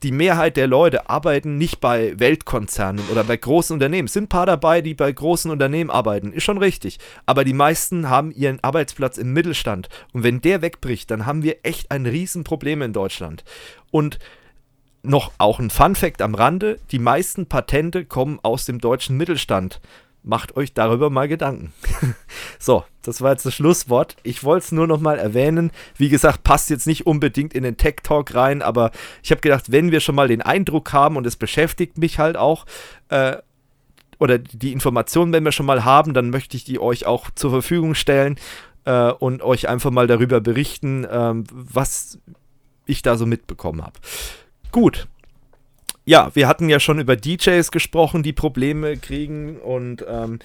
die 0.03 0.11
Mehrheit 0.11 0.57
der 0.57 0.67
Leute 0.67 1.09
arbeiten 1.09 1.57
nicht 1.57 1.79
bei 1.79 2.19
Weltkonzernen 2.19 3.03
oder 3.09 3.23
bei 3.23 3.37
großen 3.37 3.73
Unternehmen. 3.73 4.07
Es 4.07 4.13
sind 4.13 4.25
ein 4.25 4.29
paar 4.29 4.45
dabei, 4.45 4.81
die 4.81 4.93
bei 4.93 5.11
großen 5.11 5.49
Unternehmen 5.49 5.89
arbeiten, 5.89 6.33
ist 6.33 6.43
schon 6.43 6.57
richtig. 6.57 6.99
Aber 7.25 7.45
die 7.45 7.53
meisten 7.53 8.09
haben 8.09 8.31
ihren 8.31 8.61
Arbeitsplatz 8.61 9.17
im 9.17 9.31
Mittelstand. 9.31 9.87
Und 10.11 10.23
wenn 10.23 10.41
der 10.41 10.61
wegbricht, 10.61 11.09
dann 11.09 11.25
haben 11.25 11.43
wir 11.43 11.57
echt 11.63 11.89
ein 11.89 12.05
Riesenproblem 12.05 12.81
in 12.81 12.93
Deutschland. 12.93 13.45
Und 13.91 14.19
noch 15.03 15.31
auch 15.37 15.59
ein 15.59 15.69
Fun 15.69 15.95
fact 15.95 16.21
am 16.21 16.35
Rande: 16.35 16.79
Die 16.91 16.99
meisten 16.99 17.47
Patente 17.47 18.05
kommen 18.05 18.39
aus 18.43 18.65
dem 18.65 18.79
deutschen 18.79 19.17
Mittelstand 19.17 19.79
macht 20.23 20.55
euch 20.55 20.73
darüber 20.73 21.09
mal 21.09 21.27
Gedanken. 21.27 21.73
so, 22.59 22.83
das 23.01 23.21
war 23.21 23.31
jetzt 23.31 23.45
das 23.45 23.53
Schlusswort. 23.53 24.15
Ich 24.23 24.43
wollte 24.43 24.65
es 24.65 24.71
nur 24.71 24.87
noch 24.87 24.99
mal 24.99 25.19
erwähnen. 25.19 25.71
Wie 25.97 26.09
gesagt, 26.09 26.43
passt 26.43 26.69
jetzt 26.69 26.87
nicht 26.87 27.05
unbedingt 27.05 27.53
in 27.53 27.63
den 27.63 27.77
Tech 27.77 27.97
Talk 28.03 28.33
rein, 28.33 28.61
aber 28.61 28.91
ich 29.21 29.31
habe 29.31 29.41
gedacht, 29.41 29.71
wenn 29.71 29.91
wir 29.91 29.99
schon 29.99 30.15
mal 30.15 30.27
den 30.27 30.41
Eindruck 30.41 30.93
haben 30.93 31.17
und 31.17 31.27
es 31.27 31.35
beschäftigt 31.35 31.97
mich 31.97 32.19
halt 32.19 32.37
auch, 32.37 32.65
äh, 33.09 33.37
oder 34.19 34.37
die 34.37 34.71
Informationen, 34.71 35.33
wenn 35.33 35.43
wir 35.43 35.51
schon 35.51 35.65
mal 35.65 35.83
haben, 35.83 36.13
dann 36.13 36.29
möchte 36.29 36.55
ich 36.55 36.63
die 36.63 36.79
euch 36.79 37.05
auch 37.05 37.29
zur 37.31 37.51
Verfügung 37.51 37.93
stellen 37.93 38.37
äh, 38.85 39.11
und 39.11 39.41
euch 39.41 39.67
einfach 39.67 39.91
mal 39.91 40.07
darüber 40.07 40.39
berichten, 40.39 41.03
äh, 41.03 41.33
was 41.51 42.19
ich 42.85 43.01
da 43.01 43.17
so 43.17 43.25
mitbekommen 43.25 43.81
habe. 43.83 43.99
Gut, 44.71 45.07
ja, 46.05 46.31
wir 46.33 46.47
hatten 46.47 46.69
ja 46.69 46.79
schon 46.79 46.99
über 46.99 47.15
DJs 47.15 47.71
gesprochen, 47.71 48.23
die 48.23 48.33
Probleme 48.33 48.97
kriegen 48.97 49.57
und 49.57 50.05
ähm, 50.07 50.39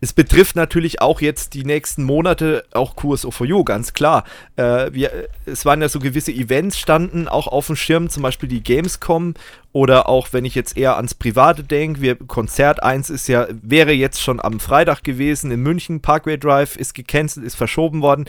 es 0.00 0.12
betrifft 0.12 0.56
natürlich 0.56 1.00
auch 1.00 1.20
jetzt 1.20 1.54
die 1.54 1.64
nächsten 1.64 2.04
Monate 2.04 2.64
auch 2.72 2.96
Kurs 2.96 3.26
for 3.30 3.46
You, 3.46 3.64
ganz 3.64 3.92
klar. 3.92 4.24
Äh, 4.56 4.92
wir, 4.92 5.28
es 5.46 5.64
waren 5.64 5.80
ja 5.80 5.88
so 5.88 5.98
gewisse 5.98 6.32
Events 6.32 6.78
standen 6.78 7.28
auch 7.28 7.46
auf 7.46 7.66
dem 7.66 7.76
Schirm, 7.76 8.10
zum 8.10 8.22
Beispiel 8.22 8.48
die 8.48 8.62
Gamescom 8.62 9.34
oder 9.72 10.08
auch 10.08 10.28
wenn 10.32 10.44
ich 10.44 10.54
jetzt 10.54 10.76
eher 10.76 10.96
ans 10.96 11.14
Private 11.14 11.62
denke, 11.62 12.16
Konzert 12.16 12.82
1 12.82 13.10
ist 13.10 13.28
ja, 13.28 13.46
wäre 13.50 13.92
jetzt 13.92 14.22
schon 14.22 14.40
am 14.40 14.60
Freitag 14.60 15.04
gewesen 15.04 15.50
in 15.50 15.60
München, 15.60 16.00
Parkway 16.00 16.38
Drive 16.38 16.76
ist 16.76 16.94
gecancelt, 16.94 17.44
ist 17.44 17.56
verschoben 17.56 18.00
worden. 18.00 18.26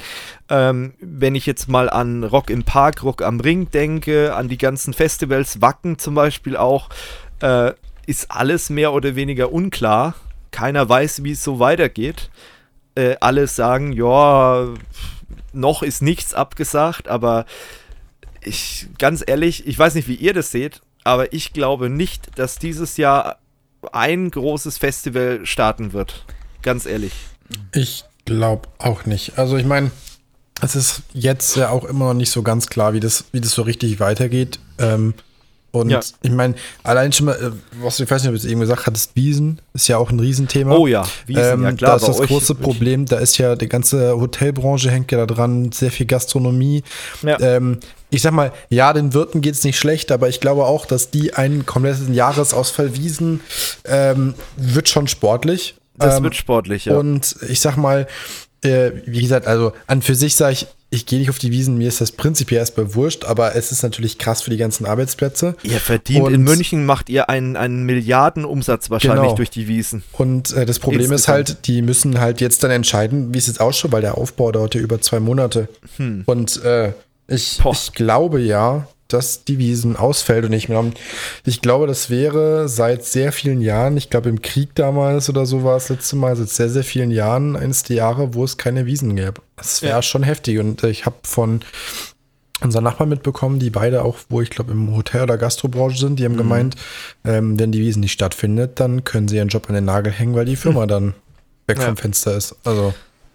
Ähm, 0.50 0.94
wenn 1.00 1.36
ich 1.36 1.46
jetzt 1.46 1.70
mal 1.70 1.90
an 1.90 2.24
Rock 2.24 2.50
im 2.50 2.64
Park, 2.64 3.04
Rock 3.04 3.22
am 3.22 3.40
Ring 3.40 3.72
denke, 3.72 4.36
an 4.36 4.50
die 4.50 4.58
ganzen 4.58 4.94
Festivals, 4.94 5.62
Wacken 5.62 5.98
zum 6.00 6.16
Beispiel 6.16 6.58
auch, 6.58 6.90
äh, 7.42 7.72
ist 8.06 8.32
alles 8.32 8.70
mehr 8.70 8.94
oder 8.94 9.16
weniger 9.16 9.52
unklar 9.52 10.16
keiner 10.52 10.88
weiß, 10.88 11.24
wie 11.24 11.32
es 11.32 11.44
so 11.44 11.60
weitergeht. 11.60 12.30
Äh, 12.96 13.16
alle 13.20 13.48
sagen, 13.48 13.92
ja, 13.92 14.68
noch 15.54 15.84
ist 15.84 16.02
nichts 16.02 16.34
abgesagt, 16.34 17.08
aber 17.08 17.46
ich, 18.42 18.88
ganz 18.98 19.24
ehrlich, 19.26 19.68
ich 19.68 19.78
weiß 19.78 19.96
nicht, 19.96 20.08
wie 20.08 20.16
ihr 20.16 20.34
das 20.34 20.52
seht, 20.52 20.82
aber 21.04 21.34
ich 21.34 21.54
glaube 21.54 21.90
nicht, 21.90 22.38
dass 22.38 22.60
dieses 22.60 22.98
Jahr 22.98 23.38
ein 23.92 24.32
großes 24.32 24.78
Festival 24.78 25.46
starten 25.46 25.94
wird. 25.94 26.26
Ganz 26.62 26.86
ehrlich. 26.86 27.14
Ich 27.74 28.06
glaube 28.26 28.68
auch 28.78 29.06
nicht. 29.06 29.38
Also 29.38 29.58
ich 29.58 29.66
meine, 29.66 29.92
es 30.62 30.76
ist 30.76 31.04
jetzt 31.14 31.56
ja 31.56 31.70
auch 31.70 31.86
immer 31.86 32.08
noch 32.08 32.14
nicht 32.14 32.32
so 32.32 32.42
ganz 32.42 32.68
klar, 32.68 32.94
wie 32.94 33.00
das, 33.00 33.26
wie 33.32 33.42
das 33.42 33.52
so 33.52 33.62
richtig 33.62 34.00
weitergeht. 34.00 34.60
Ähm, 34.80 35.14
und 35.72 35.90
ja. 35.90 36.00
ich 36.22 36.32
meine, 36.32 36.56
allein 36.84 37.12
schon 37.12 37.28
mal, 37.28 37.36
äh, 37.36 37.52
was 37.82 38.00
ich 38.00 38.10
weiß 38.10 38.22
nicht, 38.22 38.30
ob 38.30 38.36
du 38.36 38.40
es 38.40 38.46
eben 38.46 38.62
gesagt 38.62 38.86
hattest, 38.88 39.16
Wiesen 39.16 39.60
ist 39.74 39.88
ja 39.88 39.98
auch 39.98 40.10
ein 40.10 40.20
Riesenthema. 40.20 40.76
Oh 40.76 40.88
ja, 40.88 41.06
Wiesen, 41.26 41.44
ähm, 41.44 41.64
ja 41.64 41.72
klar. 41.74 41.92
Da 41.92 41.96
ist 41.98 42.08
das 42.08 42.28
große 42.28 42.56
Problem, 42.56 43.06
da 43.06 43.18
ist 43.18 43.38
ja 43.38 43.56
die 43.56 43.68
ganze 43.68 44.18
Hotelbranche 44.18 44.90
hängt 44.90 45.12
ja 45.12 45.18
da 45.18 45.26
dran, 45.26 45.72
sehr 45.72 45.92
viel 45.92 46.06
Gastronomie. 46.06 46.84
Ja. 47.22 47.40
Ähm, 47.40 47.80
ich 48.10 48.22
sag 48.22 48.32
mal, 48.32 48.54
ja, 48.70 48.94
den 48.94 49.14
Wirten 49.14 49.42
geht 49.42 49.56
es 49.56 49.64
nicht 49.64 49.78
schlecht, 49.78 50.12
aber 50.12 50.30
ich 50.30 50.40
glaube 50.40 50.66
auch, 50.66 50.86
dass 50.86 51.12
die 51.12 51.34
einen 51.34 51.66
kompletten 51.66 52.14
Jahresausfall 52.14 52.96
Wiesen 52.96 53.42
ähm, 53.86 54.34
wird 54.56 54.88
schon 54.88 55.08
sportlich. 55.08 55.76
Das 55.98 56.18
ähm, 56.18 56.24
wird 56.24 56.36
sportlich, 56.36 56.86
ja. 56.86 56.96
Und 56.96 57.36
ich 57.50 57.60
sag 57.60 57.76
mal, 57.76 58.08
äh, 58.64 58.92
wie 59.06 59.22
gesagt, 59.22 59.48
also 59.48 59.74
an 59.88 60.02
für 60.02 60.16
sich 60.16 60.36
sage 60.36 60.54
ich, 60.54 60.68
ich 60.90 61.06
gehe 61.06 61.20
nicht 61.20 61.30
auf 61.30 61.38
die 61.38 61.52
Wiesen, 61.52 61.78
mir 61.78 61.90
ist 61.90 62.00
das 62.00 62.14
prinzipiell 62.14 62.60
erstmal 62.60 62.96
wurscht, 62.96 63.26
aber 63.26 63.56
es 63.56 63.72
ist 63.72 63.84
natürlich 63.84 64.18
krass 64.18 64.42
für 64.42 64.50
die 64.50 64.58
ganzen 64.58 64.86
Arbeitsplätze. 64.86 65.56
Ihr 65.64 65.80
verdient 65.80 66.24
und 66.24 66.34
in 66.34 66.44
München, 66.44 66.86
macht 66.86 67.10
ihr 67.10 67.30
einen, 67.30 67.58
einen 67.58 67.84
Milliardenumsatz 67.84 68.90
wahrscheinlich 68.90 69.24
genau. 69.24 69.36
durch 69.36 69.50
die 69.50 69.68
Wiesen. 69.68 70.04
Und 70.14 70.54
äh, 70.54 70.66
das 70.66 70.80
Problem 70.80 71.02
Insgesamt. 71.02 71.50
ist 71.50 71.52
halt, 71.52 71.68
die 71.68 71.82
müssen 71.82 72.22
halt 72.22 72.40
jetzt 72.40 72.64
dann 72.64 72.72
entscheiden, 72.72 73.34
wie 73.34 73.38
es 73.38 73.48
jetzt 73.48 73.60
ausschaut, 73.60 73.92
weil 73.92 74.02
der 74.02 74.18
Aufbau 74.18 74.52
dauert 74.52 74.76
ja 74.76 74.82
über 74.82 75.02
zwei 75.02 75.20
Monate. 75.20 75.68
Hm. 75.98 76.24
Und 76.26 76.64
äh, 76.64 76.94
ich, 77.28 77.60
ich 77.60 77.92
glaube 77.94 78.40
ja, 78.40 78.88
dass 79.08 79.44
die 79.44 79.58
Wiesen 79.58 79.96
ausfällt. 79.96 80.46
Und 80.46 80.54
ich, 80.54 80.70
ich 81.46 81.62
glaube, 81.62 81.88
das 81.88 82.10
wäre 82.10 82.68
seit 82.68 83.06
sehr 83.06 83.32
vielen 83.32 83.62
Jahren, 83.62 83.98
ich 83.98 84.10
glaube 84.10 84.30
im 84.30 84.42
Krieg 84.42 84.76
damals 84.76 85.30
oder 85.30 85.46
so 85.46 85.64
war 85.64 85.78
es 85.78 85.90
letzte 85.90 86.16
Mal, 86.16 86.36
seit 86.36 86.50
sehr, 86.50 86.70
sehr 86.70 86.84
vielen 86.84 87.12
Jahren 87.12 87.56
eines 87.56 87.84
der 87.84 87.98
Jahre, 87.98 88.34
wo 88.34 88.44
es 88.44 88.58
keine 88.58 88.86
Wiesen 88.86 89.16
gäbe. 89.16 89.42
Das 89.56 89.82
wäre 89.82 89.98
ja. 89.98 90.02
schon 90.02 90.24
heftig. 90.24 90.60
Und 90.60 90.84
ich 90.84 91.06
habe 91.06 91.18
von 91.24 91.62
unseren 92.62 92.84
Nachbarn 92.84 93.10
mitbekommen, 93.10 93.60
die 93.60 93.70
beide 93.70 94.04
auch, 94.04 94.18
wo 94.30 94.42
ich 94.42 94.50
glaube 94.50 94.72
im 94.72 94.96
Hotel- 94.96 95.24
oder 95.24 95.38
Gastrobranche 95.38 95.98
sind, 95.98 96.20
die 96.20 96.26
haben 96.26 96.34
mhm. 96.34 96.38
gemeint, 96.38 96.76
ähm, 97.24 97.60
wenn 97.60 97.72
die 97.72 97.80
Wiesen 97.80 98.00
nicht 98.02 98.14
stattfindet, 98.14 98.80
dann 98.80 99.04
können 99.04 99.28
sie 99.28 99.38
ihren 99.38 99.50
Job 99.50 99.70
an 99.70 99.76
den 99.76 99.86
Nagel 99.86 100.12
hängen, 100.12 100.36
weil 100.36 100.46
die 100.46 100.56
Firma 100.58 100.84
mhm. 100.84 100.90
dann 100.90 101.14
weg 101.68 101.78
ja. 101.78 101.86
vom 101.86 101.98
Fenster 101.98 102.36
ist. 102.36 102.56
Also 102.64 102.94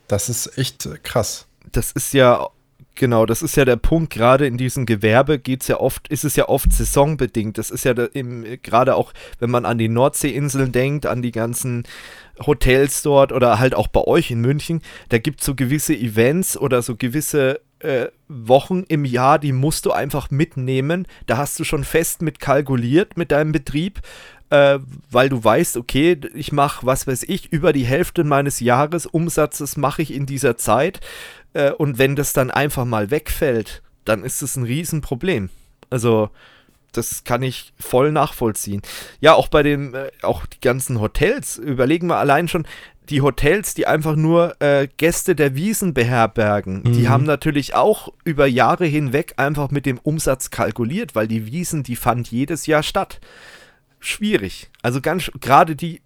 das 0.08 0.28
ist 0.28 0.58
echt 0.58 0.88
krass. 1.04 1.46
Das 1.70 1.92
ist 1.92 2.12
ja 2.12 2.48
Genau, 2.94 3.24
das 3.24 3.42
ist 3.42 3.56
ja 3.56 3.64
der 3.64 3.76
Punkt. 3.76 4.12
Gerade 4.12 4.46
in 4.46 4.58
diesem 4.58 4.84
Gewerbe 4.84 5.38
geht's 5.38 5.68
ja 5.68 5.80
oft, 5.80 6.08
ist 6.08 6.24
es 6.24 6.36
ja 6.36 6.48
oft 6.48 6.72
saisonbedingt. 6.72 7.56
Das 7.56 7.70
ist 7.70 7.84
ja 7.84 7.94
gerade 7.94 8.96
auch, 8.96 9.12
wenn 9.38 9.50
man 9.50 9.64
an 9.64 9.78
die 9.78 9.88
Nordseeinseln 9.88 10.72
denkt, 10.72 11.06
an 11.06 11.22
die 11.22 11.32
ganzen 11.32 11.84
Hotels 12.46 13.02
dort 13.02 13.32
oder 13.32 13.58
halt 13.58 13.74
auch 13.74 13.88
bei 13.88 14.02
euch 14.02 14.30
in 14.30 14.40
München, 14.40 14.82
da 15.08 15.18
gibt 15.18 15.40
es 15.40 15.46
so 15.46 15.54
gewisse 15.54 15.94
Events 15.94 16.56
oder 16.56 16.82
so 16.82 16.96
gewisse 16.96 17.60
äh, 17.82 18.08
Wochen 18.28 18.84
im 18.88 19.04
Jahr, 19.04 19.38
die 19.38 19.52
musst 19.52 19.86
du 19.86 19.92
einfach 19.92 20.30
mitnehmen. 20.30 21.06
Da 21.26 21.36
hast 21.36 21.58
du 21.58 21.64
schon 21.64 21.84
fest 21.84 22.22
mit 22.22 22.40
kalkuliert 22.40 23.16
mit 23.16 23.32
deinem 23.32 23.52
Betrieb, 23.52 24.00
äh, 24.52 24.80
weil 25.10 25.30
du 25.30 25.42
weißt, 25.42 25.78
okay, 25.78 26.20
ich 26.34 26.52
mache, 26.52 26.84
was 26.84 27.06
weiß 27.06 27.22
ich, 27.22 27.50
über 27.50 27.72
die 27.72 27.86
Hälfte 27.86 28.22
meines 28.22 28.60
Jahresumsatzes 28.60 29.78
mache 29.78 30.02
ich 30.02 30.12
in 30.12 30.26
dieser 30.26 30.58
Zeit. 30.58 31.00
Äh, 31.54 31.70
und 31.72 31.98
wenn 31.98 32.16
das 32.16 32.34
dann 32.34 32.50
einfach 32.50 32.84
mal 32.84 33.10
wegfällt, 33.10 33.82
dann 34.04 34.22
ist 34.22 34.42
es 34.42 34.56
ein 34.56 34.64
Riesenproblem. 34.64 35.48
Also, 35.88 36.28
das 36.92 37.24
kann 37.24 37.42
ich 37.42 37.72
voll 37.80 38.12
nachvollziehen. 38.12 38.82
Ja, 39.20 39.32
auch 39.32 39.48
bei 39.48 39.62
den, 39.62 39.94
äh, 39.94 40.10
auch 40.20 40.44
die 40.44 40.60
ganzen 40.60 41.00
Hotels, 41.00 41.56
überlegen 41.56 42.08
wir 42.08 42.18
allein 42.18 42.46
schon, 42.46 42.66
die 43.08 43.22
Hotels, 43.22 43.72
die 43.72 43.86
einfach 43.86 44.16
nur 44.16 44.60
äh, 44.60 44.86
Gäste 44.98 45.34
der 45.34 45.54
Wiesen 45.54 45.94
beherbergen, 45.94 46.82
mhm. 46.84 46.92
die 46.92 47.08
haben 47.08 47.24
natürlich 47.24 47.74
auch 47.74 48.12
über 48.24 48.46
Jahre 48.46 48.84
hinweg 48.84 49.32
einfach 49.38 49.70
mit 49.70 49.86
dem 49.86 49.98
Umsatz 49.98 50.50
kalkuliert, 50.50 51.14
weil 51.14 51.26
die 51.26 51.46
Wiesen, 51.46 51.84
die 51.84 51.96
fand 51.96 52.30
jedes 52.30 52.66
Jahr 52.66 52.82
statt. 52.82 53.18
Schwierig. 54.02 54.70
Also 54.82 55.00
ganz, 55.00 55.30
gerade 55.40 55.76
die 55.76 56.02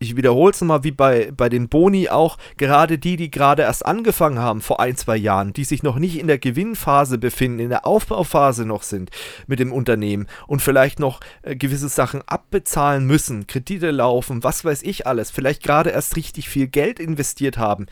ich 0.00 0.16
wiederhole 0.16 0.52
es 0.52 0.60
nochmal 0.60 0.84
wie 0.84 0.90
bei, 0.90 1.32
bei 1.34 1.48
den 1.48 1.68
Boni 1.68 2.08
auch, 2.08 2.36
gerade 2.56 2.98
die, 2.98 3.16
die 3.16 3.30
gerade 3.30 3.62
erst 3.62 3.86
angefangen 3.86 4.38
haben 4.38 4.60
vor 4.60 4.80
ein, 4.80 4.96
zwei 4.96 5.16
Jahren, 5.16 5.52
die 5.52 5.64
sich 5.64 5.82
noch 5.82 5.96
nicht 5.96 6.18
in 6.18 6.26
der 6.26 6.38
Gewinnphase 6.38 7.16
befinden, 7.16 7.60
in 7.60 7.70
der 7.70 7.86
Aufbauphase 7.86 8.66
noch 8.66 8.82
sind 8.82 9.10
mit 9.46 9.60
dem 9.60 9.72
Unternehmen 9.72 10.26
und 10.46 10.60
vielleicht 10.60 10.98
noch 10.98 11.20
äh, 11.42 11.56
gewisse 11.56 11.88
Sachen 11.88 12.22
abbezahlen 12.26 13.06
müssen, 13.06 13.46
Kredite 13.46 13.90
laufen, 13.92 14.44
was 14.44 14.64
weiß 14.64 14.82
ich 14.82 15.06
alles, 15.06 15.30
vielleicht 15.30 15.62
gerade 15.62 15.90
erst 15.90 16.16
richtig 16.16 16.48
viel 16.48 16.66
Geld 16.66 16.98
investiert 16.98 17.56
haben. 17.56 17.86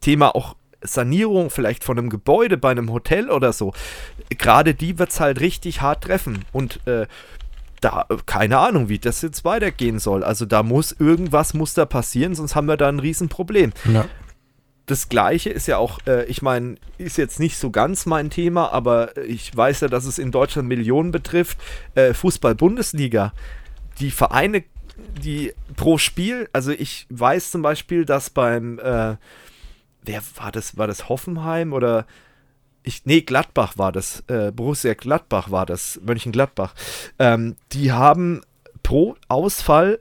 Thema 0.00 0.34
auch 0.34 0.54
Sanierung 0.80 1.50
vielleicht 1.50 1.82
von 1.82 1.98
einem 1.98 2.10
Gebäude 2.10 2.56
bei 2.56 2.70
einem 2.70 2.92
Hotel 2.92 3.30
oder 3.30 3.52
so. 3.52 3.72
Gerade 4.30 4.74
die 4.74 4.98
wird 4.98 5.10
es 5.10 5.18
halt 5.18 5.40
richtig 5.40 5.80
hart 5.80 6.04
treffen. 6.04 6.44
Und 6.52 6.86
äh, 6.86 7.06
da, 7.80 8.06
keine 8.26 8.58
Ahnung, 8.58 8.88
wie 8.88 8.98
das 8.98 9.22
jetzt 9.22 9.44
weitergehen 9.44 9.98
soll. 9.98 10.24
Also 10.24 10.46
da 10.46 10.62
muss 10.62 10.92
irgendwas 10.92 11.54
muss 11.54 11.74
da 11.74 11.86
passieren, 11.86 12.34
sonst 12.34 12.54
haben 12.54 12.66
wir 12.66 12.76
da 12.76 12.88
ein 12.88 12.98
Riesenproblem. 12.98 13.72
Ja. 13.92 14.06
Das 14.86 15.10
gleiche 15.10 15.50
ist 15.50 15.66
ja 15.68 15.76
auch, 15.76 15.98
äh, 16.06 16.24
ich 16.24 16.40
meine, 16.40 16.76
ist 16.96 17.18
jetzt 17.18 17.40
nicht 17.40 17.58
so 17.58 17.70
ganz 17.70 18.06
mein 18.06 18.30
Thema, 18.30 18.72
aber 18.72 19.16
ich 19.18 19.54
weiß 19.54 19.82
ja, 19.82 19.88
dass 19.88 20.06
es 20.06 20.18
in 20.18 20.32
Deutschland 20.32 20.66
Millionen 20.66 21.10
betrifft. 21.10 21.58
Äh, 21.94 22.14
Fußball-Bundesliga. 22.14 23.34
Die 24.00 24.10
Vereine, 24.10 24.64
die 25.22 25.52
pro 25.76 25.98
Spiel, 25.98 26.48
also 26.54 26.70
ich 26.70 27.06
weiß 27.10 27.50
zum 27.50 27.60
Beispiel, 27.60 28.06
dass 28.06 28.30
beim, 28.30 28.78
äh, 28.78 29.16
wer 30.02 30.22
war 30.36 30.52
das, 30.52 30.78
war 30.78 30.86
das 30.86 31.10
Hoffenheim 31.10 31.74
oder 31.74 32.06
ich, 32.88 33.04
nee, 33.04 33.20
Gladbach 33.20 33.76
war 33.76 33.92
das, 33.92 34.24
äh, 34.28 34.50
Borussia 34.50 34.94
Gladbach 34.94 35.50
war 35.50 35.66
das, 35.66 36.00
Mönchengladbach. 36.04 36.74
Ähm, 37.18 37.56
die 37.72 37.92
haben 37.92 38.40
pro 38.82 39.14
Ausfall 39.28 40.00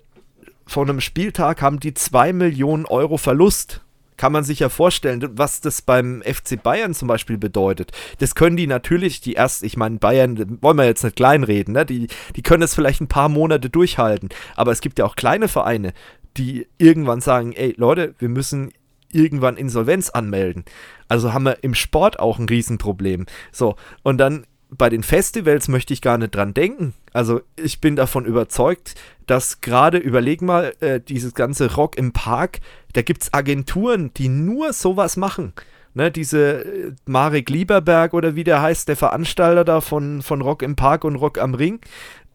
von 0.65 0.89
einem 0.89 1.01
Spieltag 1.01 1.61
haben 1.61 1.79
die 1.79 1.93
2 1.93 2.33
Millionen 2.33 2.85
Euro 2.85 3.17
Verlust. 3.17 3.81
Kann 4.15 4.31
man 4.31 4.43
sich 4.43 4.59
ja 4.59 4.69
vorstellen, 4.69 5.23
was 5.33 5.61
das 5.61 5.81
beim 5.81 6.23
FC 6.23 6.61
Bayern 6.61 6.93
zum 6.93 7.07
Beispiel 7.07 7.37
bedeutet. 7.37 7.91
Das 8.19 8.33
können 8.33 8.57
die 8.57 8.65
natürlich, 8.65 9.21
die 9.21 9.33
erst, 9.33 9.63
ich 9.63 9.77
meine, 9.77 9.97
Bayern, 9.97 10.57
wollen 10.61 10.77
wir 10.77 10.85
jetzt 10.85 11.03
nicht 11.03 11.17
kleinreden, 11.17 11.73
ne? 11.73 11.85
die, 11.85 12.07
die 12.35 12.41
können 12.41 12.61
das 12.61 12.73
vielleicht 12.73 13.01
ein 13.01 13.07
paar 13.07 13.29
Monate 13.29 13.69
durchhalten. 13.69 14.29
Aber 14.55 14.71
es 14.71 14.81
gibt 14.81 14.97
ja 14.97 15.05
auch 15.05 15.15
kleine 15.15 15.49
Vereine, 15.49 15.93
die 16.37 16.67
irgendwann 16.77 17.21
sagen, 17.21 17.53
ey 17.53 17.75
Leute, 17.77 18.15
wir 18.17 18.29
müssen 18.29 18.71
irgendwann 19.11 19.57
Insolvenz 19.57 20.09
anmelden. 20.09 20.65
Also 21.07 21.33
haben 21.33 21.45
wir 21.45 21.63
im 21.63 21.73
Sport 21.73 22.19
auch 22.19 22.39
ein 22.39 22.49
Riesenproblem. 22.49 23.25
So, 23.51 23.75
und 24.03 24.17
dann 24.17 24.45
bei 24.69 24.89
den 24.89 25.03
Festivals 25.03 25.67
möchte 25.67 25.93
ich 25.93 26.01
gar 26.01 26.17
nicht 26.17 26.35
dran 26.35 26.53
denken. 26.53 26.93
Also 27.13 27.41
ich 27.55 27.79
bin 27.79 27.95
davon 27.95 28.25
überzeugt, 28.25 28.95
dass 29.25 29.61
gerade, 29.61 29.97
überleg 29.97 30.41
mal, 30.41 30.73
äh, 30.81 30.99
dieses 30.99 31.33
ganze 31.33 31.75
Rock 31.75 31.97
im 31.97 32.11
Park, 32.11 32.59
da 32.93 33.01
gibt 33.01 33.23
es 33.23 33.33
Agenturen, 33.33 34.11
die 34.15 34.29
nur 34.29 34.73
sowas 34.73 35.17
machen. 35.17 35.53
Ne, 35.93 36.11
diese 36.11 36.63
äh, 36.63 36.91
Marek 37.05 37.49
Lieberberg 37.49 38.13
oder 38.13 38.35
wie 38.35 38.43
der 38.43 38.61
heißt, 38.61 38.87
der 38.87 38.97
Veranstalter 38.97 39.63
da 39.63 39.81
von, 39.81 40.21
von 40.21 40.41
Rock 40.41 40.61
im 40.61 40.75
Park 40.75 41.03
und 41.03 41.15
Rock 41.15 41.39
am 41.39 41.55
Ring, 41.55 41.79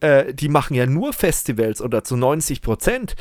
äh, 0.01 0.33
die 0.33 0.49
machen 0.49 0.73
ja 0.73 0.85
nur 0.85 1.13
Festivals 1.13 1.81
oder 1.81 2.03
zu 2.03 2.17
90 2.17 2.61
Prozent 2.61 3.15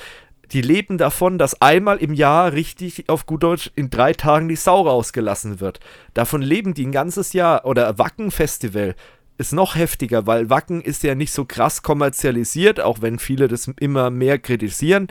die 0.53 0.63
leben 0.63 0.99
davon, 0.99 1.39
dass 1.39 1.61
einmal 1.61 1.99
im 1.99 2.13
Jahr 2.13 2.53
richtig 2.53 3.09
auf 3.09 3.27
gut 3.27 3.43
Deutsch 3.43 3.71
in 3.75 3.91
drei 3.91 4.13
Tagen 4.13 4.49
die 4.49 4.57
Sau 4.57 4.83
rausgelassen 4.83 5.61
wird. 5.61 5.81
Davon 6.15 6.43
leben 6.43 6.75
die 6.75 6.87
ein 6.87 6.93
ganzes 6.93 7.33
Jahr. 7.33 7.65
Oder 7.65 7.99
Wacken 7.99 8.31
Festival 8.31 8.95
ist 9.39 9.53
noch 9.53 9.75
heftiger, 9.75 10.27
weil 10.27 10.51
Wacken 10.51 10.83
ist 10.83 11.03
ja 11.03 11.15
nicht 11.15 11.33
so 11.33 11.45
krass 11.45 11.83
kommerzialisiert, 11.83 12.81
auch 12.81 13.01
wenn 13.01 13.19
viele 13.19 13.49
das 13.49 13.67
immer 13.81 14.11
mehr 14.11 14.39
kritisieren. 14.39 15.09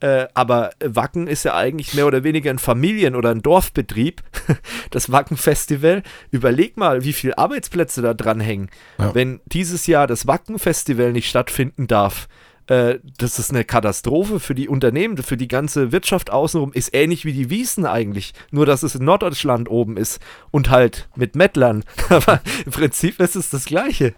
Äh, 0.00 0.28
aber 0.34 0.70
Wacken 0.80 1.26
ist 1.26 1.44
ja 1.44 1.54
eigentlich 1.54 1.94
mehr 1.94 2.06
oder 2.06 2.24
weniger 2.24 2.50
ein 2.50 2.58
Familien- 2.58 3.16
oder 3.16 3.30
ein 3.30 3.42
Dorfbetrieb, 3.42 4.22
das 4.90 5.10
Wacken-Festival. 5.10 6.02
Überleg 6.30 6.76
mal, 6.76 7.04
wie 7.04 7.12
viele 7.12 7.36
Arbeitsplätze 7.36 8.00
da 8.00 8.14
dran 8.14 8.40
hängen. 8.40 8.70
Ja. 8.98 9.14
Wenn 9.14 9.40
dieses 9.46 9.86
Jahr 9.86 10.06
das 10.06 10.26
Wacken-Festival 10.26 11.12
nicht 11.12 11.28
stattfinden 11.28 11.86
darf, 11.86 12.28
äh, 12.66 12.98
das 13.18 13.38
ist 13.38 13.50
eine 13.50 13.64
Katastrophe 13.64 14.40
für 14.40 14.54
die 14.54 14.68
Unternehmen, 14.68 15.16
für 15.18 15.36
die 15.36 15.48
ganze 15.48 15.92
Wirtschaft 15.92 16.30
außenrum. 16.30 16.72
Ist 16.72 16.94
ähnlich 16.94 17.24
wie 17.24 17.32
die 17.32 17.50
Wiesen 17.50 17.86
eigentlich. 17.86 18.32
Nur, 18.50 18.66
dass 18.66 18.82
es 18.82 18.94
in 18.94 19.04
Norddeutschland 19.04 19.70
oben 19.70 19.96
ist 19.96 20.20
und 20.50 20.70
halt 20.70 21.08
mit 21.14 21.36
Mettlern. 21.36 21.84
Aber 22.08 22.40
im 22.64 22.72
Prinzip 22.72 23.20
ist 23.20 23.36
es 23.36 23.50
das 23.50 23.66
Gleiche. 23.66 24.14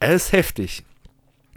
Es 0.00 0.26
ist 0.26 0.32
heftig. 0.32 0.84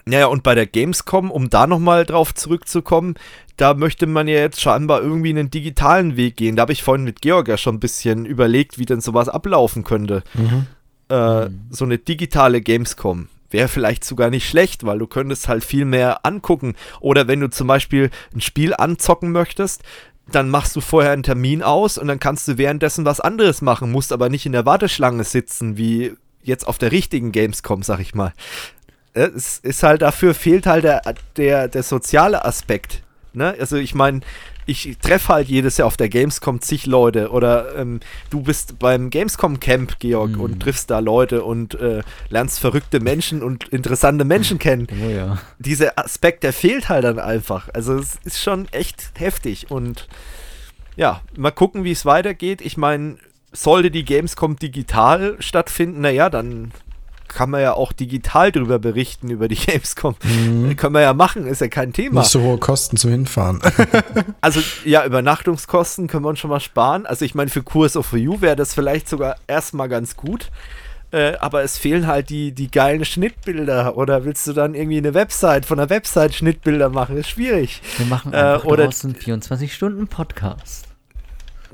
Naja, 0.07 0.27
und 0.27 0.43
bei 0.43 0.53
der 0.53 0.67
Gamescom, 0.67 1.31
um 1.31 1.49
da 1.49 1.65
nochmal 1.65 2.05
drauf 2.05 2.35
zurückzukommen, 2.35 3.15
da 3.57 3.73
möchte 3.73 4.05
man 4.05 4.27
ja 4.27 4.35
jetzt 4.35 4.61
scheinbar 4.61 5.01
irgendwie 5.01 5.31
einen 5.31 5.49
digitalen 5.49 6.15
Weg 6.15 6.35
gehen. 6.37 6.55
Da 6.55 6.61
habe 6.61 6.73
ich 6.73 6.83
vorhin 6.83 7.05
mit 7.05 7.21
Georg 7.21 7.47
ja 7.47 7.57
schon 7.57 7.75
ein 7.75 7.79
bisschen 7.79 8.25
überlegt, 8.27 8.77
wie 8.77 8.85
denn 8.85 9.01
sowas 9.01 9.29
ablaufen 9.29 9.83
könnte. 9.83 10.23
Mhm. 10.35 10.67
Äh, 11.09 11.49
mhm. 11.49 11.61
So 11.71 11.85
eine 11.85 11.97
digitale 11.97 12.61
Gamescom 12.61 13.29
wäre 13.49 13.67
vielleicht 13.67 14.03
sogar 14.03 14.29
nicht 14.29 14.47
schlecht, 14.47 14.85
weil 14.85 14.99
du 14.99 15.07
könntest 15.07 15.47
halt 15.47 15.63
viel 15.63 15.85
mehr 15.85 16.25
angucken. 16.25 16.75
Oder 16.99 17.27
wenn 17.27 17.39
du 17.39 17.49
zum 17.49 17.67
Beispiel 17.67 18.09
ein 18.33 18.41
Spiel 18.41 18.73
anzocken 18.73 19.31
möchtest, 19.31 19.83
dann 20.31 20.49
machst 20.49 20.75
du 20.75 20.81
vorher 20.81 21.11
einen 21.11 21.23
Termin 21.23 21.61
aus 21.61 21.97
und 21.97 22.07
dann 22.07 22.19
kannst 22.19 22.47
du 22.47 22.57
währenddessen 22.57 23.05
was 23.05 23.19
anderes 23.19 23.61
machen, 23.61 23.91
musst 23.91 24.11
aber 24.11 24.29
nicht 24.29 24.45
in 24.45 24.53
der 24.53 24.65
Warteschlange 24.65 25.23
sitzen, 25.23 25.77
wie 25.77 26.13
jetzt 26.41 26.67
auf 26.67 26.77
der 26.77 26.91
richtigen 26.91 27.31
Gamescom, 27.31 27.83
sag 27.83 27.99
ich 27.99 28.15
mal. 28.15 28.33
Es 29.13 29.59
ist 29.59 29.83
halt 29.83 30.01
dafür 30.01 30.33
fehlt 30.33 30.65
halt 30.65 30.83
der, 30.83 31.01
der, 31.37 31.67
der 31.67 31.83
soziale 31.83 32.43
Aspekt. 32.43 33.01
Ne? 33.33 33.55
Also 33.59 33.77
ich 33.77 33.95
meine, 33.95 34.21
ich 34.65 34.97
treffe 35.01 35.33
halt 35.33 35.47
jedes 35.47 35.77
Jahr 35.77 35.87
auf 35.87 35.97
der 35.97 36.09
Gamescom 36.09 36.61
zig 36.61 36.85
Leute 36.85 37.29
oder 37.29 37.75
ähm, 37.75 37.99
du 38.29 38.41
bist 38.41 38.79
beim 38.79 39.09
Gamescom 39.09 39.59
Camp, 39.59 39.99
Georg, 39.99 40.37
mm. 40.37 40.41
und 40.41 40.59
triffst 40.59 40.89
da 40.89 40.99
Leute 40.99 41.43
und 41.43 41.75
äh, 41.75 42.01
lernst 42.29 42.59
verrückte 42.59 42.99
Menschen 42.99 43.43
und 43.43 43.67
interessante 43.69 44.25
Menschen 44.25 44.59
kennen. 44.59 44.87
Oh 44.91 45.09
ja. 45.09 45.37
Dieser 45.59 45.97
Aspekt, 45.99 46.43
der 46.43 46.53
fehlt 46.53 46.89
halt 46.89 47.03
dann 47.03 47.19
einfach. 47.19 47.69
Also 47.73 47.95
es 47.97 48.17
ist 48.23 48.41
schon 48.41 48.67
echt 48.71 49.11
heftig 49.15 49.69
und 49.69 50.07
ja, 50.95 51.21
mal 51.37 51.51
gucken, 51.51 51.83
wie 51.83 51.91
es 51.91 52.05
weitergeht. 52.05 52.61
Ich 52.61 52.77
meine, 52.77 53.17
sollte 53.51 53.91
die 53.91 54.05
Gamescom 54.05 54.57
digital 54.57 55.35
stattfinden, 55.39 56.01
naja, 56.01 56.29
dann 56.29 56.71
kann 57.35 57.49
man 57.49 57.61
ja 57.61 57.73
auch 57.73 57.91
digital 57.91 58.51
drüber 58.51 58.79
berichten, 58.79 59.29
über 59.29 59.47
die 59.47 59.55
Gamescom. 59.67 60.15
Mhm. 60.23 60.75
Können 60.77 60.95
wir 60.95 61.01
ja 61.01 61.13
machen, 61.13 61.45
ist 61.45 61.61
ja 61.61 61.67
kein 61.67 61.93
Thema. 61.93 62.21
Nicht 62.21 62.31
so 62.31 62.41
hohe 62.41 62.57
Kosten 62.57 62.97
zum 62.97 63.11
Hinfahren. 63.11 63.61
also 64.41 64.61
ja, 64.85 65.05
Übernachtungskosten 65.05 66.07
können 66.07 66.23
wir 66.23 66.29
uns 66.29 66.39
schon 66.39 66.49
mal 66.49 66.59
sparen. 66.59 67.05
Also 67.05 67.25
ich 67.25 67.35
meine, 67.35 67.51
für 67.51 67.61
Kurs 67.61 67.97
of 67.97 68.13
You 68.13 68.41
wäre 68.41 68.55
das 68.55 68.73
vielleicht 68.73 69.09
sogar 69.09 69.35
erstmal 69.47 69.89
ganz 69.89 70.15
gut. 70.15 70.49
Äh, 71.11 71.35
aber 71.39 71.63
es 71.63 71.77
fehlen 71.77 72.07
halt 72.07 72.29
die, 72.29 72.51
die 72.51 72.71
geilen 72.71 73.05
Schnittbilder. 73.05 73.95
Oder 73.97 74.25
willst 74.25 74.47
du 74.47 74.53
dann 74.53 74.73
irgendwie 74.73 74.97
eine 74.97 75.13
Website, 75.13 75.65
von 75.65 75.79
einer 75.79 75.89
Website 75.89 76.33
Schnittbilder 76.33 76.89
machen? 76.89 77.17
Ist 77.17 77.29
schwierig. 77.29 77.81
Wir 77.97 78.07
machen 78.07 78.33
einfach 78.33 78.65
äh, 78.65 78.67
oder 78.67 78.91
24 78.91 79.73
Stunden 79.73 80.07
Podcast. 80.07 80.84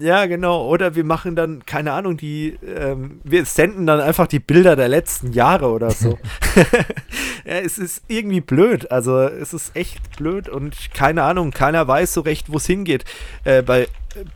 Ja, 0.01 0.25
genau. 0.25 0.67
Oder 0.67 0.95
wir 0.95 1.03
machen 1.03 1.35
dann, 1.35 1.63
keine 1.65 1.93
Ahnung, 1.93 2.17
die, 2.17 2.57
ähm, 2.65 3.21
wir 3.23 3.45
senden 3.45 3.85
dann 3.85 4.01
einfach 4.01 4.25
die 4.25 4.39
Bilder 4.39 4.75
der 4.75 4.87
letzten 4.87 5.31
Jahre 5.31 5.67
oder 5.69 5.91
so. 5.91 6.17
ja, 7.45 7.53
es 7.59 7.77
ist 7.77 8.01
irgendwie 8.07 8.41
blöd. 8.41 8.89
Also 8.89 9.19
es 9.19 9.53
ist 9.53 9.75
echt 9.75 10.17
blöd 10.17 10.49
und 10.49 10.91
keine 10.95 11.21
Ahnung, 11.21 11.51
keiner 11.51 11.87
weiß 11.87 12.15
so 12.15 12.21
recht, 12.21 12.51
wo 12.51 12.57
es 12.57 12.65
hingeht. 12.65 13.05
Äh, 13.43 13.61
bei, 13.61 13.87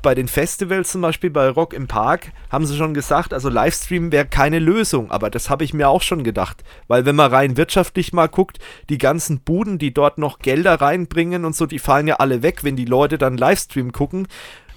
bei 0.04 0.14
den 0.14 0.28
Festivals 0.28 0.92
zum 0.92 1.02
Beispiel, 1.02 1.32
bei 1.32 1.50
Rock 1.50 1.74
im 1.74 1.88
Park, 1.88 2.28
haben 2.52 2.68
sie 2.68 2.78
schon 2.78 2.94
gesagt, 2.94 3.34
also 3.34 3.50
Livestream 3.50 4.12
wäre 4.12 4.28
keine 4.28 4.60
Lösung, 4.60 5.10
aber 5.10 5.32
das 5.32 5.50
habe 5.50 5.64
ich 5.64 5.74
mir 5.74 5.90
auch 5.90 6.04
schon 6.04 6.24
gedacht. 6.24 6.64
Weil 6.88 7.06
wenn 7.06 7.16
man 7.16 7.32
rein 7.32 7.58
wirtschaftlich 7.58 8.14
mal 8.14 8.28
guckt, 8.28 8.60
die 8.90 9.00
ganzen 9.00 9.40
Buden, 9.40 9.80
die 9.80 9.96
dort 9.96 10.20
noch 10.20 10.38
Gelder 10.38 10.80
reinbringen 10.80 11.44
und 11.44 11.56
so, 11.56 11.66
die 11.66 11.80
fallen 11.80 12.08
ja 12.08 12.18
alle 12.18 12.44
weg, 12.44 12.64
wenn 12.64 12.76
die 12.76 12.86
Leute 12.86 13.18
dann 13.18 13.36
Livestream 13.36 13.92
gucken. 13.92 14.28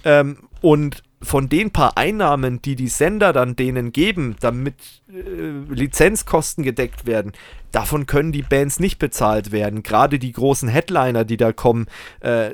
Ähm, 0.04 0.38
und 0.60 1.02
von 1.20 1.48
den 1.48 1.72
paar 1.72 1.96
Einnahmen, 1.96 2.62
die 2.62 2.76
die 2.76 2.88
Sender 2.88 3.32
dann 3.32 3.56
denen 3.56 3.92
geben, 3.92 4.36
damit 4.40 4.74
äh, 5.08 5.72
Lizenzkosten 5.72 6.62
gedeckt 6.62 7.06
werden, 7.06 7.32
davon 7.72 8.06
können 8.06 8.30
die 8.32 8.42
Bands 8.42 8.78
nicht 8.78 8.98
bezahlt 8.98 9.50
werden. 9.50 9.82
Gerade 9.82 10.18
die 10.18 10.32
großen 10.32 10.68
Headliner, 10.68 11.24
die 11.24 11.36
da 11.36 11.52
kommen, 11.52 11.86
äh, 12.20 12.50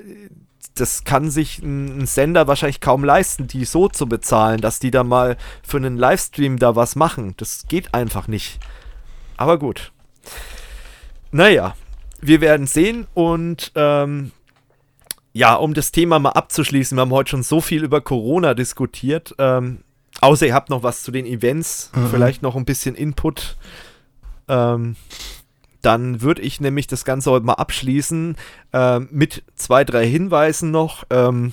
das 0.74 1.04
kann 1.04 1.30
sich 1.30 1.60
ein 1.60 2.06
Sender 2.06 2.48
wahrscheinlich 2.48 2.80
kaum 2.80 3.04
leisten, 3.04 3.46
die 3.46 3.64
so 3.64 3.88
zu 3.88 4.06
bezahlen, 4.06 4.60
dass 4.60 4.80
die 4.80 4.90
da 4.90 5.04
mal 5.04 5.36
für 5.62 5.76
einen 5.76 5.96
Livestream 5.96 6.58
da 6.58 6.74
was 6.74 6.96
machen. 6.96 7.34
Das 7.36 7.66
geht 7.68 7.94
einfach 7.94 8.28
nicht. 8.28 8.58
Aber 9.36 9.58
gut. 9.58 9.92
naja, 11.30 11.76
wir 12.20 12.40
werden 12.40 12.66
sehen 12.66 13.06
und 13.14 13.72
ähm, 13.74 14.32
ja, 15.34 15.56
um 15.56 15.74
das 15.74 15.90
Thema 15.90 16.20
mal 16.20 16.30
abzuschließen, 16.30 16.96
wir 16.96 17.02
haben 17.02 17.10
heute 17.10 17.30
schon 17.30 17.42
so 17.42 17.60
viel 17.60 17.82
über 17.82 18.00
Corona 18.00 18.54
diskutiert. 18.54 19.34
Ähm, 19.38 19.80
außer 20.20 20.46
ihr 20.46 20.54
habt 20.54 20.70
noch 20.70 20.84
was 20.84 21.02
zu 21.02 21.10
den 21.10 21.26
Events, 21.26 21.90
mhm. 21.94 22.08
vielleicht 22.08 22.40
noch 22.40 22.54
ein 22.54 22.64
bisschen 22.64 22.94
Input. 22.94 23.56
Ähm, 24.46 24.94
dann 25.82 26.22
würde 26.22 26.40
ich 26.40 26.60
nämlich 26.60 26.86
das 26.86 27.04
Ganze 27.04 27.32
heute 27.32 27.44
mal 27.44 27.54
abschließen 27.54 28.36
äh, 28.72 29.00
mit 29.00 29.42
zwei, 29.56 29.82
drei 29.84 30.06
Hinweisen 30.06 30.70
noch. 30.70 31.04
Ähm, 31.10 31.52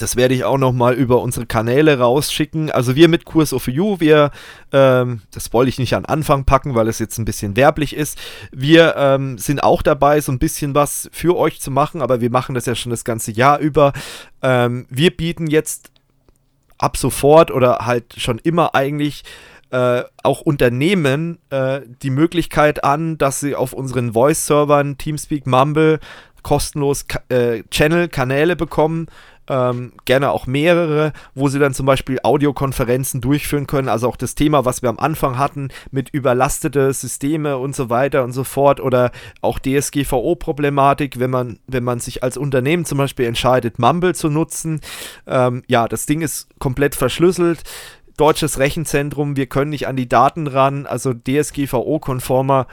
das 0.00 0.16
werde 0.16 0.34
ich 0.34 0.44
auch 0.44 0.58
noch 0.58 0.72
mal 0.72 0.94
über 0.94 1.20
unsere 1.20 1.46
Kanäle 1.46 1.98
rausschicken. 1.98 2.70
Also 2.70 2.96
wir 2.96 3.08
mit 3.08 3.24
Kurs 3.24 3.52
of 3.52 3.68
You, 3.68 4.00
wir, 4.00 4.30
ähm, 4.72 5.22
das 5.30 5.52
wollte 5.52 5.68
ich 5.68 5.78
nicht 5.78 5.94
an 5.94 6.04
Anfang 6.04 6.44
packen, 6.44 6.74
weil 6.74 6.88
es 6.88 6.98
jetzt 6.98 7.18
ein 7.18 7.24
bisschen 7.24 7.56
werblich 7.56 7.94
ist. 7.94 8.18
Wir 8.52 8.94
ähm, 8.96 9.38
sind 9.38 9.62
auch 9.62 9.82
dabei, 9.82 10.20
so 10.20 10.32
ein 10.32 10.38
bisschen 10.38 10.74
was 10.74 11.08
für 11.12 11.36
euch 11.36 11.60
zu 11.60 11.70
machen, 11.70 12.02
aber 12.02 12.20
wir 12.20 12.30
machen 12.30 12.54
das 12.54 12.66
ja 12.66 12.74
schon 12.74 12.90
das 12.90 13.04
ganze 13.04 13.32
Jahr 13.32 13.58
über. 13.58 13.92
Ähm, 14.42 14.86
wir 14.88 15.16
bieten 15.16 15.46
jetzt 15.46 15.90
ab 16.78 16.96
sofort 16.96 17.50
oder 17.50 17.80
halt 17.86 18.14
schon 18.16 18.38
immer 18.38 18.74
eigentlich 18.74 19.22
äh, 19.70 20.02
auch 20.22 20.40
Unternehmen 20.40 21.38
äh, 21.50 21.80
die 22.02 22.10
Möglichkeit 22.10 22.82
an, 22.82 23.18
dass 23.18 23.40
sie 23.40 23.54
auf 23.54 23.72
unseren 23.72 24.14
Voice-Servern 24.14 24.98
Teamspeak, 24.98 25.46
Mumble 25.46 26.00
kostenlos 26.42 27.04
äh, 27.28 27.62
Channel, 27.70 28.08
Kanäle 28.08 28.56
bekommen 28.56 29.06
ähm, 29.50 29.92
gerne 30.04 30.30
auch 30.30 30.46
mehrere, 30.46 31.12
wo 31.34 31.48
sie 31.48 31.58
dann 31.58 31.74
zum 31.74 31.84
Beispiel 31.84 32.20
Audiokonferenzen 32.22 33.20
durchführen 33.20 33.66
können. 33.66 33.88
Also 33.88 34.08
auch 34.08 34.16
das 34.16 34.36
Thema, 34.36 34.64
was 34.64 34.80
wir 34.80 34.88
am 34.88 34.98
Anfang 35.00 35.36
hatten, 35.36 35.68
mit 35.90 36.10
überlastete 36.10 36.92
Systeme 36.92 37.58
und 37.58 37.74
so 37.74 37.90
weiter 37.90 38.22
und 38.22 38.32
so 38.32 38.44
fort 38.44 38.80
oder 38.80 39.10
auch 39.40 39.58
DSGVO-Problematik, 39.58 41.18
wenn 41.18 41.30
man, 41.30 41.58
wenn 41.66 41.82
man 41.82 41.98
sich 41.98 42.22
als 42.22 42.36
Unternehmen 42.36 42.84
zum 42.84 42.98
Beispiel 42.98 43.26
entscheidet, 43.26 43.80
Mumble 43.80 44.14
zu 44.14 44.30
nutzen. 44.30 44.80
Ähm, 45.26 45.64
ja, 45.66 45.88
das 45.88 46.06
Ding 46.06 46.22
ist 46.22 46.48
komplett 46.60 46.94
verschlüsselt 46.94 47.64
deutsches 48.16 48.58
Rechenzentrum, 48.58 49.36
wir 49.36 49.46
können 49.46 49.70
nicht 49.70 49.88
an 49.88 49.96
die 49.96 50.06
Daten 50.06 50.46
ran, 50.46 50.84
also 50.84 51.14
DSGVO-konformer 51.14 52.66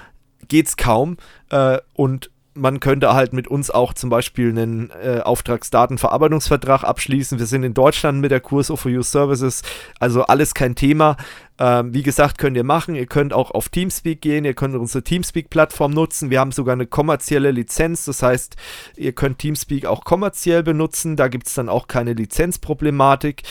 geht 0.50 0.68
es 0.68 0.76
kaum. 0.76 1.16
Äh, 1.50 1.78
und 1.94 2.30
man 2.58 2.80
könnte 2.80 3.14
halt 3.14 3.34
mit 3.34 3.48
uns 3.48 3.70
auch 3.72 3.94
zum 3.94 4.10
Beispiel 4.10 4.50
einen 4.50 4.90
äh, 5.02 5.22
Auftragsdatenverarbeitungsvertrag 5.22 6.84
abschließen. 6.84 7.40
Wir 7.40 7.46
sind 7.46 7.64
in 7.64 7.74
Deutschland 7.74 8.20
mit 8.20 8.32
der 8.32 8.40
Kurs 8.40 8.70
You 8.70 9.02
Services, 9.02 9.62
also 10.00 10.24
alles 10.24 10.54
kein 10.54 10.76
Thema. 10.76 11.18
Ähm, 11.60 11.94
wie 11.94 12.04
gesagt, 12.04 12.38
könnt 12.38 12.58
ihr 12.58 12.64
machen. 12.64 12.96
Ihr 12.96 13.06
könnt 13.06 13.34
auch 13.34 13.52
auf 13.52 13.70
Teamspeak 13.70 14.22
gehen, 14.22 14.46
ihr 14.46 14.54
könnt 14.54 14.76
unsere 14.76 15.04
Teamspeak-Plattform 15.04 15.92
nutzen. 15.92 16.30
Wir 16.30 16.40
haben 16.40 16.52
sogar 16.52 16.74
eine 16.74 16.88
kommerzielle 16.88 17.52
Lizenz, 17.52 18.06
das 18.06 18.22
heißt, 18.22 18.56
ihr 18.96 19.14
könnt 19.14 19.40
Teamspeak 19.40 19.86
auch 19.86 20.04
kommerziell 20.04 20.64
benutzen. 20.64 21.16
Da 21.16 21.28
gibt 21.28 21.48
es 21.48 21.54
dann 21.54 21.70
auch 21.70 21.88
keine 21.88 22.14
Lizenzproblematik. 22.14 23.44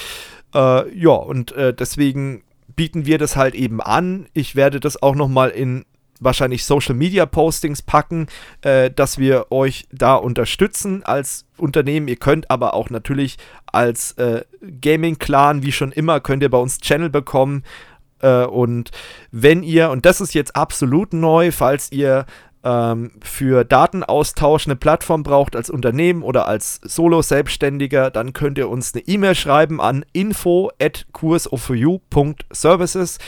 Äh, 0.54 0.98
ja, 0.98 1.10
und 1.10 1.52
äh, 1.52 1.74
deswegen 1.74 2.42
bieten 2.74 3.06
wir 3.06 3.18
das 3.18 3.36
halt 3.36 3.54
eben 3.54 3.80
an. 3.80 4.26
Ich 4.34 4.54
werde 4.54 4.80
das 4.80 5.02
auch 5.02 5.14
nochmal 5.14 5.50
in 5.50 5.84
wahrscheinlich 6.20 6.64
Social 6.64 6.94
Media 6.94 7.26
Postings 7.26 7.82
packen, 7.82 8.26
äh, 8.62 8.90
dass 8.90 9.18
wir 9.18 9.50
euch 9.50 9.86
da 9.92 10.14
unterstützen 10.14 11.02
als 11.04 11.46
Unternehmen. 11.56 12.08
Ihr 12.08 12.16
könnt 12.16 12.50
aber 12.50 12.74
auch 12.74 12.90
natürlich 12.90 13.36
als 13.66 14.12
äh, 14.12 14.44
Gaming 14.80 15.18
Clan, 15.18 15.62
wie 15.62 15.72
schon 15.72 15.92
immer, 15.92 16.20
könnt 16.20 16.42
ihr 16.42 16.50
bei 16.50 16.58
uns 16.58 16.78
Channel 16.78 17.10
bekommen. 17.10 17.64
Äh, 18.20 18.44
und 18.44 18.90
wenn 19.30 19.62
ihr, 19.62 19.90
und 19.90 20.06
das 20.06 20.20
ist 20.20 20.34
jetzt 20.34 20.56
absolut 20.56 21.12
neu, 21.12 21.52
falls 21.52 21.92
ihr 21.92 22.26
ähm, 22.66 23.12
für 23.22 23.64
Datenaustausch 23.64 24.66
eine 24.66 24.76
Plattform 24.76 25.22
braucht 25.22 25.54
als 25.54 25.70
Unternehmen 25.70 26.22
oder 26.22 26.48
als 26.48 26.80
Solo-Selbstständiger, 26.82 28.10
dann 28.10 28.32
könnt 28.32 28.58
ihr 28.58 28.68
uns 28.68 28.92
eine 28.92 29.06
E-Mail 29.06 29.36
schreiben 29.36 29.80
an 29.80 30.04
info 30.12 30.70
at 30.80 31.06
kursoforyou.services 31.12 33.18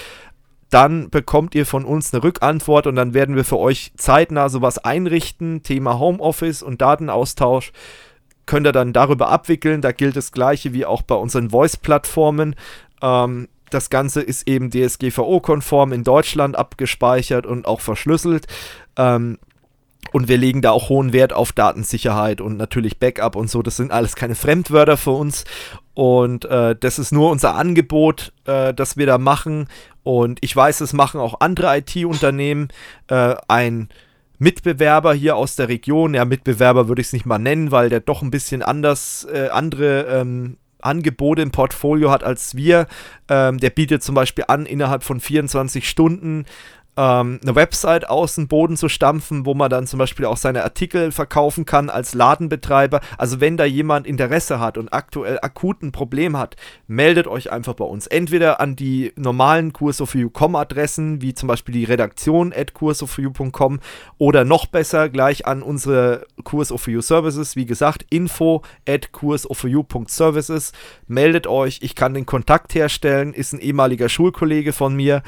dann 0.70 1.08
bekommt 1.10 1.54
ihr 1.54 1.64
von 1.64 1.84
uns 1.84 2.12
eine 2.12 2.22
Rückantwort 2.22 2.86
und 2.86 2.96
dann 2.96 3.14
werden 3.14 3.36
wir 3.36 3.44
für 3.44 3.58
euch 3.58 3.92
zeitnah 3.96 4.48
sowas 4.48 4.78
einrichten. 4.78 5.62
Thema 5.62 5.98
Homeoffice 5.98 6.62
und 6.62 6.82
Datenaustausch 6.82 7.72
könnt 8.44 8.66
ihr 8.66 8.72
dann 8.72 8.92
darüber 8.92 9.28
abwickeln. 9.28 9.80
Da 9.80 9.92
gilt 9.92 10.16
das 10.16 10.32
gleiche 10.32 10.72
wie 10.72 10.84
auch 10.84 11.02
bei 11.02 11.14
unseren 11.14 11.50
Voice-Plattformen. 11.50 12.54
Ähm, 13.02 13.48
das 13.70 13.90
Ganze 13.90 14.20
ist 14.20 14.48
eben 14.48 14.70
DSGVO-konform 14.70 15.92
in 15.92 16.04
Deutschland 16.04 16.56
abgespeichert 16.56 17.46
und 17.46 17.66
auch 17.66 17.80
verschlüsselt. 17.80 18.46
Ähm, 18.96 19.38
und 20.12 20.28
wir 20.28 20.38
legen 20.38 20.62
da 20.62 20.70
auch 20.70 20.88
hohen 20.88 21.12
Wert 21.12 21.32
auf 21.32 21.52
Datensicherheit 21.52 22.40
und 22.40 22.56
natürlich 22.56 22.98
Backup 22.98 23.36
und 23.36 23.50
so. 23.50 23.62
Das 23.62 23.76
sind 23.76 23.92
alles 23.92 24.16
keine 24.16 24.34
Fremdwörter 24.34 24.96
für 24.96 25.10
uns. 25.10 25.44
Und 25.92 26.44
äh, 26.46 26.76
das 26.78 26.98
ist 26.98 27.12
nur 27.12 27.30
unser 27.30 27.56
Angebot, 27.56 28.32
äh, 28.46 28.72
das 28.72 28.96
wir 28.96 29.06
da 29.06 29.18
machen. 29.18 29.68
Und 30.08 30.38
ich 30.40 30.56
weiß, 30.56 30.80
es 30.80 30.94
machen 30.94 31.20
auch 31.20 31.40
andere 31.40 31.76
IT-Unternehmen. 31.76 32.68
Äh, 33.08 33.34
ein 33.46 33.90
Mitbewerber 34.38 35.12
hier 35.12 35.36
aus 35.36 35.54
der 35.54 35.68
Region, 35.68 36.14
ja, 36.14 36.24
Mitbewerber 36.24 36.88
würde 36.88 37.02
ich 37.02 37.08
es 37.08 37.12
nicht 37.12 37.26
mal 37.26 37.38
nennen, 37.38 37.72
weil 37.72 37.90
der 37.90 38.00
doch 38.00 38.22
ein 38.22 38.30
bisschen 38.30 38.62
anders, 38.62 39.26
äh, 39.30 39.48
andere 39.50 40.04
ähm, 40.04 40.56
Angebote 40.80 41.42
im 41.42 41.50
Portfolio 41.50 42.10
hat 42.10 42.24
als 42.24 42.54
wir. 42.54 42.86
Ähm, 43.28 43.58
der 43.58 43.68
bietet 43.68 44.02
zum 44.02 44.14
Beispiel 44.14 44.46
an, 44.48 44.64
innerhalb 44.64 45.02
von 45.02 45.20
24 45.20 45.86
Stunden 45.86 46.46
ähm, 46.98 47.38
eine 47.42 47.54
Website 47.54 48.10
aus 48.10 48.34
dem 48.34 48.48
Boden 48.48 48.76
zu 48.76 48.88
stampfen, 48.88 49.46
wo 49.46 49.54
man 49.54 49.70
dann 49.70 49.86
zum 49.86 50.00
Beispiel 50.00 50.26
auch 50.26 50.36
seine 50.36 50.64
Artikel 50.64 51.12
verkaufen 51.12 51.64
kann 51.64 51.90
als 51.90 52.12
Ladenbetreiber. 52.12 53.00
Also 53.16 53.40
wenn 53.40 53.56
da 53.56 53.64
jemand 53.64 54.06
Interesse 54.06 54.58
hat 54.58 54.76
und 54.76 54.92
aktuell 54.92 55.38
akut 55.40 55.80
ein 55.82 55.92
Problem 55.92 56.36
hat, 56.36 56.56
meldet 56.88 57.28
euch 57.28 57.52
einfach 57.52 57.74
bei 57.74 57.84
uns. 57.84 58.08
Entweder 58.08 58.60
an 58.60 58.74
die 58.74 59.12
normalen 59.14 59.72
Kursofyou.com 59.72 60.56
Adressen, 60.56 61.22
wie 61.22 61.34
zum 61.34 61.46
Beispiel 61.46 61.72
die 61.72 61.84
Redaktion 61.84 62.52
at 62.52 62.74
kursofyou.com 62.74 63.78
oder 64.18 64.44
noch 64.44 64.66
besser 64.66 65.08
gleich 65.08 65.46
an 65.46 65.62
unsere 65.62 66.26
Kursofyou 66.42 67.00
Services, 67.00 67.54
wie 67.54 67.66
gesagt, 67.66 68.06
info 68.10 68.62
at 68.88 69.12
kursofyou.services. 69.12 70.72
Meldet 71.06 71.46
euch, 71.46 71.78
ich 71.82 71.94
kann 71.94 72.14
den 72.14 72.26
Kontakt 72.26 72.74
herstellen, 72.74 73.34
ist 73.34 73.52
ein 73.52 73.60
ehemaliger 73.60 74.08
Schulkollege 74.08 74.72
von 74.72 74.96
mir 74.96 75.22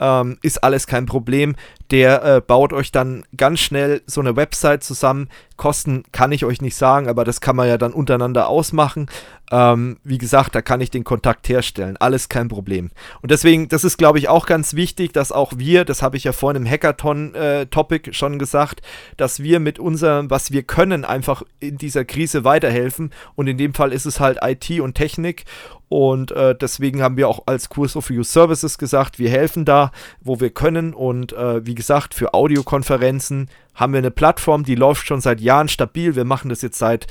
ähm, 0.00 0.38
ist 0.42 0.62
alles 0.62 0.86
kein 0.86 1.06
Problem. 1.06 1.56
Der 1.90 2.24
äh, 2.24 2.40
baut 2.40 2.72
euch 2.72 2.90
dann 2.90 3.24
ganz 3.36 3.60
schnell 3.60 4.02
so 4.06 4.20
eine 4.20 4.36
Website 4.36 4.82
zusammen. 4.82 5.28
Kosten 5.56 6.02
kann 6.12 6.32
ich 6.32 6.44
euch 6.44 6.60
nicht 6.60 6.76
sagen, 6.76 7.08
aber 7.08 7.24
das 7.24 7.40
kann 7.40 7.56
man 7.56 7.68
ja 7.68 7.78
dann 7.78 7.92
untereinander 7.92 8.48
ausmachen. 8.48 9.06
Ähm, 9.50 9.98
wie 10.02 10.18
gesagt, 10.18 10.54
da 10.54 10.62
kann 10.62 10.80
ich 10.80 10.90
den 10.90 11.04
Kontakt 11.04 11.48
herstellen. 11.48 11.96
Alles 11.98 12.28
kein 12.28 12.48
Problem. 12.48 12.90
Und 13.22 13.30
deswegen, 13.30 13.68
das 13.68 13.84
ist, 13.84 13.96
glaube 13.96 14.18
ich, 14.18 14.28
auch 14.28 14.46
ganz 14.46 14.74
wichtig, 14.74 15.12
dass 15.12 15.30
auch 15.30 15.52
wir, 15.56 15.84
das 15.84 16.02
habe 16.02 16.16
ich 16.16 16.24
ja 16.24 16.32
vorhin 16.32 16.64
im 16.64 16.70
Hackathon-Topic 16.70 18.10
äh, 18.10 18.12
schon 18.12 18.38
gesagt, 18.38 18.82
dass 19.16 19.40
wir 19.40 19.60
mit 19.60 19.78
unserem, 19.78 20.30
was 20.30 20.50
wir 20.50 20.64
können, 20.64 21.04
einfach 21.04 21.42
in 21.60 21.78
dieser 21.78 22.04
Krise 22.04 22.42
weiterhelfen. 22.42 23.12
Und 23.36 23.46
in 23.46 23.56
dem 23.56 23.72
Fall 23.72 23.92
ist 23.92 24.06
es 24.06 24.18
halt 24.18 24.38
IT 24.42 24.80
und 24.80 24.94
Technik. 24.94 25.44
Und 25.88 26.32
äh, 26.32 26.56
deswegen 26.56 27.00
haben 27.00 27.16
wir 27.16 27.28
auch 27.28 27.44
als 27.46 27.68
Kurs 27.68 27.94
of 27.94 28.10
You 28.10 28.24
Services 28.24 28.76
gesagt, 28.76 29.20
wir 29.20 29.30
helfen 29.30 29.64
da, 29.64 29.92
wo 30.20 30.40
wir 30.40 30.50
können. 30.50 30.92
Und 30.92 31.32
äh, 31.32 31.64
wie 31.64 31.75
gesagt, 31.76 32.14
für 32.14 32.34
Audiokonferenzen 32.34 33.48
haben 33.74 33.92
wir 33.92 33.98
eine 33.98 34.10
Plattform, 34.10 34.64
die 34.64 34.74
läuft 34.74 35.06
schon 35.06 35.20
seit 35.20 35.40
Jahren 35.40 35.68
stabil. 35.68 36.16
Wir 36.16 36.24
machen 36.24 36.48
das 36.48 36.62
jetzt 36.62 36.78
seit 36.78 37.06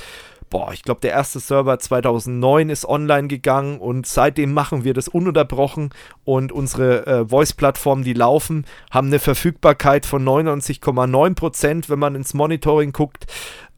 boah, 0.50 0.72
ich 0.72 0.84
glaube, 0.84 1.02
der 1.02 1.12
erste 1.12 1.40
Server 1.40 1.78
2009 1.80 2.70
ist 2.70 2.86
online 2.86 3.28
gegangen 3.28 3.80
und 3.80 4.06
seitdem 4.06 4.54
machen 4.54 4.84
wir 4.84 4.94
das 4.94 5.08
ununterbrochen 5.08 5.90
und 6.24 6.52
unsere 6.52 7.06
äh, 7.06 7.28
Voice-Plattformen, 7.28 8.04
die 8.04 8.14
laufen, 8.14 8.66
haben 8.92 9.08
eine 9.08 9.20
Verfügbarkeit 9.20 10.06
von 10.06 10.24
99,9%, 10.24 11.90
wenn 11.90 12.00
man 12.00 12.16
ins 12.16 12.34
Monitoring 12.34 12.92
guckt. 12.92 13.26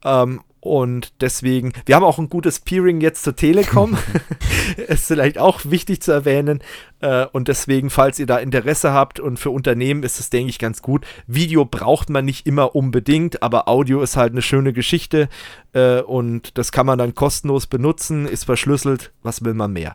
Ähm, 0.04 0.40
und 0.60 1.12
deswegen, 1.20 1.72
wir 1.86 1.94
haben 1.94 2.04
auch 2.04 2.18
ein 2.18 2.28
gutes 2.28 2.60
Peering 2.60 3.00
jetzt 3.00 3.22
zur 3.22 3.36
Telekom. 3.36 3.96
ist 4.88 5.06
vielleicht 5.06 5.38
auch 5.38 5.60
wichtig 5.64 6.02
zu 6.02 6.12
erwähnen. 6.12 6.60
Äh, 7.00 7.26
und 7.26 7.48
deswegen, 7.48 7.90
falls 7.90 8.18
ihr 8.18 8.26
da 8.26 8.38
Interesse 8.38 8.92
habt 8.92 9.20
und 9.20 9.38
für 9.38 9.50
Unternehmen 9.50 10.02
ist 10.02 10.20
es, 10.20 10.30
denke 10.30 10.50
ich, 10.50 10.58
ganz 10.58 10.82
gut. 10.82 11.06
Video 11.26 11.64
braucht 11.64 12.10
man 12.10 12.24
nicht 12.24 12.46
immer 12.46 12.74
unbedingt, 12.74 13.42
aber 13.42 13.68
Audio 13.68 14.02
ist 14.02 14.16
halt 14.16 14.32
eine 14.32 14.42
schöne 14.42 14.72
Geschichte. 14.72 15.28
Äh, 15.72 16.00
und 16.00 16.58
das 16.58 16.72
kann 16.72 16.86
man 16.86 16.98
dann 16.98 17.14
kostenlos 17.14 17.66
benutzen, 17.66 18.26
ist 18.26 18.44
verschlüsselt. 18.44 19.12
Was 19.22 19.44
will 19.44 19.54
man 19.54 19.72
mehr? 19.72 19.94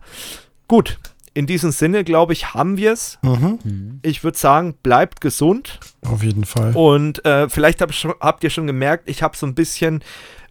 Gut, 0.67 0.97
in 1.33 1.47
diesem 1.47 1.71
Sinne, 1.71 2.03
glaube 2.03 2.33
ich, 2.33 2.53
haben 2.53 2.77
wir 2.77 2.93
es. 2.93 3.17
Mhm. 3.21 3.99
Ich 4.01 4.23
würde 4.23 4.37
sagen, 4.37 4.75
bleibt 4.83 5.19
gesund. 5.19 5.79
Auf 6.05 6.23
jeden 6.23 6.45
Fall. 6.45 6.75
Und 6.75 7.25
äh, 7.25 7.49
vielleicht 7.49 7.81
hab, 7.81 7.91
habt 7.91 8.43
ihr 8.43 8.49
schon 8.49 8.67
gemerkt, 8.67 9.09
ich 9.09 9.23
habe 9.23 9.35
so 9.35 9.45
ein 9.45 9.55
bisschen 9.55 10.03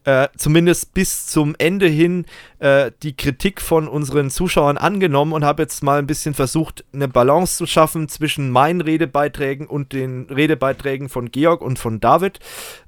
äh, 0.05 0.29
zumindest 0.37 0.95
bis 0.95 1.27
zum 1.27 1.55
Ende 1.59 1.87
hin 1.87 2.27
äh, 2.59 2.91
die 3.03 3.17
Kritik 3.17 3.61
von 3.61 3.89
unseren 3.89 4.31
Zuschauern 4.31 4.77
angenommen 4.77 5.33
und 5.33 5.45
habe 5.45 5.63
jetzt 5.63 5.83
mal 5.83 5.99
ein 5.99 6.07
bisschen 6.07 6.35
versucht, 6.35 6.85
eine 6.93 7.09
Balance 7.09 7.57
zu 7.57 7.67
schaffen 7.67 8.09
zwischen 8.09 8.51
meinen 8.51 8.81
Redebeiträgen 8.81 9.67
und 9.67 9.93
den 9.93 10.27
Redebeiträgen 10.29 11.09
von 11.09 11.31
Georg 11.31 11.61
und 11.61 11.79
von 11.79 12.01
David. 12.01 12.41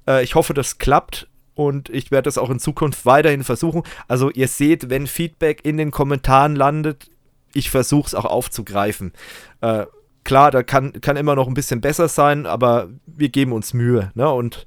Äh, 0.09 0.25
ich 0.25 0.35
hoffe, 0.35 0.55
das 0.55 0.79
klappt 0.79 1.29
und 1.55 1.89
ich 1.89 2.11
werde 2.11 2.27
das 2.27 2.39
auch 2.39 2.51
in 2.51 2.59
Zukunft 2.59 3.07
weiterhin 3.07 3.45
versuchen. 3.45 3.83
Also 4.09 4.31
ihr 4.31 4.49
seht, 4.49 4.91
wenn 4.91 5.07
Feedback 5.07 5.65
in 5.65 5.77
den 5.77 5.91
Kommentaren 5.91 6.57
landet, 6.57 7.11
ich 7.53 7.71
versuche 7.71 8.09
es 8.09 8.15
auch 8.15 8.25
aufzugreifen. 8.25 9.13
Äh, 9.61 9.87
klar, 10.25 10.51
da 10.51 10.63
kann, 10.63 11.01
kann 11.01 11.17
immer 11.17 11.37
noch 11.37 11.47
ein 11.47 11.55
bisschen 11.55 11.81
besser 11.81 12.09
sein, 12.09 12.47
aber 12.47 12.89
wir 13.07 13.29
geben 13.29 13.53
uns 13.53 13.73
Mühe. 13.73 14.11
Ne? 14.15 14.29
Und 14.29 14.67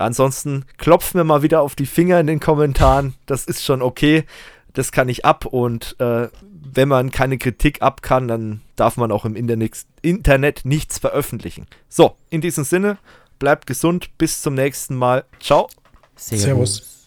ansonsten 0.00 0.64
klopfen 0.78 1.18
wir 1.18 1.24
mal 1.24 1.42
wieder 1.42 1.60
auf 1.60 1.74
die 1.74 1.86
Finger 1.86 2.20
in 2.20 2.26
den 2.26 2.40
Kommentaren. 2.40 3.14
Das 3.26 3.44
ist 3.44 3.64
schon 3.64 3.82
okay. 3.82 4.24
Das 4.72 4.92
kann 4.92 5.08
ich 5.08 5.24
ab. 5.24 5.44
Und 5.46 5.96
äh, 6.00 6.28
wenn 6.42 6.88
man 6.88 7.10
keine 7.10 7.38
Kritik 7.38 7.82
ab 7.82 8.02
kann, 8.02 8.28
dann 8.28 8.60
darf 8.76 8.96
man 8.96 9.12
auch 9.12 9.24
im 9.24 9.36
Internet, 9.36 9.84
Internet 10.02 10.62
nichts 10.64 10.98
veröffentlichen. 10.98 11.66
So, 11.88 12.16
in 12.30 12.40
diesem 12.40 12.64
Sinne, 12.64 12.98
bleibt 13.38 13.66
gesund. 13.66 14.16
Bis 14.18 14.42
zum 14.42 14.54
nächsten 14.54 14.94
Mal. 14.94 15.24
Ciao. 15.40 15.68
Servus. 16.16 16.42
Servus. 16.42 16.99